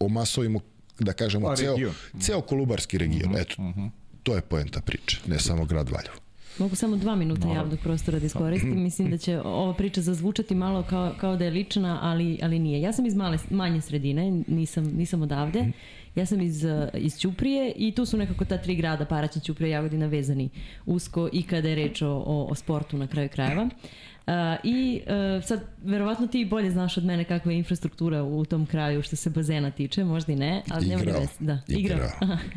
omasovimo 0.00 0.60
da 0.98 1.12
kažemo 1.12 1.46
pa, 1.46 1.56
ceo, 1.56 1.76
ceo 2.20 2.40
kolubarski 2.40 2.98
region. 2.98 3.30
Uh 3.30 3.36
-huh. 3.36 3.40
Eto, 3.40 3.54
uh 3.58 3.76
-huh. 3.76 3.90
to 4.22 4.34
je 4.34 4.40
poenta 4.40 4.80
priče, 4.80 5.20
ne 5.26 5.38
samo 5.38 5.64
grad 5.64 5.90
Valjevo. 5.90 6.19
Mogu 6.58 6.76
samo 6.76 6.96
dva 6.96 7.14
minuta 7.14 7.46
Moram. 7.46 7.56
javnog 7.56 7.78
prostora 7.78 8.18
da 8.18 8.26
iskoristim. 8.26 8.82
Mislim 8.82 9.10
da 9.10 9.16
će 9.16 9.40
ova 9.40 9.74
priča 9.74 10.00
zazvučati 10.00 10.54
malo 10.54 10.82
kao, 10.82 11.12
kao 11.20 11.36
da 11.36 11.44
je 11.44 11.50
lična, 11.50 11.98
ali, 12.02 12.38
ali 12.42 12.58
nije. 12.58 12.80
Ja 12.80 12.92
sam 12.92 13.06
iz 13.06 13.14
male, 13.14 13.38
manje 13.50 13.80
sredine, 13.80 14.42
nisam, 14.46 14.84
nisam 14.84 15.22
odavde. 15.22 15.72
Ja 16.14 16.26
sam 16.26 16.40
iz, 16.40 16.64
iz 16.94 17.18
Ćuprije 17.18 17.72
i 17.76 17.92
tu 17.92 18.06
su 18.06 18.16
nekako 18.16 18.44
ta 18.44 18.58
tri 18.58 18.74
grada, 18.76 19.04
Paraćin, 19.04 19.42
Ćuprije, 19.42 19.70
Jagodina 19.70 20.06
vezani 20.06 20.48
usko 20.86 21.28
i 21.32 21.42
kada 21.42 21.68
je 21.68 21.74
reč 21.74 22.02
o, 22.02 22.08
o, 22.08 22.46
o 22.50 22.54
sportu 22.54 22.98
na 22.98 23.06
kraju 23.06 23.28
krajeva. 23.28 23.62
Uh, 23.62 23.70
I 24.64 25.00
uh, 25.06 25.44
sad, 25.44 25.60
verovatno 25.84 26.26
ti 26.26 26.44
bolje 26.44 26.70
znaš 26.70 26.96
od 26.96 27.04
mene 27.04 27.24
kakva 27.24 27.52
je 27.52 27.58
infrastruktura 27.58 28.22
u 28.22 28.44
tom 28.44 28.66
kraju 28.66 29.02
što 29.02 29.16
se 29.16 29.30
bazena 29.30 29.70
tiče, 29.70 30.04
možda 30.04 30.32
i 30.32 30.36
ne, 30.36 30.62
ali 30.70 30.86
igrao. 30.86 31.20
nema 31.20 31.26
Da, 31.38 31.58
igrao. 31.68 32.08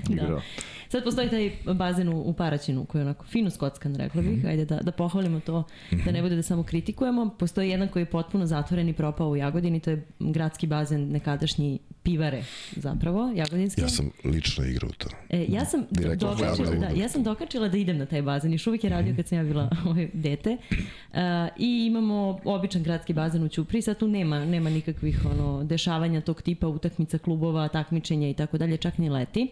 igrao. 0.09 0.29
da. 0.35 0.41
Sad 0.89 1.03
postoji 1.03 1.29
taj 1.29 1.73
bazen 1.73 2.09
u, 2.09 2.21
u 2.21 2.33
Paraćinu 2.33 2.85
koji 2.85 2.99
je 2.99 3.03
onako 3.03 3.25
fino 3.25 3.49
skockan, 3.49 3.95
rekla 3.95 4.21
bih. 4.21 4.31
Mm 4.31 4.41
-hmm. 4.41 4.49
Ajde 4.49 4.65
da, 4.65 4.79
da 4.79 4.91
pohvalimo 4.91 5.39
to, 5.39 5.59
mm 5.59 5.95
-hmm. 5.95 6.05
da 6.05 6.11
ne 6.11 6.21
bude 6.21 6.35
da 6.35 6.41
samo 6.41 6.63
kritikujemo. 6.63 7.29
Postoji 7.39 7.69
jedan 7.69 7.87
koji 7.87 8.01
je 8.01 8.05
potpuno 8.05 8.45
zatvoren 8.45 8.89
i 8.89 8.93
propao 8.93 9.29
u 9.29 9.35
Jagodini, 9.35 9.79
to 9.79 9.89
je 9.89 10.05
gradski 10.19 10.67
bazen 10.67 11.11
nekadašnji 11.11 11.79
pivare 12.03 12.43
zapravo, 12.75 13.31
jagodinski. 13.35 13.81
Ja 13.81 13.89
sam 13.89 14.09
lično 14.23 14.65
igrao 14.65 14.89
u 14.89 14.93
to. 14.93 15.09
E, 15.29 15.45
ja 15.49 15.65
sam 15.65 15.85
dokačila, 15.91 16.75
da, 16.75 16.87
ja 16.95 17.09
sam 17.09 17.23
dokačila 17.23 17.67
da 17.67 17.77
idem 17.77 17.97
na 17.97 18.05
taj 18.05 18.21
bazen. 18.21 18.51
Još 18.51 18.67
uvijek 18.67 18.83
je 18.83 18.89
radio 18.89 19.13
mhm. 19.13 19.15
kad 19.15 19.27
sam 19.27 19.37
ja 19.37 19.43
bila 19.43 19.69
ovaj, 19.87 20.09
dete. 20.13 20.57
Uh, 20.69 21.17
I 21.57 21.85
imamo 21.85 22.39
običan 22.45 22.83
gradski 22.83 23.13
bazen 23.13 23.43
u 23.43 23.47
Ćupri. 23.47 23.81
Sad 23.81 23.97
tu 23.97 24.07
nema, 24.07 24.45
nema 24.45 24.69
nikakvih 24.69 25.25
ono, 25.25 25.63
dešavanja 25.63 26.21
tog 26.21 26.41
tipa 26.41 26.67
utakmica, 26.67 27.17
klubova, 27.17 27.67
takmičenja 27.67 28.29
i 28.29 28.33
tako 28.33 28.57
dalje, 28.57 28.77
čak 28.77 28.97
ni 28.97 29.09
leti. 29.09 29.47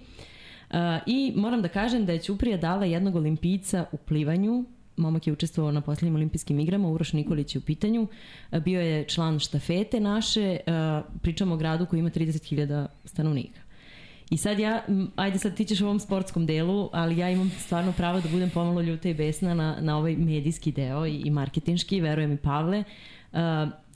Uh, 0.70 0.78
I 1.06 1.34
moram 1.36 1.62
da 1.62 1.68
kažem 1.68 2.06
da 2.06 2.14
je 2.14 2.20
Ćuprija 2.20 2.58
dala 2.58 2.86
jednog 2.86 3.16
olimpijica 3.16 3.86
u 3.92 3.98
plivanju, 3.98 4.66
momak 4.98 5.28
je 5.28 5.34
učestvovao 5.34 5.72
na 5.72 5.82
posljednjim 5.82 6.16
olimpijskim 6.16 6.60
igrama, 6.60 6.90
Uroš 6.90 7.14
Nikolić 7.14 7.56
je 7.56 7.60
u 7.60 7.62
pitanju, 7.62 8.08
bio 8.66 8.82
je 8.82 9.04
član 9.04 9.40
štafete 9.40 10.00
naše, 10.00 10.58
pričamo 11.22 11.54
o 11.54 11.58
gradu 11.58 11.86
koji 11.86 12.00
ima 12.00 12.10
30.000 12.10 12.88
stanovnika. 13.06 13.60
I 14.32 14.38
sad 14.38 14.60
ja, 14.60 14.84
ajde 15.16 15.40
sad 15.40 15.56
ti 15.56 15.66
ćeš 15.66 15.82
u 15.82 15.86
ovom 15.86 16.00
sportskom 16.00 16.46
delu, 16.46 16.90
ali 16.94 17.18
ja 17.18 17.30
imam 17.30 17.50
stvarno 17.50 17.92
pravo 17.92 18.22
da 18.22 18.30
budem 18.30 18.50
pomalo 18.50 18.82
ljuta 18.82 19.10
i 19.10 19.14
besna 19.14 19.54
na, 19.54 19.78
na 19.82 19.98
ovaj 19.98 20.16
medijski 20.16 20.72
deo 20.72 21.06
i, 21.06 21.16
i 21.16 21.30
marketinški, 21.30 22.02
verujem 22.02 22.32
i 22.32 22.38
Pavle. 22.38 22.84
Uh, 23.32 23.40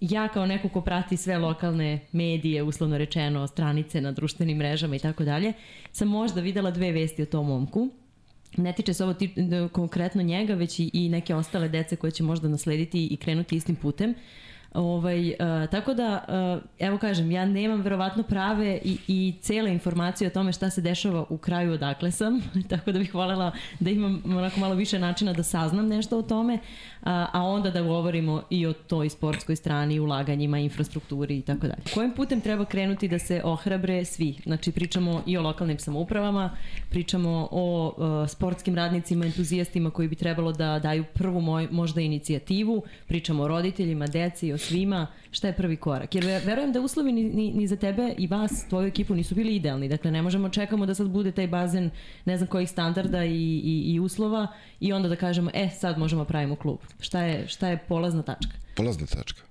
ja 0.01 0.27
kao 0.27 0.45
neko 0.45 0.69
ko 0.69 0.81
prati 0.81 1.17
sve 1.17 1.37
lokalne 1.37 1.99
medije, 2.11 2.63
uslovno 2.63 2.97
rečeno, 2.97 3.47
stranice 3.47 4.01
na 4.01 4.11
društvenim 4.11 4.57
mrežama 4.57 4.95
i 4.95 4.99
tako 4.99 5.23
dalje, 5.23 5.53
sam 5.91 6.07
možda 6.07 6.41
videla 6.41 6.71
dve 6.71 6.91
vesti 6.91 7.23
o 7.23 7.25
tom 7.25 7.47
momku. 7.47 7.89
Ne 8.57 8.73
tiče 8.73 8.93
se 8.93 9.03
ovo 9.03 9.13
ti, 9.13 9.33
konkretno 9.71 10.21
njega, 10.21 10.53
već 10.53 10.79
i, 10.79 10.91
i 10.93 11.09
neke 11.09 11.35
ostale 11.35 11.69
dece 11.69 11.95
koje 11.95 12.11
će 12.11 12.23
možda 12.23 12.47
naslediti 12.47 13.07
i 13.07 13.17
krenuti 13.17 13.55
istim 13.55 13.75
putem. 13.75 14.09
Uh, 14.09 14.15
Ovaj, 14.75 15.29
uh, 15.29 15.69
tako 15.71 15.93
da, 15.93 16.25
uh, 16.27 16.63
evo 16.79 16.97
kažem, 16.97 17.31
ja 17.31 17.45
nemam 17.45 17.81
verovatno 17.81 18.23
prave 18.23 18.79
i, 18.83 18.97
i 19.07 19.33
cele 19.41 19.71
informacije 19.71 20.27
o 20.27 20.31
tome 20.31 20.53
šta 20.53 20.69
se 20.69 20.81
dešava 20.81 21.25
u 21.29 21.37
kraju 21.37 21.73
odakle 21.73 22.11
sam, 22.11 22.41
tako 22.69 22.91
da 22.91 22.99
bih 22.99 23.15
voljela 23.15 23.51
da 23.79 23.89
imam 23.89 24.23
onako 24.25 24.59
malo 24.59 24.75
više 24.75 24.99
načina 24.99 25.33
da 25.33 25.43
saznam 25.43 25.87
nešto 25.87 26.17
o 26.17 26.21
tome, 26.21 26.59
a, 27.03 27.27
a 27.33 27.43
onda 27.43 27.69
da 27.69 27.81
govorimo 27.81 28.43
i 28.49 28.65
o 28.65 28.73
toj 28.73 29.09
sportskoj 29.09 29.55
strani, 29.55 29.99
ulaganjima, 29.99 30.59
infrastrukturi 30.59 31.37
i 31.37 31.41
tako 31.41 31.67
dalje. 31.67 31.81
Kojim 31.93 32.11
putem 32.11 32.41
treba 32.41 32.65
krenuti 32.65 33.07
da 33.07 33.19
se 33.19 33.41
ohrabre 33.43 34.05
svi? 34.05 34.35
Znači, 34.43 34.71
pričamo 34.71 35.23
i 35.25 35.37
o 35.37 35.41
lokalnim 35.41 35.79
samoupravama, 35.79 36.49
pričamo 36.89 37.47
o 37.51 37.93
uh, 37.97 38.29
sportskim 38.29 38.75
radnicima, 38.75 39.25
entuzijastima 39.25 39.89
koji 39.91 40.07
bi 40.07 40.15
trebalo 40.15 40.51
da 40.51 40.79
daju 40.79 41.03
prvu 41.13 41.41
moj, 41.41 41.67
možda 41.71 42.01
inicijativu, 42.01 42.83
pričamo 43.07 43.43
o 43.43 43.47
roditeljima, 43.47 44.07
deci, 44.07 44.53
o 44.53 44.57
svima, 44.67 45.07
šta 45.31 45.47
je 45.47 45.55
prvi 45.55 45.77
korak? 45.77 46.15
Jer 46.15 46.25
verujem 46.45 46.71
da 46.71 46.81
uslovi 46.81 47.11
ni, 47.11 47.23
ni, 47.23 47.51
ni 47.51 47.67
za 47.67 47.75
tebe 47.75 48.13
i 48.17 48.27
vas, 48.27 48.65
tvoju 48.69 48.87
ekipu 48.87 49.15
nisu 49.15 49.35
bili 49.35 49.55
idealni. 49.55 49.89
Dakle, 49.89 50.11
ne 50.11 50.21
možemo 50.21 50.49
čekamo 50.49 50.85
da 50.85 50.95
sad 50.95 51.09
bude 51.09 51.31
taj 51.31 51.47
bazen 51.47 51.89
ne 52.25 52.37
znam 52.37 52.47
kojih 52.47 52.69
standarda 52.69 53.25
i, 53.25 53.61
i, 53.63 53.93
i 53.93 53.99
uslova 53.99 54.47
i 54.79 54.93
onda 54.93 55.09
da 55.09 55.15
kažemo, 55.15 55.51
e, 55.53 55.69
sad 55.79 55.97
možemo 55.97 56.23
da 56.23 56.27
pravimo 56.27 56.55
klub. 56.55 56.79
Šta 56.99 57.21
je, 57.21 57.47
šta 57.47 57.67
je 57.67 57.77
polazna 57.87 58.23
tačka? 58.23 58.53
Polazna 58.75 59.05
tačka. 59.05 59.41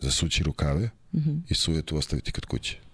Zasući 0.00 0.44
rukave 0.44 0.90
mhm. 1.12 1.30
-huh. 1.30 1.40
i 1.48 1.54
sujetu 1.54 1.96
ostaviti 1.96 2.32
kod 2.32 2.46
kuće. 2.46 2.91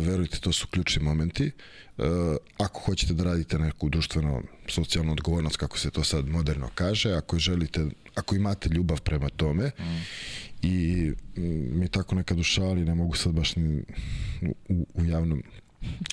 Verujte, 0.00 0.38
to 0.40 0.52
su 0.52 0.66
ključni 0.66 1.02
momenti. 1.02 1.50
Ako 2.58 2.80
hoćete 2.80 3.14
da 3.14 3.24
radite 3.24 3.58
neku 3.58 3.88
društveno 3.88 4.42
socijalnu 4.68 5.12
odgovornost, 5.12 5.56
kako 5.56 5.78
se 5.78 5.90
to 5.90 6.04
sad 6.04 6.28
moderno 6.28 6.70
kaže, 6.74 7.12
ako 7.12 7.38
želite, 7.38 7.86
ako 8.14 8.34
imate 8.34 8.68
ljubav 8.68 9.00
prema 9.00 9.28
tome 9.28 9.66
mm. 9.66 10.02
i 10.62 11.12
mm, 11.36 11.78
mi 11.78 11.88
tako 11.88 12.14
nekad 12.14 12.38
u 12.38 12.42
šali, 12.42 12.84
ne 12.84 12.94
mogu 12.94 13.14
sad 13.16 13.32
baš 13.32 13.56
ni 13.56 13.82
u, 14.68 14.86
u 14.94 15.04
javnom 15.04 15.42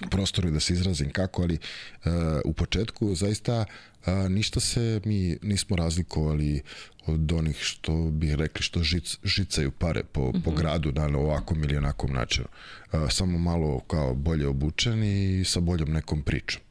prostoru 0.10 0.52
da 0.52 0.60
se 0.60 0.74
izrazim 0.74 1.10
kako, 1.10 1.42
ali 1.42 1.58
uh, 2.06 2.12
u 2.46 2.54
početku 2.54 3.16
zaista 3.16 3.66
uh, 4.08 4.30
ništa 4.30 4.60
se 4.60 5.02
mi 5.06 5.38
nismo 5.42 5.76
razlikovali 5.76 6.62
od 7.08 7.32
onih 7.32 7.58
što 7.60 7.94
bi 8.12 8.36
rekli 8.36 8.64
što 8.64 8.84
žic, 8.84 9.18
žicaju 9.24 9.72
pare 9.72 10.04
po, 10.04 10.22
mm 10.22 10.32
-hmm. 10.32 10.44
po 10.44 10.52
mhm. 10.52 10.60
gradu 10.60 10.92
na 10.92 11.06
ovakvom 11.06 11.64
ili 11.64 11.78
onakom 11.78 12.14
načinu. 12.14 12.48
Uh, 12.94 13.00
samo 13.10 13.38
malo 13.38 13.80
kao 13.80 14.14
bolje 14.14 14.48
obučeni 14.48 15.40
i 15.40 15.46
sa 15.46 15.60
boljom 15.60 15.90
nekom 15.90 16.22
pričom. 16.22 16.62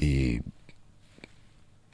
I 0.00 0.40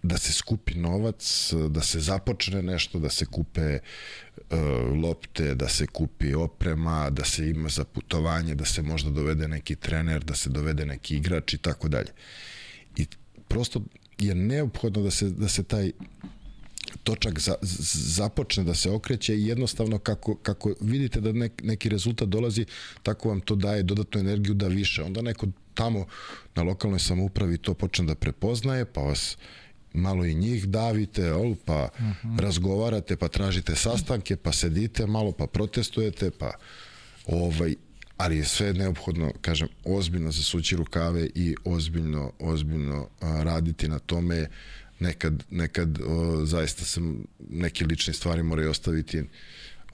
da 0.03 0.19
se 0.19 0.33
skupi 0.33 0.75
novac, 0.75 1.53
da 1.69 1.81
se 1.81 2.01
započne 2.01 2.63
nešto, 2.63 2.99
da 2.99 3.11
se 3.11 3.27
kupe 3.27 3.79
uh, 3.79 4.59
lopte, 5.03 5.55
da 5.55 5.69
se 5.69 5.87
kupi 5.87 6.35
oprema, 6.35 7.11
da 7.11 7.25
se 7.25 7.51
ima 7.51 7.69
za 7.69 7.85
putovanje, 7.85 8.55
da 8.55 8.65
se 8.65 8.83
možda 8.83 9.11
dovede 9.11 9.49
neki 9.49 9.77
trener, 9.77 10.25
da 10.25 10.35
se 10.35 10.51
dovede 10.51 10.87
neki 10.87 11.17
igrač 11.17 11.55
i 11.55 11.59
tako 11.59 11.89
dalje. 11.89 12.13
I 12.97 13.07
prosto 13.49 13.83
je 14.19 14.35
neophodno 14.35 15.03
da 15.03 15.11
se, 15.11 15.31
da 15.31 15.49
se 15.49 15.63
taj 15.63 15.93
točak 17.03 17.39
za, 17.41 17.55
započne 17.93 18.65
da 18.65 18.75
se 18.75 18.91
okreće 18.91 19.37
i 19.37 19.47
jednostavno 19.47 19.99
kako, 19.99 20.35
kako 20.35 20.75
vidite 20.81 21.21
da 21.21 21.33
nek, 21.33 21.53
neki 21.63 21.89
rezultat 21.89 22.29
dolazi, 22.29 22.67
tako 23.03 23.29
vam 23.29 23.41
to 23.41 23.55
daje 23.55 23.83
dodatnu 23.83 24.21
energiju 24.21 24.55
da 24.55 24.69
više. 24.69 25.03
Onda 25.03 25.23
neko 25.23 25.47
tamo 25.75 26.07
na 26.55 26.63
lokalnoj 26.63 26.99
samoupravi 26.99 27.59
to 27.59 27.75
počne 27.75 28.05
da 28.05 28.15
prepoznaje, 28.15 28.85
pa 28.85 29.01
vas 29.01 29.37
malo 29.93 30.25
i 30.25 30.35
njih 30.35 30.69
davite, 30.69 31.33
ol, 31.33 31.55
pa 31.65 31.89
uh 31.99 32.05
-huh. 32.05 32.41
razgovarate, 32.41 33.17
pa 33.17 33.29
tražite 33.29 33.77
sastanke, 33.77 34.37
pa 34.37 34.53
sedite 34.53 35.07
malo, 35.07 35.33
pa 35.33 35.47
protestujete, 35.47 36.31
pa 36.31 36.53
ovaj, 37.27 37.75
ali 38.17 38.37
je 38.37 38.45
sve 38.45 38.73
neophodno, 38.73 39.33
kažem, 39.41 39.69
ozbiljno 39.85 40.31
zasući 40.31 40.77
rukave 40.77 41.29
i 41.35 41.57
ozbiljno, 41.65 42.33
ozbiljno 42.39 43.09
a, 43.21 43.43
raditi 43.43 43.89
na 43.89 43.99
tome. 43.99 44.49
Nekad, 45.05 45.45
nekad 45.51 45.99
o, 46.07 46.47
zaista 46.47 46.85
se 46.85 47.01
neke 47.51 47.85
lične 47.85 48.13
stvari 48.13 48.43
moraju 48.43 48.71
ostaviti. 48.71 49.23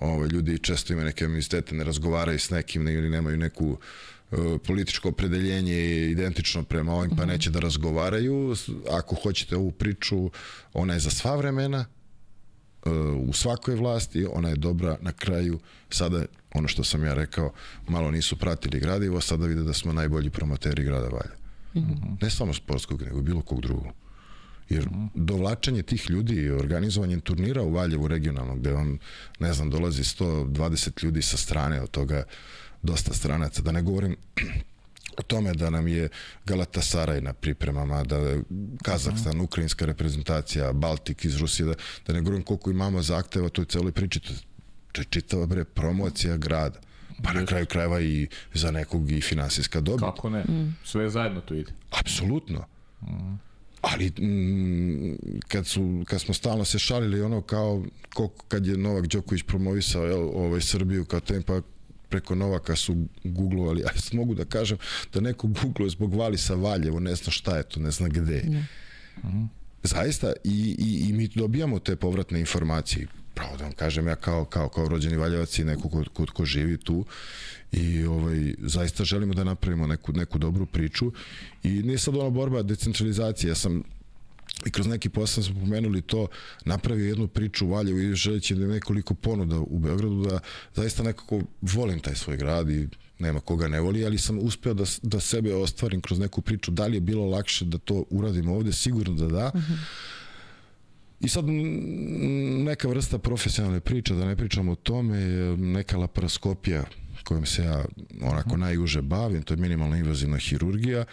Ove, 0.01 0.29
ljudi 0.29 0.59
često 0.59 0.93
imaju 0.93 1.07
neke 1.07 1.25
amistete, 1.25 1.75
ne 1.75 1.85
razgovaraju 1.85 2.39
s 2.39 2.51
nekim 2.51 2.89
ili 2.89 3.11
nemaju 3.11 3.37
neku 3.37 3.79
političko 4.67 5.09
opredeljenje 5.09 5.73
je 5.73 6.11
identično 6.11 6.63
prema 6.63 6.95
ovim, 6.95 7.11
pa 7.11 7.23
mhm. 7.23 7.31
neće 7.31 7.51
da 7.51 7.61
razgovaraju. 7.61 8.55
Ako 8.91 9.15
hoćete 9.15 9.57
ovu 9.57 9.71
priču, 9.71 10.31
ona 10.73 10.95
je 10.95 11.01
za 11.01 11.11
sva 11.11 11.37
vremena, 11.37 11.85
u 13.17 13.33
svakoj 13.33 13.75
vlasti, 13.75 14.27
ona 14.33 14.49
je 14.49 14.57
dobra 14.57 14.97
na 15.01 15.13
kraju, 15.13 15.59
sada 15.91 16.25
ono 16.55 16.69
što 16.69 16.85
sam 16.85 17.05
ja 17.05 17.15
rekao, 17.15 17.53
malo 17.89 18.11
nisu 18.11 18.37
pratili 18.37 18.81
gradivo, 18.81 19.21
sada 19.21 19.47
vide 19.47 19.63
da 19.63 19.73
smo 19.73 19.93
najbolji 19.93 20.31
promoteri 20.31 20.85
grada 20.85 21.09
Valja. 21.09 21.37
Mm 21.75 21.79
-hmm. 21.79 22.23
Ne 22.23 22.31
samo 22.31 22.55
sportskog, 22.55 23.03
nego 23.03 23.23
bilo 23.23 23.43
kog 23.43 23.61
drugog. 23.61 23.93
Jer 24.71 24.89
dovlačenje 25.15 25.83
tih 25.83 26.11
ljudi 26.11 26.35
i 26.35 26.51
organizovanje 26.51 27.21
turnira 27.21 27.63
u 27.63 27.73
Valjevu 27.73 28.09
regionalnog, 28.09 28.59
gde 28.59 28.73
vam, 28.73 28.99
ne 29.39 29.53
znam, 29.53 29.71
dolazi 29.71 30.03
120 30.03 31.05
ljudi 31.05 31.23
sa 31.23 31.37
strane, 31.37 31.81
od 31.83 31.91
toga 31.91 32.25
dosta 32.83 33.15
stranaca, 33.15 33.63
da 33.63 33.73
ne 33.73 33.83
govorim 33.83 34.17
o 35.19 35.23
tome 35.23 35.55
da 35.55 35.71
nam 35.71 35.89
je 35.89 36.09
Galatasaraj 36.47 37.21
na 37.21 37.33
pripremama, 37.33 38.05
da 38.05 38.17
je 38.17 38.43
Kazahstan, 38.83 39.41
ukrajinska 39.41 39.87
reprezentacija, 39.87 40.73
Baltik 40.73 41.25
iz 41.25 41.37
Rusije, 41.37 41.67
da, 41.67 41.75
da 42.07 42.13
ne 42.13 42.21
govorim 42.21 42.43
koliko 42.45 42.71
imamo 42.71 43.03
zahteva 43.03 43.49
toj 43.49 43.65
celoj 43.65 43.93
priči, 43.93 44.21
to 44.93 45.01
je 45.01 45.05
čitava 45.05 45.47
bre 45.47 45.65
promocija 45.65 46.37
grada. 46.37 46.81
Pa 47.23 47.33
na 47.33 47.47
kraju 47.47 47.67
krajeva 47.67 48.01
i 48.01 48.29
za 48.55 48.71
nekog 48.71 49.11
i 49.11 49.21
finansijska 49.21 49.81
dobit. 49.81 50.01
Kako 50.01 50.31
ne? 50.31 50.45
Mm. 50.45 50.77
Sve 50.85 51.11
zajedno 51.11 51.41
to 51.41 51.55
ide. 51.55 51.73
Apsolutno. 51.91 52.65
Mm. 53.03 53.50
Ali 53.81 54.07
mm, 54.09 55.17
kad, 55.49 55.67
su, 55.67 56.05
kad 56.07 56.21
smo 56.21 56.35
stalno 56.35 56.65
se 56.65 56.79
šalili 56.79 57.23
ono 57.23 57.43
kao 57.43 57.85
koliko 58.15 58.45
kad 58.49 58.67
je 58.67 58.77
Novak 58.77 59.07
Đoković 59.07 59.43
promovisao 59.43 60.05
jel, 60.05 60.31
ovaj, 60.35 60.61
Srbiju 60.61 61.05
kao 61.05 61.21
tempa 61.21 61.61
preko 62.09 62.35
Novaka 62.35 62.77
su 62.77 62.97
googlovali, 63.25 63.83
a 63.85 63.89
mogu 64.13 64.35
da 64.35 64.45
kažem 64.45 64.79
da 65.13 65.21
neko 65.21 65.47
googluje 65.63 65.91
zbog 65.91 66.15
Valisa 66.15 66.55
Valjevo, 66.55 67.01
ne 67.01 67.15
zna 67.15 67.33
šta 67.33 67.57
je 67.57 67.63
to, 67.63 67.81
ne 67.81 67.91
zna 67.91 68.09
gde. 68.09 68.43
Ne. 68.43 68.67
Mm. 69.25 69.51
Zaista, 69.83 70.33
i, 70.45 70.77
i, 70.79 71.09
i 71.09 71.13
mi 71.13 71.29
dobijamo 71.29 71.79
te 71.79 71.97
povratne 71.97 72.41
informacije 72.41 73.07
pravo 73.35 73.57
da 73.57 73.65
vam 73.65 73.73
kažem 73.73 74.07
ja 74.07 74.17
kao, 74.17 74.45
kao, 74.45 74.69
kao 74.69 74.89
rođeni 74.89 75.17
Valjevac 75.17 75.59
i 75.59 75.65
neko 75.65 75.89
ko, 75.89 76.05
ko, 76.13 76.27
ko 76.35 76.45
živi 76.45 76.79
tu 76.79 77.05
i 77.73 78.05
ovaj, 78.05 78.55
zaista 78.59 79.05
želimo 79.05 79.35
da 79.35 79.45
napravimo 79.45 79.87
neku, 79.87 80.13
neku 80.13 80.39
dobru 80.39 80.67
priču 80.67 81.13
i 81.63 81.69
nije 81.69 81.99
sad 81.99 82.17
ona 82.17 82.31
borba 82.31 82.63
decentralizacije, 82.63 83.49
ja 83.49 83.55
sam 83.55 83.83
i 84.67 84.71
kroz 84.71 84.87
neki 84.87 85.09
posao 85.09 85.45
smo 85.45 85.61
pomenuli 85.61 86.03
to, 86.03 86.27
napravio 86.65 87.09
jednu 87.09 87.29
priču 87.29 87.67
u 87.67 87.71
Valjevu 87.71 88.01
i 88.01 88.15
želeći 88.15 88.55
da 88.55 88.67
nekoliko 88.67 89.15
ponuda 89.15 89.59
u 89.59 89.79
Beogradu 89.79 90.25
da 90.25 90.41
zaista 90.75 91.03
nekako 91.03 91.41
volim 91.63 92.01
taj 92.01 92.15
svoj 92.15 92.37
grad 92.37 92.71
i 92.71 92.89
nema 93.19 93.41
koga 93.41 93.69
ne 93.69 93.81
voli, 93.81 94.07
ali 94.07 94.19
sam 94.19 94.39
uspeo 94.39 94.75
da, 94.75 94.85
da 95.03 95.21
sebe 95.21 95.55
ostvarim 95.55 96.01
kroz 96.01 96.19
neku 96.19 96.41
priču. 96.41 96.71
Da 96.71 96.87
li 96.87 96.97
je 96.97 97.01
bilo 97.01 97.27
lakše 97.27 97.65
da 97.65 97.79
to 97.79 98.05
uradim 98.11 98.49
ovde? 98.49 98.73
Sigurno 98.73 99.15
da 99.15 99.27
da. 99.27 99.51
Uh 99.55 99.61
-huh. 99.61 99.77
I 101.21 101.29
sad 101.29 101.45
neka 102.65 102.89
vrsta 102.89 103.19
profesionalne 103.19 103.81
priče, 103.81 104.15
da 104.15 104.25
ne 104.25 104.37
pričamo 104.37 104.73
o 104.73 104.75
tome, 104.75 105.19
neka 105.57 105.99
laparoskopija 105.99 106.85
kojom 107.25 107.47
se 107.47 107.63
ja 107.63 107.85
onako 108.23 108.57
najuže 108.57 109.03
bavim, 109.03 109.43
to 109.43 109.55
je 109.55 109.59
minimalna 109.59 109.97
invazivna 109.97 110.39
hirurgija. 110.39 111.05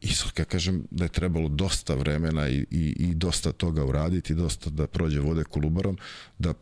I 0.00 0.08
sad 0.08 0.32
kad 0.32 0.46
kažem 0.46 0.86
da 0.90 1.04
je 1.04 1.08
trebalo 1.08 1.48
dosta 1.48 1.94
vremena 1.94 2.48
i, 2.48 2.66
i, 2.70 2.94
i 2.98 3.14
dosta 3.14 3.52
toga 3.52 3.84
uraditi, 3.84 4.34
dosta 4.34 4.70
da 4.70 4.86
prođe 4.86 5.20
vode 5.20 5.44
kolubarom, 5.44 5.98
da 6.38 6.54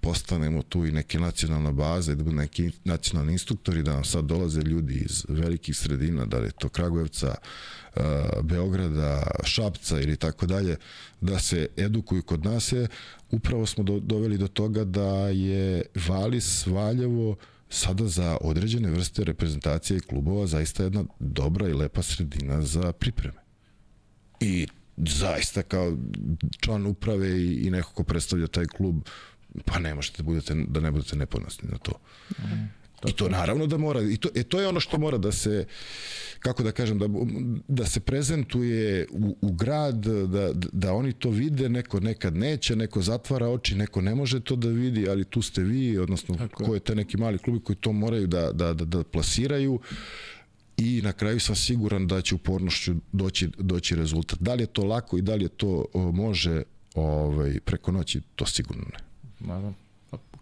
postanemo 0.00 0.62
tu 0.62 0.86
i 0.86 0.92
neke 0.92 1.18
nacionalna 1.18 1.72
baza 1.72 2.12
i 2.12 2.16
da 2.16 2.24
budu 2.24 2.36
neki 2.36 2.70
nacionalni 2.84 3.32
instruktori, 3.32 3.82
da 3.82 3.92
nam 3.92 4.04
sad 4.04 4.24
dolaze 4.24 4.60
ljudi 4.60 4.94
iz 4.94 5.24
velikih 5.28 5.76
sredina, 5.76 6.26
da 6.26 6.38
li 6.38 6.46
je 6.46 6.52
to 6.58 6.68
Kragujevca, 6.68 7.34
Beograda, 8.42 9.22
Šapca 9.44 10.00
ili 10.00 10.16
tako 10.16 10.46
dalje, 10.46 10.76
da 11.20 11.38
se 11.38 11.68
edukuju 11.76 12.22
kod 12.22 12.44
nas 12.44 12.72
je, 12.72 12.88
upravo 13.30 13.66
smo 13.66 13.84
do, 13.84 14.00
doveli 14.00 14.38
do 14.38 14.48
toga 14.48 14.84
da 14.84 15.28
je 15.28 15.82
Valis 16.08 16.66
Valjevo 16.66 17.36
sada 17.68 18.08
za 18.08 18.38
određene 18.40 18.90
vrste 18.90 19.24
reprezentacije 19.24 19.96
i 19.96 20.00
klubova 20.00 20.46
zaista 20.46 20.82
jedna 20.82 21.04
dobra 21.18 21.68
i 21.68 21.72
lepa 21.72 22.02
sredina 22.02 22.62
za 22.62 22.92
pripreme. 22.92 23.38
I 24.40 24.66
zaista 24.96 25.62
kao 25.62 25.96
član 26.60 26.86
uprave 26.86 27.28
i, 27.28 27.66
i 27.66 27.70
neko 27.70 27.92
ko 27.92 28.04
predstavlja 28.04 28.46
taj 28.46 28.66
klub 28.66 28.96
pa 29.64 29.78
ne 29.78 29.94
možete 29.94 30.22
da, 30.22 30.26
budete, 30.26 30.54
da 30.68 30.80
ne 30.80 30.90
budete 30.90 31.16
neponosni 31.16 31.68
na 31.72 31.78
to. 31.78 31.92
Mm. 32.38 32.81
I 33.08 33.12
to 33.12 33.28
naravno 33.28 33.66
da 33.66 33.76
mora, 33.76 34.02
i 34.02 34.16
to, 34.16 34.28
e, 34.34 34.42
to 34.42 34.60
je 34.60 34.68
ono 34.68 34.80
što 34.80 34.98
mora 34.98 35.18
da 35.18 35.32
se, 35.32 35.66
kako 36.38 36.62
da 36.62 36.72
kažem, 36.72 36.98
da, 36.98 37.06
da 37.68 37.86
se 37.86 38.00
prezentuje 38.00 39.06
u, 39.10 39.36
u 39.40 39.52
grad, 39.52 40.06
da, 40.06 40.52
da 40.72 40.92
oni 40.92 41.12
to 41.12 41.30
vide, 41.30 41.68
neko 41.68 42.00
nekad 42.00 42.36
neće, 42.36 42.76
neko 42.76 43.02
zatvara 43.02 43.48
oči, 43.48 43.74
neko 43.74 44.00
ne 44.00 44.14
može 44.14 44.40
to 44.40 44.56
da 44.56 44.68
vidi, 44.68 45.08
ali 45.08 45.24
tu 45.24 45.42
ste 45.42 45.62
vi, 45.62 45.98
odnosno 45.98 46.36
Tako 46.36 46.64
ko 46.64 46.74
je 46.74 46.80
te 46.80 46.94
neki 46.94 47.16
mali 47.16 47.38
klubi 47.38 47.60
koji 47.60 47.76
to 47.76 47.92
moraju 47.92 48.26
da, 48.26 48.52
da, 48.52 48.74
da, 48.74 48.84
da 48.84 49.04
plasiraju 49.04 49.80
i 50.76 51.00
na 51.04 51.12
kraju 51.12 51.40
sam 51.40 51.56
siguran 51.56 52.06
da 52.06 52.20
će 52.20 52.34
upornošću 52.34 52.94
doći, 53.12 53.48
doći 53.58 53.96
rezultat. 53.96 54.38
Da 54.38 54.54
li 54.54 54.62
je 54.62 54.66
to 54.66 54.84
lako 54.84 55.18
i 55.18 55.22
da 55.22 55.34
li 55.34 55.44
je 55.44 55.48
to 55.48 55.84
može 55.94 56.62
ovaj, 56.94 57.60
preko 57.64 57.92
noći, 57.92 58.20
to 58.34 58.46
sigurno 58.46 58.82
ne. 58.92 58.98
Naravno 59.40 59.74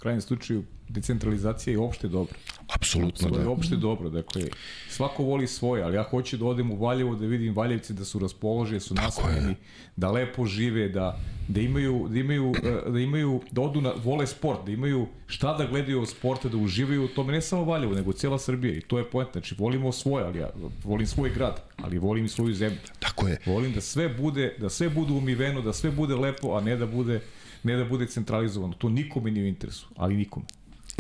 krajnjem 0.01 0.21
slučaju 0.21 0.65
decentralizacija 0.91 1.73
je 1.73 1.79
opšte 1.79 2.09
dobro. 2.09 2.35
Apsolutno 2.75 3.31
da. 3.31 3.41
Je 3.41 3.49
opšte 3.49 3.77
dobro, 3.77 4.11
dakle, 4.11 4.43
svako 4.89 5.23
voli 5.23 5.47
svoje, 5.47 5.83
ali 5.83 5.97
ja 5.97 6.03
hoću 6.03 6.37
da 6.37 6.45
odem 6.45 6.71
u 6.71 6.77
Valjevo 6.77 7.15
da 7.15 7.27
vidim 7.27 7.55
Valjevci 7.55 7.95
da 7.95 8.05
su 8.05 8.19
raspoloženi, 8.19 8.77
da 8.77 8.81
su 8.81 8.95
nasmejeni, 8.95 9.55
da 9.97 10.11
lepo 10.11 10.47
žive, 10.47 10.89
da, 10.89 11.21
da 11.49 11.61
imaju, 11.61 12.09
da 12.09 12.19
imaju, 12.19 12.53
eh, 12.65 12.91
da 12.91 12.99
imaju, 12.99 13.41
da 13.51 13.61
odu 13.61 13.81
na, 13.81 13.93
vole 14.05 14.27
sport, 14.27 14.67
da 14.67 14.73
imaju 14.73 15.07
šta 15.27 15.57
da 15.57 15.67
gledaju 15.67 16.03
od 16.03 16.09
sporta, 16.09 16.49
da 16.49 16.57
uživaju 16.57 17.05
u 17.05 17.09
tome, 17.09 17.33
ne 17.33 17.43
samo 17.43 17.65
Valjevo, 17.65 17.95
nego 17.95 18.13
cela 18.13 18.39
Srbija 18.39 18.75
i 18.75 18.81
to 18.81 18.99
je 18.99 19.11
point, 19.11 19.33
znači 19.33 19.55
volimo 19.59 19.93
svoje, 19.93 20.25
ali 20.25 20.39
ja 20.39 20.51
volim 20.85 21.07
svoj 21.07 21.31
grad, 21.31 21.63
ali 21.77 21.99
volim 21.99 22.25
i 22.25 22.29
svoju 22.29 22.55
zemlju. 22.55 22.79
Tako 22.99 23.29
je. 23.29 23.39
Volim 23.47 23.73
da 23.73 23.81
sve 23.81 24.09
bude, 24.09 24.57
da 24.59 24.69
sve 24.69 24.89
bude 24.89 25.13
umiveno, 25.13 25.63
da 25.63 25.73
sve 25.73 25.91
bude 25.91 26.15
lepo, 26.15 26.57
a 26.57 26.61
ne 26.61 26.77
da 26.77 26.87
bude 26.87 27.21
ne 27.63 27.77
da 27.77 27.85
bude 27.85 28.07
centralizovano. 28.07 28.75
To 28.75 28.89
nikome 28.89 29.31
nije 29.31 29.45
u 29.45 29.49
interesu, 29.49 29.87
ali 29.97 30.17
nikome. 30.17 30.47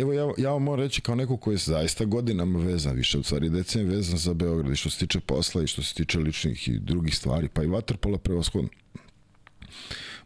Evo 0.01 0.13
ja, 0.13 0.33
ja 0.39 0.51
vam 0.51 0.63
moram 0.63 0.85
reći 0.85 1.01
kao 1.01 1.15
neko 1.15 1.37
koji 1.37 1.55
je 1.55 1.59
zaista 1.59 2.05
godinama 2.05 2.59
vezan, 2.59 2.97
više 2.97 3.19
u 3.19 3.23
stvari 3.23 3.51
decenije 3.51 3.97
vezan 3.97 4.19
za 4.19 4.35
Beograd 4.35 4.73
i 4.73 4.77
što 4.77 4.91
se 4.91 4.99
tiče 4.99 5.21
posla 5.21 5.63
i 5.63 5.67
što 5.67 5.83
se 5.83 5.95
tiče 5.95 6.19
ličnih 6.19 6.69
i 6.69 6.79
drugih 6.79 7.17
stvari, 7.17 7.49
pa 7.49 7.63
i 7.63 7.67
vaterpola 7.67 8.19
prevashodno. 8.19 8.69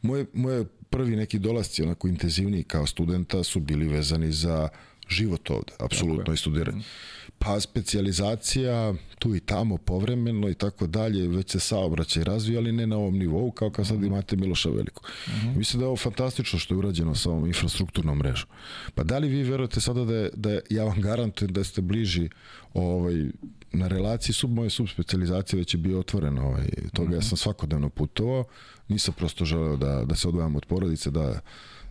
Moje, 0.03 0.27
moje 0.33 0.65
prvi 0.91 1.17
neki 1.17 1.39
dolasci, 1.39 1.83
onako 1.83 2.09
intenzivniji 2.09 2.63
kao 2.63 2.87
studenta, 2.87 3.43
su 3.43 3.61
bili 3.61 3.89
vezani 3.89 4.33
za 4.33 4.69
život 5.09 5.51
ovde, 5.51 5.73
apsolutno 5.79 6.35
i 6.35 6.37
studiranje. 6.37 6.79
Mm 6.79 7.24
pa 7.45 7.61
specijalizacija 7.61 8.95
tu 9.19 9.35
i 9.35 9.41
tamo 9.41 9.77
povremeno 9.77 10.49
i 10.49 10.55
tako 10.55 10.87
dalje, 10.87 11.29
već 11.29 11.51
se 11.51 11.61
saobraćaj 11.61 12.25
razvija, 12.25 12.61
ali 12.61 12.73
ne 12.73 12.87
na 12.87 12.97
ovom 12.97 13.19
nivou 13.19 13.51
kao 13.51 13.71
kad 13.71 13.87
sad 13.87 13.97
mhm. 13.97 14.07
imate 14.07 14.37
Miloša 14.37 14.69
Velikog. 14.69 15.05
Uh 15.27 15.33
mhm. 15.35 15.49
-huh. 15.49 15.57
Mislim 15.57 15.81
da 15.81 15.85
je 15.85 15.87
ovo 15.87 15.97
fantastično 15.97 16.59
što 16.59 16.75
je 16.75 16.79
urađeno 16.79 17.15
sa 17.15 17.31
ovom 17.31 17.47
infrastrukturnom 17.47 18.19
mrežom. 18.19 18.49
Pa 18.95 19.03
da 19.03 19.19
li 19.19 19.29
vi 19.29 19.43
verujete 19.43 19.81
sada 19.81 20.05
da 20.05 20.15
je, 20.15 20.31
da 20.35 20.51
je 20.51 20.61
ja 20.71 20.85
vam 20.85 21.01
garantujem 21.01 21.53
da 21.53 21.65
ste 21.65 21.81
bliži 21.81 22.29
ovaj, 22.75 23.27
na 23.73 23.89
relaciji 23.89 24.35
sub 24.35 24.51
moje 24.51 24.71
subspecializacije 24.71 25.59
već 25.59 25.75
je 25.75 25.79
bio 25.79 26.01
otvoren 26.01 26.39
ovaj, 26.39 26.69
toga 26.93 27.03
uh 27.03 27.09
-huh. 27.09 27.13
ja 27.13 27.19
mhm. 27.19 27.27
sam 27.27 27.39
svakodnevno 27.39 27.89
putovao, 27.89 28.45
nisam 28.89 29.15
prosto 29.17 29.45
želeo 29.45 29.77
da, 29.77 30.05
da 30.05 30.15
se 30.15 30.29
odvajam 30.29 30.57
od 30.57 30.67
porodice, 30.67 31.11
da 31.11 31.41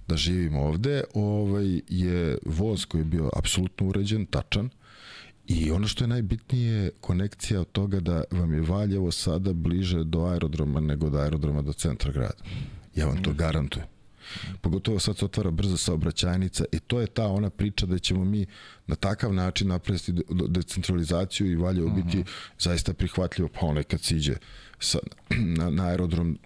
da 0.08 0.18
živim 0.18 0.56
ovde, 0.56 1.04
ovaj, 1.14 1.82
je 1.88 2.38
voz 2.46 2.86
koji 2.86 3.02
je 3.02 3.06
bio 3.06 3.30
apsolutno 3.36 3.88
uređen, 3.88 4.26
tačan, 4.26 4.70
I 5.48 5.72
ono 5.72 5.88
što 5.88 6.04
je 6.04 6.08
najbitnije 6.08 6.92
konekcija 7.02 7.62
od 7.62 7.72
toga 7.72 8.00
da 8.00 8.24
vam 8.32 8.54
je 8.54 8.62
Valjevo 8.62 9.12
sada 9.12 9.54
bliže 9.54 10.04
do 10.04 10.26
aerodroma 10.26 10.80
nego 10.80 11.10
do 11.10 11.18
aerodroma 11.18 11.62
do 11.62 11.74
centra 11.74 12.12
grada. 12.12 12.44
Ja 12.96 13.06
vam 13.06 13.24
to 13.24 13.34
garantujem. 13.34 13.88
Pogotovo 14.62 15.00
sad 15.00 15.18
se 15.18 15.26
otvara 15.26 15.52
brza 15.52 15.78
saobraćajnica 15.78 16.66
i 16.72 16.80
to 16.80 17.00
je 17.00 17.08
ta 17.08 17.28
ona 17.28 17.50
priča 17.50 17.86
da 17.86 18.00
ćemo 18.00 18.26
mi 18.26 18.46
na 18.88 18.96
takav 18.96 19.34
način 19.34 19.68
napraviti 19.68 20.14
decentralizaciju 20.48 21.52
i 21.52 21.56
Valjevo 21.56 21.90
biti 21.90 22.24
zaista 22.60 22.94
prihvatljivo, 22.94 23.50
pa 23.60 23.66
onaj 23.66 23.84
kad 23.84 24.02
siđe 24.02 24.36
sa, 24.80 25.00
na, 25.58 25.70
na 25.70 25.88
aerodrom 25.88 26.40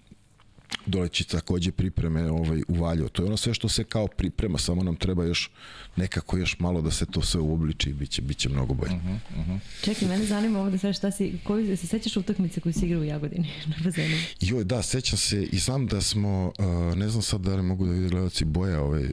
doleći 0.86 1.24
takođe 1.24 1.72
pripreme 1.72 2.32
ovaj, 2.32 2.62
u 2.68 2.74
Valjevo. 2.74 3.10
To 3.10 3.22
je 3.22 3.28
ono 3.28 3.38
sve 3.38 3.54
što 3.54 3.70
se 3.70 3.84
kao 3.84 4.08
priprema, 4.08 4.58
samo 4.58 4.84
nam 4.84 4.96
treba 4.96 5.26
još 5.26 5.50
nekako 5.96 6.38
još 6.38 6.60
malo 6.60 6.82
da 6.82 6.92
se 6.92 7.06
to 7.06 7.22
sve 7.22 7.42
uobliči 7.42 7.90
i 7.90 7.94
biće, 7.94 8.22
biće 8.22 8.50
mnogo 8.50 8.74
bolje. 8.74 8.94
Uh 8.94 9.02
-huh, 9.02 9.20
uh 9.40 9.48
-huh. 9.48 9.60
Čekaj, 9.84 10.08
mene 10.08 10.26
zanima 10.26 10.60
ovo 10.60 10.70
da 10.70 10.78
sve 10.78 10.94
šta 10.94 11.12
si, 11.12 11.34
koji, 11.44 11.78
se 11.78 11.88
sećaš 11.88 12.18
utakmice 12.18 12.60
koju 12.60 12.74
si 12.74 12.86
igrao 12.86 13.02
u 13.02 13.04
Jagodini 13.04 13.52
na 13.72 13.76
bazenu? 13.84 14.16
Joj, 14.42 14.64
da, 14.64 14.84
sećam 14.84 15.18
se 15.18 15.44
i 15.44 15.58
znam 15.58 15.88
da 15.88 16.02
smo, 16.02 16.52
uh, 16.60 16.98
ne 16.98 17.10
znam 17.10 17.22
sad 17.22 17.42
da 17.42 17.56
li 17.56 17.64
mogu 17.64 17.86
da 17.86 17.92
vidi 17.92 18.10
gledalci 18.10 18.46
boja 18.46 18.82
ove 18.82 19.02
uh, 19.02 19.12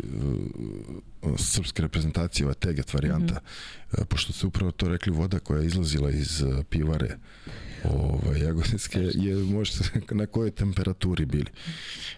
srpske 1.38 1.82
reprezentacije, 1.82 2.46
ova 2.46 2.54
teget 2.54 2.94
varijanta, 2.94 3.34
-huh. 3.34 4.00
uh, 4.00 4.06
pošto 4.06 4.32
ste 4.32 4.46
upravo 4.46 4.70
to 4.70 4.88
rekli, 4.88 5.12
voda 5.12 5.38
koja 5.38 5.60
je 5.60 5.66
izlazila 5.66 6.10
iz 6.10 6.42
uh, 6.42 6.64
pivare 6.70 7.16
ovaj, 7.84 8.40
jagodinske 8.40 8.98
je 9.14 9.36
možete 9.36 10.00
na 10.10 10.26
kojoj 10.26 10.50
temperaturi 10.50 11.26
bili. 11.26 11.50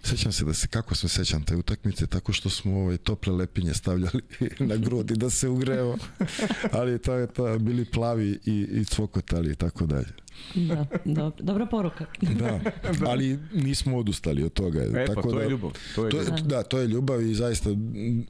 Sećam 0.03 0.33
se 0.33 0.45
da 0.45 0.55
se, 0.55 0.67
kako 0.67 0.95
se 0.95 1.09
sećam 1.09 1.45
te 1.45 1.57
utakmice, 1.57 2.07
tako 2.07 2.33
što 2.33 2.51
smo 2.51 2.81
ovaj, 2.81 2.97
tople 2.97 3.33
lepinje 3.33 3.75
stavljali 3.75 4.21
na 4.71 4.77
grudi 4.77 5.15
da 5.15 5.31
se 5.31 5.49
ugreo, 5.49 5.97
ali 6.79 6.99
to 6.99 7.15
je 7.15 7.27
to, 7.27 7.59
bili 7.59 7.85
plavi 7.85 8.39
i, 8.45 8.69
i 8.71 8.85
cvokotali 8.85 9.53
i 9.53 9.55
tako 9.55 9.87
dalje. 9.87 10.26
Da, 10.55 10.87
dobro, 11.05 11.33
dobra 11.45 11.67
poruka. 11.67 12.07
da, 12.41 12.61
ali 13.07 13.39
nismo 13.55 13.99
odustali 13.99 14.43
od 14.43 14.53
toga. 14.53 14.83
E, 14.83 14.93
pa, 14.93 15.07
tako 15.07 15.23
pa 15.23 15.29
to 15.29 15.37
da, 15.37 15.43
je 15.43 15.51
ljubav. 15.51 15.71
To 15.95 16.05
je 16.05 16.11
to 16.11 16.19
ljubav. 16.19 16.39
je, 16.39 16.43
da, 16.43 16.63
to 16.63 16.79
je 16.79 16.87
ljubav 16.87 17.23
i 17.23 17.35
zaista 17.35 17.71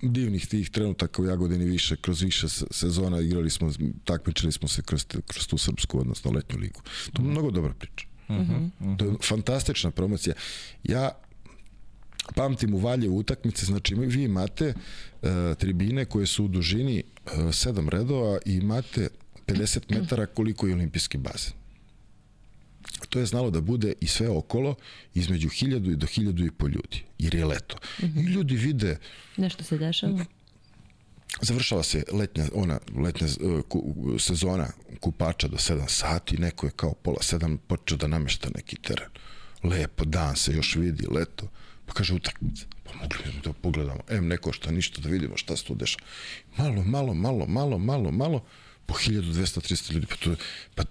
divnih 0.02 0.46
tih 0.46 0.70
trenutaka 0.70 1.22
u 1.22 1.24
Jagodini 1.24 1.64
više, 1.64 1.96
kroz 1.96 2.22
više 2.22 2.48
sezona 2.70 3.20
igrali 3.20 3.50
smo, 3.50 3.72
takmičili 4.04 4.52
smo 4.52 4.68
se 4.68 4.82
kroz, 4.82 5.06
kroz 5.26 5.46
tu 5.46 5.58
srpsku, 5.58 6.00
odnosno 6.00 6.30
letnju 6.30 6.58
ligu. 6.58 6.80
To 7.12 7.22
je 7.22 7.28
mnogo 7.28 7.50
dobra 7.50 7.72
priča. 7.72 8.06
Uh 8.28 8.36
-huh, 8.36 8.70
uh 8.80 8.86
-huh. 8.86 8.98
To 8.98 9.04
je 9.04 9.14
fantastična 9.22 9.90
promocija. 9.90 10.34
Ja 10.84 11.10
pamtim 12.34 12.74
u 12.74 12.78
Valjevu 12.78 13.16
utakmice, 13.16 13.66
znači 13.66 13.94
vi 13.94 14.22
imate 14.22 14.74
uh, 15.22 15.28
tribine 15.58 16.04
koje 16.04 16.26
su 16.26 16.44
u 16.44 16.48
dužini 16.48 17.02
uh, 17.02 17.54
sedam 17.54 17.88
redova 17.88 18.38
i 18.46 18.54
imate 18.54 19.08
50 19.46 19.80
metara 19.88 20.26
koliko 20.26 20.66
je 20.66 20.74
olimpijski 20.74 21.18
bazen. 21.18 21.52
To 23.08 23.18
je 23.18 23.26
znalo 23.26 23.50
da 23.50 23.60
bude 23.60 23.92
i 24.00 24.06
sve 24.06 24.28
okolo 24.28 24.74
između 25.14 25.48
1000 25.48 25.92
i 25.92 25.96
do 25.96 26.06
1000 26.06 26.46
i 26.46 26.50
po 26.50 26.66
ljudi, 26.66 27.04
jer 27.18 27.34
je 27.34 27.44
leto. 27.44 27.76
Mm 27.98 28.06
-hmm. 28.06 28.20
I 28.20 28.32
ljudi 28.32 28.56
vide... 28.56 28.98
Nešto 29.36 29.64
se 29.64 29.78
dešava? 29.78 30.24
Završava 31.40 31.82
se 31.82 32.04
letnja, 32.12 32.44
ona 32.54 32.78
letnja 32.96 33.26
ku, 33.68 33.94
sezona 34.18 34.68
kupača 35.00 35.48
do 35.48 35.56
7 35.56 35.88
sati, 35.88 36.38
neko 36.38 36.66
je 36.66 36.70
kao 36.76 36.94
pola 36.94 37.18
7 37.20 37.56
počeo 37.56 37.98
da 37.98 38.06
namešta 38.06 38.48
neki 38.54 38.76
teren. 38.76 39.08
Lepo, 39.62 40.04
dan 40.04 40.36
se 40.36 40.52
još 40.52 40.74
vidi, 40.76 41.06
leto. 41.10 41.48
Pa 41.86 41.92
kaže 41.92 42.14
utakmica. 42.14 42.64
Pa 42.84 42.92
mogli 42.94 43.18
bi 43.24 43.40
da 43.44 43.52
pogledamo. 43.52 44.00
Em, 44.08 44.26
neko 44.26 44.52
šta 44.52 44.70
ništa 44.70 45.00
da 45.00 45.08
vidimo 45.08 45.36
šta 45.36 45.56
se 45.56 45.64
tu 45.64 45.74
dešava. 45.74 46.04
Malo, 46.56 46.82
malo, 46.82 47.14
malo, 47.14 47.46
malo, 47.46 47.78
malo, 47.78 48.10
malo, 48.10 48.44
po 48.86 48.94
1200-300 48.94 49.92
ljudi. 49.92 50.06
Pa 50.06 50.16
to, 50.16 50.34
pa 50.74 50.82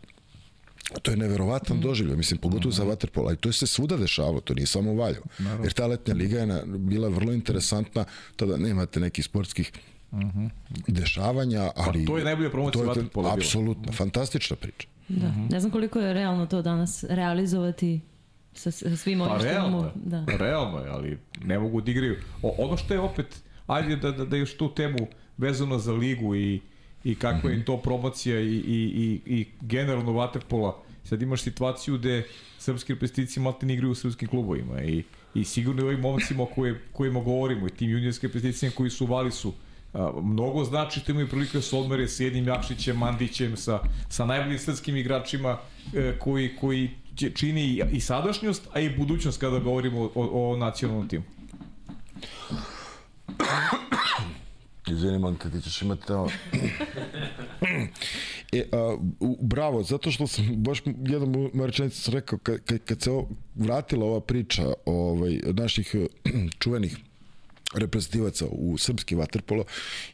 to 1.01 1.11
je 1.11 1.17
neverovatan 1.17 1.77
mm. 1.77 1.81
doživljaj, 1.81 2.17
mislim, 2.17 2.39
pogotovo 2.39 2.69
mm 2.69 2.71
za 2.71 2.83
vaterpolo, 2.83 3.33
i 3.33 3.35
to 3.35 3.49
je 3.49 3.53
se 3.53 3.67
svuda 3.67 3.97
dešavalo, 3.97 4.39
to 4.39 4.53
nije 4.53 4.67
samo 4.67 4.91
u 4.91 4.95
Valjevo. 4.95 5.25
Jer 5.63 5.73
ta 5.73 5.87
letnja 5.87 6.13
liga 6.13 6.39
je 6.39 6.45
na, 6.45 6.61
bila 6.65 7.09
vrlo 7.09 7.33
interesantna, 7.33 8.05
tada 8.35 8.57
nemate 8.57 8.99
nekih 8.99 9.25
sportskih 9.25 9.71
mm 10.11 10.17
-hmm. 10.19 10.49
dešavanja, 10.87 11.71
ali... 11.75 12.05
Pa 12.05 12.11
to 12.11 12.17
je 12.17 12.23
najbolja 12.23 12.49
promocija 12.49 12.85
vaterpola. 12.85 13.33
Apsolutno, 13.33 13.91
fantastična 13.91 14.55
priča. 14.55 14.87
Da, 15.07 15.27
mm 15.27 15.31
-hmm. 15.31 15.51
ne 15.51 15.59
znam 15.59 15.71
koliko 15.71 15.99
je 15.99 16.13
realno 16.13 16.45
to 16.45 16.61
danas 16.61 17.03
realizovati 17.09 18.01
sa, 18.53 18.71
sa 18.71 18.97
svim 18.97 19.21
ovim 19.21 19.33
pa, 19.33 19.39
što 19.39 19.51
imamo. 19.51 19.91
Da. 19.95 20.25
Realno 20.27 20.79
je, 20.79 20.89
ali 20.89 21.17
ne 21.43 21.59
mogu 21.59 21.81
da 21.81 21.91
igraju. 21.91 22.15
O, 22.41 22.55
ono 22.57 22.77
što 22.77 22.93
je 22.93 22.99
opet, 22.99 23.43
ajde 23.67 23.95
da, 23.95 24.11
da, 24.11 24.25
da 24.25 24.37
još 24.37 24.57
tu 24.57 24.73
temu 24.75 25.07
vezano 25.37 25.77
za 25.77 25.93
ligu 25.93 26.35
i 26.35 26.61
i 27.05 27.15
kakva 27.15 27.49
mm 27.49 27.53
-hmm. 27.53 27.57
je 27.57 27.65
to 27.65 27.77
promocija 27.77 28.39
i, 28.39 28.45
i, 28.45 28.51
i, 28.55 29.21
i 29.25 29.45
generalno 29.61 30.11
vaterpola. 30.11 30.83
Sad 31.03 31.21
imaš 31.21 31.41
situaciju 31.41 31.97
gde 31.97 32.27
srpski 32.59 32.93
reprezentacije 32.93 33.43
malte 33.43 33.65
ne 33.65 33.73
igraju 33.73 33.91
u 33.91 33.95
srpskim 33.95 34.27
klubovima 34.27 34.81
i, 34.83 35.03
i 35.33 35.43
sigurno 35.43 35.81
i 35.81 35.85
ovim 35.85 35.99
momcima 35.99 36.43
o 36.43 36.45
koje, 36.45 36.81
kojima 36.91 37.19
govorimo 37.19 37.67
i 37.67 37.69
tim 37.69 37.89
juniorskim 37.89 38.27
reprezentacijama 38.27 38.75
koji 38.75 38.89
su 38.89 39.05
u 39.05 39.07
Valisu 39.07 39.53
a, 39.93 40.11
mnogo 40.23 40.63
znači 40.63 40.99
što 40.99 41.11
imaju 41.11 41.27
prilike 41.27 41.57
da 41.57 41.61
se 41.61 41.75
odmere 41.75 42.07
sa 42.07 42.23
jednim 42.23 42.47
Jakšićem, 42.47 42.97
Mandićem, 42.97 43.57
sa, 43.57 43.79
sa 44.09 44.25
najboljim 44.25 44.59
srpskim 44.59 44.95
igračima 44.95 45.57
e, 45.93 46.17
koji, 46.19 46.55
koji 46.55 46.89
čini 47.33 47.61
i, 47.61 47.83
i 47.91 47.99
sadašnjost, 47.99 48.67
a 48.73 48.79
i 48.79 48.97
budućnost 48.97 49.39
kada 49.39 49.59
govorimo 49.59 50.01
o, 50.01 50.11
o, 50.15 50.51
o 50.51 50.57
nacionalnom 50.57 51.07
timu. 51.07 51.23
Izvini, 54.87 55.19
Monte, 55.19 55.49
ti 55.49 55.61
ćeš 55.61 55.81
imati 55.81 56.07
tamo... 56.07 56.27
e, 58.51 58.63
a, 58.71 58.97
u, 59.19 59.37
bravo, 59.41 59.83
zato 59.83 60.11
što 60.11 60.27
sam 60.27 60.63
baš 60.63 60.81
jednom 60.85 61.51
rečenicu 61.65 62.01
sam 62.01 62.13
rekao, 62.13 62.39
kad, 62.39 62.59
kad, 62.65 62.79
kad 62.85 63.01
se 63.01 63.11
o, 63.11 63.27
vratila 63.55 64.05
ova 64.05 64.21
priča 64.21 64.73
ovaj, 64.85 65.39
naših 65.53 65.95
čuvenih 66.59 66.97
reprezentativaca 67.73 68.45
u 68.51 68.77
srpski 68.77 69.15
vaterpolo, 69.15 69.63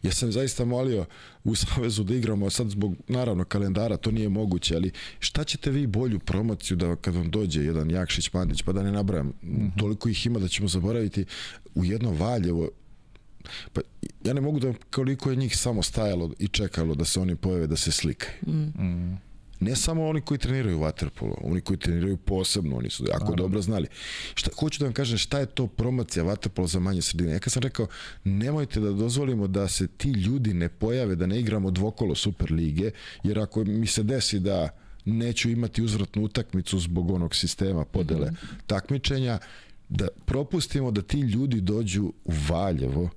ja 0.04 0.12
sam 0.12 0.32
zaista 0.32 0.66
molio 0.66 1.06
u 1.44 1.56
Savezu 1.56 2.04
da 2.04 2.16
igramo, 2.16 2.50
sad 2.50 2.70
zbog 2.70 2.96
naravno 3.08 3.44
kalendara 3.44 3.98
to 3.98 4.12
nije 4.12 4.30
moguće, 4.30 4.76
ali 4.76 4.92
šta 5.20 5.44
ćete 5.44 5.72
vi 5.72 5.88
bolju 5.88 6.20
promociju 6.20 6.78
da 6.78 6.96
kad 6.96 7.16
vam 7.16 7.32
dođe 7.32 7.64
jedan 7.64 7.92
Jakšić 7.92 8.34
Mandić, 8.34 8.62
pa 8.62 8.72
da 8.72 8.84
ne 8.84 8.92
nabrajam, 8.92 9.28
mm 9.28 9.34
-hmm. 9.44 9.80
toliko 9.80 10.10
ih 10.10 10.26
ima 10.26 10.40
da 10.40 10.48
ćemo 10.48 10.68
zaboraviti 10.68 11.26
u 11.76 11.86
jedno 11.86 12.12
Valjevo, 12.12 12.70
Pa, 13.74 13.82
ja 14.24 14.34
ne 14.34 14.42
mogu 14.42 14.60
da 14.60 14.74
koliko 14.92 15.30
je 15.30 15.36
njih 15.36 15.58
samo 15.58 15.84
stajalo 15.84 16.32
i 16.40 16.48
čekalo 16.48 16.96
da 16.96 17.06
se 17.06 17.20
oni 17.20 17.36
pojave 17.36 17.68
da 17.68 17.76
se 17.76 17.92
slikaju. 17.92 18.34
Mm. 18.48 19.32
Ne 19.62 19.76
samo 19.76 20.08
oni 20.08 20.22
koji 20.22 20.38
treniraju 20.38 20.80
waterpolo, 20.80 21.36
oni 21.44 21.62
koji 21.62 21.80
treniraju 21.80 22.18
posebno, 22.18 22.78
oni 22.78 22.90
su 22.90 23.06
jako 23.12 23.36
dobro 23.36 23.62
znali. 23.62 23.88
Šta, 24.36 24.52
hoću 24.60 24.80
da 24.80 24.86
vam 24.86 24.94
kažem 24.94 25.18
šta 25.18 25.40
je 25.40 25.46
to 25.46 25.68
promocija 25.68 26.26
waterpolo 26.26 26.68
za 26.68 26.80
manje 26.80 27.02
sredine. 27.02 27.32
Ja 27.32 27.40
kad 27.40 27.54
sam 27.54 27.64
rekao, 27.64 27.88
nemojte 28.24 28.80
da 28.80 28.92
dozvolimo 28.92 29.48
da 29.48 29.68
se 29.68 29.88
ti 29.88 30.10
ljudi 30.10 30.54
ne 30.54 30.70
pojave, 30.70 31.16
da 31.16 31.26
ne 31.26 31.40
igramo 31.40 31.72
dvokolo 31.72 32.16
Super 32.16 32.52
lige, 32.52 32.92
jer 33.24 33.40
ako 33.40 33.64
mi 33.64 33.88
se 33.88 34.04
desi 34.04 34.40
da 34.40 34.70
neću 35.06 35.50
imati 35.50 35.84
uzvratnu 35.84 36.24
utakmicu 36.24 36.80
zbog 36.80 37.12
onog 37.12 37.36
sistema 37.36 37.86
podele 37.86 38.32
mm 38.32 38.34
-hmm. 38.34 38.68
takmičenja, 38.68 39.40
da 39.90 40.08
propustimo 40.26 40.92
da 40.92 41.02
ti 41.02 41.20
ljudi 41.20 41.62
dođu 41.62 42.14
u 42.26 42.32
Valjevo, 42.50 43.10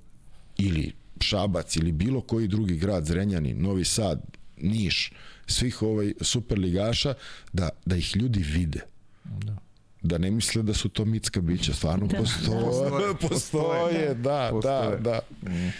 ili 0.57 0.93
Šabac 1.21 1.75
ili 1.75 1.91
bilo 1.91 2.21
koji 2.21 2.47
drugi 2.47 2.77
grad, 2.77 3.05
Zrenjani, 3.05 3.53
Novi 3.53 3.85
Sad, 3.85 4.21
Niš, 4.57 5.11
svih 5.47 5.81
ovaj 5.81 6.13
superligaša, 6.21 7.13
da, 7.53 7.69
da 7.85 7.95
ih 7.95 8.15
ljudi 8.17 8.39
vide. 8.39 8.79
Da 9.23 9.57
da 10.05 10.17
ne 10.17 10.31
misle 10.31 10.63
da 10.63 10.73
su 10.73 10.89
to 10.89 11.05
mitska 11.05 11.41
bića, 11.41 11.73
stvarno 11.73 12.07
da, 12.07 12.17
postoje, 12.17 12.59
da. 12.59 12.65
postoje, 12.65 13.15
postoje, 13.29 14.13
da, 14.13 14.49
postoje. 14.51 14.89
da, 14.89 15.19
da. 15.41 15.49
Mm. 15.51 15.71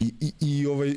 I, 0.00 0.12
i, 0.20 0.32
i 0.40 0.66
ovaj, 0.66 0.94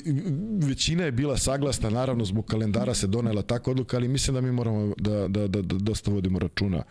većina 0.68 1.04
je 1.04 1.12
bila 1.12 1.38
saglasna, 1.38 1.90
naravno 1.90 2.26
zbog 2.26 2.46
kalendara 2.46 2.94
se 2.94 3.08
donela 3.08 3.42
takva 3.42 3.72
odluka, 3.72 3.98
ali 3.98 4.08
mislim 4.08 4.34
da 4.34 4.42
mi 4.42 4.52
moramo 4.52 4.94
da, 4.98 5.28
da, 5.28 5.48
da, 5.48 5.62
da 5.62 5.78
dosta 5.78 6.12
vodimo 6.12 6.40
računa 6.40 6.84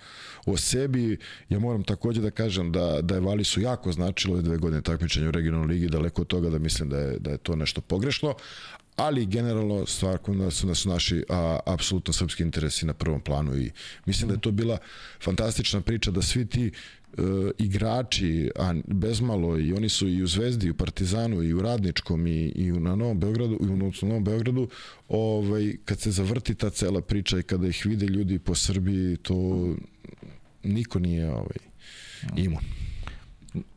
o 0.47 0.57
sebi. 0.57 1.17
Ja 1.49 1.59
moram 1.59 1.85
takođe 1.85 2.21
da 2.21 2.31
kažem 2.31 2.73
da, 2.73 2.99
da 3.03 3.15
je 3.15 3.21
Vali 3.21 3.45
su 3.45 3.61
jako 3.61 3.93
značilo 3.93 4.43
dve 4.43 4.57
godine 4.57 4.83
takmičenja 4.83 5.29
u 5.29 5.31
regionalnoj 5.31 5.69
ligi, 5.69 5.89
daleko 5.89 6.23
od 6.23 6.29
toga 6.29 6.51
da 6.51 6.59
mislim 6.59 6.89
da 6.89 6.99
je, 6.99 7.19
da 7.19 7.31
je 7.31 7.39
to 7.39 7.57
nešto 7.57 7.81
pogrešno, 7.81 8.35
ali 8.97 9.27
generalno 9.27 9.87
stvar 9.87 10.19
da 10.29 10.51
su, 10.51 10.67
da 10.67 10.75
su 10.75 10.89
naši 10.89 11.25
a, 11.29 11.59
apsolutno 11.67 12.13
srpski 12.13 12.43
interesi 12.43 12.87
na 12.87 12.95
prvom 12.95 13.21
planu 13.21 13.57
i 13.57 13.71
mislim 14.07 14.29
da 14.29 14.35
je 14.35 14.41
to 14.41 14.51
bila 14.51 14.79
fantastična 15.21 15.81
priča 15.81 16.11
da 16.11 16.23
svi 16.23 16.47
ti 16.47 16.67
e, 16.67 17.23
igrači, 17.59 18.51
a 18.57 18.75
bezmalo 18.87 19.59
i 19.59 19.73
oni 19.73 19.89
su 19.89 20.09
i 20.09 20.23
u 20.23 20.27
Zvezdi, 20.27 20.67
i 20.67 20.71
u 20.71 20.75
Partizanu, 20.75 21.43
i 21.43 21.55
u 21.55 21.63
Radničkom, 21.63 22.27
i, 22.27 22.53
i 22.55 22.73
na 22.73 22.97
Novom 22.97 23.21
Beogradu, 23.21 23.59
i 23.61 23.67
u 23.67 24.07
Novom 24.07 24.25
Beogradu, 24.25 24.69
ovaj, 25.09 25.77
kad 25.85 26.01
se 26.01 26.11
zavrti 26.11 26.55
ta 26.55 26.71
cela 26.71 27.01
priča 27.01 27.39
i 27.39 27.43
kada 27.43 27.67
ih 27.67 27.87
vide 27.87 28.07
ljudi 28.07 28.39
po 28.39 28.55
Srbiji, 28.55 29.17
to 29.17 29.69
niko 30.65 30.99
nije 30.99 31.33
ovaj, 31.33 31.59
imun. 32.37 32.63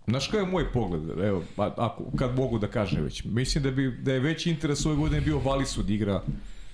Znaš 0.07 0.27
kao 0.27 0.39
je 0.39 0.45
moj 0.45 0.71
pogled, 0.73 1.19
evo, 1.19 1.43
ako, 1.57 2.03
kad 2.17 2.35
mogu 2.35 2.59
da 2.59 2.67
kažem 2.67 3.03
već, 3.03 3.23
mislim 3.23 3.63
da, 3.63 3.71
bi, 3.71 3.91
da 3.91 4.13
je 4.13 4.19
veći 4.19 4.49
interes 4.49 4.85
ove 4.85 4.95
godine 4.95 5.21
bio 5.21 5.39
Valisu 5.39 5.83
da 5.83 5.93
igra 5.93 6.23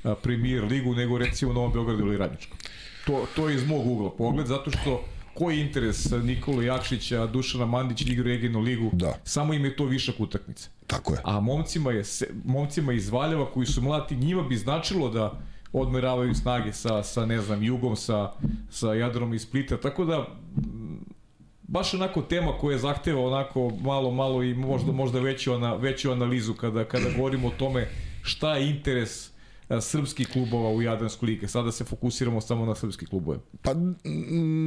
a, 0.04 0.16
premier 0.16 0.64
ligu 0.64 0.96
nego 0.96 1.18
recimo 1.18 1.54
Novom 1.54 1.74
Beogradu 1.74 2.04
ili 2.04 2.18
Radničkom. 2.18 2.58
To, 3.06 3.26
to 3.36 3.50
je 3.50 3.56
iz 3.56 3.68
mog 3.68 3.88
ugla 3.88 4.12
pogled, 4.12 4.48
zato 4.48 4.72
što 4.72 5.04
koji 5.34 5.58
je 5.58 5.66
interes 5.66 6.12
Nikola 6.24 6.64
Jakšića, 6.64 7.28
Dušana 7.28 7.66
Mandića 7.66 8.06
igra 8.08 8.26
regionalnu 8.26 8.60
ligu, 8.60 8.90
Da. 8.94 9.14
samo 9.24 9.54
im 9.54 9.66
je 9.66 9.76
to 9.76 9.86
višak 9.86 10.20
utakmice. 10.20 10.70
Tako 10.88 11.14
je. 11.14 11.20
A 11.24 11.40
momcima, 11.40 11.92
je, 11.92 12.04
momcima 12.46 12.94
iz 12.94 13.10
Valjeva 13.10 13.52
koji 13.52 13.66
su 13.66 13.82
mlati, 13.82 14.16
njima 14.16 14.42
bi 14.44 14.56
značilo 14.58 15.10
da 15.10 15.42
odmeravaju 15.74 16.36
snage 16.36 16.74
sa, 16.74 17.04
sa 17.04 17.26
ne 17.26 17.42
znam, 17.42 17.64
Jugom, 17.64 17.96
sa, 17.96 18.32
sa 18.70 18.94
Jadrom 18.94 19.34
iz 19.34 19.42
Splita. 19.42 19.78
Tako 19.78 20.06
da, 20.06 20.28
baš 21.62 21.94
onako 21.94 22.22
tema 22.22 22.58
koja 22.58 22.78
zahteva 22.78 23.26
onako 23.26 23.72
malo, 23.82 24.12
malo 24.12 24.44
i 24.44 24.54
možda, 24.54 24.92
možda 24.92 25.20
veću, 25.20 25.54
ana, 25.54 25.76
veću 25.76 26.12
analizu 26.12 26.54
kada, 26.54 26.86
kada 26.86 27.06
govorimo 27.18 27.48
o 27.48 27.52
tome 27.58 27.88
šta 28.22 28.56
je 28.56 28.70
interes 28.70 29.34
srpskih 29.82 30.28
klubova 30.28 30.70
u 30.70 30.82
Jadranskoj 30.82 31.28
lige. 31.28 31.48
Sada 31.48 31.72
se 31.72 31.84
fokusiramo 31.84 32.42
samo 32.42 32.66
na 32.66 32.76
srpski 32.76 33.06
klubove. 33.06 33.40
Pa 33.62 33.74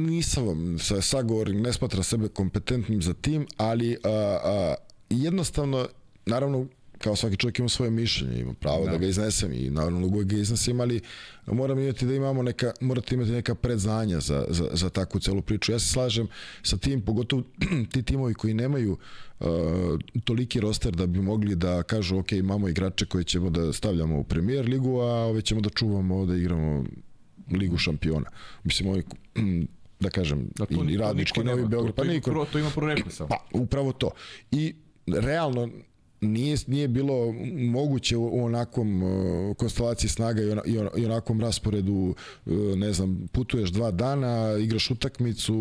nisam 0.07 0.47
vam 0.47 0.79
sa 0.79 1.01
sagovorim, 1.01 1.61
ne 1.61 1.73
smatra 1.73 2.03
sebe 2.03 2.27
kompetentnim 2.27 3.01
za 3.01 3.13
tim, 3.13 3.47
ali 3.57 3.97
a, 4.03 4.09
a, 4.43 4.75
jednostavno, 5.09 5.87
naravno, 6.25 6.65
kao 6.97 7.15
svaki 7.15 7.37
čovjek 7.37 7.59
ima 7.59 7.69
svoje 7.69 7.91
mišljenje, 7.91 8.39
ima 8.39 8.53
pravo 8.53 8.85
da, 8.85 8.91
da 8.91 8.97
ga 8.97 9.07
iznesem 9.07 9.53
i 9.53 9.69
naravno 9.69 10.07
uvijek 10.07 10.27
ga 10.27 10.37
iznesem, 10.37 10.81
ali 10.81 11.01
moram 11.45 11.79
imati 11.79 12.05
da 12.05 12.13
imamo 12.13 12.43
neka, 12.43 12.71
morate 12.81 13.15
imati 13.15 13.31
neka 13.31 13.55
predznanja 13.55 14.19
za, 14.19 14.45
za, 14.49 14.69
za 14.73 14.89
takvu 14.89 15.19
celu 15.19 15.41
priču. 15.41 15.71
Ja 15.71 15.79
se 15.79 15.87
slažem 15.87 16.27
sa 16.63 16.77
tim, 16.77 17.01
pogotovo 17.01 17.43
ti 17.91 18.03
timovi 18.03 18.33
koji 18.33 18.53
nemaju 18.53 18.97
uh, 19.39 19.47
toliki 20.23 20.59
roster 20.59 20.95
da 20.95 21.05
bi 21.05 21.21
mogli 21.21 21.55
da 21.55 21.83
kažu 21.83 22.17
ok, 22.17 22.31
imamo 22.31 22.69
igrače 22.69 23.05
koje 23.05 23.23
ćemo 23.23 23.49
da 23.49 23.73
stavljamo 23.73 24.19
u 24.19 24.23
premier 24.23 24.65
ligu, 24.65 24.99
a 24.99 25.25
ove 25.25 25.41
ćemo 25.41 25.61
da 25.61 25.69
čuvamo 25.69 26.25
da 26.25 26.35
igramo 26.35 26.85
ligu 27.51 27.77
šampiona. 27.77 28.29
Mislim, 28.63 28.89
ovi, 28.89 29.03
da 29.99 30.09
kažem, 30.09 30.49
Da, 30.55 30.65
i, 30.69 30.93
i 30.93 30.97
radnički 30.97 31.43
novi. 31.43 31.65
Beograd, 31.65 31.95
pa 31.95 32.03
niko, 32.03 32.31
pro, 32.31 32.45
to 32.45 32.59
ima 32.59 32.69
prorekli 32.69 33.11
samo. 33.11 33.29
Pa, 33.29 33.37
upravo 33.53 33.91
to. 33.91 34.11
I 34.51 34.75
realno 35.07 35.69
nije, 36.21 36.57
nije 36.67 36.87
bilo 36.87 37.33
moguće 37.53 38.17
u 38.17 38.45
onakvom 38.45 39.03
uh, 39.03 39.55
konstelaciji 39.57 40.09
snaga 40.09 40.41
i, 40.41 40.51
ona, 40.51 40.61
i, 40.65 40.77
ona, 40.77 40.89
i 40.97 41.05
onakvom 41.05 41.41
rasporedu 41.41 42.15
uh, 42.45 42.53
ne 42.75 42.93
znam, 42.93 43.27
putuješ 43.31 43.69
dva 43.69 43.91
dana, 43.91 44.57
igraš 44.59 44.91
utakmicu 44.91 45.55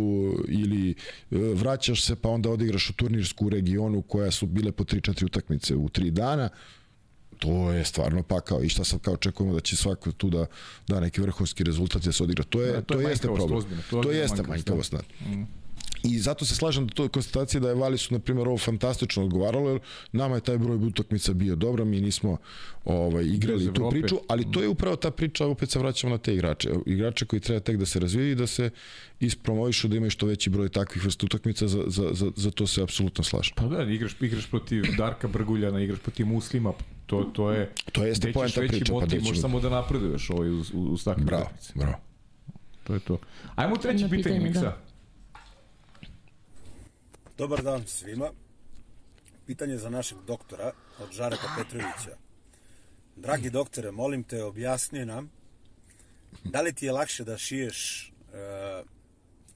ili 0.48 0.94
uh, 1.30 1.38
vraćaš 1.54 2.04
se 2.04 2.16
pa 2.16 2.28
onda 2.28 2.50
odigraš 2.50 2.90
u 2.90 2.92
turnirsku 2.92 3.48
regionu 3.48 4.02
koja 4.02 4.30
su 4.30 4.46
bile 4.46 4.72
po 4.72 4.84
3-4 4.84 5.24
utakmice 5.24 5.74
u 5.74 5.88
3 5.88 6.10
dana. 6.10 6.48
To 7.38 7.72
je 7.72 7.84
stvarno 7.84 8.22
pakao. 8.22 8.62
I 8.62 8.68
šta 8.68 8.84
sad 8.84 9.00
kao 9.00 9.14
očekujemo 9.14 9.54
da 9.54 9.60
će 9.60 9.76
svako 9.76 10.12
tu 10.12 10.30
da 10.30 10.46
da 10.88 11.00
neki 11.00 11.20
vrhunski 11.20 11.64
rezultat 11.64 12.02
da 12.02 12.12
se 12.12 12.22
odigra. 12.22 12.44
To 12.44 12.62
je 12.62 12.72
Da, 12.72 12.80
to, 12.80 12.94
to 12.94 13.00
je 13.00 13.04
to 13.04 13.10
jeste 13.10 13.26
problem. 13.26 13.62
to 13.90 14.02
to, 14.02 14.10
jeste 14.10 14.42
manjkavost, 14.42 14.92
da. 14.92 14.98
da. 14.98 15.46
I 16.10 16.18
zato 16.18 16.44
se 16.44 16.54
slažem 16.54 16.86
da 16.86 16.94
to 16.94 17.02
je 17.02 17.08
konstatacija 17.08 17.60
da 17.60 17.68
je 17.68 17.74
Vali 17.74 17.98
su 17.98 18.14
na 18.14 18.20
primjer 18.20 18.48
ovo 18.48 18.58
fantastično 18.58 19.24
odgovaralo 19.24 19.70
jer 19.70 19.80
nama 20.12 20.34
je 20.34 20.40
taj 20.40 20.58
broj 20.58 20.76
utakmica 20.76 21.32
bio 21.32 21.56
dobro, 21.56 21.84
mi 21.84 22.00
nismo 22.00 22.36
ovaj 22.84 23.24
igrali 23.24 23.74
tu 23.74 23.90
priču, 23.90 24.18
ali 24.28 24.52
to 24.52 24.62
je 24.62 24.68
upravo 24.68 24.96
ta 24.96 25.10
priča, 25.10 25.46
opet 25.46 25.70
se 25.70 25.78
vraćamo 25.78 26.10
na 26.12 26.18
te 26.18 26.34
igrače. 26.34 26.70
Igrače 26.86 27.26
koji 27.26 27.40
treba 27.40 27.60
tek 27.60 27.76
da 27.76 27.86
se 27.86 28.00
razvijaju 28.00 28.32
i 28.32 28.34
da 28.34 28.46
se 28.46 28.70
ispromovišu 29.20 29.88
da 29.88 29.96
imaju 29.96 30.10
što 30.10 30.26
veći 30.26 30.50
broj 30.50 30.68
takvih 30.68 31.04
vrsta 31.04 31.26
utakmica, 31.26 31.68
za, 31.68 31.82
za, 31.86 32.08
za, 32.12 32.30
za 32.36 32.50
to 32.50 32.66
se 32.66 32.82
apsolutno 32.82 33.24
slažem. 33.24 33.54
Pa 33.56 33.64
da, 33.64 33.82
igraš, 33.82 34.16
igraš 34.20 34.50
protiv 34.50 34.84
Darka 34.98 35.28
Brguljana, 35.28 35.80
igraš 35.80 35.98
protiv 35.98 36.26
Muslima, 36.26 36.72
to, 37.06 37.24
to 37.32 37.50
je... 37.52 37.72
To 37.92 38.04
jeste 38.04 38.32
poenta 38.32 38.60
priče, 38.60 38.92
pa 39.00 39.06
ćemo- 39.06 39.22
možeš 39.22 39.40
samo 39.40 39.60
da 39.60 39.68
napreduješ 39.70 40.30
ovaj 40.30 40.50
uz, 40.50 40.70
uz, 40.74 40.88
uz 40.90 41.04
takve 41.04 41.24
Bravo, 41.24 41.42
utakmice. 41.42 41.72
bravo. 41.74 41.96
To 42.84 42.94
je 42.94 43.00
to. 43.00 43.18
Ajmo 43.54 43.76
treće 43.76 44.08
pitanje, 44.10 44.40
Miksa. 44.40 44.60
da. 44.60 44.85
Dobar 47.38 47.62
dan 47.62 47.86
svima. 47.86 48.30
Pitanje 49.46 49.76
za 49.76 49.90
našeg 49.90 50.18
doktora 50.26 50.72
od 50.98 51.12
Žareka 51.12 51.48
Petrovića. 51.58 52.16
Dragi 53.16 53.50
doktore, 53.50 53.90
molim 53.90 54.22
te, 54.22 54.42
objasni 54.42 55.04
nam 55.04 55.30
da 56.44 56.60
li 56.60 56.72
ti 56.72 56.86
je 56.86 56.92
lakše 56.92 57.24
da 57.24 57.38
šiješ 57.38 58.02
e, 58.02 58.12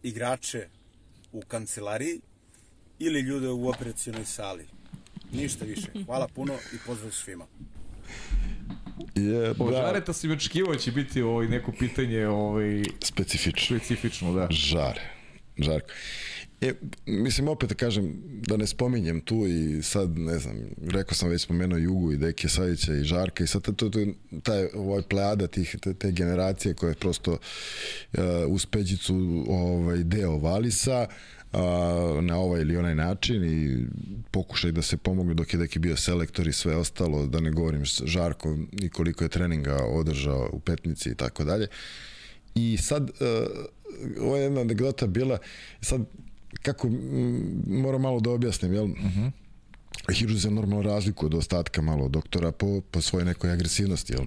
igrače 0.03 0.69
u 1.33 1.41
kancelariji 1.41 2.21
ili 2.99 3.21
ljude 3.21 3.49
u 3.49 3.69
operacionoj 3.69 4.25
sali? 4.25 4.67
Ništa 5.33 5.65
više. 5.65 5.87
Hvala 6.07 6.29
puno 6.29 6.55
i 6.55 6.77
pozdrav 6.87 7.11
svima. 7.11 7.47
Je, 9.15 9.55
Po 9.55 9.71
da, 9.71 9.77
Žareta 9.77 10.13
si 10.13 10.29
mi 10.29 10.35
očekivao 10.35 10.77
će 10.77 10.93
biti 10.93 11.23
ovaj, 11.23 11.49
neko 11.49 11.73
pitanje 11.79 12.29
ovaj, 12.29 12.83
specifično. 13.05 13.79
specifično, 13.79 14.33
da. 14.33 14.47
Žare. 14.51 15.03
Žarko. 15.59 15.93
E, 16.61 16.73
mislim, 17.07 17.49
opet 17.49 17.69
da 17.69 17.75
kažem, 17.75 18.23
da 18.25 18.57
ne 18.57 18.67
spominjem 18.67 19.21
tu 19.21 19.47
i 19.47 19.83
sad, 19.83 20.19
ne 20.19 20.39
znam, 20.39 20.57
rekao 20.87 21.15
sam 21.15 21.29
već 21.29 21.43
spomenuo 21.43 21.79
Jugu 21.79 22.13
i 22.13 22.17
Deke 22.17 22.49
Savića 22.49 22.95
i 22.95 23.05
Žarka 23.05 23.45
i 23.45 23.47
sad 23.47 23.63
to, 23.63 23.73
to, 23.73 23.89
to 23.89 23.99
taj, 24.43 24.69
ovaj 24.75 25.03
plejada 25.03 25.47
tih, 25.47 25.77
te, 25.83 25.95
te 25.95 26.13
generacije 26.13 26.75
koje 26.75 26.91
je 26.91 26.95
prosto 26.95 27.33
uh, 27.33 27.39
uz 28.49 28.67
Peđicu 28.67 29.45
ovaj, 29.49 29.99
deo 29.99 30.39
Valisa, 30.39 31.07
a, 31.53 32.21
na 32.23 32.39
ovaj 32.39 32.61
ili 32.61 32.77
onaj 32.77 32.95
način 32.95 33.45
i 33.45 33.87
pokušaj 34.31 34.73
da 34.73 34.83
se 34.83 34.97
pomogne 34.97 35.35
dok 35.35 35.55
je 35.55 35.59
Deki 35.59 35.79
bio 35.79 35.97
selektor 35.97 36.49
i 36.49 36.53
sve 36.53 36.77
ostalo, 36.77 37.27
da 37.27 37.41
ne 37.41 37.51
govorim 37.51 37.85
Žarko 37.85 38.57
i 38.73 38.89
koliko 38.89 39.25
je 39.25 39.29
treninga 39.29 39.77
održao 39.85 40.51
u 40.53 40.61
Petnici 40.61 41.11
i 41.11 41.15
tako 41.15 41.45
dalje. 41.45 41.67
I 42.55 42.77
sad, 42.77 43.11
uh, 43.11 43.17
ovo 44.21 44.37
je 44.37 44.43
jedna 44.43 44.61
anegdota 44.61 45.07
bila, 45.07 45.39
sad, 45.81 46.05
kako, 46.63 46.87
m, 46.87 47.63
moram 47.67 48.01
malo 48.01 48.21
da 48.21 48.31
objasnim, 48.31 48.73
jel? 48.73 48.85
Uh 48.85 48.91
-huh. 48.91 49.31
Hirurzi 50.13 50.41
se 50.41 50.51
normalno 50.51 50.83
razliku 50.83 51.27
od 51.27 51.35
ostatka 51.35 51.83
malo 51.83 52.09
doktora 52.09 52.53
po, 52.53 52.81
po 52.91 53.01
svojoj 53.01 53.25
nekoj 53.25 53.53
agresivnosti, 53.53 54.13
jel? 54.13 54.25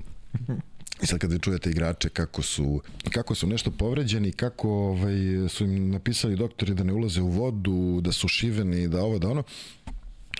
I 1.04 1.06
sad 1.06 1.20
kada 1.20 1.38
čujete 1.38 1.70
igrače 1.70 2.10
kako 2.10 2.42
su, 2.42 2.82
kako 3.12 3.36
su 3.36 3.48
nešto 3.48 3.72
povređeni, 3.72 4.32
kako 4.32 4.70
ovaj, 4.70 5.50
su 5.50 5.64
im 5.64 5.90
napisali 5.90 6.36
doktori 6.36 6.74
da 6.74 6.84
ne 6.84 6.94
ulaze 6.94 7.22
u 7.22 7.28
vodu, 7.28 8.02
da 8.02 8.12
su 8.12 8.28
šiveni, 8.28 8.88
da 8.88 9.04
ovo, 9.04 9.20
da 9.20 9.30
ono, 9.30 9.44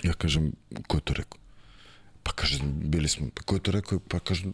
ja 0.02 0.12
kažem, 0.12 0.52
ko 0.86 0.96
je 0.96 1.00
to 1.00 1.14
rekao? 1.14 1.38
Pa 2.22 2.32
kaže, 2.32 2.58
bili 2.64 3.08
smo, 3.08 3.26
pa 3.34 3.42
ko 3.42 3.56
je 3.56 3.62
to 3.62 3.70
rekao? 3.70 3.98
Pa 3.98 4.18
kaže, 4.18 4.44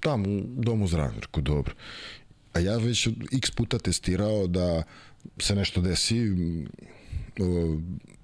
tamo 0.00 0.28
u 0.28 0.40
domu 0.46 0.86
zdravlja, 0.86 1.20
rekao, 1.20 1.42
dobro. 1.42 1.74
A 2.52 2.58
ja 2.58 2.76
već 2.76 3.08
x 3.32 3.50
puta 3.50 3.78
testirao 3.78 4.46
da 4.46 4.82
se 5.38 5.54
nešto 5.54 5.80
desi, 5.80 6.16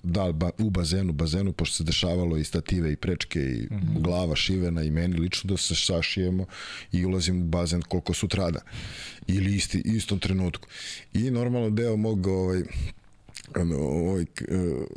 da 0.03 0.33
ba, 0.33 0.51
u 0.59 0.71
bazenu, 0.71 1.13
bazenu, 1.13 1.53
pošto 1.53 1.77
se 1.77 1.85
dešavalo 1.85 2.37
i 2.37 2.45
stative 2.45 2.93
i 2.93 2.97
prečke 2.97 3.41
i 3.41 3.69
mm 3.71 3.77
-hmm. 3.77 4.01
glava 4.03 4.37
šivena 4.37 4.83
i 4.83 4.91
meni 4.91 5.17
lično 5.17 5.49
da 5.49 5.57
se 5.57 5.75
sašijemo 5.75 6.47
i 6.93 7.05
ulazim 7.05 7.43
u 7.43 7.45
bazen 7.45 7.83
koliko 7.83 8.15
sutrada 8.15 8.61
ili 9.27 9.55
isti, 9.55 9.83
istom 9.85 10.19
trenutku. 10.19 10.69
I 11.13 11.31
normalno 11.31 11.71
deo 11.71 11.97
mog 11.97 12.27
ovaj, 12.27 12.63
ovaj, 13.79 14.23
e, 14.23 14.27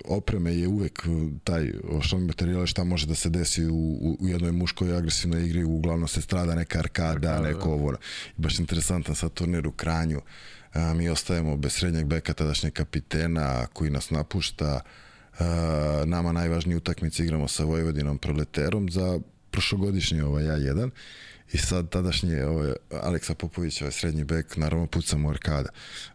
opreme 0.05 0.55
je 0.55 0.67
uvek 0.67 1.07
taj 1.43 1.71
osnovni 1.83 2.27
materijal 2.27 2.65
šta 2.65 2.83
može 2.83 3.07
da 3.07 3.15
se 3.15 3.29
desi 3.29 3.65
u, 3.65 4.17
u, 4.19 4.27
jednoj 4.27 4.51
muškoj 4.51 4.97
agresivnoj 4.97 5.45
igri 5.45 5.63
uglavnom 5.63 6.07
se 6.07 6.21
strada 6.21 6.55
neka 6.55 6.79
arkada, 6.79 7.41
neko 7.41 7.69
ovo 7.69 7.93
baš 8.37 8.59
interesantan 8.59 9.15
sad 9.15 9.33
turnir 9.33 9.67
u 9.67 9.71
Kranju 9.71 10.21
mi 10.95 11.09
ostajemo 11.09 11.57
bez 11.57 11.73
srednjeg 11.73 12.05
beka 12.05 12.33
tadašnjeg 12.33 12.73
kapitena 12.73 13.67
koji 13.73 13.89
nas 13.89 14.09
napušta. 14.09 14.81
Nama 16.05 16.31
najvažnije 16.31 16.77
utakmice 16.77 17.23
igramo 17.23 17.47
sa 17.47 17.63
Vojvodinom 17.63 18.17
Proleterom 18.17 18.89
za 18.89 19.19
prošlogodišnji 19.51 20.21
ovaj 20.21 20.43
A1 20.43 20.89
I 21.53 21.57
sad 21.57 21.89
tadašnji 21.89 22.41
ovaj, 22.41 22.73
Aleksa 23.01 23.33
Popović, 23.33 23.81
ovaj 23.81 23.91
srednji 23.91 24.23
bek, 24.23 24.57
naravno 24.57 24.87
pucamo 24.87 25.29
arkada. 25.29 25.69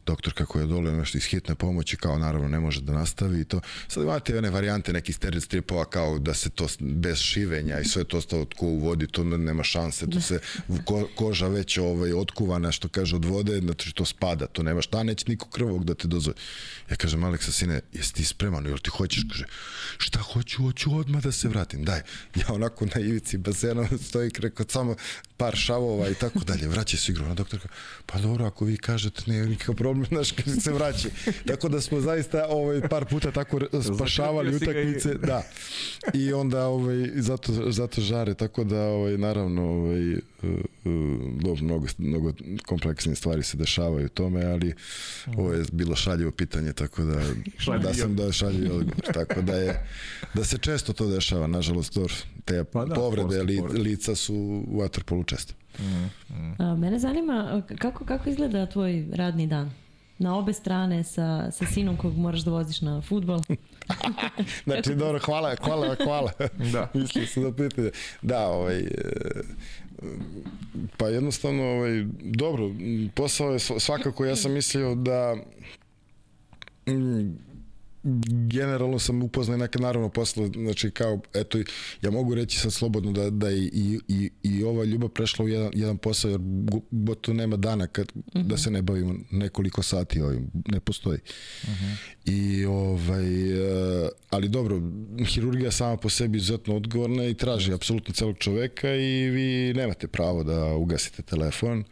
Doktor 0.06 0.32
kako 0.32 0.58
je 0.58 0.66
dole 0.66 0.92
nešto 0.92 1.18
iz 1.18 1.24
hitne 1.24 1.54
pomoći, 1.54 1.96
kao 1.96 2.18
naravno 2.18 2.48
ne 2.48 2.60
može 2.60 2.80
da 2.80 2.92
nastavi 2.92 3.40
i 3.40 3.44
to. 3.44 3.60
Sad 3.88 4.02
imate 4.02 4.38
one 4.38 4.50
varijante 4.50 4.92
nekih 4.92 5.16
stereo 5.16 5.40
stripova 5.40 5.84
kao 5.84 6.18
da 6.18 6.34
se 6.34 6.50
to 6.50 6.66
bez 6.80 7.18
šivenja 7.18 7.80
i 7.80 7.84
sve 7.84 8.04
to 8.04 8.20
stao 8.20 8.44
tko 8.44 8.66
u 8.66 8.78
vodi, 8.78 9.06
to 9.06 9.24
nema 9.24 9.62
šanse, 9.62 10.06
to 10.10 10.20
se 10.20 10.38
ko, 10.84 11.08
koža 11.14 11.48
već 11.48 11.78
ovaj, 11.78 12.12
otkuvana, 12.12 12.72
što 12.72 12.88
kaže 12.88 13.16
od 13.16 13.24
vode, 13.24 13.58
znači 13.58 13.94
to 13.94 14.04
spada, 14.04 14.46
to 14.46 14.62
nema 14.62 14.82
šta, 14.82 15.02
neće 15.02 15.24
niko 15.28 15.48
krvog 15.48 15.84
da 15.84 15.94
te 15.94 16.08
dozove. 16.08 16.36
Ja 16.90 16.96
kažem, 16.96 17.24
Aleksa, 17.24 17.52
sine, 17.52 17.80
jesi 17.92 18.14
ti 18.14 18.24
spreman, 18.24 18.66
jel 18.66 18.78
ti 18.78 18.90
hoćeš? 18.90 19.22
Kaže, 19.30 19.44
šta 19.98 20.18
hoću, 20.18 20.62
hoću 20.62 20.96
odmah 20.98 21.22
da 21.22 21.32
se 21.32 21.48
vratim, 21.48 21.84
daj. 21.84 22.02
Ja 22.34 22.46
onako 22.48 22.86
na 22.86 23.00
ivici 23.00 23.38
bazena 23.38 23.88
stoji, 24.08 24.30
rekao, 24.38 24.66
samo 24.68 24.96
par 25.36 25.56
šavova 25.56 26.08
i 26.08 26.14
tako 26.14 26.38
dalje, 26.38 26.68
vraća 26.68 26.96
se 26.96 27.12
u 27.12 27.12
igru. 27.12 27.24
Ona 27.24 27.34
doktorka, 27.34 27.68
pa 28.06 28.18
dobro, 28.18 28.46
ako 28.46 28.64
vi 28.64 28.76
kažete, 28.76 29.22
nije 29.26 29.46
nikakav 29.46 29.74
problem, 29.74 30.06
znaš, 30.12 30.32
kad 30.32 30.62
se 30.62 30.72
vraća. 30.72 31.08
Tako 31.46 31.68
da 31.68 31.80
smo 31.80 32.00
zaista 32.00 32.46
ovaj, 32.48 32.88
par 32.88 33.04
puta 33.04 33.30
tako 33.30 33.60
spašavali 33.96 34.56
utakmice, 34.56 35.14
da. 35.14 35.42
I 36.14 36.32
onda 36.32 36.66
ovaj, 36.66 37.10
zato, 37.14 37.72
zato 37.72 38.00
žare, 38.00 38.34
tako 38.34 38.64
da 38.64 38.80
ovaj, 38.80 39.18
naravno 39.18 39.62
ovaj, 39.62 40.12
uh, 40.12 40.20
uh, 40.42 40.92
dobro, 41.42 41.64
mnogo, 41.64 41.86
mnogo 41.98 42.32
kompleksne 42.66 43.14
stvari 43.14 43.42
se 43.42 43.56
dešavaju 43.56 44.08
tome, 44.08 44.44
ali 44.44 44.74
ovo 45.36 45.52
je 45.52 45.64
bilo 45.72 45.96
šaljivo 45.96 46.30
pitanje, 46.30 46.72
tako 46.72 47.02
da, 47.02 47.22
da 47.78 47.94
sam 47.94 48.16
da 48.16 48.32
šaljivi 48.32 48.70
odgovor. 48.70 49.14
Tako 49.14 49.42
da 49.42 49.56
je, 49.56 49.86
da 50.34 50.44
se 50.44 50.58
često 50.58 50.92
to 50.92 51.08
dešava, 51.08 51.46
nažalost, 51.46 51.94
to, 51.94 52.06
te 52.44 52.64
Pa 52.64 52.84
da, 52.84 52.94
povrede 52.94 53.42
li, 53.42 53.60
lica 53.60 54.14
su 54.14 54.34
u 54.68 54.80
waterpolu 54.80 55.26
često. 55.26 55.54
A, 56.58 56.74
mene 56.76 56.98
zanima 56.98 57.62
kako, 57.78 58.04
kako 58.04 58.30
izgleda 58.30 58.66
tvoj 58.66 59.06
radni 59.12 59.46
dan? 59.46 59.70
Na 60.18 60.38
obe 60.38 60.52
strane 60.52 61.04
sa, 61.04 61.50
sa 61.50 61.66
sinom 61.66 61.96
kog 61.96 62.16
moraš 62.16 62.40
da 62.40 62.50
voziš 62.50 62.80
na 62.80 63.02
futbol. 63.02 63.40
Znači, 64.64 64.94
dobro, 64.94 65.18
hvala, 65.24 65.56
hvala, 65.64 65.96
hvala. 66.04 66.32
Da. 66.72 66.90
Mislio 66.94 67.26
sam 67.26 67.42
da 67.42 67.52
pitanje. 67.52 67.90
Da, 68.22 68.46
ovaj, 68.46 68.78
e, 68.78 68.90
pa 70.96 71.08
jednostavno, 71.08 71.62
ovaj, 71.64 72.04
dobro, 72.20 72.70
posao 73.14 73.52
je 73.52 73.58
sv- 73.58 73.78
svakako, 73.78 74.24
ja 74.24 74.36
sam 74.36 74.52
mislio 74.52 74.94
da 74.94 75.36
mm, 76.86 77.38
generalno 78.48 78.98
sam 78.98 79.22
upoznao 79.22 79.56
neka 79.56 79.78
naravno 79.78 80.08
posle, 80.08 80.48
znači 80.48 80.90
kao, 80.90 81.20
eto, 81.34 81.58
ja 82.02 82.10
mogu 82.10 82.34
reći 82.34 82.58
sad 82.58 82.72
slobodno 82.72 83.12
da, 83.12 83.30
da 83.30 83.50
i, 83.50 83.70
i, 83.72 84.00
i, 84.08 84.30
i 84.42 84.64
ova 84.64 84.84
ljubav 84.84 85.08
prešla 85.08 85.44
u 85.44 85.48
jedan, 85.48 85.70
jedan 85.74 85.98
posao, 85.98 86.30
jer 86.30 86.40
gu- 86.40 86.82
gotovo 86.90 87.36
nema 87.36 87.56
dana 87.56 87.86
kad, 87.86 88.12
da 88.34 88.56
se 88.56 88.70
ne 88.70 88.82
bavimo 88.82 89.14
nekoliko 89.30 89.82
sati 89.82 90.20
ovim, 90.20 90.50
ne 90.68 90.80
postoji. 90.80 91.18
I 92.24 92.64
ovaj, 92.64 93.52
e, 94.04 94.08
ali 94.30 94.48
dobro, 94.48 94.82
hirurgija 95.26 95.70
sama 95.70 95.96
po 95.96 96.08
sebi 96.08 96.38
izuzetno 96.38 96.76
odgovorna 96.76 97.24
i 97.24 97.34
traži 97.34 97.72
apsolutno 97.72 98.14
celog 98.14 98.38
čoveka 98.38 98.94
i 98.94 99.30
vi 99.30 99.74
nemate 99.74 100.08
pravo 100.08 100.44
da 100.44 100.74
ugasite 100.74 101.22
telefon 101.22 101.84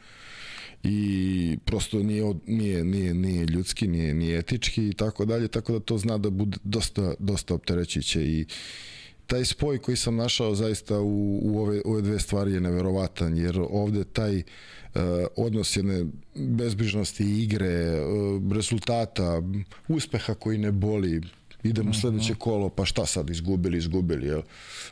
i 0.85 1.59
prosto 1.65 1.99
nije, 2.03 2.35
nije, 2.47 2.85
nije, 2.85 3.15
nije 3.15 3.47
ljudski, 3.47 3.87
nije, 3.87 4.15
nije 4.15 4.39
etički 4.39 4.89
i 4.89 4.93
tako 4.93 5.25
dalje, 5.25 5.49
tako 5.49 5.73
da 5.73 5.81
to 5.81 5.99
zna 5.99 6.19
da 6.19 6.31
bude 6.31 6.59
dosta, 6.65 7.15
dosta 7.19 7.55
opterećiće 7.55 8.25
i 8.25 8.47
taj 9.27 9.45
spoj 9.45 9.79
koji 9.79 9.97
sam 9.97 10.17
našao 10.17 10.55
zaista 10.55 11.01
u, 11.01 11.41
u 11.43 11.61
ove, 11.61 11.83
ove 11.85 12.03
dve 12.03 12.19
stvari 12.19 12.53
je 12.53 12.61
neverovatan, 12.61 13.37
jer 13.37 13.61
ovde 13.71 14.05
taj 14.05 14.37
uh, 14.37 14.43
odnos 15.37 15.77
jedne 15.77 16.07
bezbrižnosti 16.35 17.43
igre, 17.43 18.01
uh, 18.01 18.53
rezultata, 18.53 19.43
uspeha 19.89 20.35
koji 20.35 20.59
ne 20.59 20.73
boli, 20.73 21.21
idemo 21.63 21.91
u 21.91 21.95
sledeće 21.95 22.35
kolo, 22.35 22.69
pa 22.69 22.85
šta 22.85 23.07
sad, 23.07 23.31
izgubili, 23.31 23.79
izgubili, 23.79 24.27
jel? 24.27 24.43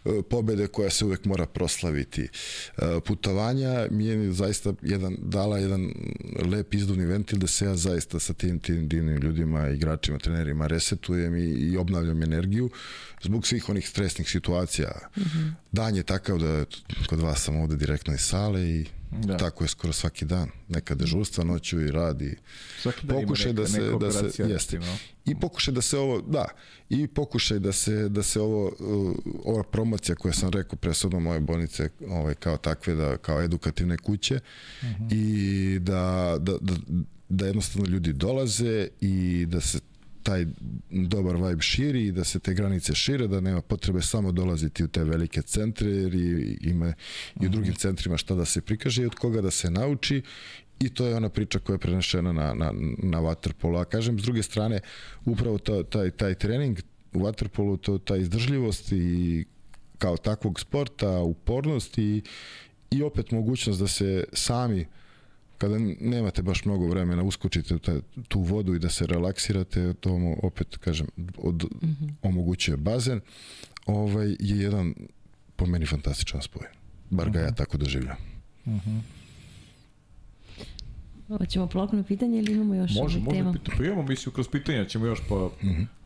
E, 0.05 0.23
pobede 0.31 0.67
koja 0.67 0.91
se 0.91 1.05
uvek 1.05 1.25
mora 1.25 1.47
proslaviti. 1.47 2.23
E, 2.23 3.01
Putovanja 3.07 3.87
mi 3.91 4.07
je 4.07 4.33
zaista 4.33 4.73
jedan, 4.83 5.17
dala 5.19 5.59
jedan 5.59 5.93
lep 6.51 6.75
izduvni 6.75 7.05
ventil 7.05 7.39
da 7.39 7.47
se 7.47 7.65
ja 7.65 7.77
zaista 7.77 8.21
sa 8.21 8.35
tim, 8.35 8.59
tim 8.59 8.89
divnim 8.89 9.17
ljudima, 9.17 9.69
igračima, 9.69 10.19
trenerima 10.19 10.67
resetujem 10.67 11.37
i, 11.37 11.45
i 11.45 11.77
obnavljam 11.77 12.23
energiju 12.23 12.71
zbog 13.23 13.47
svih 13.47 13.69
onih 13.69 13.89
stresnih 13.89 14.31
situacija. 14.31 14.91
Mm 15.17 15.21
-hmm. 15.21 15.53
Dan 15.73 15.97
je 15.97 16.03
takav 16.03 16.39
da 16.39 16.65
kod 17.09 17.21
vas 17.21 17.43
sam 17.45 17.57
ovde 17.57 17.77
direktno 17.77 18.15
iz 18.15 18.21
sale 18.21 18.71
i 18.71 18.87
Da. 19.11 19.37
tako 19.37 19.65
je 19.65 19.69
skoro 19.69 19.93
svaki 19.93 20.25
dan. 20.25 20.49
Neka 20.69 20.95
dežurstva 20.95 21.45
noću 21.45 21.81
i 21.81 21.91
radi. 21.91 22.37
Svaki 22.83 23.07
dan 23.07 23.17
ima 23.17 23.27
Pokušaj 23.27 23.53
neka, 23.53 23.63
da 23.63 23.69
se 23.69 23.81
da 24.01 24.13
se 24.13 24.25
jeste. 24.27 24.77
recimo. 24.77 24.99
I 25.25 25.41
pokušaj 25.41 25.75
da 25.75 25.83
se 25.83 25.99
ovo, 25.99 26.21
da, 26.21 26.45
i 26.89 27.07
pokušaj 27.07 27.59
da 27.59 27.73
se 27.73 28.09
da 28.09 28.23
se 28.23 28.41
ovo 28.41 28.67
uh, 28.67 29.17
ova 29.45 29.63
promocija 29.63 30.15
koju 30.17 30.33
sam 30.33 30.51
rekao 30.51 30.77
presudno 30.77 31.21
moje 31.21 31.41
bolnice, 31.41 31.89
ovaj 32.09 32.35
kao 32.35 32.57
takve 32.57 32.95
da 32.95 33.17
kao 33.17 33.43
edukativne 33.43 33.97
kuće 33.97 34.41
i 35.11 35.79
da, 35.81 36.37
da, 36.41 36.53
da 36.61 36.75
da 37.31 37.47
jednostavno 37.47 37.89
ljudi 37.89 38.13
dolaze 38.13 38.89
i 39.01 39.47
da 39.49 39.61
se 39.61 39.79
taj 40.31 40.47
dobar 40.91 41.37
vibe 41.37 41.63
širi 41.63 42.07
i 42.07 42.13
da 42.13 42.25
se 42.25 42.39
te 42.39 42.55
granice 42.55 42.95
šire, 42.95 43.27
da 43.27 43.41
nema 43.41 43.63
potrebe 43.63 44.03
samo 44.03 44.33
dolaziti 44.33 44.85
u 44.85 44.89
te 44.89 45.05
velike 45.05 45.43
centre 45.43 45.91
jer 45.91 46.15
i, 46.15 46.59
ima 46.61 46.93
i 47.41 47.47
u 47.47 47.49
drugim 47.49 47.75
centrima 47.75 48.17
šta 48.17 48.35
da 48.35 48.45
se 48.45 48.61
prikaže 48.61 49.03
i 49.03 49.07
od 49.07 49.15
koga 49.15 49.43
da 49.43 49.51
se 49.51 49.71
nauči 49.71 50.23
i 50.81 50.89
to 50.89 51.07
je 51.07 51.17
ona 51.17 51.29
priča 51.29 51.59
koja 51.59 51.75
je 51.75 51.79
prenešena 51.79 52.33
na, 52.33 52.55
na, 52.55 52.73
na 53.03 53.21
waterpolu. 53.21 53.81
A 53.81 53.85
kažem, 53.85 54.19
s 54.19 54.23
druge 54.23 54.43
strane, 54.43 54.81
upravo 55.25 55.59
to, 55.59 55.83
taj, 55.83 56.11
taj 56.11 56.35
trening 56.35 56.79
u 57.13 57.19
waterpolu, 57.19 57.77
to, 57.81 57.99
ta 57.99 58.17
izdržljivost 58.17 58.93
i 58.93 59.45
kao 59.99 60.17
takvog 60.17 60.61
sporta, 60.61 61.19
upornost 61.19 61.99
i, 61.99 62.23
i 62.91 63.03
opet 63.03 63.31
mogućnost 63.31 63.81
da 63.81 63.89
se 63.89 64.25
sami 64.33 64.87
kada 65.61 65.79
nemate 66.01 66.43
baš 66.43 66.65
mnogo 66.65 66.87
vremena 66.87 67.23
uskočite 67.23 67.75
u 67.75 67.79
ta, 67.79 68.01
tu 68.29 68.41
vodu 68.41 68.75
i 68.75 68.79
da 68.79 68.89
se 68.89 69.07
relaksirate, 69.07 69.95
to 69.95 70.19
mu 70.19 70.37
opet 70.43 70.77
kažem 70.77 71.07
od, 71.39 71.65
mm 71.83 71.87
-hmm. 71.87 72.13
omogućuje 72.23 72.77
bazen, 72.77 73.21
ovaj 73.87 74.29
je 74.29 74.59
jedan 74.59 74.95
po 75.57 75.67
meni 75.67 75.87
fantastičan 75.87 76.43
spoj. 76.43 76.67
Bar 77.11 77.31
ga 77.31 77.41
ja 77.41 77.53
tako 77.53 77.79
doživljam. 77.79 78.17
Hoćemo 81.29 81.67
polako 81.67 82.03
pitanje 82.09 82.39
ili 82.39 82.53
imamo 82.53 82.75
još 82.75 82.91
Može, 82.95 83.01
ovih 83.19 83.25
može. 83.25 83.39
tema? 83.39 83.53
Pita, 83.53 83.73
pa 83.77 83.85
imamo 83.85 84.03
misliju 84.03 84.33
kroz 84.33 84.49
pitanja, 84.49 84.85
ćemo 84.85 85.07
još 85.07 85.21
pa, 85.29 85.51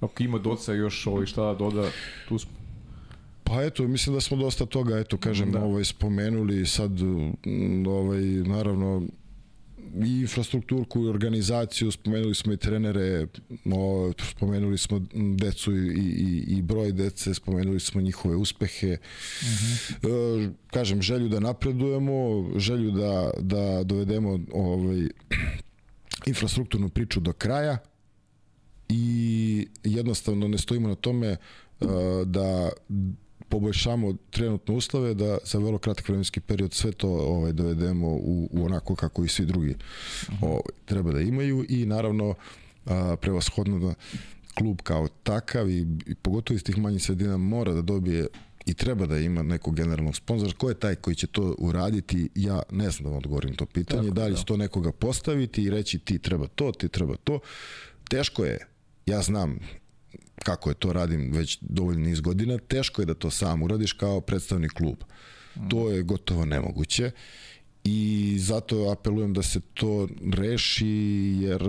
ako 0.00 0.22
ima 0.22 0.38
doca 0.38 0.72
još 0.72 1.06
ovaj 1.06 1.26
šta 1.26 1.42
da 1.42 1.54
doda, 1.54 1.88
tu 2.28 2.38
smo. 2.38 2.50
Pa 3.44 3.62
eto, 3.62 3.88
mislim 3.88 4.14
da 4.14 4.20
smo 4.20 4.36
dosta 4.36 4.66
toga, 4.66 4.98
eto, 4.98 5.16
kažem, 5.16 5.52
da. 5.52 5.64
ovaj, 5.64 5.84
spomenuli 5.84 6.66
sad, 6.66 6.90
mm, 7.00 7.86
ovaj, 7.86 8.22
naravno, 8.24 9.02
i 10.02 10.20
infrastrukturku 10.20 11.04
i 11.04 11.08
organizaciju, 11.08 11.90
spomenuli 11.92 12.34
smo 12.34 12.52
i 12.52 12.56
trenere, 12.56 13.26
o, 13.74 14.12
spomenuli 14.30 14.78
smo 14.78 15.00
decu 15.36 15.76
i, 15.76 15.88
i, 15.96 16.44
i 16.46 16.62
broj 16.62 16.92
dece, 16.92 17.34
spomenuli 17.34 17.80
smo 17.80 18.00
njihove 18.00 18.36
uspehe. 18.36 18.90
Uh 18.90 19.46
-huh. 19.46 20.48
e, 20.48 20.52
kažem, 20.66 21.02
želju 21.02 21.28
da 21.28 21.40
napredujemo, 21.40 22.50
želju 22.58 22.90
da, 22.90 23.30
da 23.40 23.82
dovedemo 23.82 24.38
ovaj, 24.52 25.08
infrastrukturnu 26.26 26.88
priču 26.88 27.20
do 27.20 27.32
kraja 27.32 27.78
i 28.88 29.66
jednostavno 29.84 30.48
ne 30.48 30.58
stojimo 30.58 30.88
na 30.88 30.94
tome 30.94 31.26
e, 31.26 31.36
da 32.24 32.70
poboljšamo 33.48 34.14
trenutne 34.30 34.74
uslove 34.74 35.14
da 35.14 35.38
za 35.44 35.58
vrlo 35.58 35.78
kratak 35.78 36.08
vremenski 36.08 36.40
period 36.40 36.72
sve 36.72 36.92
to 36.92 37.08
ovaj 37.08 37.52
dovedemo 37.52 38.08
u, 38.08 38.48
u 38.52 38.64
onako 38.64 38.94
kako 38.94 39.24
i 39.24 39.28
svi 39.28 39.46
drugi 39.46 39.74
ovaj, 40.40 40.60
treba 40.84 41.12
da 41.12 41.20
imaju 41.20 41.66
i 41.68 41.86
naravno 41.86 42.34
a, 42.86 43.16
prevashodno 43.20 43.78
da 43.78 43.94
klub 44.54 44.80
kao 44.82 45.08
takav 45.22 45.70
i, 45.70 45.86
i 46.06 46.14
pogotovo 46.14 46.56
iz 46.56 46.64
tih 46.64 46.78
manjih 46.78 47.02
sredina 47.02 47.36
mora 47.36 47.72
da 47.72 47.82
dobije 47.82 48.26
i 48.66 48.74
treba 48.74 49.06
da 49.06 49.18
ima 49.18 49.42
nekog 49.42 49.76
generalnog 49.76 50.16
sponzora. 50.16 50.52
Ko 50.58 50.68
je 50.68 50.74
taj 50.74 50.94
koji 50.94 51.16
će 51.16 51.26
to 51.26 51.54
uraditi? 51.58 52.28
Ja 52.34 52.62
ne 52.70 52.90
znam 52.90 53.04
da 53.04 53.08
vam 53.08 53.18
odgovorim 53.18 53.54
to 53.54 53.66
pitanje. 53.66 54.02
Tako, 54.02 54.14
da 54.14 54.26
li 54.26 54.36
će 54.36 54.44
to 54.44 54.56
nekoga 54.56 54.92
postaviti 54.92 55.62
i 55.62 55.70
reći 55.70 55.98
ti 55.98 56.18
treba 56.18 56.46
to, 56.46 56.72
ti 56.72 56.88
treba 56.88 57.16
to. 57.16 57.38
Teško 58.08 58.44
je. 58.44 58.58
Ja 59.06 59.22
znam 59.22 59.58
kako 60.42 60.70
je 60.70 60.74
to 60.74 60.92
radim 60.92 61.32
već 61.32 61.58
dovoljno 61.60 62.04
niz 62.04 62.20
godina, 62.20 62.58
teško 62.58 63.02
je 63.02 63.06
da 63.06 63.14
to 63.14 63.30
sam 63.30 63.62
uradiš 63.62 63.92
kao 63.92 64.20
predstavnik 64.20 64.72
kluba. 64.72 65.06
Mm. 65.56 65.68
To 65.68 65.90
je 65.90 66.02
gotovo 66.02 66.44
nemoguće 66.44 67.10
i 67.84 68.36
zato 68.38 68.90
apelujem 68.90 69.32
da 69.32 69.42
se 69.42 69.60
to 69.74 70.08
reši, 70.32 70.86
jer 71.40 71.62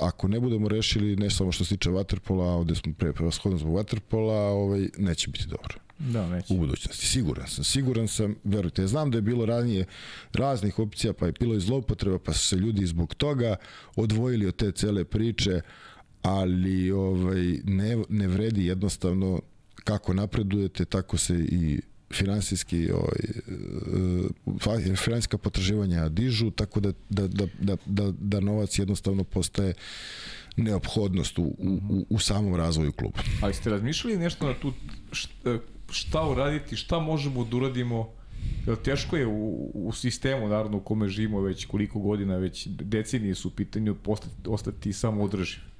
ako 0.00 0.28
ne 0.28 0.40
budemo 0.40 0.68
rešili, 0.68 1.16
ne 1.16 1.30
samo 1.30 1.52
što 1.52 1.64
se 1.64 1.76
tiče 1.76 1.90
Waterpola, 1.90 2.44
ovde 2.44 2.74
smo 2.74 2.92
pre 2.98 3.12
prevashodno 3.12 3.58
zbog 3.58 3.74
Waterpola, 3.74 4.50
ovaj, 4.50 4.88
neće 4.98 5.30
biti 5.30 5.46
dobro. 5.46 5.78
Da, 5.98 6.28
neće. 6.28 6.54
U 6.54 6.56
budućnosti, 6.56 7.06
siguran 7.06 7.48
sam. 7.48 7.64
Siguran 7.64 8.08
sam, 8.08 8.34
verujte, 8.44 8.82
ja 8.82 8.88
znam 8.88 9.10
da 9.10 9.18
je 9.18 9.22
bilo 9.22 9.46
ranije 9.46 9.84
raznih 10.32 10.78
opcija, 10.78 11.12
pa 11.12 11.26
je 11.26 11.32
bilo 11.40 11.54
i 11.54 11.60
zloupotreba, 11.60 12.18
pa 12.18 12.32
su 12.32 12.48
se 12.48 12.56
ljudi 12.56 12.86
zbog 12.86 13.14
toga 13.14 13.56
odvojili 13.96 14.46
od 14.46 14.56
te 14.56 14.72
cele 14.72 15.04
priče, 15.04 15.60
ali 16.22 16.90
ovaj 16.90 17.58
ne, 17.64 18.04
ne 18.08 18.28
vredi 18.28 18.66
jednostavno 18.66 19.40
kako 19.84 20.14
napredujete, 20.14 20.84
tako 20.84 21.16
se 21.16 21.34
i 21.34 21.80
finansijski 22.12 22.90
ovaj, 22.92 23.20
finansijska 24.96 25.38
potraživanja 25.38 26.08
dižu, 26.08 26.50
tako 26.50 26.80
da, 26.80 26.92
da, 27.08 27.28
da, 27.28 27.46
da, 27.60 27.76
da, 27.86 28.12
da 28.20 28.40
novac 28.40 28.78
jednostavno 28.78 29.24
postaje 29.24 29.74
neophodnost 30.56 31.38
u, 31.38 31.42
u, 31.42 32.06
u 32.10 32.18
samom 32.18 32.54
razvoju 32.54 32.92
kluba. 32.92 33.18
Ali 33.42 33.54
ste 33.54 33.70
razmišljali 33.70 34.16
nešto 34.18 34.46
na 34.46 34.54
tu 34.54 34.72
šta, 35.12 35.58
šta 35.90 36.28
uraditi, 36.28 36.76
šta 36.76 36.98
možemo 36.98 37.44
da 37.44 37.56
uradimo 37.56 38.08
Jer 38.66 38.76
teško 38.76 39.16
je 39.16 39.26
u, 39.26 39.70
u 39.74 39.92
sistemu, 39.92 40.48
naravno, 40.48 40.76
u 40.76 40.80
kome 40.80 41.08
živimo 41.08 41.40
već 41.40 41.64
koliko 41.64 41.98
godina, 41.98 42.36
već 42.36 42.66
decenije 42.66 43.34
su 43.34 43.48
u 43.48 43.50
pitanju 43.50 43.94
postati, 43.94 44.34
ostati 44.46 44.92
samo 44.92 45.22
održiv. 45.22 45.71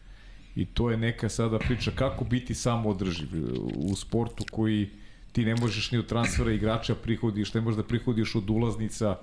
I 0.56 0.64
to 0.64 0.90
je 0.90 0.96
neka 0.96 1.28
sada 1.28 1.58
priča 1.58 1.90
kako 1.90 2.24
biti 2.24 2.54
samo 2.54 2.88
održiv 2.90 3.28
u 3.74 3.96
sportu 3.96 4.44
koji 4.50 4.90
ti 5.32 5.44
ne 5.44 5.56
možeš 5.56 5.90
ni 5.90 5.98
od 5.98 6.06
transfera 6.06 6.52
igrača 6.52 6.94
prihodiš, 6.94 7.54
ne 7.54 7.60
možeš 7.60 7.76
da 7.76 7.82
prihodiš 7.82 8.34
od 8.34 8.50
ulaznica. 8.50 9.16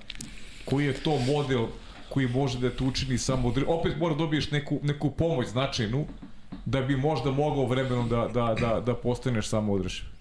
Koji 0.65 0.85
je 0.85 0.93
to 0.93 1.19
model 1.19 1.67
koji 2.09 2.27
može 2.27 2.59
da 2.59 2.69
te 2.69 2.83
učini 2.83 3.17
samo 3.17 3.47
održiv? 3.47 3.69
Opet 3.69 3.97
mora 3.97 4.13
da 4.13 4.17
dobiješ 4.17 4.51
neku, 4.51 4.79
neku 4.83 5.11
pomoć 5.11 5.47
značajnu 5.47 6.05
da 6.65 6.81
bi 6.81 6.97
možda 6.97 7.31
mogao 7.31 7.65
vremenom 7.65 8.09
da, 8.09 8.27
da, 8.33 8.55
da, 8.59 8.81
da 8.85 8.95
postaneš 8.95 9.47
samo 9.47 9.73
održiv. 9.73 10.18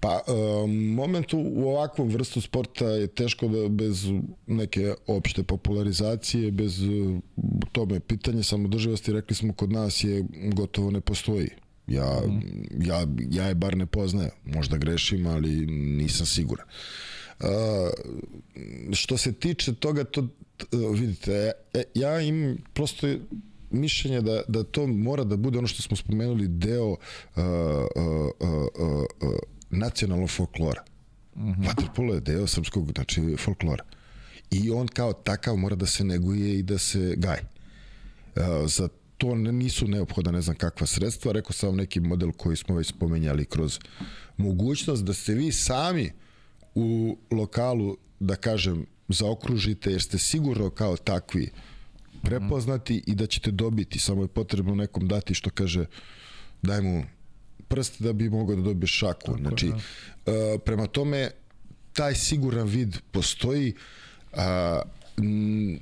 Pa, 0.00 0.20
um, 0.28 0.94
momentu 0.94 1.38
u 1.38 1.68
ovakvom 1.68 2.08
vrstu 2.08 2.40
sporta 2.40 2.84
je 2.84 3.06
teško 3.06 3.48
da 3.48 3.68
bez 3.68 4.06
neke 4.46 4.94
opšte 5.06 5.42
popularizacije, 5.42 6.50
bez 6.50 6.82
uh, 6.82 7.18
tome 7.72 8.00
pitanje 8.00 8.42
samodrživosti, 8.42 9.12
rekli 9.12 9.36
smo, 9.36 9.52
kod 9.52 9.72
nas 9.72 10.04
je 10.04 10.24
gotovo 10.52 10.90
ne 10.90 11.00
postoji. 11.00 11.48
Ja, 11.86 12.20
mm. 12.26 12.40
ja, 12.86 13.06
ja 13.30 13.44
je 13.44 13.54
bar 13.54 13.76
ne 13.76 13.86
poznajem. 13.86 14.30
Možda 14.44 14.76
grešim, 14.76 15.26
ali 15.26 15.66
nisam 15.66 16.26
siguran. 16.26 16.66
Uh, 17.40 17.46
što 18.92 19.16
se 19.16 19.32
tiče 19.32 19.74
toga, 19.74 20.04
to, 20.04 20.20
uh, 20.20 20.98
vidite, 20.98 21.52
e, 21.74 21.82
ja 21.94 22.20
im 22.20 22.58
prosto 22.72 23.06
mišljenje 23.70 24.20
da, 24.20 24.42
da 24.48 24.62
to 24.62 24.86
mora 24.86 25.24
da 25.24 25.36
bude 25.36 25.58
ono 25.58 25.66
što 25.66 25.82
smo 25.82 25.96
spomenuli 25.96 26.48
deo 26.48 26.88
uh, 26.88 26.96
uh, 27.36 27.44
uh, 28.40 29.04
uh, 29.20 29.34
nacionalnog 29.74 30.30
folklora. 30.30 30.82
Mm 31.36 31.42
-hmm. 31.42 31.66
Vaterpolo 31.66 32.14
je 32.14 32.20
deo 32.20 32.46
srpskog 32.46 32.92
znači, 32.94 33.36
folklora. 33.38 33.84
I 34.50 34.70
on 34.70 34.88
kao 34.88 35.12
takav 35.12 35.56
mora 35.56 35.76
da 35.76 35.86
se 35.86 36.04
neguje 36.04 36.58
i 36.58 36.62
da 36.62 36.78
se 36.78 37.14
gaje. 37.16 37.42
Uh, 38.36 38.42
za 38.66 38.88
to 39.18 39.34
nisu 39.34 39.88
neophoda 39.88 40.30
ne 40.30 40.40
znam 40.40 40.56
kakva 40.56 40.86
sredstva. 40.86 41.32
Rekao 41.32 41.52
sam 41.52 41.68
vam 41.68 41.76
neki 41.76 42.00
model 42.00 42.32
koji 42.32 42.56
smo 42.56 42.74
već 42.76 42.88
spomenjali 42.88 43.44
kroz 43.44 43.78
mogućnost 44.36 45.04
da 45.04 45.14
se 45.14 45.34
vi 45.34 45.52
sami 45.52 46.12
u 46.74 47.18
lokalu, 47.30 47.96
da 48.20 48.36
kažem, 48.36 48.86
zaokružite 49.08 49.90
jer 49.90 50.02
ste 50.02 50.18
sigurno 50.18 50.70
kao 50.70 50.96
takvi 50.96 51.50
prepoznati 52.22 53.02
i 53.06 53.14
da 53.14 53.26
ćete 53.26 53.50
dobiti. 53.50 53.98
Samo 53.98 54.22
je 54.22 54.28
potrebno 54.28 54.74
nekom 54.74 55.08
dati 55.08 55.34
što 55.34 55.50
kaže 55.50 55.86
daj 56.62 56.82
mu 56.82 57.04
prst 57.68 58.02
da 58.02 58.12
bi 58.12 58.30
mogao 58.30 58.56
da 58.56 58.62
dobije 58.62 58.86
šaku. 58.88 59.26
Tako, 59.26 59.38
znači, 59.38 59.68
da. 59.68 59.74
uh, 60.32 60.60
prema 60.64 60.86
tome, 60.86 61.30
taj 61.92 62.14
siguran 62.14 62.66
vid 62.66 62.96
postoji. 63.10 63.74
A, 64.32 64.82
m, 65.18 65.78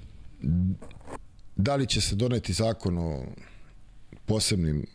da 1.57 1.77
li 1.77 1.87
će 1.87 2.01
se 2.01 2.15
doneti 2.15 2.53
zakon 2.53 2.99
o 2.99 3.25
posebnim 4.27 4.87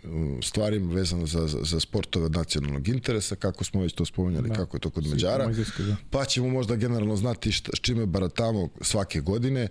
stvarima 0.43 0.93
vezano 0.93 1.25
za, 1.25 1.47
za, 1.47 1.59
za 1.61 1.79
sportove 1.79 2.25
od 2.25 2.31
nacionalnog 2.31 2.87
interesa, 2.87 3.35
kako 3.35 3.63
smo 3.63 3.81
već 3.81 3.93
to 3.93 4.05
spomenjali, 4.05 4.49
da. 4.49 4.55
kako 4.55 4.77
je 4.77 4.81
to 4.81 4.89
kod 4.89 5.07
Međara, 5.07 5.47
da. 5.77 5.95
pa 6.09 6.25
ćemo 6.25 6.49
možda 6.49 6.75
generalno 6.75 7.15
znati 7.15 7.51
šta, 7.51 7.71
s 7.75 7.79
čime 7.79 8.05
baratamo 8.05 8.69
svake 8.81 9.21
godine, 9.21 9.67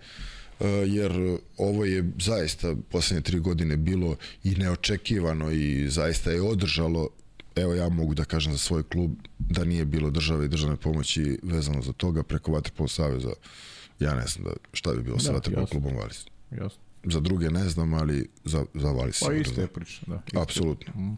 jer 0.86 1.38
ovo 1.56 1.84
je 1.84 2.10
zaista 2.18 2.74
poslednje 2.90 3.22
tri 3.22 3.38
godine 3.40 3.76
bilo 3.76 4.16
i 4.44 4.50
neočekivano 4.50 5.50
i 5.50 5.90
zaista 5.90 6.30
je 6.30 6.42
održalo 6.42 7.08
evo 7.56 7.74
ja 7.74 7.88
mogu 7.88 8.14
da 8.14 8.24
kažem 8.24 8.52
za 8.52 8.58
svoj 8.58 8.82
klub 8.82 9.10
da 9.38 9.64
nije 9.64 9.84
bilo 9.84 10.10
države 10.10 10.44
i 10.44 10.48
državne 10.48 10.76
pomoći 10.76 11.38
vezano 11.42 11.82
za 11.82 11.92
toga 11.92 12.22
preko 12.22 12.52
Vatrpol 12.52 12.88
Saveza 12.88 13.32
ja 14.00 14.14
ne 14.14 14.26
znam 14.26 14.44
da 14.44 14.50
šta 14.72 14.92
bi 14.92 15.02
bilo 15.02 15.16
da, 15.16 15.22
sa 15.22 15.32
Vatrpol 15.32 15.66
klubom 15.66 15.96
Valis. 15.96 16.26
Jasno. 16.50 16.82
Za 17.04 17.20
druge 17.20 17.50
ne 17.50 17.68
znam, 17.68 17.94
ali 17.94 18.28
za, 18.44 18.64
za 18.74 18.90
Valis. 18.90 19.20
Pa 19.20 19.32
isto 19.32 19.60
je 19.60 19.66
priča, 19.66 20.00
da. 20.06 20.40
Apsolutno. 20.40 20.92
Mm. 20.94 21.16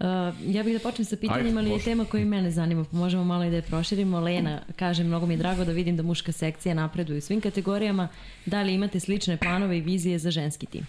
Uh, 0.00 0.06
ja 0.54 0.62
bih 0.62 0.72
da 0.74 0.78
počnem 0.78 1.04
sa 1.04 1.16
pitanjima, 1.16 1.60
ali 1.60 1.70
je 1.70 1.82
tema 1.82 2.04
koja 2.04 2.22
i 2.22 2.24
mene 2.24 2.50
zanima, 2.50 2.84
pa 2.84 2.96
možemo 2.96 3.24
malo 3.24 3.44
i 3.44 3.50
da 3.50 3.56
je 3.56 3.62
proširimo. 3.62 4.20
Lena 4.20 4.62
kaže, 4.76 5.04
mnogo 5.04 5.26
mi 5.26 5.34
je 5.34 5.38
drago 5.38 5.64
da 5.64 5.72
vidim 5.72 5.96
da 5.96 6.02
muška 6.02 6.32
sekcija 6.32 6.74
napreduje 6.74 7.18
u 7.18 7.20
svim 7.20 7.40
kategorijama. 7.40 8.08
Da 8.46 8.62
li 8.62 8.74
imate 8.74 9.00
slične 9.00 9.36
planove 9.36 9.78
i 9.78 9.80
vizije 9.80 10.18
za 10.18 10.30
ženski 10.30 10.66
tim? 10.66 10.86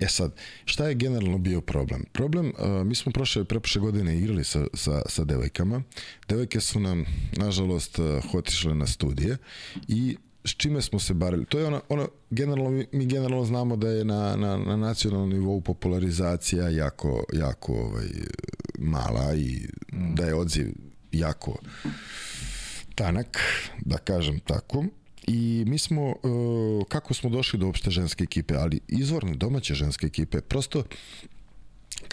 E 0.00 0.08
sad, 0.08 0.32
šta 0.64 0.88
je 0.88 0.94
generalno 0.94 1.38
bio 1.38 1.60
problem? 1.60 2.04
Problem, 2.12 2.46
uh, 2.46 2.86
mi 2.86 2.94
smo 2.94 3.12
prošle, 3.12 3.44
preprošle 3.44 3.80
godine 3.80 4.18
igrali 4.18 4.44
sa, 4.44 4.66
sa, 4.74 5.02
sa 5.06 5.24
devojkama. 5.24 5.82
Devojke 6.28 6.60
su 6.60 6.80
nam, 6.80 7.04
nažalost, 7.36 7.98
uh, 7.98 8.34
otišle 8.34 8.74
na 8.74 8.86
studije 8.86 9.36
i 9.88 10.16
s 10.44 10.50
čime 10.50 10.82
smo 10.82 10.98
se 10.98 11.14
barili? 11.14 11.44
To 11.44 11.58
je 11.58 11.66
ono, 11.66 11.80
ono 11.88 12.08
generalno, 12.30 12.70
mi, 12.70 13.06
generalno 13.06 13.44
znamo 13.44 13.76
da 13.76 13.88
je 13.88 14.04
na, 14.04 14.36
na, 14.36 14.56
na 14.56 14.76
nacionalnom 14.76 15.30
nivou 15.30 15.60
popularizacija 15.60 16.68
jako, 16.68 17.24
jako 17.32 17.72
ovaj, 17.72 18.08
mala 18.78 19.34
i 19.34 19.68
mm. 19.92 20.14
da 20.14 20.26
je 20.26 20.34
odziv 20.34 20.72
jako 21.12 21.56
tanak, 22.94 23.38
da 23.84 23.98
kažem 23.98 24.40
tako. 24.40 24.84
I 25.26 25.64
mi 25.66 25.78
smo, 25.78 26.08
uh, 26.08 26.86
kako 26.88 27.14
smo 27.14 27.30
došli 27.30 27.58
do 27.58 27.68
opšte 27.68 27.90
ženske 27.90 28.24
ekipe, 28.24 28.54
ali 28.56 28.80
izvorne 28.88 29.34
domaće 29.34 29.74
ženske 29.74 30.06
ekipe, 30.06 30.40
prosto 30.40 30.84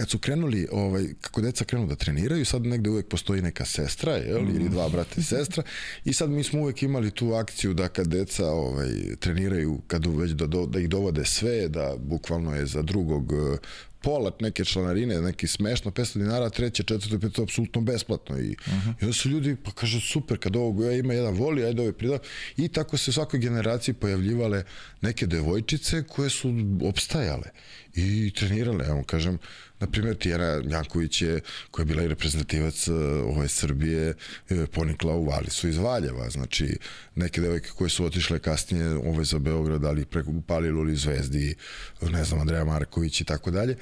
kad 0.01 0.09
su 0.09 0.19
krenuli, 0.19 0.67
ovaj, 0.71 1.07
kako 1.21 1.41
deca 1.41 1.65
krenu 1.65 1.87
da 1.87 1.95
treniraju, 1.95 2.45
sad 2.45 2.65
negde 2.65 2.89
uvek 2.89 3.07
postoji 3.07 3.41
neka 3.41 3.65
sestra, 3.65 4.13
jel, 4.13 4.49
ili 4.49 4.69
dva 4.69 4.89
brata 4.89 5.21
i 5.21 5.23
sestra, 5.23 5.63
i 6.05 6.13
sad 6.13 6.29
mi 6.29 6.43
smo 6.43 6.61
uvek 6.61 6.83
imali 6.83 7.11
tu 7.11 7.33
akciju 7.33 7.73
da 7.73 7.87
kad 7.87 8.07
deca 8.07 8.47
ovaj, 8.47 8.89
treniraju, 9.19 9.81
kad 9.87 10.05
već 10.05 10.31
da, 10.31 10.47
do, 10.47 10.65
da 10.65 10.79
ih 10.79 10.89
dovode 10.89 11.25
sve, 11.25 11.67
da 11.67 11.95
bukvalno 11.99 12.55
je 12.55 12.65
za 12.65 12.81
drugog 12.81 13.33
pola 14.01 14.31
neke 14.39 14.65
članarine, 14.65 15.21
neki 15.21 15.47
smešno, 15.47 15.91
500 15.91 16.17
dinara, 16.17 16.49
treće, 16.49 16.83
četvrto, 16.83 17.19
peto, 17.19 17.43
apsolutno 17.43 17.81
besplatno. 17.81 18.39
I, 18.39 18.49
uh 18.49 18.73
-huh. 18.73 18.93
I 19.01 19.05
onda 19.05 19.13
su 19.13 19.29
ljudi, 19.29 19.55
pa 19.63 19.71
kaže, 19.71 19.99
super, 19.99 20.37
kad 20.37 20.55
ovog 20.55 20.83
ja 20.83 20.91
ima 20.91 21.13
jedan 21.13 21.33
voli, 21.33 21.65
ajde 21.65 21.81
ovaj 21.81 21.93
prida. 21.93 22.17
I 22.57 22.67
tako 22.67 22.97
se 22.97 23.09
u 23.09 23.13
svakoj 23.13 23.39
generaciji 23.39 23.93
pojavljivale 23.93 24.63
neke 25.01 25.27
devojčice 25.27 26.03
koje 26.03 26.29
su 26.29 26.53
opstajale 26.83 27.49
i 27.95 28.31
trenirale, 28.35 28.85
ja 28.85 28.93
vam 28.93 29.03
kažem, 29.03 29.37
na 29.81 29.87
primjer 29.87 30.15
Tijana 30.15 30.61
Janković 30.69 31.21
je, 31.21 31.41
koja 31.71 31.83
je 31.83 31.85
bila 31.85 32.03
i 32.03 32.07
reprezentativac 32.07 32.87
e, 32.87 32.93
ove 33.25 33.47
Srbije, 33.47 34.13
ponikla 34.71 35.15
u 35.15 35.25
Valisu 35.25 35.67
iz 35.67 35.77
Valjeva, 35.77 36.29
znači 36.29 36.77
neke 37.15 37.41
devojke 37.41 37.69
koje 37.75 37.89
su 37.89 38.05
otišle 38.05 38.39
kasnije 38.39 38.87
ove 38.89 39.25
za 39.25 39.39
Beograd, 39.39 39.85
ali 39.85 40.05
preko 40.05 40.31
Palilu 40.47 40.81
ili 40.81 40.95
Zvezdi, 40.95 41.55
ne 42.01 42.23
znam, 42.23 42.41
Andreja 42.41 42.65
Marković 42.65 43.21
i 43.21 43.25
tako 43.25 43.51
dalje, 43.51 43.75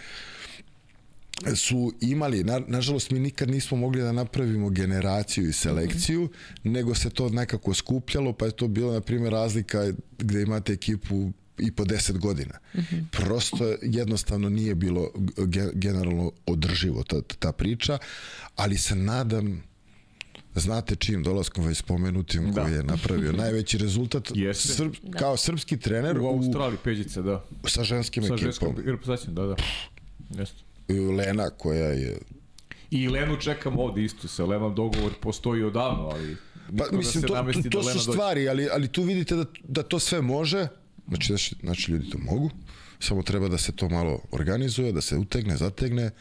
su 1.55 1.93
imali, 2.01 2.43
na, 2.43 2.61
nažalost 2.67 3.11
mi 3.11 3.19
nikad 3.19 3.49
nismo 3.49 3.77
mogli 3.77 4.01
da 4.01 4.11
napravimo 4.11 4.69
generaciju 4.69 5.49
i 5.49 5.53
selekciju, 5.53 6.21
mm 6.21 6.27
-hmm. 6.27 6.71
nego 6.71 6.95
se 6.95 7.09
to 7.09 7.29
nekako 7.29 7.73
skupljalo, 7.73 8.33
pa 8.33 8.45
je 8.45 8.51
to 8.51 8.67
bilo, 8.67 8.93
na 8.93 9.01
primjer, 9.01 9.33
razlika 9.33 9.93
gde 10.17 10.41
imate 10.41 10.73
ekipu 10.73 11.31
i 11.59 11.71
po 11.71 11.83
10 11.83 12.17
godina. 12.17 12.53
Mm 12.73 12.79
-hmm. 12.79 13.05
Prosto 13.11 13.75
jednostavno 13.81 14.49
nije 14.49 14.75
bilo 14.75 15.11
generalno 15.73 16.31
održivo 16.45 17.03
ta, 17.03 17.21
ta 17.39 17.51
priča, 17.51 17.97
ali 18.55 18.77
se 18.77 18.95
nadam 18.95 19.63
znate 20.55 20.95
čim 20.95 21.23
dolaskom 21.23 21.65
već 21.65 21.77
spomenutim 21.77 22.51
da. 22.51 22.63
koji 22.63 22.73
je 22.73 22.83
napravio 22.83 23.31
najveći 23.43 23.77
rezultat 23.77 24.31
Srp, 24.53 24.93
da. 25.03 25.17
kao 25.17 25.37
srpski 25.37 25.77
trener 25.77 26.19
u 26.19 26.27
Australiji 26.27 26.77
Peđice, 26.83 27.21
da. 27.21 27.45
Sa 27.65 27.83
ženskim 27.83 28.23
sa 28.23 28.33
ekipom. 28.33 28.37
Sa 28.37 28.45
ženskom 28.45 28.75
reprezentacijom, 28.85 29.35
da, 29.35 29.45
da. 29.45 29.55
Jeste. 30.29 30.63
Lena 31.17 31.49
koja 31.49 31.87
je 31.87 32.17
I 32.91 33.07
Lenu 33.07 33.37
čekam 33.39 33.79
ovde 33.79 34.03
isto, 34.03 34.27
sa 34.27 34.45
Lenom 34.45 34.75
dogovor 34.75 35.11
postoji 35.21 35.63
odavno, 35.63 36.09
ali 36.13 36.37
Pa, 36.77 36.87
da 36.91 36.97
mislim, 36.97 37.21
da 37.21 37.27
to, 37.27 37.51
to, 37.63 37.69
to 37.69 37.83
su 37.83 37.99
stvari, 37.99 38.49
ali, 38.49 38.67
ali 38.71 38.87
tu 38.87 39.03
vidite 39.03 39.35
da, 39.35 39.45
da 39.63 39.83
to 39.83 39.99
sve 39.99 40.21
može, 40.21 40.67
Znači, 41.09 41.27
znači, 41.27 41.55
znači 41.63 41.91
ljudi 41.91 42.09
to 42.09 42.17
mogu, 42.17 42.49
samo 42.99 43.23
treba 43.23 43.47
da 43.47 43.57
se 43.57 43.71
to 43.71 43.89
malo 43.89 44.21
organizuje, 44.31 44.91
da 44.91 45.01
se 45.01 45.17
utegne, 45.17 45.57
zategne, 45.57 46.11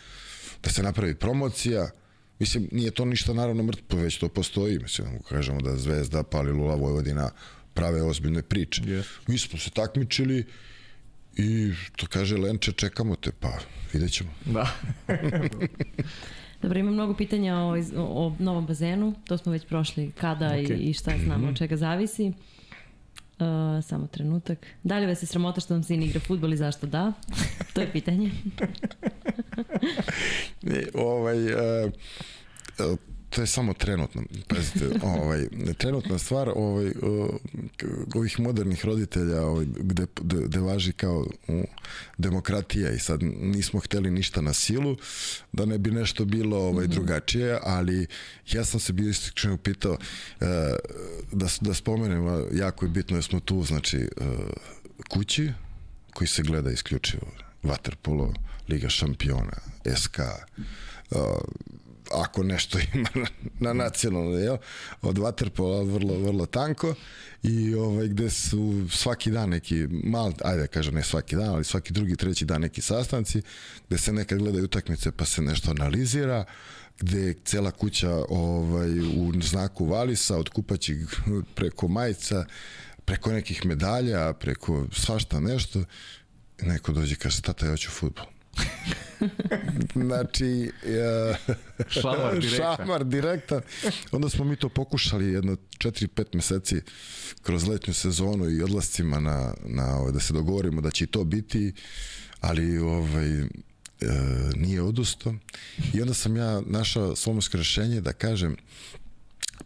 da 0.62 0.70
se 0.70 0.82
napravi 0.82 1.14
promocija. 1.14 1.90
Mislim, 2.38 2.68
nije 2.72 2.90
to 2.90 3.04
ništa 3.04 3.32
naravno 3.32 3.62
mrtvo, 3.62 3.98
već 3.98 4.18
to 4.18 4.28
postoji. 4.28 4.78
Mislim, 4.78 5.08
da 5.12 5.28
kažemo 5.28 5.60
da 5.60 5.76
Zvezda, 5.76 6.22
Palilula, 6.22 6.74
Vojvodina 6.74 7.30
prave 7.74 8.02
ozbiljne 8.02 8.42
priče. 8.42 8.82
Yes. 8.82 9.04
Mi 9.26 9.38
smo 9.38 9.58
se 9.58 9.70
takmičili 9.70 10.44
i 11.36 11.72
to 11.96 12.06
kaže 12.06 12.36
Lenče, 12.36 12.72
čekamo 12.72 13.16
te, 13.16 13.30
pa 13.40 13.58
vidjet 13.92 14.12
ćemo. 14.12 14.30
Da. 14.44 14.66
Dobro, 16.62 16.78
ima 16.78 16.90
mnogo 16.90 17.14
pitanja 17.14 17.56
o, 17.56 17.76
o 17.96 18.36
novom 18.38 18.66
bazenu, 18.66 19.14
to 19.24 19.38
smo 19.38 19.52
već 19.52 19.66
prošli 19.66 20.12
kada 20.20 20.46
okay. 20.46 20.80
i, 20.80 20.90
i 20.90 20.92
šta 20.92 21.12
znamo, 21.24 21.48
od 21.48 21.56
čega 21.56 21.76
zavisi. 21.76 22.32
Uh, 23.40 23.84
samo 23.84 24.06
trenutak. 24.06 24.66
Da 24.82 24.98
li 24.98 25.06
vas 25.06 25.22
je 25.22 25.26
sramota 25.26 25.60
što 25.60 25.74
vam 25.74 25.82
sin 25.82 26.02
igra 26.02 26.20
futbol 26.20 26.52
i 26.52 26.56
zašto 26.56 26.86
da? 26.86 27.12
To 27.72 27.80
je 27.80 27.92
pitanje. 27.92 28.30
ne, 30.62 30.82
ovaj, 30.94 31.52
uh, 31.52 31.92
to 33.30 33.40
je 33.40 33.46
samo 33.46 33.74
trenutno. 33.74 34.22
Pazite, 34.48 34.88
ovaj, 35.18 35.46
trenutna 35.78 36.18
stvar 36.18 36.48
ovaj, 36.54 36.92
ovih 38.14 38.40
modernih 38.40 38.84
roditelja 38.84 39.42
ovaj, 39.42 39.66
gde, 39.76 40.06
gde, 40.22 40.60
važi 40.60 40.92
kao 40.92 41.26
u, 41.48 41.64
demokratija 42.18 42.90
i 42.90 42.98
sad 42.98 43.22
nismo 43.22 43.80
hteli 43.80 44.10
ništa 44.10 44.40
na 44.40 44.52
silu, 44.52 44.96
da 45.52 45.64
ne 45.64 45.78
bi 45.78 45.90
nešto 45.90 46.24
bilo 46.24 46.58
ovaj, 46.58 46.86
drugačije, 46.86 47.58
ali 47.62 48.06
ja 48.52 48.64
sam 48.64 48.80
se 48.80 48.92
bio 48.92 49.10
iskreno 49.10 49.56
pitao 49.56 49.98
e, 50.40 50.46
da, 51.32 51.46
da 51.60 51.74
spomenem, 51.74 52.48
jako 52.52 52.84
je 52.84 52.88
bitno 52.88 53.16
da 53.16 53.22
smo 53.22 53.40
tu, 53.40 53.62
znači, 53.62 53.96
e, 53.96 54.08
kući 55.08 55.52
koji 56.14 56.28
se 56.28 56.42
gleda 56.42 56.70
isključivo 56.70 57.26
Waterpolo, 57.62 58.34
Liga 58.68 58.88
šampiona, 58.88 59.58
SK, 59.96 60.18
uh, 61.10 61.18
ako 62.12 62.42
nešto 62.42 62.78
ima 62.94 63.08
na, 63.14 63.26
na 63.60 63.72
nacionalno, 63.72 64.38
jel? 64.38 64.56
Od 65.02 65.18
Waterpola 65.18 65.92
vrlo, 65.92 66.18
vrlo 66.18 66.46
tanko 66.46 66.94
i 67.42 67.74
ovaj, 67.74 68.08
gde 68.08 68.30
su 68.30 68.86
svaki 68.90 69.30
dan 69.30 69.48
neki 69.50 69.86
mal, 69.90 70.32
ajde 70.44 70.60
da 70.60 70.66
kažem 70.66 70.94
ne 70.94 71.02
svaki 71.02 71.36
dan, 71.36 71.48
ali 71.48 71.64
svaki 71.64 71.92
drugi, 71.92 72.16
treći 72.16 72.44
dan 72.44 72.60
neki 72.60 72.82
sastanci, 72.82 73.42
gde 73.88 73.98
se 73.98 74.12
nekad 74.12 74.38
gledaju 74.38 74.64
utakmice 74.64 75.12
pa 75.12 75.24
se 75.24 75.42
nešto 75.42 75.70
analizira, 75.70 76.44
gde 76.98 77.20
je 77.20 77.34
cela 77.44 77.70
kuća 77.70 78.22
ovaj, 78.28 79.00
u 79.00 79.32
znaku 79.42 79.84
Valisa, 79.84 80.36
od 80.36 80.48
kupaćih 80.48 80.96
preko 81.54 81.88
majica, 81.88 82.44
preko 83.04 83.32
nekih 83.32 83.66
medalja, 83.66 84.32
preko 84.32 84.86
svašta 84.92 85.40
nešto, 85.40 85.84
neko 86.62 86.92
dođe 86.92 87.12
i 87.12 87.16
kaže, 87.16 87.42
tata, 87.42 87.66
ja 87.66 87.70
hoću 87.70 87.90
futbol. 87.90 88.37
znači, 90.06 90.70
ja, 90.86 91.36
Šamar 91.88 92.38
direktan. 92.40 92.76
šamar 92.76 93.04
direktan. 93.04 93.60
Onda 94.12 94.28
smo 94.28 94.44
mi 94.44 94.56
to 94.56 94.68
pokušali 94.68 95.32
jedno 95.32 95.56
4-5 95.78 96.34
meseci 96.34 96.80
kroz 97.42 97.68
letnju 97.68 97.94
sezonu 97.94 98.50
i 98.50 98.62
odlascima 98.62 99.20
na, 99.20 99.54
na 99.64 99.96
ovaj, 99.98 100.12
da 100.12 100.20
se 100.20 100.32
dogovorimo 100.32 100.80
da 100.80 100.90
će 100.90 101.06
to 101.06 101.24
biti, 101.24 101.72
ali 102.40 102.78
ovaj, 102.78 103.40
e, 103.40 103.46
nije 104.56 104.82
odusto. 104.82 105.34
I 105.94 106.02
onda 106.02 106.14
sam 106.14 106.36
ja 106.36 106.62
našao 106.66 107.16
slomovsko 107.16 107.56
rešenje 107.56 108.00
da 108.00 108.12
kažem 108.12 108.56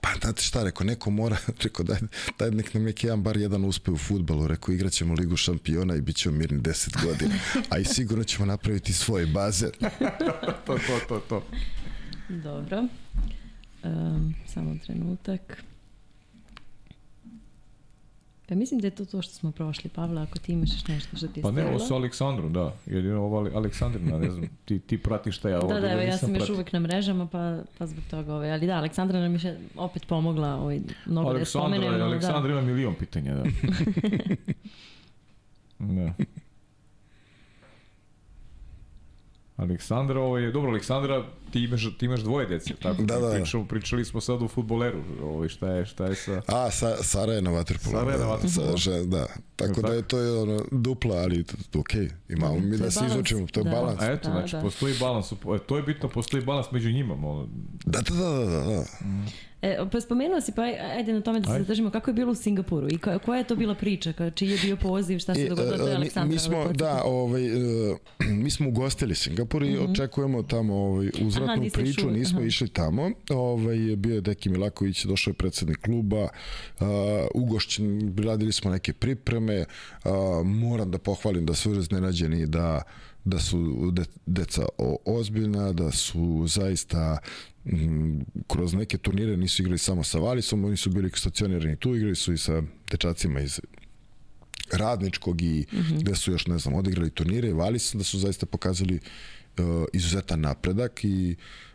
Pa 0.02 0.08
znate 0.22 0.42
šta, 0.42 0.64
rekao, 0.64 0.84
neko 0.84 1.10
mora, 1.10 1.36
rekao, 1.64 1.84
daj, 1.84 1.98
daj 2.38 2.50
nek 2.50 2.74
nam 2.74 2.82
neki 2.82 3.06
jedan 3.06 3.22
bar 3.22 3.36
jedan 3.36 3.64
uspe 3.64 3.90
u 3.90 3.98
futbalu, 3.98 4.46
rekao, 4.46 4.72
igraćemo 4.72 5.14
ligu 5.14 5.36
šampiona 5.36 5.96
i 5.96 6.00
bit 6.00 6.16
ćemo 6.16 6.36
mirni 6.36 6.60
10 6.60 7.06
godina, 7.06 7.34
a 7.70 7.78
i 7.78 7.84
sigurno 7.84 8.24
ćemo 8.24 8.46
napraviti 8.46 8.92
svoje 8.92 9.26
baze. 9.26 9.70
to, 10.66 10.78
to, 10.78 11.00
to, 11.08 11.20
to. 11.28 11.44
Dobro. 12.28 12.86
Um, 13.82 14.34
samo 14.46 14.76
trenutak. 14.86 15.62
Pa 18.52 18.56
mislim 18.56 18.80
da 18.80 18.86
je 18.86 18.90
to 18.90 19.04
to 19.04 19.22
što 19.22 19.34
smo 19.34 19.52
prošli, 19.52 19.90
Pavle, 19.90 20.22
ako 20.22 20.38
ti 20.38 20.52
imaš 20.52 20.88
nešto 20.88 21.16
što 21.16 21.28
ti 21.28 21.42
Pa 21.42 21.50
ne, 21.50 21.66
ovo 21.66 21.78
su 21.78 21.94
Aleksandrom, 21.94 22.52
da. 22.52 22.74
Jedino 22.86 23.22
ovo 23.22 23.50
Aleksandrina, 23.54 24.18
ne 24.18 24.30
znam, 24.30 24.48
ti, 24.64 24.78
ti 24.78 24.98
pratiš 24.98 25.36
šta 25.36 25.48
ja 25.48 25.58
ovo 25.60 25.74
Da, 25.74 25.80
da, 25.80 25.92
evo, 25.92 26.00
ja 26.02 26.18
sam 26.18 26.34
još 26.34 26.48
uvek 26.48 26.72
na 26.72 26.80
mrežama, 26.80 27.26
pa, 27.26 27.58
pa 27.78 27.86
zbog 27.86 28.04
toga 28.10 28.34
ovaj. 28.34 28.52
Ali 28.52 28.66
da, 28.66 28.76
Aleksandra 28.76 29.20
nam 29.20 29.34
je 29.34 29.60
opet 29.76 30.06
pomogla 30.06 30.54
ovaj, 30.54 30.80
mnogo 31.06 31.30
da 31.30 31.36
je 31.36 31.36
Aleksandra, 31.36 31.78
spomenemo. 31.78 32.04
Aleksandra 32.04 32.54
Da. 32.54 32.60
ima 32.60 32.72
milion 32.72 32.94
pitanja, 32.94 33.34
da. 33.34 33.42
da. 35.94 36.12
Aleksandra, 39.62 40.20
ovo 40.20 40.38
je, 40.38 40.50
dobro, 40.50 40.70
Aleksandra, 40.70 41.22
ti 41.50 41.60
imaš, 41.60 41.88
ti 41.98 42.04
imaš 42.04 42.20
dvoje 42.20 42.46
dece, 42.46 42.74
tako? 42.74 43.02
Da, 43.02 43.14
da, 43.14 43.20
da. 43.22 43.30
Pričamo, 43.32 43.64
pričali 43.64 44.04
smo 44.04 44.20
sad 44.20 44.42
o 44.42 44.48
futboleru, 44.48 44.98
ovaj, 45.22 45.48
šta 45.48 45.68
je, 45.68 45.86
šta 45.86 46.06
je 46.06 46.14
sa... 46.14 46.42
A, 46.48 46.70
sa, 46.70 46.96
Sara 46.96 47.32
je 47.32 47.42
na 47.42 47.50
vaterpolu. 47.50 47.92
Sara 47.92 48.12
je 48.12 48.18
na 48.18 48.26
vaterpolu. 48.26 48.66
Sa, 48.68 48.76
že- 48.78 49.02
da. 49.02 49.26
Tako 49.56 49.82
da 49.82 49.88
je 49.88 50.02
to 50.02 50.18
je 50.18 50.32
ono, 50.32 50.64
dupla, 50.72 51.16
ali 51.16 51.44
ok, 51.74 51.88
imamo 52.28 52.58
mi 52.58 52.78
da 52.78 52.90
se 52.90 53.04
izučimo, 53.06 53.46
to 53.46 53.60
je 53.60 53.64
da. 53.64 53.70
balans. 53.70 54.00
A 54.00 54.06
eto, 54.06 54.28
Da, 54.28 54.34
znači, 54.34 54.52
da. 54.52 54.62
postoji 54.62 54.94
balans, 55.00 55.32
u- 55.32 55.36
to 55.58 55.76
je 55.76 55.82
bitno, 55.82 56.08
postoji 56.08 56.44
balans 56.44 56.66
među 56.70 56.90
njima, 56.90 57.14
ono, 57.14 57.48
Da, 57.84 58.00
da, 58.00 58.14
da, 58.14 58.30
da, 58.30 58.46
da, 58.46 58.64
da. 58.66 58.84
E, 59.62 59.78
pa 59.92 60.00
spomenula 60.00 60.40
si, 60.40 60.52
pa 60.52 60.62
aj- 60.62 60.80
ajde 60.90 61.12
na 61.12 61.20
tome 61.20 61.40
da 61.40 61.46
se 61.46 61.58
zadržimo, 61.58 61.90
kako 61.90 62.10
je 62.10 62.14
bilo 62.14 62.32
u 62.32 62.36
Singapuru 62.36 62.88
i 62.88 62.98
ko- 62.98 63.18
koja 63.18 63.38
je 63.38 63.44
to 63.44 63.56
bila 63.56 63.74
priča, 63.74 64.12
ka- 64.12 64.30
čiji 64.30 64.48
je 64.48 64.58
bio 64.58 64.76
poziv, 64.78 65.18
šta 65.18 65.34
se 65.34 65.40
E, 65.40 65.48
dogodilo, 65.48 65.76
to 65.76 65.82
je 65.82 65.86
e, 65.86 65.90
mi, 65.90 65.96
Aleksandra. 65.96 66.32
mi 66.32 66.38
smo, 66.38 66.56
ovaj, 66.58 66.72
da, 66.72 67.02
ovaj, 67.04 67.46
e, 67.46 67.96
mi 68.20 68.50
smo 68.50 68.68
ugostili 68.68 69.14
Singapur 69.14 69.62
i 69.62 69.78
očekujemo 69.80 70.42
tamo 70.42 70.74
ovaj, 70.76 71.10
uzvratnu 71.20 71.64
još 71.64 71.72
priču, 71.72 72.00
uvek, 72.02 72.18
nismo 72.18 72.38
aha. 72.38 72.46
išli 72.46 72.68
tamo. 72.68 73.10
Ovaj, 73.30 73.76
bio 73.96 74.14
je 74.14 74.20
Deki 74.20 74.48
Milaković, 74.48 75.04
došao 75.04 75.30
je 75.30 75.34
predsednik 75.34 75.78
kluba, 75.78 76.22
uh, 76.22 76.86
ugošćen, 77.34 77.84
radili 78.18 78.52
smo 78.52 78.70
neke 78.70 78.92
pripreme, 78.92 79.64
a, 80.04 80.10
moram 80.44 80.90
da 80.90 80.98
pohvalim 80.98 81.46
da 81.46 81.54
su 81.54 81.72
iznenađeni 81.72 82.46
da 82.46 82.82
da 83.24 83.38
su 83.38 83.58
de, 83.92 84.02
deca 84.26 84.66
ozbiljna, 85.06 85.72
da 85.72 85.90
su 85.90 86.44
zaista 86.46 87.18
kroz 88.48 88.74
neke 88.74 88.98
turnire 88.98 89.36
nisu 89.36 89.62
igrali 89.62 89.78
samo 89.78 90.04
sa 90.04 90.18
Valisom, 90.18 90.64
oni 90.64 90.76
su 90.76 90.90
bili 90.90 91.10
stacionirani 91.14 91.76
tu, 91.76 91.96
igrali 91.96 92.14
su 92.14 92.32
i 92.32 92.38
sa 92.38 92.62
dečacima 92.90 93.40
iz 93.40 93.60
radničkog 94.72 95.42
i 95.42 95.66
mm 95.72 95.76
-hmm. 95.76 96.00
gde 96.00 96.14
su 96.14 96.32
još, 96.32 96.46
ne 96.46 96.58
znam, 96.58 96.74
odigrali 96.74 97.10
turnire 97.10 97.48
i 97.48 97.52
vali 97.52 97.78
sam 97.78 97.98
da 97.98 98.04
su 98.04 98.18
zaista 98.18 98.46
pokazali 98.46 98.94
uh, 99.58 99.64
izuzetan 99.92 100.40
napredak 100.40 101.04
i 101.04 101.36
uh, 101.38 101.71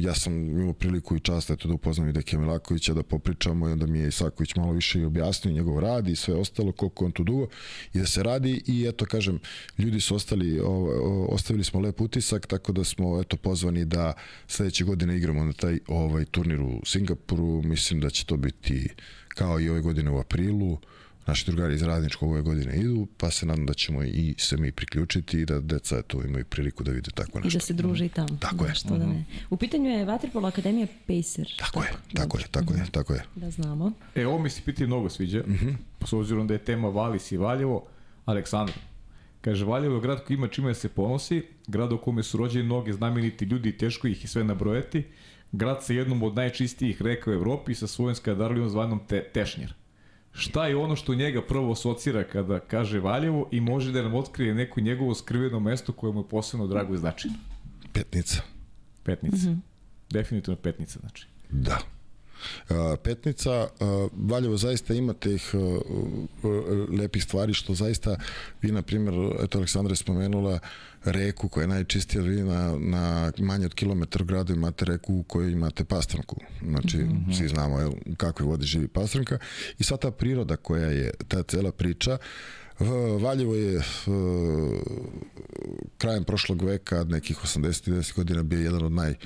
ja 0.00 0.14
sam 0.14 0.32
imao 0.60 0.72
priliku 0.72 1.16
i 1.16 1.20
čast 1.20 1.50
eto, 1.50 1.68
da 1.68 1.74
upoznam 1.74 2.08
i 2.08 2.12
Deke 2.12 2.38
Milakovića 2.38 2.94
da 2.94 3.02
popričamo 3.02 3.68
i 3.68 3.72
onda 3.72 3.86
mi 3.86 3.98
je 3.98 4.08
Isaković 4.08 4.56
malo 4.56 4.72
više 4.72 5.00
i 5.00 5.04
objasnio 5.04 5.54
njegov 5.54 5.78
rad 5.78 6.08
i 6.08 6.16
sve 6.16 6.34
ostalo 6.34 6.72
koliko 6.72 7.04
on 7.04 7.12
tu 7.12 7.24
dugo 7.24 7.46
i 7.94 7.98
da 7.98 8.06
se 8.06 8.22
radi 8.22 8.62
i 8.66 8.86
eto 8.88 9.04
kažem 9.04 9.38
ljudi 9.78 10.00
su 10.00 10.14
ostali 10.14 10.60
o, 10.60 10.66
o, 10.66 11.26
ostavili 11.30 11.64
smo 11.64 11.80
lep 11.80 12.00
utisak 12.00 12.46
tako 12.46 12.72
da 12.72 12.84
smo 12.84 13.20
eto 13.20 13.36
pozvani 13.36 13.84
da 13.84 14.12
sledeće 14.46 14.84
godine 14.84 15.16
igramo 15.16 15.44
na 15.44 15.52
taj 15.52 15.78
ovaj 15.88 16.24
turnir 16.24 16.60
u 16.60 16.80
Singapuru. 16.84 17.62
Mislim 17.62 18.00
da 18.00 18.10
će 18.10 18.24
to 18.24 18.36
biti 18.36 18.88
kao 19.28 19.60
i 19.60 19.68
ove 19.68 19.80
godine 19.80 20.10
u 20.10 20.18
aprilu 20.18 20.78
naši 21.30 21.46
drugari 21.46 21.74
iz 21.74 21.82
radničkog 21.82 22.30
ove 22.30 22.42
godine 22.42 22.76
idu, 22.76 23.06
pa 23.16 23.30
se 23.30 23.46
nadam 23.46 23.66
da 23.66 23.74
ćemo 23.74 24.02
i 24.02 24.34
se 24.38 24.56
mi 24.56 24.72
priključiti 24.72 25.40
i 25.40 25.44
da 25.44 25.60
deca 25.60 25.98
eto, 25.98 26.22
imaju 26.22 26.44
priliku 26.44 26.84
da 26.84 26.90
vide 26.90 27.10
tako 27.10 27.38
I 27.38 27.42
nešto. 27.42 27.58
da 27.58 27.64
se 27.64 27.72
druže 27.72 28.04
i 28.04 28.08
tamo. 28.08 28.38
Tako 28.40 28.64
da, 28.64 28.68
je. 28.68 28.74
Što 28.74 28.98
da 28.98 29.06
ne. 29.06 29.24
U 29.50 29.56
pitanju 29.56 29.90
je 29.90 30.04
Vaterpolo 30.04 30.48
Akademija 30.48 30.86
Pacer. 31.06 31.54
Tako 31.58 31.82
je, 31.82 31.90
tako 32.14 32.38
je, 32.38 32.44
tako 32.50 32.74
je, 32.74 32.86
tako 32.90 33.14
je. 33.14 33.22
Da 33.34 33.50
znamo. 33.50 33.92
E, 34.14 34.26
ovo 34.26 34.38
mi 34.38 34.50
se 34.50 34.62
piti 34.64 34.86
mnogo 34.86 35.08
sviđa, 35.08 35.38
mm 35.46 35.52
-hmm. 35.52 36.06
s 36.06 36.12
obzirom 36.12 36.46
da 36.46 36.54
je 36.54 36.64
tema 36.64 36.88
Valis 36.88 37.32
i 37.32 37.36
Valjevo, 37.36 37.86
Aleksandar. 38.24 38.76
Kaže, 39.40 39.64
Valjevo 39.64 39.94
je 39.94 40.00
grad 40.00 40.24
koji 40.24 40.34
ima 40.34 40.48
čime 40.48 40.68
da 40.68 40.74
se 40.74 40.88
ponosi, 40.88 41.42
grad 41.66 41.92
u 41.92 41.98
kome 41.98 42.22
su 42.22 42.38
rođeni 42.38 42.64
mnogi 42.64 42.92
znameniti 42.92 43.44
ljudi 43.44 43.68
i 43.68 43.78
teško 43.78 44.08
ih 44.08 44.24
i 44.24 44.28
sve 44.28 44.44
nabrojati, 44.44 45.04
grad 45.52 45.84
sa 45.84 45.92
jednom 45.92 46.22
od 46.22 46.34
najčistijih 46.34 47.02
reka 47.02 47.30
u 47.30 47.34
Evropi 47.34 47.74
sa 47.74 47.86
svojom 47.86 48.14
skadarlijom 48.14 48.68
zvanom 48.68 49.00
te, 49.08 49.24
Tešnjer. 49.34 49.79
Šta 50.32 50.66
je 50.66 50.76
ono 50.76 50.96
što 50.96 51.14
njega 51.14 51.42
prvo 51.42 51.72
asocira 51.72 52.24
kada 52.24 52.60
kaže 52.60 53.00
Valjevo 53.00 53.48
i 53.50 53.60
može 53.60 53.92
da 53.92 54.02
nam 54.02 54.14
otkrije 54.14 54.54
neko 54.54 54.80
njegovo 54.80 55.14
skriveno 55.14 55.60
mesto 55.60 55.92
koje 55.92 56.12
mu 56.12 56.20
je 56.20 56.28
posebno 56.28 56.66
drago 56.66 56.94
i 56.94 56.98
značajno? 56.98 57.36
Petnica. 57.92 58.42
Petnica. 59.02 59.36
Mm 59.36 59.52
-hmm. 59.52 59.58
Definitivno 60.10 60.56
petnica, 60.56 60.98
znači. 60.98 61.26
Da. 61.50 61.78
Petnica, 63.02 63.68
Valjevo 64.12 64.56
zaista 64.56 64.94
ima 64.94 65.12
teh 65.12 65.42
uh, 65.52 65.60
uh, 65.60 66.98
lepih 67.00 67.24
stvari 67.24 67.54
što 67.54 67.74
zaista 67.74 68.16
vi 68.62 68.72
na 68.72 68.82
primjer, 68.82 69.14
eto 69.42 69.58
Aleksandra 69.58 69.92
je 69.92 69.96
spomenula 69.96 70.58
reku 71.04 71.48
koja 71.48 71.62
je 71.62 71.68
najčistija 71.68 72.22
vi 72.22 72.42
na, 72.42 72.78
na 72.78 73.32
manje 73.38 73.66
od 73.66 73.74
kilometar 73.74 74.24
grada 74.24 74.52
imate 74.52 74.84
reku 74.84 75.14
u 75.14 75.22
kojoj 75.22 75.52
imate 75.52 75.84
pastranku 75.84 76.36
znači 76.62 76.98
mm 76.98 77.24
-hmm. 77.28 77.38
svi 77.38 77.48
znamo 77.48 77.78
jel, 77.78 77.90
u 77.90 78.14
kakvoj 78.16 78.46
vodi 78.46 78.66
živi 78.66 78.88
pastranka 78.88 79.38
i 79.78 79.84
sva 79.84 79.96
ta 79.96 80.10
priroda 80.10 80.56
koja 80.56 80.86
je 80.86 81.10
ta 81.28 81.42
cela 81.42 81.72
priča 81.72 82.12
Uh, 82.12 82.59
Valjevo 83.20 83.54
je 83.54 83.76
uh, 83.76 83.84
krajem 85.98 86.24
prošlog 86.24 86.62
veka, 86.62 87.04
nekih 87.04 87.38
80 87.38 87.90
10 87.90 88.14
godina 88.16 88.42
bio 88.42 88.60
jedan 88.60 88.84
od 88.84 88.92
naj, 88.92 89.10
uh, 89.10 89.16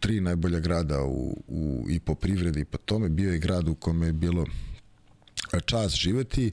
tri 0.00 0.20
najbolja 0.20 0.60
grada 0.60 1.02
u, 1.02 1.42
u, 1.48 1.86
i 1.88 2.00
po 2.00 2.14
privredi 2.14 2.60
i 2.60 2.64
po 2.64 2.78
tome. 2.78 3.08
Bio 3.08 3.32
je 3.32 3.38
grad 3.38 3.68
u 3.68 3.74
kome 3.74 4.06
je 4.06 4.12
bilo 4.12 4.44
čas 5.60 5.94
živeti. 5.94 6.52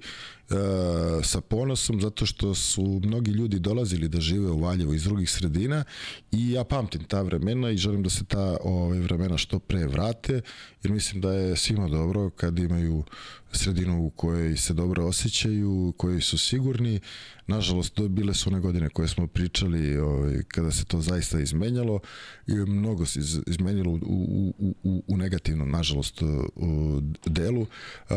sa 1.23 1.41
ponosom 1.41 2.01
zato 2.01 2.25
što 2.25 2.55
su 2.55 3.01
mnogi 3.03 3.31
ljudi 3.31 3.59
dolazili 3.59 4.07
da 4.07 4.21
žive 4.21 4.51
u 4.51 4.59
Valjevu 4.59 4.93
iz 4.93 5.03
drugih 5.03 5.29
sredina 5.29 5.83
i 6.31 6.51
ja 6.51 6.63
pamtim 6.63 7.03
ta 7.03 7.21
vremena 7.21 7.71
i 7.71 7.77
želim 7.77 8.03
da 8.03 8.09
se 8.09 8.25
ta 8.25 8.57
ove, 8.63 8.99
vremena 8.99 9.37
što 9.37 9.59
pre 9.59 9.87
vrate 9.87 10.41
jer 10.83 10.91
mislim 10.91 11.21
da 11.21 11.33
je 11.33 11.55
svima 11.55 11.87
dobro 11.87 12.29
kad 12.29 12.59
imaju 12.59 13.03
sredinu 13.51 14.05
u 14.05 14.09
kojoj 14.09 14.57
se 14.57 14.73
dobro 14.73 15.05
osjećaju, 15.05 15.71
u 15.71 15.91
kojoj 15.97 16.21
su 16.21 16.37
sigurni. 16.37 16.99
Nažalost, 17.47 17.93
to 17.93 18.07
bile 18.07 18.33
su 18.33 18.49
one 18.49 18.59
godine 18.59 18.89
koje 18.89 19.07
smo 19.07 19.27
pričali 19.27 19.97
ovaj, 19.97 20.43
kada 20.47 20.71
se 20.71 20.85
to 20.85 21.01
zaista 21.01 21.39
izmenjalo 21.39 21.99
i 22.47 22.53
mnogo 22.53 23.05
se 23.05 23.19
iz, 23.19 23.39
izmenjalo 23.47 23.91
u, 23.91 24.53
u, 24.59 24.75
u, 24.83 25.03
u 25.07 25.17
negativnom, 25.17 25.71
nažalost, 25.71 26.21
u 26.55 27.01
delu. 27.25 27.65
A, 28.09 28.15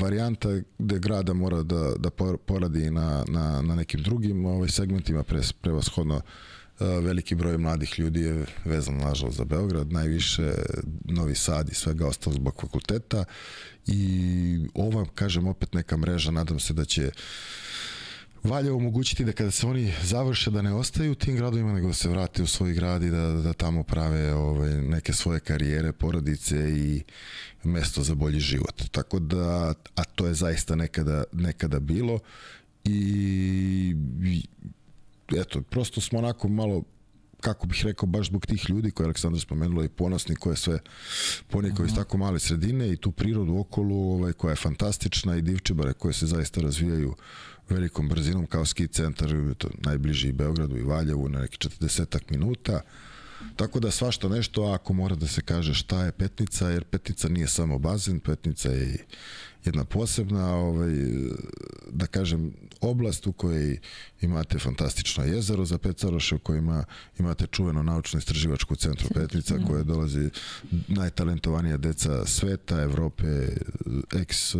varijanta 0.00 0.48
gde 0.78 0.98
grada 0.98 1.32
mora 1.32 1.62
da, 1.62 1.92
da 1.98 2.10
poradi 2.46 2.90
na, 2.90 3.24
na, 3.28 3.62
na 3.62 3.74
nekim 3.74 4.02
drugim 4.02 4.46
ovaj, 4.46 4.68
segmentima, 4.68 5.22
pre, 5.22 5.40
prevashodno 5.60 6.20
veliki 6.80 7.34
broj 7.34 7.58
mladih 7.58 7.98
ljudi 7.98 8.20
je 8.20 8.46
vezan 8.64 8.96
nažalost 8.96 9.36
za 9.36 9.44
Beograd, 9.44 9.92
najviše 9.92 10.52
Novi 11.04 11.34
Sad 11.34 11.68
i 11.68 11.74
svega 11.74 12.06
ostalo 12.06 12.34
zbog 12.34 12.60
fakulteta 12.60 13.24
i 13.86 14.68
ova, 14.74 15.06
kažem, 15.14 15.46
opet 15.46 15.74
neka 15.74 15.96
mreža, 15.96 16.30
nadam 16.30 16.60
se 16.60 16.72
da 16.72 16.84
će 16.84 17.10
Valjevo 18.44 18.76
omogućiti 18.76 19.24
da 19.24 19.32
kada 19.32 19.50
se 19.50 19.66
oni 19.66 19.92
završe 20.02 20.50
da 20.50 20.62
ne 20.62 20.74
ostaju 20.74 21.12
u 21.12 21.14
tim 21.14 21.36
gradovima 21.36 21.72
nego 21.72 21.86
da 21.86 21.94
se 21.94 22.08
vrate 22.08 22.42
u 22.42 22.46
svoj 22.46 22.72
grad 22.72 23.02
i 23.02 23.10
da, 23.10 23.32
da 23.32 23.52
tamo 23.52 23.82
prave 23.82 24.34
ove, 24.34 24.82
neke 24.82 25.12
svoje 25.12 25.40
karijere, 25.40 25.92
porodice 25.92 26.56
i 26.56 27.02
mesto 27.62 28.02
za 28.02 28.14
bolji 28.14 28.40
život. 28.40 28.82
Tako 28.90 29.18
da, 29.18 29.74
a 29.94 30.04
to 30.04 30.26
je 30.26 30.34
zaista 30.34 30.76
nekada, 30.76 31.24
nekada 31.32 31.80
bilo 31.80 32.18
i 32.84 33.96
eto, 35.36 35.62
prosto 35.62 36.00
smo 36.00 36.18
onako 36.18 36.48
malo 36.48 36.82
kako 37.44 37.66
bih 37.66 37.82
rekao, 37.84 38.06
baš 38.06 38.26
zbog 38.26 38.46
tih 38.46 38.70
ljudi 38.70 38.90
koje 38.90 39.04
Aleksandar 39.04 39.40
spomenula 39.40 39.84
i 39.84 39.88
ponosni, 39.88 40.36
koje 40.36 40.56
sve 40.56 40.78
ponikao 41.48 41.84
iz 41.84 41.92
mhm. 41.92 42.00
tako 42.00 42.18
male 42.18 42.38
sredine 42.38 42.92
i 42.92 42.96
tu 42.96 43.12
prirodu 43.12 43.58
okolo 43.58 43.96
ovaj, 43.96 44.32
koja 44.32 44.52
je 44.52 44.56
fantastična 44.56 45.36
i 45.36 45.42
divčibare 45.42 45.92
koje 45.92 46.14
se 46.14 46.26
zaista 46.26 46.60
razvijaju 46.60 47.14
velikom 47.68 48.08
brzinom 48.08 48.46
kao 48.46 48.64
ski 48.64 48.86
centar 48.86 49.30
to 49.58 49.68
najbliži 49.78 50.28
i 50.28 50.32
Beogradu 50.32 50.76
i 50.76 50.82
Valjevu 50.82 51.28
na 51.28 51.40
neki 51.40 51.68
40 51.68 52.20
minuta. 52.30 52.80
Tako 53.56 53.80
da 53.80 53.90
svašta 53.90 54.28
nešto, 54.28 54.62
ako 54.62 54.92
mora 54.92 55.16
da 55.16 55.26
se 55.26 55.40
kaže 55.40 55.74
šta 55.74 56.04
je 56.04 56.12
Petnica, 56.12 56.68
jer 56.68 56.84
Petnica 56.84 57.28
nije 57.28 57.48
samo 57.48 57.78
bazen, 57.78 58.20
Petnica 58.20 58.68
je 58.68 59.04
jedna 59.64 59.84
posebna, 59.84 60.54
ovaj, 60.54 60.94
da 61.90 62.06
kažem, 62.06 62.52
oblast 62.80 63.26
u 63.26 63.32
kojoj 63.32 63.78
imate 64.20 64.58
fantastično 64.58 65.24
jezero 65.24 65.64
za 65.64 65.78
Pecaroše, 65.78 66.34
u 66.34 66.38
kojima 66.38 66.84
imate 67.18 67.46
čuveno 67.46 67.82
naučno-istraživačku 67.82 68.76
centru 68.76 69.08
Petnica, 69.14 69.58
da. 69.58 69.66
koje 69.66 69.84
dolazi 69.84 70.30
najtalentovanija 70.88 71.76
deca 71.76 72.26
sveta, 72.26 72.82
Evrope, 72.82 73.48
ex 74.14 74.54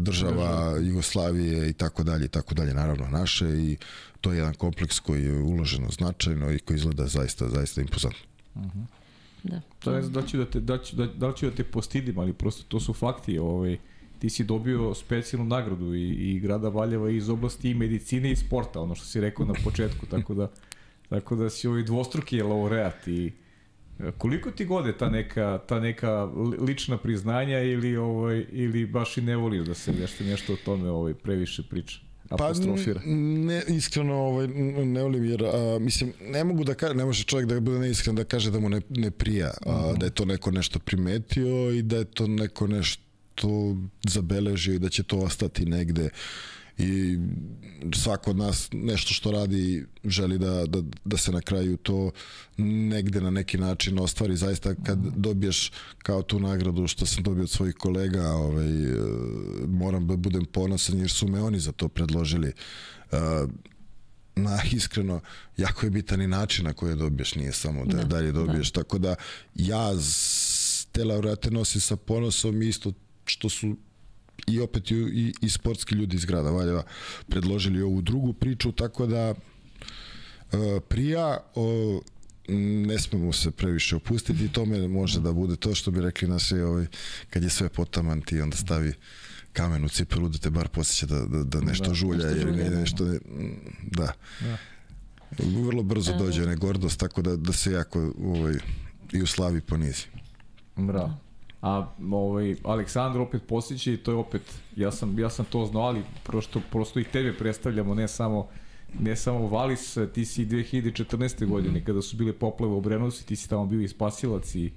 država 0.00 0.78
Jugoslavije 0.82 1.70
i 1.70 1.72
tako 1.72 2.02
dalje 2.02 2.24
i 2.24 2.28
tako 2.28 2.54
dalje 2.54 2.74
naravno 2.74 3.08
naše 3.08 3.46
i 3.48 3.76
to 4.20 4.32
je 4.32 4.38
jedan 4.38 4.54
kompleks 4.54 5.00
koji 5.00 5.24
je 5.24 5.42
uloženo 5.42 5.88
značajno 5.90 6.52
i 6.52 6.58
koji 6.58 6.76
izgleda 6.76 7.06
zaista 7.06 7.48
zaista 7.48 7.80
impozantno. 7.80 8.26
Uh 8.54 8.62
mhm. 8.62 8.78
-huh. 8.78 9.00
Da. 9.42 9.60
To 9.78 9.92
je 9.92 10.02
da 10.02 10.22
ću 10.22 10.36
da 10.36 10.44
te 10.44 10.60
da 10.60 10.78
ću 10.78 10.96
da, 10.96 11.06
da 11.06 11.32
ću 11.32 11.50
da 11.50 11.56
te 11.56 11.64
postidim, 11.64 12.18
ali 12.18 12.32
prosto 12.32 12.64
to 12.68 12.80
su 12.80 12.92
fakti, 12.92 13.38
ovaj 13.38 13.78
ti 14.18 14.30
si 14.30 14.44
dobio 14.44 14.94
specijalnu 14.94 15.48
nagradu 15.48 15.94
i, 15.94 16.08
i 16.08 16.40
grada 16.40 16.68
Valjeva 16.68 17.10
iz 17.10 17.28
oblasti 17.28 17.70
i 17.70 17.74
medicine 17.74 18.32
i 18.32 18.36
sporta, 18.36 18.80
ono 18.80 18.94
što 18.94 19.06
si 19.06 19.20
rekao 19.20 19.46
na 19.46 19.54
početku, 19.64 20.06
tako 20.06 20.34
da 20.34 20.50
tako 21.08 21.36
da 21.36 21.50
si 21.50 21.68
ovaj 21.68 21.82
dvostruki 21.82 22.42
laureat 22.42 23.08
i 23.08 23.32
koliko 24.18 24.50
ti 24.50 24.64
gode 24.64 24.92
ta 24.92 25.08
neka 25.08 25.60
ta 25.66 25.80
neka 25.80 26.28
lična 26.60 26.98
priznanja 26.98 27.58
ili 27.58 27.96
ovaj 27.96 28.46
ili 28.52 28.86
baš 28.86 29.16
i 29.16 29.22
ne 29.22 29.36
voliš 29.36 29.66
da 29.66 29.74
se 29.74 29.92
nešto 29.92 30.24
nešto 30.24 30.52
o 30.52 30.56
tome 30.64 30.90
ovaj 30.90 31.14
previše 31.14 31.62
priča? 31.62 31.98
apostrofira. 32.30 33.00
Pa 33.00 33.10
ne, 33.10 33.62
iskreno 33.68 34.14
ovaj, 34.14 34.48
ne 34.84 35.02
volim 35.02 35.24
jer, 35.24 35.44
a, 35.44 35.78
mislim, 35.80 36.12
ne 36.20 36.44
mogu 36.44 36.64
da 36.64 36.74
kaže, 36.74 36.94
ne 36.94 37.04
može 37.04 37.24
čovjek 37.24 37.48
da 37.48 37.60
bude 37.60 37.78
neiskren 37.78 38.16
da 38.16 38.24
kaže 38.24 38.50
da 38.50 38.60
mu 38.60 38.68
ne, 38.68 38.80
ne 38.88 39.10
prija, 39.10 39.50
a, 39.66 39.76
uh 39.76 39.90
mhm. 39.90 39.98
da 39.98 40.06
je 40.06 40.10
to 40.10 40.24
neko 40.24 40.50
nešto 40.50 40.78
primetio 40.78 41.70
i 41.70 41.82
da 41.82 41.96
je 41.96 42.04
to 42.04 42.26
neko 42.26 42.66
nešto 42.66 43.76
zabeležio 44.08 44.74
i 44.74 44.78
da 44.78 44.88
će 44.88 45.02
to 45.02 45.18
ostati 45.18 45.64
negde 45.64 46.08
i 46.80 47.18
svako 47.94 48.30
od 48.30 48.36
nas 48.36 48.68
nešto 48.72 49.14
što 49.14 49.30
radi 49.30 49.86
želi 50.04 50.38
da, 50.38 50.66
da, 50.66 50.82
da 51.04 51.16
se 51.16 51.32
na 51.32 51.40
kraju 51.40 51.76
to 51.76 52.10
negde 52.56 53.20
na 53.20 53.30
neki 53.30 53.58
način 53.58 53.98
ostvari. 53.98 54.36
Zaista 54.36 54.74
kad 54.74 54.98
dobiješ 55.16 55.72
kao 55.98 56.22
tu 56.22 56.40
nagradu 56.40 56.86
što 56.86 57.06
sam 57.06 57.22
dobio 57.22 57.42
od 57.42 57.50
svojih 57.50 57.74
kolega 57.74 58.30
ovaj, 58.30 58.84
e, 58.84 58.96
moram 59.66 60.06
da 60.06 60.16
budem 60.16 60.44
ponosan 60.44 60.98
jer 60.98 61.10
su 61.10 61.28
me 61.28 61.42
oni 61.42 61.60
za 61.60 61.72
to 61.72 61.88
predložili. 61.88 62.52
Uh, 63.12 63.18
na 64.36 64.58
iskreno 64.72 65.20
jako 65.56 65.86
je 65.86 65.90
bitan 65.90 66.22
i 66.22 66.26
način 66.26 66.64
na 66.64 66.72
koji 66.72 66.90
je 66.90 66.96
dobiješ 66.96 67.34
nije 67.34 67.52
samo 67.52 67.86
da, 67.86 67.96
da 67.96 68.04
dalje 68.04 68.32
dobiješ. 68.32 68.72
Da. 68.72 68.82
tako 68.82 68.98
da 68.98 69.14
ja 69.54 69.90
te 70.92 71.04
laureate 71.04 71.50
nosim 71.50 71.80
sa 71.80 71.96
ponosom 71.96 72.62
isto 72.62 72.92
što 73.24 73.48
su 73.48 73.76
i 74.46 74.60
opet 74.60 74.90
i, 74.90 75.34
i 75.42 75.48
sportski 75.48 75.94
ljudi 75.94 76.16
iz 76.16 76.24
grada 76.24 76.50
Valjeva 76.50 76.82
predložili 77.28 77.82
ovu 77.82 78.02
drugu 78.02 78.32
priču, 78.32 78.72
tako 78.72 79.06
da 79.06 79.18
e, 79.26 79.34
prija 80.88 81.38
o, 81.54 82.00
ne 82.86 82.98
smemo 82.98 83.32
se 83.32 83.50
previše 83.50 83.96
opustiti 83.96 84.44
i 84.44 84.52
tome 84.52 84.88
može 84.88 85.20
da 85.20 85.32
bude 85.32 85.56
to 85.56 85.74
što 85.74 85.90
bi 85.90 86.00
rekli 86.00 86.28
je 86.50 86.64
ovaj, 86.64 86.86
kad 87.30 87.42
je 87.42 87.50
sve 87.50 87.68
potaman 87.68 88.22
ti 88.22 88.40
onda 88.40 88.56
stavi 88.56 88.92
kamen 89.52 89.84
u 89.84 89.88
cipelu 89.88 90.28
da 90.28 90.38
te 90.38 90.50
bar 90.50 90.68
posjeća 90.68 91.06
da, 91.06 91.26
da, 91.26 91.44
da 91.44 91.60
nešto 91.60 91.88
da, 91.88 91.94
žulja 91.94 92.26
nešto 92.26 92.48
jer 92.48 92.56
ne, 92.56 92.70
nešto 92.70 93.04
ne, 93.04 93.18
da. 93.82 94.12
da. 94.40 94.56
Vrlo 95.38 95.82
brzo 95.82 96.16
dođe 96.18 96.46
ne 96.46 96.56
gordost, 96.56 97.00
tako 97.00 97.22
da, 97.22 97.36
da 97.36 97.52
se 97.52 97.72
jako 97.72 98.12
ovaj, 98.24 98.54
i 99.12 99.22
u 99.22 99.26
slavi 99.26 99.60
ponizi. 99.60 100.04
Bravo. 100.76 101.29
A 101.62 101.86
ovaj, 102.12 102.56
Aleksandar 102.64 103.20
opet 103.20 103.42
posjeća 103.48 103.90
i 103.90 103.96
to 103.96 104.10
je 104.10 104.16
opet, 104.16 104.42
ja 104.76 104.90
sam, 104.92 105.18
ja 105.18 105.30
sam 105.30 105.44
to 105.44 105.66
znao, 105.66 105.82
ali 105.82 106.02
prosto, 106.24 106.60
prosto 106.70 107.00
i 107.00 107.04
tebe 107.04 107.32
predstavljamo, 107.32 107.94
ne 107.94 108.08
samo 108.08 108.48
ne 108.98 109.16
samo 109.16 109.46
Valis, 109.48 109.98
ti 110.14 110.24
si 110.24 110.46
2014. 110.46 111.46
godine 111.46 111.84
kada 111.84 112.02
su 112.02 112.16
bile 112.16 112.32
poplave 112.32 112.72
u 112.72 112.80
Brenovcu, 112.80 113.26
ti 113.26 113.36
si 113.36 113.48
tamo 113.48 113.66
bio 113.66 113.80
i 113.80 113.88
spasilac 113.88 114.54
i 114.54 114.72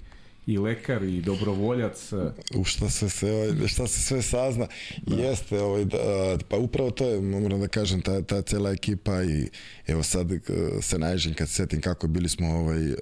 i 0.46 0.58
lekar 0.58 1.02
i 1.02 1.20
dobrovoljac. 1.20 2.12
U 2.54 2.64
šta 2.64 2.90
se 2.90 3.08
sve, 3.08 3.68
šta 3.68 3.86
se 3.86 4.00
sve 4.00 4.22
sazna. 4.22 4.66
Da. 5.02 5.16
Jeste, 5.16 5.60
ovaj, 5.60 5.84
da, 5.84 5.98
pa 6.48 6.56
upravo 6.56 6.90
to 6.90 7.08
je, 7.08 7.20
moram 7.20 7.60
da 7.60 7.68
kažem, 7.68 8.00
ta, 8.02 8.22
ta 8.22 8.42
cela 8.42 8.70
ekipa 8.70 9.22
i 9.22 9.48
evo 9.86 10.02
sad 10.02 10.32
e, 10.32 10.40
se 10.80 10.98
naježim 10.98 11.34
kad 11.34 11.48
se 11.48 11.54
setim 11.54 11.80
kako 11.80 12.06
bili 12.06 12.28
smo 12.28 12.48
ovaj, 12.48 12.92
uh, 12.92 12.96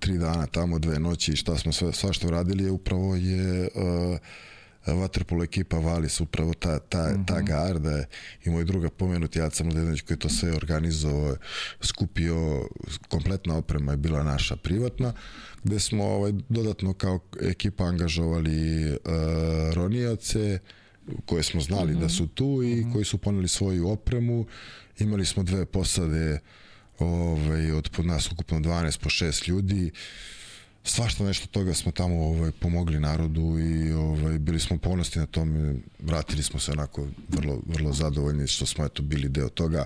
tri 0.00 0.18
dana 0.18 0.46
tamo, 0.46 0.78
dve 0.78 0.98
noći 0.98 1.32
i 1.32 1.36
šta 1.36 1.58
smo 1.58 1.72
sve, 1.72 1.92
sva 1.92 2.12
što 2.12 2.30
radili 2.30 2.64
je 2.64 2.70
upravo 2.70 3.16
je 3.16 3.68
uh, 3.74 4.18
vaterpolo 4.94 5.44
ekipa 5.44 5.78
Valis, 5.78 6.20
upravo 6.20 6.54
ta, 6.54 6.78
ta, 6.78 7.02
mm 7.02 7.14
-hmm. 7.14 7.26
ta 7.26 7.34
mhm. 7.34 7.46
garda 7.46 8.04
i 8.44 8.50
moj 8.50 8.64
druga 8.64 8.90
pomenuti 8.90 9.38
Jaca 9.38 9.64
Mladenović 9.64 10.00
koji 10.00 10.18
to 10.18 10.28
sve 10.28 10.52
organizovao, 10.52 11.36
skupio, 11.80 12.68
kompletna 13.08 13.56
oprema 13.56 13.92
je 13.92 13.96
bila 13.96 14.22
naša 14.22 14.56
privatna, 14.56 15.12
gde 15.64 15.80
smo 15.80 16.04
ovaj, 16.04 16.32
dodatno 16.48 16.92
kao 16.92 17.20
ekipa 17.40 17.84
angažovali 17.84 18.90
uh, 18.90 18.98
ronioce, 19.74 20.58
koje 21.26 21.42
smo 21.42 21.60
znali 21.60 21.92
mm 21.92 21.96
-hmm. 21.96 22.00
da 22.00 22.08
su 22.08 22.26
tu 22.26 22.62
i 22.62 22.74
mm 22.74 22.84
-hmm. 22.84 22.92
koji 22.92 23.04
su 23.04 23.18
poneli 23.18 23.48
svoju 23.48 23.88
opremu. 23.88 24.46
Imali 24.98 25.26
smo 25.26 25.42
dve 25.42 25.66
posade 25.66 26.38
ovaj, 26.98 27.72
od 27.72 27.90
pod 27.96 28.06
nas 28.06 28.32
ukupno 28.32 28.58
12 28.58 29.00
po 29.00 29.08
6 29.08 29.48
ljudi. 29.48 29.84
Uh, 29.84 29.98
svašta 30.86 31.24
nešto 31.24 31.46
toga 31.46 31.74
smo 31.74 31.92
tamo 31.92 32.24
ovaj, 32.24 32.50
pomogli 32.50 33.00
narodu 33.00 33.58
i 33.58 33.92
ovaj, 33.92 34.38
bili 34.38 34.60
smo 34.60 34.78
ponosni 34.78 35.20
na 35.20 35.26
tome, 35.26 35.74
vratili 35.98 36.42
smo 36.42 36.60
se 36.60 36.72
onako 36.72 37.06
vrlo, 37.28 37.60
vrlo 37.66 37.92
zadovoljni 37.92 38.46
što 38.46 38.66
smo 38.66 38.84
eto 38.84 39.02
bili 39.02 39.28
deo 39.28 39.48
toga, 39.48 39.84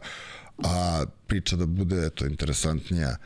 a 0.65 1.05
priča 1.27 1.57
da 1.57 1.67
bude 1.67 2.07
eto 2.07 2.27
interesantnija 2.27 3.17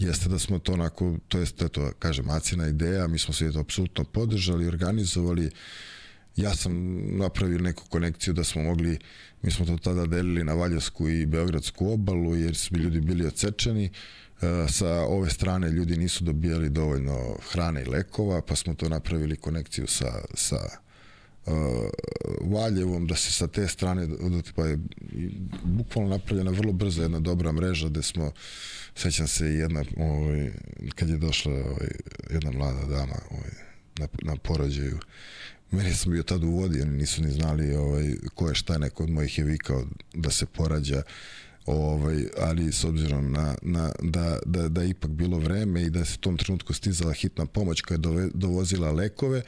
jeste 0.00 0.28
da 0.28 0.38
smo 0.38 0.58
to 0.58 0.72
onako, 0.72 1.16
to 1.28 1.38
jest 1.38 1.62
eto, 1.62 1.92
kažem, 1.98 2.30
acina 2.30 2.68
ideja, 2.68 3.08
mi 3.08 3.18
smo 3.18 3.34
se 3.34 3.52
to 3.52 3.60
apsolutno 3.60 4.04
podržali, 4.04 4.66
organizovali, 4.66 5.50
ja 6.36 6.54
sam 6.54 6.72
napravio 7.18 7.58
neku 7.58 7.84
konekciju 7.88 8.34
da 8.34 8.44
smo 8.44 8.62
mogli, 8.62 8.98
mi 9.42 9.50
smo 9.50 9.66
to 9.66 9.76
tada 9.76 10.06
delili 10.06 10.44
na 10.44 10.54
Valjevsku 10.54 11.08
i 11.08 11.26
Beogradsku 11.26 11.92
obalu, 11.92 12.36
jer 12.36 12.56
su 12.56 12.76
ljudi 12.76 13.00
bili 13.00 13.26
odsečeni, 13.26 13.90
E, 14.42 14.68
sa 14.68 14.88
ove 14.88 15.30
strane 15.30 15.70
ljudi 15.70 15.96
nisu 15.96 16.24
dobijali 16.24 16.70
dovoljno 16.70 17.36
hrane 17.52 17.82
i 17.82 17.88
lekova, 17.88 18.42
pa 18.42 18.56
smo 18.56 18.74
to 18.74 18.88
napravili 18.88 19.36
konekciju 19.36 19.86
sa, 19.86 20.24
sa 20.34 20.56
uh, 21.46 21.54
Valjevom, 22.40 23.06
da 23.06 23.16
se 23.16 23.32
sa 23.32 23.46
te 23.46 23.68
strane, 23.68 24.06
da, 24.06 24.16
pa 24.54 24.66
je 24.66 24.78
bukvalno 25.62 26.10
napravljena 26.10 26.50
vrlo 26.50 26.72
brzo 26.72 27.02
jedna 27.02 27.20
dobra 27.20 27.52
mreža 27.52 27.88
gde 27.88 28.02
smo, 28.02 28.32
sećam 28.94 29.28
se 29.28 29.46
jedna, 29.46 29.84
ovaj, 29.96 30.50
kad 30.94 31.08
je 31.08 31.18
došla 31.18 31.52
ovaj, 31.52 31.88
jedna 32.30 32.50
mlada 32.50 32.86
dama 32.86 33.16
ovaj, 33.30 33.50
na, 33.98 34.08
na 34.22 34.36
porođaju, 34.36 34.98
Meni 35.70 35.94
sam 35.94 36.12
bio 36.12 36.22
tad 36.22 36.44
u 36.44 36.50
vodi, 36.50 36.82
oni 36.82 36.90
nisu 36.90 37.22
ni 37.22 37.30
znali 37.30 37.74
ovaj, 37.74 38.14
ko 38.34 38.48
je 38.48 38.54
šta, 38.54 38.78
neko 38.78 39.02
od 39.02 39.10
mojih 39.10 39.38
je 39.38 39.44
vikao 39.44 39.84
da 40.14 40.30
se 40.30 40.46
porađa, 40.46 41.02
ovaj, 41.70 42.24
ali 42.38 42.72
s 42.72 42.84
obzirom 42.84 43.32
na, 43.32 43.54
na, 43.62 43.92
da, 44.02 44.38
da, 44.46 44.68
da 44.68 44.82
je 44.82 44.90
ipak 44.90 45.10
bilo 45.10 45.38
vreme 45.38 45.82
i 45.82 45.90
da 45.90 46.04
se 46.04 46.14
u 46.14 46.20
tom 46.20 46.36
trenutku 46.36 46.72
stizala 46.72 47.12
hitna 47.12 47.46
pomoć 47.46 47.80
koja 47.80 47.94
je 47.94 47.98
dove, 47.98 48.28
dovozila 48.34 48.92
lekove 48.92 49.42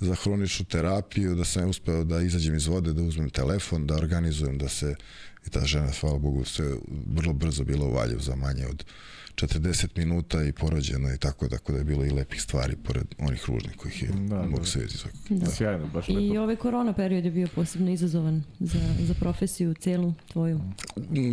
za 0.00 0.14
hroničnu 0.14 0.66
terapiju, 0.66 1.34
da 1.34 1.44
sam 1.44 1.68
uspeo 1.68 2.04
da 2.04 2.20
izađem 2.20 2.54
iz 2.54 2.66
vode, 2.66 2.92
da 2.92 3.02
uzmem 3.02 3.30
telefon, 3.30 3.86
da 3.86 3.96
organizujem 3.96 4.58
da 4.58 4.68
se 4.68 4.94
i 5.46 5.50
ta 5.50 5.64
žena, 5.64 5.92
hvala 6.00 6.18
Bogu, 6.18 6.44
sve 6.44 6.76
vrlo 7.06 7.32
brzo 7.32 7.64
bila 7.64 7.86
u 7.86 7.92
Valjevu 7.92 8.20
za 8.20 8.36
manje 8.36 8.66
od 8.66 8.84
40 9.38 9.88
minuta 9.96 10.44
i 10.44 10.52
porođena 10.52 11.14
i 11.14 11.18
tako, 11.18 11.48
tako 11.48 11.72
da 11.72 11.78
je 11.78 11.84
bilo 11.84 12.04
i 12.04 12.10
lepih 12.10 12.42
stvari 12.42 12.76
pored 12.76 13.06
onih 13.18 13.44
ružnih 13.48 13.76
kojih 13.76 14.02
je 14.02 14.08
da, 14.08 14.42
mogu 14.42 14.58
da. 14.58 14.66
se 14.66 14.78
vidjeti 14.78 14.98
svakako. 14.98 15.18
Da. 15.28 15.44
da. 15.44 15.50
Sjajno, 15.50 15.86
baš 15.86 16.08
lepo. 16.08 16.20
I 16.20 16.38
ovaj 16.38 16.56
korona 16.56 16.92
period 16.92 17.24
je 17.24 17.30
bio 17.30 17.48
posebno 17.54 17.90
izazovan 17.90 18.42
za, 18.60 18.78
za 19.00 19.14
profesiju 19.14 19.74
celu 19.74 20.14
tvoju. 20.32 20.60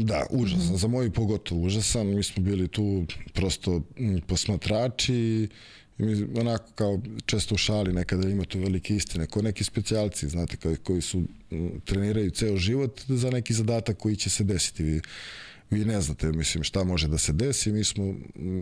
Da, 0.03 0.25
užasan. 0.29 0.73
Mm. 0.73 0.77
Za 0.77 0.87
moju 0.87 1.11
pogotovo 1.11 1.61
užasan. 1.61 2.07
Mi 2.07 2.23
smo 2.23 2.43
bili 2.43 2.67
tu 2.67 3.05
prosto 3.33 3.81
posmatrači 4.27 5.13
i 5.13 6.03
mi 6.03 6.27
onako 6.39 6.71
kao 6.75 7.01
često 7.25 7.55
u 7.55 7.57
šali 7.57 7.93
nekada 7.93 8.29
ima 8.29 8.43
tu 8.43 8.59
velike 8.59 8.95
istine, 8.95 9.27
ko 9.27 9.41
neki 9.41 9.63
specijalci, 9.63 10.29
znate, 10.29 10.57
koji, 10.57 10.75
koji 10.75 11.01
su 11.01 11.23
treniraju 11.85 12.31
ceo 12.31 12.57
život 12.57 13.01
za 13.07 13.29
neki 13.29 13.53
zadatak 13.53 13.97
koji 13.97 14.15
će 14.15 14.29
se 14.29 14.43
desiti. 14.43 15.01
Vi 15.69 15.85
ne 15.85 16.01
znate, 16.01 16.31
mislim, 16.31 16.63
šta 16.63 16.83
može 16.83 17.07
da 17.07 17.17
se 17.17 17.33
desi. 17.33 17.71
Mi 17.71 17.83
smo, 17.83 18.13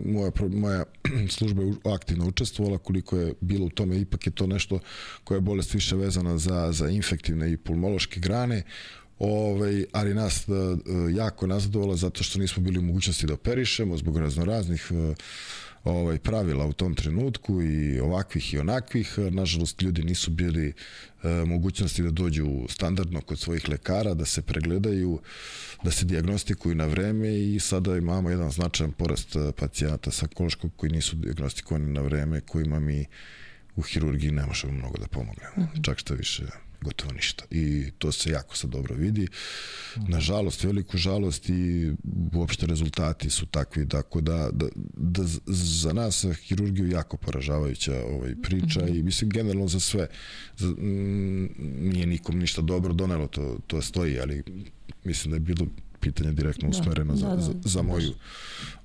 moja, 0.04 0.30
moja 0.50 0.84
služba 1.36 1.62
je 1.62 1.74
aktivno 1.94 2.28
učestvovala, 2.28 2.78
koliko 2.78 3.16
je 3.16 3.34
bilo 3.40 3.66
u 3.66 3.70
tome, 3.70 4.00
ipak 4.00 4.26
je 4.26 4.32
to 4.32 4.46
nešto 4.46 4.80
koja 5.24 5.36
je 5.36 5.40
bolest 5.40 5.74
više 5.74 5.96
vezana 5.96 6.38
za, 6.38 6.72
za 6.72 6.88
infektivne 6.88 7.52
i 7.52 7.56
pulmološke 7.56 8.20
grane, 8.20 8.62
ovaj, 9.18 9.84
ali 9.92 10.14
nas 10.14 10.44
da, 10.46 10.76
jako 11.16 11.46
nazadovala 11.46 11.96
zato 11.96 12.22
što 12.22 12.38
nismo 12.38 12.62
bili 12.62 12.78
u 12.78 12.82
mogućnosti 12.82 13.26
da 13.26 13.34
operišemo 13.34 13.96
zbog 13.96 14.18
raznoraznih 14.18 14.86
uh, 14.90 15.16
ovaj 15.84 16.18
pravila 16.18 16.66
u 16.66 16.72
tom 16.72 16.94
trenutku 16.94 17.62
i 17.62 18.00
ovakvih 18.00 18.54
i 18.54 18.58
onakvih. 18.58 19.18
Nažalost, 19.30 19.82
ljudi 19.82 20.02
nisu 20.02 20.30
bili 20.30 20.72
e, 21.22 21.28
mogućnosti 21.28 22.02
da 22.02 22.10
dođu 22.10 22.46
standardno 22.68 23.20
kod 23.20 23.38
svojih 23.38 23.68
lekara, 23.68 24.14
da 24.14 24.24
se 24.24 24.42
pregledaju, 24.42 25.20
da 25.84 25.90
se 25.90 26.04
diagnostikuju 26.04 26.74
na 26.74 26.86
vreme 26.86 27.38
i 27.38 27.60
sada 27.60 27.96
imamo 27.96 28.30
jedan 28.30 28.50
značajan 28.50 28.92
porast 28.92 29.36
e, 29.36 29.52
pacijata 29.58 30.10
sa 30.10 30.26
kološkog 30.26 30.70
koji 30.76 30.92
nisu 30.92 31.16
diagnostikovani 31.16 31.92
na 31.92 32.00
vreme, 32.00 32.40
kojima 32.40 32.80
mi 32.80 33.06
u 33.76 33.82
hirurgiji 33.82 34.30
ne 34.30 34.46
možemo 34.46 34.72
mnogo 34.72 34.98
da 34.98 35.06
pomognemo. 35.06 35.52
Mhm. 35.56 35.66
-huh. 35.66 35.84
Čak 35.84 35.98
što 35.98 36.14
više 36.14 36.63
gotovo 36.84 37.12
ništa. 37.12 37.44
I 37.50 37.90
to 37.98 38.12
se 38.12 38.30
jako 38.30 38.56
sad 38.56 38.70
dobro 38.70 38.94
vidi. 38.94 39.28
Nažalost, 40.08 40.64
veliku 40.64 40.98
žalost 40.98 41.48
i 41.48 41.92
uopšte 42.34 42.66
rezultati 42.66 43.30
su 43.30 43.46
takvi, 43.46 43.88
tako 43.88 44.20
da, 44.20 44.50
da, 44.52 44.66
da 44.96 45.22
za 45.46 45.92
nas 45.92 46.24
hirurgiju 46.46 46.90
jako 46.90 47.16
poražavajuća 47.16 48.04
ovaj, 48.04 48.34
priča 48.42 48.80
mm 48.80 48.86
-hmm. 48.86 48.98
i 48.98 49.02
mislim 49.02 49.30
generalno 49.30 49.68
za 49.68 49.80
sve. 49.80 50.06
Za, 50.56 50.68
m, 50.68 51.48
nije 51.58 52.06
nikom 52.06 52.38
ništa 52.38 52.62
dobro 52.62 52.92
donelo, 52.92 53.26
to, 53.26 53.58
to 53.66 53.82
stoji, 53.82 54.20
ali 54.20 54.42
mislim 55.04 55.30
da 55.30 55.36
je 55.36 55.40
bilo 55.40 55.66
pitanje 56.00 56.32
direktno 56.32 56.70
da, 56.70 56.78
usmereno 56.78 57.12
da, 57.12 57.18
za, 57.18 57.28
da, 57.28 57.34
da, 57.36 57.42
za, 57.42 57.52
za 57.64 57.82
moju 57.82 58.12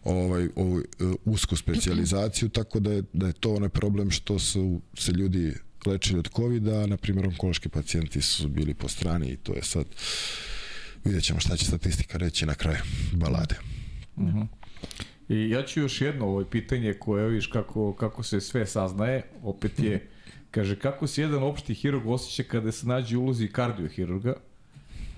ovaj, 0.04 0.46
uh, 0.46 0.82
usku 1.26 1.56
specializaciju, 1.56 2.50
tako 2.50 2.80
da 2.80 2.92
je, 2.92 3.04
da 3.14 3.28
je 3.28 3.34
to 3.34 3.54
onaj 3.54 3.70
problem 3.70 4.12
što 4.12 4.40
su 4.40 4.82
se 4.98 5.12
ljudi 5.12 5.54
lečili 5.85 6.19
od 6.19 6.30
COVID-a, 6.35 6.88
na 6.88 6.97
primjer 6.97 7.27
onkološki 7.27 7.69
pacijenti 7.69 8.22
su 8.22 8.47
bili 8.47 8.73
po 8.73 8.88
strani 8.88 9.30
i 9.30 9.38
to 9.38 9.53
je 9.53 9.64
sad 9.64 9.85
vidjet 11.06 11.23
ćemo 11.23 11.39
šta 11.39 11.57
će 11.57 11.65
statistika 11.65 12.18
reći 12.18 12.45
na 12.45 12.53
kraju 12.53 12.80
balade. 13.14 13.56
-huh. 14.18 14.47
I 15.30 15.49
ja 15.49 15.64
ću 15.64 15.80
još 15.80 16.01
jedno 16.01 16.26
ovo 16.26 16.45
pitanje 16.45 16.93
koje 16.93 17.30
viš 17.30 17.47
kako, 17.47 17.93
kako 17.93 18.23
se 18.23 18.41
sve 18.41 18.65
saznaje, 18.65 19.23
opet 19.43 19.80
je, 19.80 20.07
kaže, 20.51 20.80
kako 20.80 21.07
se 21.07 21.22
jedan 21.22 21.43
opšti 21.43 21.73
hirurg 21.73 22.07
osjeća 22.07 22.49
kada 22.49 22.72
se 22.72 22.88
nađe 22.88 23.18
u 23.18 23.22
ulozi 23.22 23.47
kardiohirurga, 23.47 24.34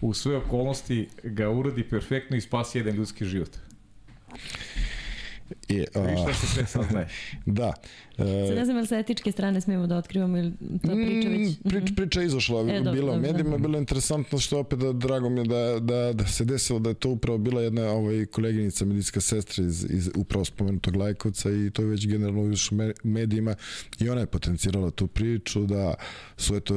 u 0.01 0.13
sve 0.13 0.37
okolnosti 0.37 1.07
ga 1.23 1.49
uradi 1.49 1.83
perfektno 1.83 2.37
i 2.37 2.41
spasi 2.41 2.77
jedan 2.77 2.95
ljudski 2.95 3.25
život? 3.25 3.57
I, 5.67 5.85
a, 5.95 6.11
I 6.11 6.17
šta 6.17 6.33
se 6.33 6.47
sve 6.47 6.65
saznaje? 6.65 7.07
da. 7.45 7.73
E, 8.17 8.47
Sad 8.47 8.55
ne 8.55 8.65
znam, 8.65 8.77
ali 8.77 8.87
sa 8.87 8.97
etičke 8.97 9.31
strane 9.31 9.61
smijemo 9.61 9.87
da 9.87 9.97
otkrivamo 9.97 10.37
ili 10.37 10.51
ta 10.81 10.91
priča 10.91 11.29
već... 11.29 11.39
Mm, 11.39 11.69
prič, 11.69 11.83
mhm. 11.83 11.95
priča 11.95 12.19
je 12.19 12.25
izašla, 12.25 12.61
e, 12.61 12.77
dobro, 12.79 12.91
bila 12.91 13.13
u 13.13 13.19
medijima, 13.19 13.57
bilo 13.57 13.77
interesantno 13.77 14.39
što 14.39 14.59
opet 14.59 14.79
da, 14.79 14.93
drago 14.93 15.29
mi 15.29 15.39
je 15.39 15.45
da, 15.45 15.79
da, 15.79 16.13
da 16.13 16.27
se 16.27 16.45
desilo 16.45 16.79
da 16.79 16.89
je 16.89 16.93
to 16.93 17.09
upravo 17.09 17.37
bila 17.37 17.61
jedna 17.61 17.91
ovaj, 17.91 18.25
koleginica, 18.25 18.85
medicinska 18.85 19.21
sestra 19.21 19.63
iz, 19.63 19.85
iz 19.89 20.09
upravo 20.15 20.45
spomenutog 20.45 20.95
Lajkovca 20.95 21.51
i 21.51 21.69
to 21.69 21.81
je 21.81 21.87
već 21.87 22.07
generalno 22.07 22.41
u 22.41 22.75
medijima 23.03 23.55
i 23.99 24.09
ona 24.09 24.21
je 24.21 24.27
potencirala 24.27 24.91
tu 24.91 25.07
priču 25.07 25.65
da 25.65 25.93
su 26.37 26.55
eto 26.55 26.75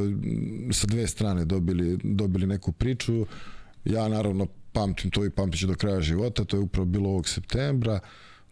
sa 0.73 0.87
dve 0.87 1.07
strane 1.07 1.45
dobili, 1.45 1.99
dobili 2.03 2.47
neku 2.47 2.73
priču. 2.73 3.27
Ja 3.85 4.09
naravno 4.09 4.47
pamtim 4.73 5.11
to 5.11 5.25
i 5.25 5.31
pamtit 5.31 5.61
ću 5.61 5.67
do 5.67 5.75
kraja 5.75 6.01
života, 6.01 6.45
to 6.45 6.57
je 6.57 6.61
upravo 6.61 6.87
bilo 6.87 7.09
ovog 7.09 7.29
septembra. 7.29 8.01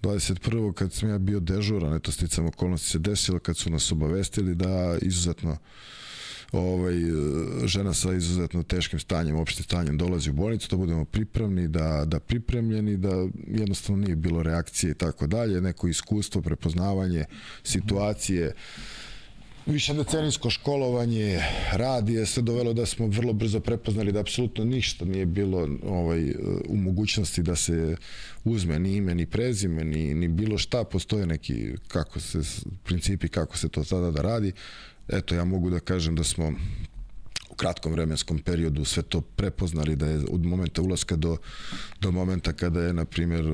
21. 0.02 0.72
kad 0.72 0.92
sam 0.92 1.08
ja 1.08 1.18
bio 1.18 1.40
dežuran, 1.40 1.94
eto 1.94 2.12
sticam 2.12 2.46
okolnosti 2.46 2.88
se 2.88 2.98
desilo 2.98 3.38
kad 3.38 3.56
su 3.56 3.70
nas 3.70 3.92
obavestili 3.92 4.54
da 4.54 4.98
izuzetno 5.02 5.56
ovaj, 6.52 6.94
žena 7.64 7.94
sa 7.94 8.12
izuzetno 8.12 8.62
teškim 8.62 8.98
stanjem, 8.98 9.36
opštim 9.36 9.64
stanjem 9.64 9.98
dolazi 9.98 10.30
u 10.30 10.32
bolnicu, 10.32 10.68
da 10.70 10.76
budemo 10.76 11.04
pripravni, 11.04 11.68
da, 11.68 12.04
da 12.06 12.20
pripremljeni, 12.20 12.96
da 12.96 13.28
jednostavno 13.46 14.02
nije 14.02 14.16
bilo 14.16 14.42
reakcije 14.42 14.90
i 14.90 14.94
tako 14.94 15.26
dalje, 15.26 15.60
neko 15.60 15.88
iskustvo, 15.88 16.42
prepoznavanje 16.42 17.24
situacije, 17.62 18.48
mm 18.48 18.52
više 18.54 19.01
decenijsko 19.66 20.50
školovanje, 20.50 21.40
rad 21.72 22.08
je 22.08 22.26
sve 22.26 22.42
dovelo 22.42 22.72
da 22.72 22.86
smo 22.86 23.06
vrlo 23.06 23.32
brzo 23.32 23.60
prepoznali 23.60 24.12
da 24.12 24.20
apsolutno 24.20 24.64
ništa 24.64 25.04
nije 25.04 25.26
bilo 25.26 25.68
ovaj, 25.82 26.34
u 26.68 26.76
mogućnosti 26.76 27.42
da 27.42 27.56
se 27.56 27.96
uzme 28.44 28.78
ni 28.78 28.96
ime, 28.96 29.14
ni 29.14 29.26
prezime, 29.26 29.84
ni, 29.84 30.14
ni 30.14 30.28
bilo 30.28 30.58
šta, 30.58 30.84
postoje 30.84 31.26
neki 31.26 31.72
kako 31.88 32.20
se, 32.20 32.38
principi 32.84 33.28
kako 33.28 33.58
se 33.58 33.68
to 33.68 33.84
sada 33.84 34.10
da 34.10 34.22
radi. 34.22 34.52
Eto, 35.08 35.34
ja 35.34 35.44
mogu 35.44 35.70
da 35.70 35.80
kažem 35.80 36.16
da 36.16 36.24
smo 36.24 36.52
u 37.50 37.54
kratkom 37.54 37.92
vremenskom 37.92 38.38
periodu 38.38 38.84
sve 38.84 39.02
to 39.02 39.20
prepoznali 39.20 39.96
da 39.96 40.06
je 40.06 40.20
od 40.30 40.46
momenta 40.46 40.82
ulaska 40.82 41.16
do, 41.16 41.36
do 42.00 42.10
momenta 42.10 42.52
kada 42.52 42.80
je, 42.80 42.92
na 42.92 43.04
primjer, 43.04 43.44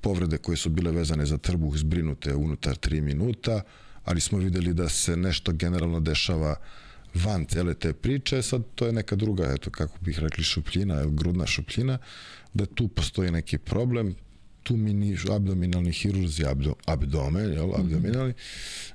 povrede 0.00 0.38
koje 0.38 0.56
su 0.56 0.70
bile 0.70 0.92
vezane 0.92 1.26
za 1.26 1.38
trbuh 1.38 1.76
zbrinute 1.76 2.34
unutar 2.34 2.76
3 2.76 3.00
minuta, 3.00 3.62
ali 4.08 4.20
smo 4.20 4.38
videli 4.38 4.74
da 4.74 4.88
se 4.88 5.16
nešto 5.16 5.52
generalno 5.52 6.00
dešava 6.00 6.54
van 7.14 7.44
cele 7.44 7.74
te 7.74 7.92
priče, 7.92 8.42
sad 8.42 8.62
to 8.74 8.86
je 8.86 8.92
neka 8.92 9.16
druga, 9.16 9.52
eto 9.54 9.70
kako 9.70 9.98
bih 10.00 10.18
rekli 10.18 10.44
šupljina, 10.44 11.04
grudna 11.06 11.46
šupljina, 11.46 11.98
da 12.54 12.66
tu 12.66 12.88
postoji 12.88 13.30
neki 13.30 13.58
problem, 13.58 14.14
tu 14.62 14.76
mi 14.76 14.94
ni 14.94 15.16
abdominalni 15.30 15.92
hirurzi, 15.92 16.44
abdo, 16.44 16.74
abdomen, 16.86 17.52
jel, 17.52 17.66
mhm. 17.66 17.80
abdominalni, 17.80 18.34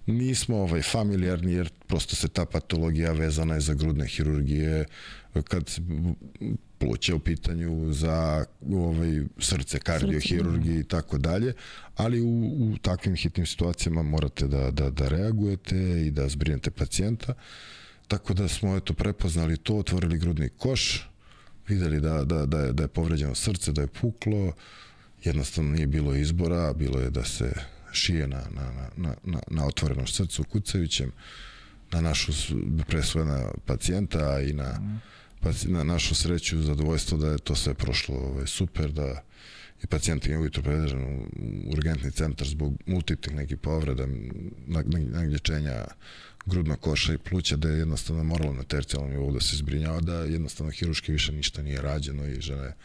nismo 0.05 0.57
ovaj, 0.57 0.81
familijarni 0.81 1.53
jer 1.53 1.69
prosto 1.87 2.15
se 2.15 2.27
ta 2.27 2.45
patologija 2.45 3.11
vezana 3.11 3.53
je 3.53 3.61
za 3.61 3.73
grudne 3.73 4.07
hirurgije, 4.07 4.85
kad 5.43 5.69
pluća 6.83 7.15
u 7.15 7.19
pitanju 7.19 7.93
za 7.93 8.45
ovaj, 8.71 9.21
srce, 9.39 9.79
kardiohirurgiji 9.79 10.79
i 10.79 10.83
tako 10.83 11.17
dalje, 11.17 11.53
ali 11.95 12.21
u, 12.21 12.45
u 12.59 12.77
takvim 12.81 13.15
hitnim 13.15 13.45
situacijama 13.45 14.03
morate 14.03 14.47
da, 14.47 14.71
da, 14.71 14.89
da 14.89 15.07
reagujete 15.07 16.05
i 16.05 16.11
da 16.11 16.29
zbrinete 16.29 16.71
pacijenta. 16.71 17.33
Tako 18.07 18.33
da 18.33 18.47
smo 18.47 18.75
eto 18.77 18.93
prepoznali 18.93 19.57
to, 19.57 19.75
otvorili 19.75 20.17
grudni 20.17 20.49
koš, 20.49 21.09
videli 21.67 21.99
da, 22.01 22.23
da, 22.23 22.45
da, 22.45 22.59
je, 22.59 22.73
da 22.73 22.83
je 22.83 22.87
povređeno 22.87 23.35
srce, 23.35 23.71
da 23.71 23.81
je 23.81 23.87
puklo, 23.87 24.53
jednostavno 25.23 25.71
nije 25.71 25.87
bilo 25.87 26.15
izbora, 26.15 26.73
bilo 26.73 26.99
je 26.99 27.09
da 27.09 27.23
se 27.23 27.53
šije 27.91 28.27
na, 28.27 28.41
na, 28.55 28.89
na, 28.97 29.15
na, 29.23 29.39
na 29.51 29.65
otvorenom 29.65 30.07
srcu 30.07 30.43
kucajućem, 30.43 31.11
na 31.91 32.01
našu 32.01 32.31
pre 32.87 33.03
sve 33.03 33.25
na 33.25 33.51
pacijenta 33.65 34.39
i 34.41 34.53
na, 34.53 34.99
pa 35.43 35.49
na 35.65 35.83
našu 35.83 36.15
sreću 36.15 36.61
zadovoljstvo 36.61 37.17
da 37.17 37.27
je 37.27 37.37
to 37.37 37.55
sve 37.55 37.73
prošlo 37.73 38.15
ovaj, 38.15 38.47
super, 38.47 38.91
da 38.91 39.23
i 39.83 39.87
pacijent 39.87 40.27
je 40.27 40.37
ujutro 40.37 40.63
predržan 40.63 41.03
u 41.03 41.27
urgentni 41.71 42.11
centar 42.11 42.47
zbog 42.47 42.73
multiplih 42.85 43.35
nekih 43.35 43.57
povreda, 43.57 44.07
nagnječenja 44.87 45.85
grudna 46.45 46.75
koša 46.75 47.13
i 47.13 47.17
pluća, 47.17 47.55
da 47.55 47.69
je 47.69 47.79
jednostavno 47.79 48.23
moralo 48.23 48.53
na 48.53 48.63
tercijalnom 48.63 49.11
nivou 49.11 49.31
da 49.31 49.39
se 49.39 49.55
zbrinjava, 49.55 50.01
da 50.01 50.13
jednostavno 50.13 50.71
hiruški 50.71 51.11
više 51.11 51.31
ništa 51.31 51.63
nije 51.63 51.81
rađeno 51.81 52.27
i 52.27 52.41
žena 52.41 52.63
je 52.63 52.75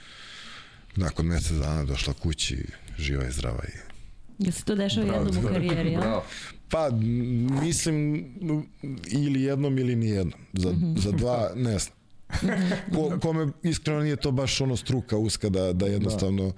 nakon 0.96 1.26
mesec 1.26 1.56
dana 1.56 1.84
došla 1.84 2.14
kući, 2.14 2.64
živa 2.98 3.28
i 3.28 3.32
zdrava 3.32 3.64
i 3.64 3.88
Ja 4.38 4.52
se 4.52 4.64
to 4.64 4.74
dešava 4.74 5.14
jednom 5.14 5.44
u 5.44 5.48
karijeri, 5.48 5.92
jel? 5.92 6.20
Pa, 6.68 6.90
mislim, 7.62 8.26
ili 9.06 9.42
jednom 9.42 9.78
ili 9.78 9.96
nijednom. 9.96 10.40
Za, 10.52 10.72
mm 10.72 10.74
-hmm. 10.74 10.98
za 10.98 11.12
dva, 11.12 11.50
ne 11.56 11.78
znam. 11.78 11.97
Ko, 12.94 13.18
kome 13.22 13.52
iskreno 13.62 14.00
nije 14.00 14.16
to 14.16 14.30
baš 14.30 14.60
ono 14.60 14.76
struka 14.76 15.16
uska 15.16 15.48
da, 15.48 15.72
da 15.72 15.86
jednostavno 15.86 16.46
da, 16.46 16.52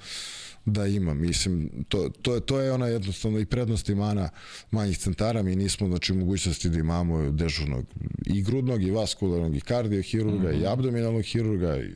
da 0.65 0.87
ima. 0.87 1.15
Mislim, 1.15 1.71
to, 1.89 2.09
to, 2.23 2.41
to 2.41 2.61
je 2.61 2.73
ona 2.73 2.87
jednostavno 2.87 3.39
i 3.39 3.47
prednost 3.47 3.89
i 3.89 3.95
mana 3.95 4.29
manjih 4.71 4.99
centara. 4.99 5.43
Mi 5.43 5.57
nismo 5.57 5.89
znači, 5.89 6.13
u 6.13 6.17
mogućnosti 6.17 6.69
da 6.69 6.79
imamo 6.79 7.31
dežurnog 7.31 7.85
i 8.27 8.43
grudnog 8.43 8.83
i 8.83 8.91
vaskularnog 8.91 9.57
i 9.57 9.61
kardiohirurga 9.61 10.49
mm 10.49 10.53
-hmm. 10.53 10.63
i 10.63 10.67
abdominalnog 10.67 11.23
hirurga 11.23 11.77
i, 11.77 11.91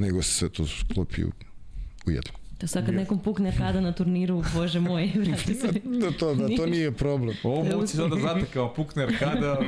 nego 0.00 0.22
se 0.22 0.34
sve 0.34 0.48
to 0.48 0.66
sklopi 0.66 1.24
u, 1.24 1.30
u 2.06 2.10
jednom. 2.10 2.39
Da 2.60 2.66
sad 2.66 2.86
kad 2.86 2.94
nekom 2.94 3.18
pukne 3.18 3.56
kada 3.58 3.80
na 3.80 3.92
turniru, 3.92 4.44
bože 4.54 4.80
moj, 4.80 5.10
vrati 5.24 5.54
se. 5.54 5.66
da, 5.84 6.10
to, 6.10 6.34
da, 6.34 6.56
to 6.56 6.66
nije 6.66 6.92
problem. 6.92 7.36
Ovo 7.42 7.64
muci 7.64 7.96
sada 7.96 8.16
znate 8.16 8.46
kao 8.52 8.74
pukne 8.74 9.02
arkada, 9.02 9.60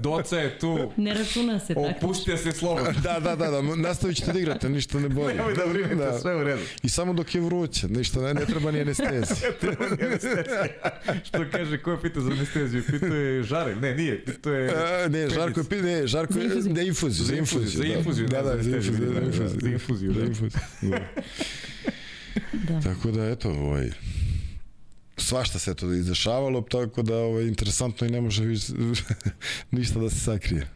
doca 0.00 0.38
je 0.38 0.58
tu. 0.58 0.92
Ne 0.96 1.14
računa 1.14 1.58
se 1.58 1.74
tako. 1.74 1.86
Opuštija 1.86 2.36
se 2.36 2.52
slobodno. 2.52 2.92
da, 3.02 3.20
da, 3.20 3.36
da, 3.36 3.50
da, 3.50 3.62
nastavit 3.62 4.16
ćete 4.16 4.32
da 4.32 4.38
igrate, 4.38 4.68
ništa 4.68 5.00
ne 5.00 5.08
boli. 5.08 5.34
Nemoj 5.34 5.54
da 5.54 5.62
brinete, 5.72 5.94
da. 5.94 6.18
sve 6.18 6.36
u 6.36 6.44
redu. 6.44 6.62
I 6.82 6.88
samo 6.88 7.12
dok 7.12 7.34
je 7.34 7.40
vruće, 7.40 7.88
ništa, 7.88 8.20
ne, 8.20 8.34
ne 8.34 8.46
treba 8.46 8.70
ni 8.70 8.80
anestezija. 8.80 9.20
ne 9.50 9.58
treba 9.60 9.84
ni 9.88 10.04
anestezija. 10.04 10.66
Što 11.24 11.44
kaže, 11.50 11.78
ko 11.78 11.90
je 11.90 12.02
pitao 12.02 12.22
za 12.22 12.30
anesteziju? 12.30 12.82
Pitao 12.90 13.08
je 13.14 13.42
Žare, 13.42 13.76
ne, 13.76 13.94
nije, 13.94 14.24
pitao 14.24 14.52
je... 14.52 14.74
A, 15.04 15.08
ne, 15.08 15.28
Žarko 15.28 15.60
je 15.60 15.64
pitao, 15.64 15.84
ne, 15.84 16.06
Žarko 16.06 16.38
je 16.38 16.48
za 16.48 16.82
infuziju. 16.82 17.24
Za 17.26 17.36
infuziju, 17.36 17.70
za 17.70 17.84
infuziju. 17.84 18.28
Da, 18.28 18.42
da, 18.42 18.62
za 18.62 18.76
infuziju. 18.76 19.10
Za 19.14 19.20
infuziju, 19.20 19.60
za 19.60 19.70
infuziju. 19.70 20.12
Za 20.12 20.24
infuziju. 20.24 20.92
Da. 22.68 22.80
Tako 22.80 23.10
da, 23.10 23.30
eto, 23.30 23.50
ovaj, 23.50 23.90
svašta 25.16 25.58
se 25.58 25.74
to 25.74 25.92
izdešavalo, 25.92 26.60
tako 26.60 27.02
da 27.02 27.16
ovaj, 27.16 27.46
interesantno 27.46 28.06
i 28.06 28.10
ne 28.10 28.20
može 28.20 28.44
više, 28.44 28.72
ništa 29.70 30.00
da 30.00 30.10
se 30.10 30.20
sakrije. 30.20 30.68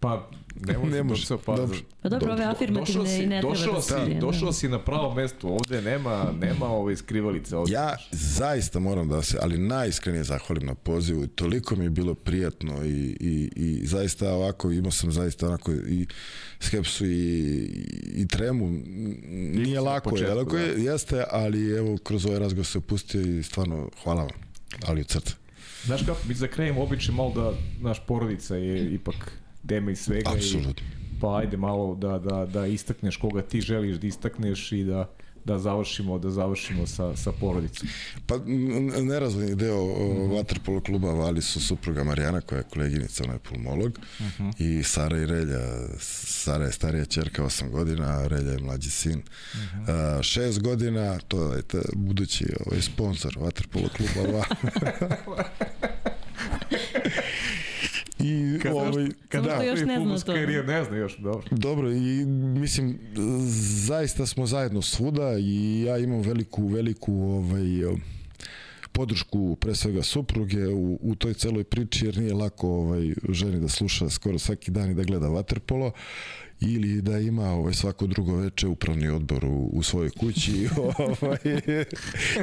Pa, 0.00 0.30
ne 0.54 0.78
može, 0.78 0.90
ne 0.90 1.02
može. 1.02 1.26
Pa, 1.46 1.56
dobro. 1.56 1.78
pa 2.02 2.08
dobro, 2.08 2.32
ove 2.32 2.44
afirmativne 2.44 3.22
i 3.22 3.26
ne 3.26 3.40
treba 3.40 3.54
došao 3.54 3.74
da 3.74 3.82
si, 3.82 4.14
da. 4.14 4.20
Došao 4.20 4.52
si 4.52 4.68
na 4.68 4.78
pravo 4.78 5.14
mesto, 5.14 5.48
ovde 5.48 5.82
nema, 5.82 6.32
nema 6.40 6.66
ove 6.66 6.96
skrivalice. 6.96 7.56
Ovde. 7.56 7.72
Ja 7.72 7.96
zaista 8.10 8.78
moram 8.78 9.08
da 9.08 9.22
se, 9.22 9.38
ali 9.42 9.58
najiskrenije 9.58 10.24
zahvalim 10.24 10.66
na 10.66 10.74
pozivu, 10.74 11.26
toliko 11.26 11.76
mi 11.76 11.84
je 11.84 11.90
bilo 11.90 12.14
prijatno 12.14 12.84
i, 12.84 13.16
i, 13.20 13.50
i 13.56 13.86
zaista 13.86 14.34
ovako, 14.34 14.70
imao 14.70 14.90
sam 14.90 15.12
zaista 15.12 15.46
onako 15.46 15.72
i 15.72 16.06
skepsu 16.60 17.06
i, 17.06 17.64
i 18.14 18.28
tremu, 18.28 18.70
nije 19.54 19.80
lako, 19.80 20.10
početku, 20.10 20.30
je, 20.30 20.34
lako 20.34 20.56
je, 20.56 20.74
da. 20.74 20.90
jeste, 20.90 21.24
ali 21.30 21.70
evo, 21.70 21.98
kroz 22.04 22.26
ovaj 22.26 22.38
razgovor 22.38 22.66
se 22.66 22.78
opustio 22.78 23.20
i 23.20 23.42
stvarno 23.42 23.90
hvala 24.02 24.22
vam, 24.22 24.32
ali 24.86 25.00
od 25.00 25.10
srca. 25.10 25.34
Znaš 25.84 26.02
kako, 26.06 26.18
mi 26.28 26.34
za 26.34 26.46
krajem 26.46 26.78
obično 26.78 27.14
malo 27.14 27.32
da 27.34 27.52
naš 27.80 28.06
porodica 28.06 28.56
je 28.56 28.94
ipak 28.94 29.43
temelj 29.68 29.96
svega. 29.96 30.30
Apsolutno. 30.30 30.70
I, 30.70 31.20
pa 31.20 31.36
ajde 31.38 31.56
malo 31.56 31.94
da, 31.94 32.18
da, 32.18 32.46
da 32.46 32.66
istakneš 32.66 33.16
koga 33.16 33.42
ti 33.42 33.60
želiš 33.60 33.96
da 33.96 34.06
istakneš 34.06 34.72
i 34.72 34.84
da 34.84 35.10
da 35.44 35.58
završimo 35.58 36.18
da 36.18 36.30
završimo 36.30 36.86
sa 36.86 37.16
sa 37.16 37.32
porodicom. 37.32 37.88
Pa 38.26 38.38
nerazvojni 39.02 39.54
deo 39.54 39.84
mm 39.84 39.88
-hmm. 39.88 40.36
vaterpolo 40.36 40.80
kluba 40.80 41.12
Vali 41.12 41.42
su 41.42 41.60
supruga 41.60 42.04
Marijana 42.04 42.40
koja 42.40 42.58
je 42.58 42.64
koleginica, 42.70 43.24
ona 43.24 43.32
je 43.32 43.38
pulmolog 43.38 43.98
mm 44.20 44.24
-hmm. 44.38 44.52
i 44.58 44.82
Sara 44.82 45.18
i 45.18 45.26
Relja. 45.26 45.60
Sara 45.98 46.64
je 46.64 46.72
starija 46.72 47.04
ćerka 47.04 47.42
8 47.42 47.70
godina, 47.70 48.04
a 48.04 48.26
Relja 48.26 48.52
je 48.52 48.58
mlađi 48.58 48.90
sin. 48.90 49.18
Mm 49.18 49.58
-hmm. 49.58 50.18
a, 50.18 50.22
šest 50.22 50.62
godina, 50.62 51.18
to 51.18 51.54
je 51.54 51.62
budući 51.94 52.46
ovaj 52.66 52.82
sponsor 52.82 53.34
vaterpolo 53.38 53.88
kluba 53.88 54.32
Vali. 54.32 54.44
I 58.24 58.58
kad 58.62 58.72
ovaj 58.72 59.06
kad 59.28 59.44
da, 59.44 59.62
još 59.62 59.80
ne 59.80 60.00
zna 60.00 60.18
to. 60.18 60.32
Karijer, 60.32 60.66
ne 60.66 60.84
zna 60.84 60.96
još, 60.96 61.18
dobro. 61.18 61.42
Dobro 61.50 61.92
i 61.92 62.24
mislim 62.58 62.98
zaista 63.86 64.26
smo 64.26 64.46
zajedno 64.46 64.82
svuda 64.82 65.38
i 65.38 65.82
ja 65.82 65.98
imam 65.98 66.20
veliku 66.20 66.66
veliku 66.66 67.14
ovaj 67.14 67.96
podršku 68.92 69.56
pre 69.56 69.74
svega 69.74 70.02
supruge 70.02 70.68
u, 70.68 70.98
u 71.02 71.14
toj 71.14 71.34
celoj 71.34 71.64
priči 71.64 72.06
jer 72.06 72.18
nije 72.18 72.34
lako 72.34 72.68
ovaj 72.68 73.14
ženi 73.28 73.60
da 73.60 73.68
sluša 73.68 74.10
skoro 74.10 74.38
svaki 74.38 74.70
dan 74.70 74.90
i 74.90 74.94
da 74.94 75.02
gleda 75.02 75.26
waterpolo 75.26 75.90
ili 76.60 77.02
da 77.02 77.18
ima 77.18 77.50
ovaj 77.50 77.74
svako 77.74 78.06
drugo 78.06 78.36
veče 78.36 78.66
upravni 78.66 79.08
odbor 79.08 79.44
u, 79.44 79.70
u 79.72 79.82
svojoj 79.82 80.10
kući 80.10 80.68
ovaj, 80.98 81.38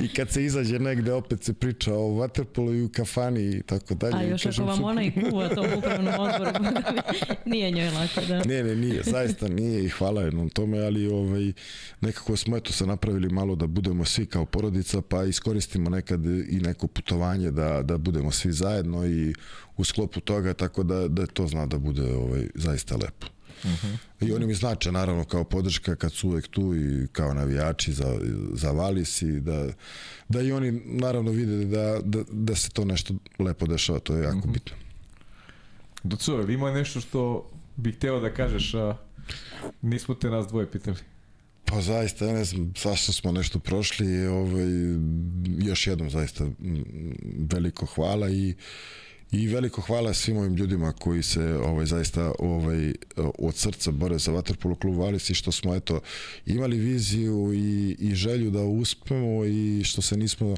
i 0.03 0.07
kad 0.07 0.29
se 0.29 0.45
izađe 0.45 0.79
negde 0.79 1.13
opet 1.13 1.43
se 1.43 1.53
priča 1.53 1.93
o 1.93 2.13
vaterpolu 2.13 2.73
i 2.73 2.83
u 2.83 2.89
kafani 2.89 3.57
i 3.57 3.61
tako 3.61 3.95
dalje. 3.95 4.15
A 4.15 4.23
još 4.23 4.45
ako 4.45 4.63
vam 4.63 4.83
ona 4.83 5.03
i 5.03 5.11
kuva 5.29 5.49
tom 5.49 5.65
upravnom 5.77 6.13
odboru, 6.19 6.51
nije 7.51 7.71
njoj 7.71 7.89
lako, 7.89 8.21
da. 8.27 8.43
Ne, 8.43 8.63
ne, 8.63 8.75
nije, 8.75 9.03
zaista 9.03 9.47
nije 9.47 9.85
i 9.85 9.89
hvala 9.89 10.21
jednom 10.21 10.49
tome, 10.49 10.79
ali 10.79 11.07
ovaj, 11.07 11.53
nekako 12.01 12.37
smo 12.37 12.57
eto 12.57 12.73
se 12.73 12.85
napravili 12.85 13.29
malo 13.29 13.55
da 13.55 13.67
budemo 13.67 14.05
svi 14.05 14.25
kao 14.25 14.45
porodica, 14.45 15.01
pa 15.01 15.23
iskoristimo 15.23 15.89
nekad 15.89 16.25
i 16.25 16.59
neko 16.61 16.87
putovanje 16.87 17.51
da, 17.51 17.81
da 17.81 17.97
budemo 17.97 18.31
svi 18.31 18.51
zajedno 18.51 19.05
i 19.07 19.33
u 19.77 19.83
sklopu 19.83 20.19
toga, 20.19 20.53
tako 20.53 20.83
da, 20.83 21.07
da 21.07 21.25
to 21.25 21.47
zna 21.47 21.65
da 21.65 21.79
bude 21.79 22.13
ovaj, 22.15 22.47
zaista 22.55 22.95
lepo. 22.95 23.27
Uh 23.63 23.71
-huh. 23.71 23.97
I 24.21 24.33
oni 24.33 24.45
mi 24.45 24.53
znače 24.53 24.91
naravno 24.91 25.23
kao 25.23 25.43
podrška 25.43 25.95
kad 25.95 26.13
su 26.13 26.29
uvek 26.29 26.47
tu 26.47 26.75
i 26.75 27.07
kao 27.11 27.33
navijači 27.33 27.93
za, 27.93 28.19
za 28.53 28.71
Valis 28.71 29.21
i 29.21 29.39
da, 29.39 29.67
da 30.29 30.41
i 30.41 30.51
oni 30.51 30.71
naravno 30.85 31.31
vide 31.31 31.65
da, 31.65 31.99
da, 32.03 32.23
da 32.31 32.55
se 32.55 32.69
to 32.69 32.85
nešto 32.85 33.13
lepo 33.39 33.65
dešava, 33.65 33.99
to 33.99 34.15
je 34.15 34.23
jako 34.23 34.37
uh 34.37 34.43
-huh. 34.43 34.53
bitno. 34.53 34.75
Docu, 36.03 36.33
ali 36.33 36.53
ima 36.53 36.71
nešto 36.71 37.01
što 37.01 37.49
bih 37.75 37.95
hteo 37.95 38.19
da 38.19 38.33
kažeš, 38.33 38.73
a 38.73 38.97
nismo 39.81 40.15
te 40.15 40.29
nas 40.29 40.47
dvoje 40.47 40.71
pitali? 40.71 40.97
Pa 41.65 41.81
zaista, 41.81 42.25
ja 42.25 42.33
ne 42.33 42.45
znam, 42.45 42.73
svašta 42.75 43.11
smo 43.11 43.31
nešto 43.31 43.59
prošli, 43.59 44.27
ovaj, 44.27 44.67
još 45.57 45.87
jednom 45.87 46.09
zaista 46.09 46.47
veliko 47.51 47.85
hvala 47.85 48.29
i 48.29 48.49
uh, 48.49 48.57
I 49.31 49.47
veliko 49.47 49.81
hvala 49.81 50.13
svim 50.13 50.37
ovim 50.37 50.55
ljudima 50.55 50.91
koji 50.91 51.23
se 51.23 51.55
ovaj 51.55 51.85
zaista 51.85 52.31
ovaj 52.39 52.93
od 53.39 53.55
srca 53.55 53.91
bore 53.91 54.17
za 54.17 54.31
vaterpolo 54.31 54.75
klub 54.75 54.97
Valis 54.97 55.29
i 55.29 55.33
što 55.33 55.51
smo 55.51 55.75
eto 55.75 55.99
imali 56.45 56.77
viziju 56.77 57.53
i, 57.53 57.95
i 57.99 58.15
želju 58.15 58.51
da 58.51 58.63
uspemo 58.63 59.45
i 59.45 59.83
što 59.83 60.01
se 60.01 60.17
nismo 60.17 60.55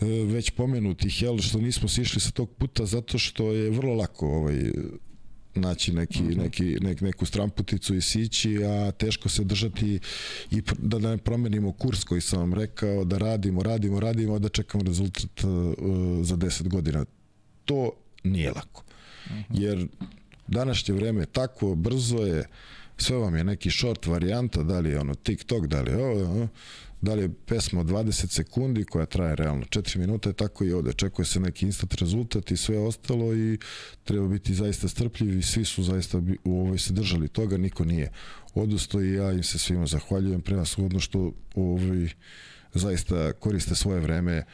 e, 0.00 0.06
već 0.06 0.50
pomenuti 0.50 1.10
hel 1.10 1.38
što 1.38 1.58
nismo 1.58 1.88
sišli 1.88 2.20
sa 2.20 2.30
tog 2.30 2.50
puta 2.50 2.86
zato 2.86 3.18
što 3.18 3.52
je 3.52 3.70
vrlo 3.70 3.94
lako 3.94 4.26
ovaj 4.26 4.70
naći 5.54 5.92
neki, 5.92 6.22
mm 6.22 6.28
-hmm. 6.28 6.36
neki, 6.36 6.64
nek, 6.80 7.00
neku 7.00 7.26
stramputicu 7.26 7.94
i 7.94 8.00
sići, 8.00 8.64
a 8.64 8.90
teško 8.90 9.28
se 9.28 9.44
držati 9.44 9.98
i 10.50 10.62
da 10.78 10.98
ne 10.98 11.18
promenimo 11.18 11.72
kurs 11.72 12.04
koji 12.04 12.20
sam 12.20 12.38
vam 12.38 12.54
rekao, 12.54 13.04
da 13.04 13.18
radimo, 13.18 13.62
radimo, 13.62 14.00
radimo, 14.00 14.38
da 14.38 14.48
čekamo 14.48 14.84
rezultat 14.84 15.44
uh, 15.44 15.50
za 16.22 16.36
10 16.36 16.68
godina 16.68 17.04
to 17.64 17.90
nije 18.24 18.50
lako. 18.50 18.84
Jer 19.50 19.86
današnje 20.46 20.94
vreme 20.94 21.22
je 21.22 21.26
tako, 21.26 21.74
brzo 21.74 22.18
je, 22.18 22.48
sve 22.96 23.16
vam 23.16 23.36
je 23.36 23.44
neki 23.44 23.70
short 23.70 24.06
varijanta, 24.06 24.62
da 24.62 24.80
li 24.80 24.90
je 24.90 25.00
ono 25.00 25.14
TikTok, 25.14 25.66
da 25.66 25.82
li 25.82 25.90
je 25.90 26.04
ovo, 26.04 26.48
da 27.04 27.14
li 27.14 27.22
je 27.22 27.34
pesma 27.46 27.80
od 27.80 27.86
20 27.86 28.26
sekundi 28.30 28.84
koja 28.84 29.06
traje 29.06 29.36
realno 29.36 29.64
4 29.64 29.98
minuta, 29.98 30.32
tako 30.32 30.64
i 30.64 30.72
ovde. 30.72 30.90
Očekuje 30.90 31.26
se 31.26 31.40
neki 31.40 31.66
instant 31.66 31.94
rezultat 31.94 32.50
i 32.50 32.56
sve 32.56 32.78
ostalo 32.78 33.34
i 33.34 33.58
treba 34.04 34.28
biti 34.28 34.54
zaista 34.54 34.88
strpljiv 34.88 35.38
i 35.38 35.42
svi 35.42 35.64
su 35.64 35.82
zaista 35.82 36.22
u 36.44 36.60
ovoj 36.60 36.78
se 36.78 36.92
držali 36.92 37.28
toga, 37.28 37.56
niko 37.56 37.84
nije 37.84 38.10
odusto 38.54 39.00
i 39.00 39.12
ja 39.12 39.32
im 39.32 39.42
se 39.42 39.58
svima 39.58 39.86
zahvaljujem 39.86 40.40
pre 40.40 40.56
nas 40.56 40.78
uvodno 40.78 41.00
što 41.00 41.32
ovaj, 41.54 42.08
zaista 42.74 43.32
koriste 43.32 43.74
svoje 43.74 44.00
vreme 44.00 44.32
e, 44.32 44.44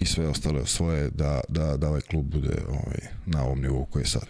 i 0.00 0.06
sve 0.06 0.28
ostale 0.28 0.66
svoje 0.66 1.10
da, 1.10 1.40
da, 1.48 1.76
da 1.76 1.88
ovaj 1.88 2.00
klub 2.00 2.24
bude 2.24 2.62
ovaj, 2.68 2.98
na 3.26 3.44
ovom 3.44 3.60
nivou 3.60 3.84
koji 3.84 4.02
je 4.02 4.06
sad. 4.06 4.24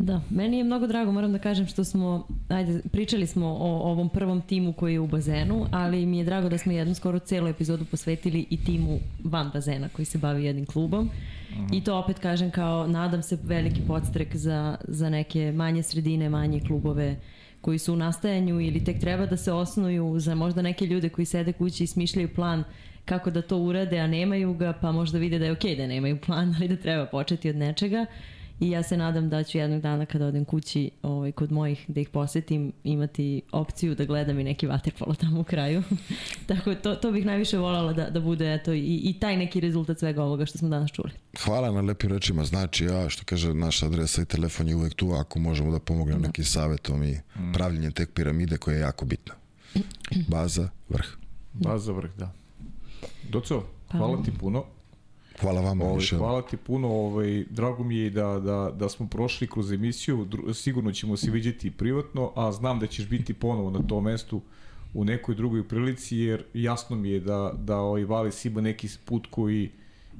Da, 0.00 0.20
meni 0.30 0.58
je 0.58 0.64
mnogo 0.64 0.86
drago, 0.86 1.12
moram 1.12 1.32
da 1.32 1.38
kažem 1.38 1.66
što 1.66 1.84
smo, 1.84 2.26
ajde, 2.48 2.80
pričali 2.92 3.26
smo 3.26 3.46
o 3.46 3.90
ovom 3.90 4.08
prvom 4.08 4.40
timu 4.42 4.72
koji 4.72 4.92
je 4.92 5.00
u 5.00 5.06
bazenu, 5.06 5.66
ali 5.70 6.06
mi 6.06 6.18
je 6.18 6.24
drago 6.24 6.48
da 6.48 6.58
smo 6.58 6.72
jednu 6.72 6.94
skoro 6.94 7.18
celu 7.18 7.48
epizodu 7.48 7.84
posvetili 7.84 8.46
i 8.50 8.64
timu 8.64 8.98
van 9.24 9.50
bazena 9.54 9.88
koji 9.88 10.06
se 10.06 10.18
bavi 10.18 10.44
jednim 10.44 10.66
klubom. 10.66 11.04
Uh 11.04 11.56
-huh. 11.56 11.78
I 11.78 11.84
to 11.84 11.98
opet 11.98 12.18
kažem 12.18 12.50
kao, 12.50 12.86
nadam 12.86 13.22
se 13.22 13.38
veliki 13.42 13.80
podstrek 13.86 14.36
za, 14.36 14.76
za 14.88 15.10
neke 15.10 15.52
manje 15.52 15.82
sredine, 15.82 16.28
manje 16.28 16.60
klubove 16.66 17.16
koji 17.60 17.78
su 17.78 17.92
u 17.92 17.96
nastajanju 17.96 18.60
ili 18.60 18.84
tek 18.84 19.00
treba 19.00 19.26
da 19.26 19.36
se 19.36 19.52
osnuju, 19.52 20.20
za 20.20 20.34
možda 20.34 20.62
neke 20.62 20.86
ljude 20.86 21.08
koji 21.08 21.24
sede 21.24 21.52
kući 21.52 21.84
i 21.84 21.86
smišljaju 21.86 22.34
plan 22.34 22.64
kako 23.10 23.30
da 23.30 23.42
to 23.42 23.56
urade, 23.58 23.98
a 23.98 24.06
nemaju 24.06 24.54
ga, 24.54 24.72
pa 24.72 24.92
možda 24.92 25.18
vide 25.18 25.38
da 25.38 25.44
je 25.44 25.52
okej 25.52 25.72
okay 25.72 25.76
da 25.76 25.86
nemaju 25.86 26.18
plan, 26.26 26.54
ali 26.56 26.68
da 26.68 26.76
treba 26.76 27.06
početi 27.06 27.50
od 27.50 27.56
nečega. 27.56 28.06
I 28.60 28.70
ja 28.70 28.82
se 28.82 28.96
nadam 28.96 29.28
da 29.28 29.42
ću 29.42 29.58
jednog 29.58 29.80
dana 29.80 30.06
kada 30.06 30.26
odem 30.26 30.44
kući 30.44 30.90
ovaj, 31.02 31.32
kod 31.32 31.52
mojih 31.52 31.84
da 31.88 32.00
ih 32.00 32.08
posetim 32.08 32.72
imati 32.84 33.42
opciju 33.52 33.94
da 33.94 34.04
gledam 34.04 34.38
i 34.38 34.44
neki 34.44 34.66
vaterpolo 34.66 35.14
tamo 35.14 35.40
u 35.40 35.44
kraju. 35.44 35.82
Tako 36.48 36.74
to, 36.74 36.94
to 36.94 37.12
bih 37.12 37.26
najviše 37.26 37.58
voljela 37.58 37.92
da, 37.92 38.10
da 38.10 38.20
bude 38.20 38.54
eto, 38.54 38.72
i, 38.72 39.00
i 39.04 39.16
taj 39.20 39.36
neki 39.36 39.60
rezultat 39.60 39.98
svega 39.98 40.22
ovoga 40.22 40.46
što 40.46 40.58
smo 40.58 40.68
danas 40.68 40.90
čuli. 40.90 41.10
Hvala 41.44 41.72
na 41.72 41.80
lepim 41.80 42.10
rečima. 42.10 42.44
Znači, 42.44 42.84
ja 42.84 43.08
što 43.08 43.24
kaže 43.24 43.54
naša 43.54 43.86
adresa 43.86 44.22
i 44.22 44.24
telefon 44.24 44.68
je 44.68 44.76
uvek 44.76 44.94
tu 44.94 45.12
ako 45.12 45.38
možemo 45.38 45.70
da 45.70 45.78
pomognemo 45.78 46.20
da. 46.20 46.26
nekim 46.26 46.44
savjetom 46.44 47.02
i 47.02 47.12
mm. 47.12 47.52
pravljenjem 47.52 47.92
tek 47.92 48.12
piramide 48.12 48.56
koja 48.56 48.74
je 48.74 48.80
jako 48.80 49.04
bitna. 49.04 49.34
Baza, 50.28 50.68
vrh. 50.88 51.06
Baza, 51.52 51.92
vrh, 51.92 52.10
da. 52.18 52.39
Doco, 53.28 53.62
pa 53.88 53.98
hvala 53.98 54.22
ti 54.22 54.32
puno. 54.40 54.64
Hvala 55.40 55.60
vama. 55.60 55.84
Ovaj, 55.84 56.06
hvala 56.18 56.42
ti 56.42 56.56
puno. 56.56 56.88
Ovaj, 56.88 57.44
drago 57.50 57.84
mi 57.84 57.96
je 57.96 58.10
da, 58.10 58.40
da, 58.40 58.72
da 58.76 58.88
smo 58.88 59.08
prošli 59.08 59.46
kroz 59.46 59.72
emisiju. 59.72 60.28
Sigurno 60.54 60.92
ćemo 60.92 61.16
se 61.16 61.30
vidjeti 61.30 61.70
privatno, 61.70 62.32
a 62.36 62.52
znam 62.52 62.80
da 62.80 62.86
ćeš 62.86 63.08
biti 63.08 63.34
ponovo 63.34 63.70
na 63.70 63.82
tom 63.86 64.04
mestu 64.04 64.40
u 64.94 65.04
nekoj 65.04 65.34
drugoj 65.34 65.68
prilici, 65.68 66.16
jer 66.16 66.44
jasno 66.54 66.96
mi 66.96 67.10
je 67.10 67.20
da, 67.20 67.52
da 67.58 67.76
ovaj 67.76 68.04
Valis 68.04 68.44
ima 68.44 68.60
neki 68.60 68.88
put 69.04 69.26
koji 69.30 69.70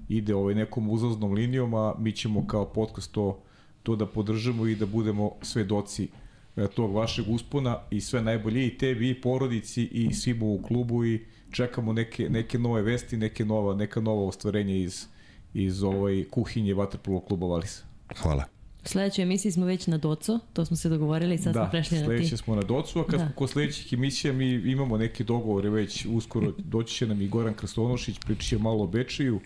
ide 0.09 0.35
ovaj 0.35 0.55
nekom 0.55 0.91
uzlaznom 0.91 1.33
linijom, 1.33 1.75
a 1.75 1.95
mi 1.99 2.13
ćemo 2.13 2.47
kao 2.47 2.65
podcast 2.65 3.13
to, 3.13 3.39
to 3.83 3.97
da 3.97 4.07
podržamo 4.07 4.67
i 4.67 4.75
da 4.75 4.87
budemo 4.87 5.31
svedoci 5.43 6.09
e, 6.57 6.67
tog 6.67 6.95
vašeg 6.95 7.25
uspona 7.29 7.79
i 7.91 8.01
sve 8.01 8.23
najbolje 8.23 8.67
i 8.67 8.79
tebi 8.79 9.11
i 9.11 9.21
porodici 9.21 9.85
i 9.85 10.15
svima 10.15 10.45
u 10.45 10.63
klubu 10.63 11.05
i 11.05 11.21
čekamo 11.51 11.93
neke, 11.93 12.29
neke 12.31 12.59
nove 12.59 12.83
vesti, 12.83 13.17
neke 13.17 13.45
nova, 13.45 13.75
neka 13.75 14.01
nova 14.01 14.25
ostvarenja 14.25 14.75
iz, 14.75 15.07
iz 15.55 15.83
ovaj 15.83 16.25
kuhinje 16.31 16.75
Vatrpolo 16.75 17.21
kluba 17.21 17.47
Valisa. 17.47 17.85
Hvala. 18.17 18.45
U 18.85 18.89
sledećoj 18.89 19.23
emisiji 19.23 19.53
smo 19.53 19.67
već 19.67 19.87
na 19.87 19.99
Doco, 19.99 20.39
to 20.53 20.65
smo 20.65 20.77
se 20.77 20.89
dogovorili 20.89 21.35
i 21.35 21.39
sad 21.39 21.55
da, 21.55 21.61
smo 21.61 21.71
prešli 21.71 21.97
na 21.97 22.03
ti. 22.03 22.09
Da, 22.09 22.17
sledeće 22.17 22.37
smo 22.37 22.55
na 22.55 22.63
Docu, 22.63 23.01
a 23.01 23.05
kad 23.07 23.21
da. 23.21 23.27
smo 23.27 23.35
kod 23.37 23.51
sledećih 23.51 23.93
emisija 23.93 24.33
mi 24.33 24.51
imamo 24.53 24.99
neke 24.99 25.25
dogovore 25.25 25.71
već 25.71 26.07
uskoro, 26.11 26.53
doći 26.59 26.95
će 26.95 27.07
nam 27.07 27.23
i 27.23 27.29
Goran 27.29 27.55
Krstonošić, 27.55 28.19
pričat 28.19 28.45
će 28.45 28.59
malo 28.59 28.85
o 28.85 28.87
Bečiju, 28.87 29.41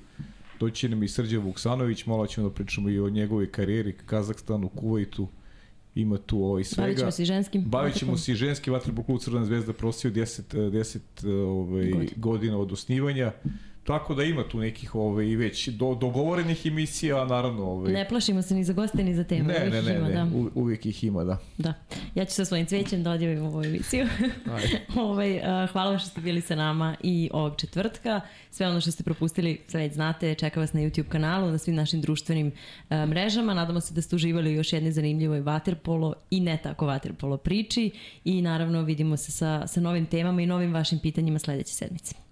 doći 0.61 0.77
će 0.77 0.89
nam 0.89 1.03
i 1.03 1.09
Srđan 1.09 1.41
Vuksanović, 1.41 2.07
malo 2.07 2.27
ćemo 2.27 2.49
da 2.49 2.55
pričamo 2.55 2.89
i 2.89 3.01
o 3.01 3.09
njegovoj 3.09 3.51
karijeri, 3.51 3.93
Kazahstanu, 3.93 4.69
Kuvajtu, 4.69 5.29
ima 5.95 6.19
tu 6.19 6.45
ovaj 6.45 6.65
svega. 6.65 6.83
Bavit 6.83 6.99
ćemo 6.99 7.11
se 7.11 7.25
ženskim. 7.25 7.65
Bavit 7.65 7.95
ćemo 7.95 8.17
se 8.17 8.33
i 8.33 8.35
ženski 8.35 8.71
vaterpolo 8.71 9.05
klub 9.07 9.21
Crvena 9.21 9.47
zvezda 9.47 9.73
prosio 9.73 10.11
10, 10.11 10.43
10 10.53 10.99
ovaj, 11.47 11.91
God. 11.91 12.07
godina 12.17 12.59
od 12.59 12.73
osnivanja. 12.73 13.33
Tako 13.85 14.15
da 14.15 14.23
ima 14.23 14.49
tu 14.49 14.59
nekih 14.59 14.95
ovaj, 14.95 15.25
već 15.25 15.69
do, 15.69 15.95
dogovorenih 15.95 16.67
emisija, 16.67 17.25
naravno... 17.25 17.65
Ovaj... 17.65 17.93
Ne 17.93 18.09
plašimo 18.09 18.43
se 18.43 18.55
ni 18.55 18.65
za 18.65 18.73
goste, 18.73 19.05
ni 19.05 19.15
za 19.15 19.25
temu. 19.25 19.49
Ne, 19.49 19.69
ne, 19.71 19.83
ne, 19.83 19.97
ima, 19.97 20.09
ne, 20.09 20.15
da. 20.15 20.25
U, 20.25 20.51
uvijek 20.55 20.87
ih 20.87 21.05
ima, 21.05 21.25
da. 21.25 21.39
Da. 21.59 21.75
Ja 22.15 22.25
ću 22.25 22.35
sa 22.35 22.45
svojim 22.45 22.67
cvećem 22.67 23.03
da 23.03 23.11
odjavim 23.11 23.43
ovu 23.45 23.65
emisiju. 23.65 24.07
ovaj, 24.97 25.37
uh, 25.37 25.71
hvala 25.73 25.91
vam 25.91 25.99
što 25.99 26.09
ste 26.09 26.21
bili 26.21 26.41
sa 26.41 26.55
nama 26.55 26.97
i 27.03 27.31
ovog 27.33 27.57
četvrtka. 27.57 28.21
Sve 28.51 28.69
ono 28.69 28.81
što 28.81 28.91
ste 28.91 29.03
propustili, 29.03 29.61
sve 29.69 29.81
već 29.81 29.93
znate, 29.93 30.35
čeka 30.35 30.61
vas 30.61 30.73
na 30.73 30.81
YouTube 30.81 31.09
kanalu, 31.09 31.51
na 31.51 31.59
svim 31.59 31.77
našim 31.77 32.01
društvenim 32.01 32.47
uh, 32.47 32.97
mrežama. 33.09 33.55
Nadamo 33.55 33.81
se 33.81 33.95
da 33.95 34.03
ste 34.03 34.17
uživali 34.17 34.55
još 34.55 34.73
jedne 34.73 34.93
zanimljivoj 34.93 35.41
vaterpolo 35.41 36.15
i 36.31 36.41
ne 36.41 36.59
tako 36.63 36.87
vaterpolo 36.87 37.37
priči 37.37 37.91
i 38.25 38.43
naravno 38.43 38.83
vidimo 38.83 39.17
se 39.17 39.33
sa, 39.33 39.67
sa 39.67 39.81
novim 39.81 40.07
temama 40.07 40.43
i 40.43 40.47
novim 40.47 40.75
vašim 40.75 40.99
pitanjima 40.99 41.39
sledeće 41.39 41.73
sedmice. 41.75 42.24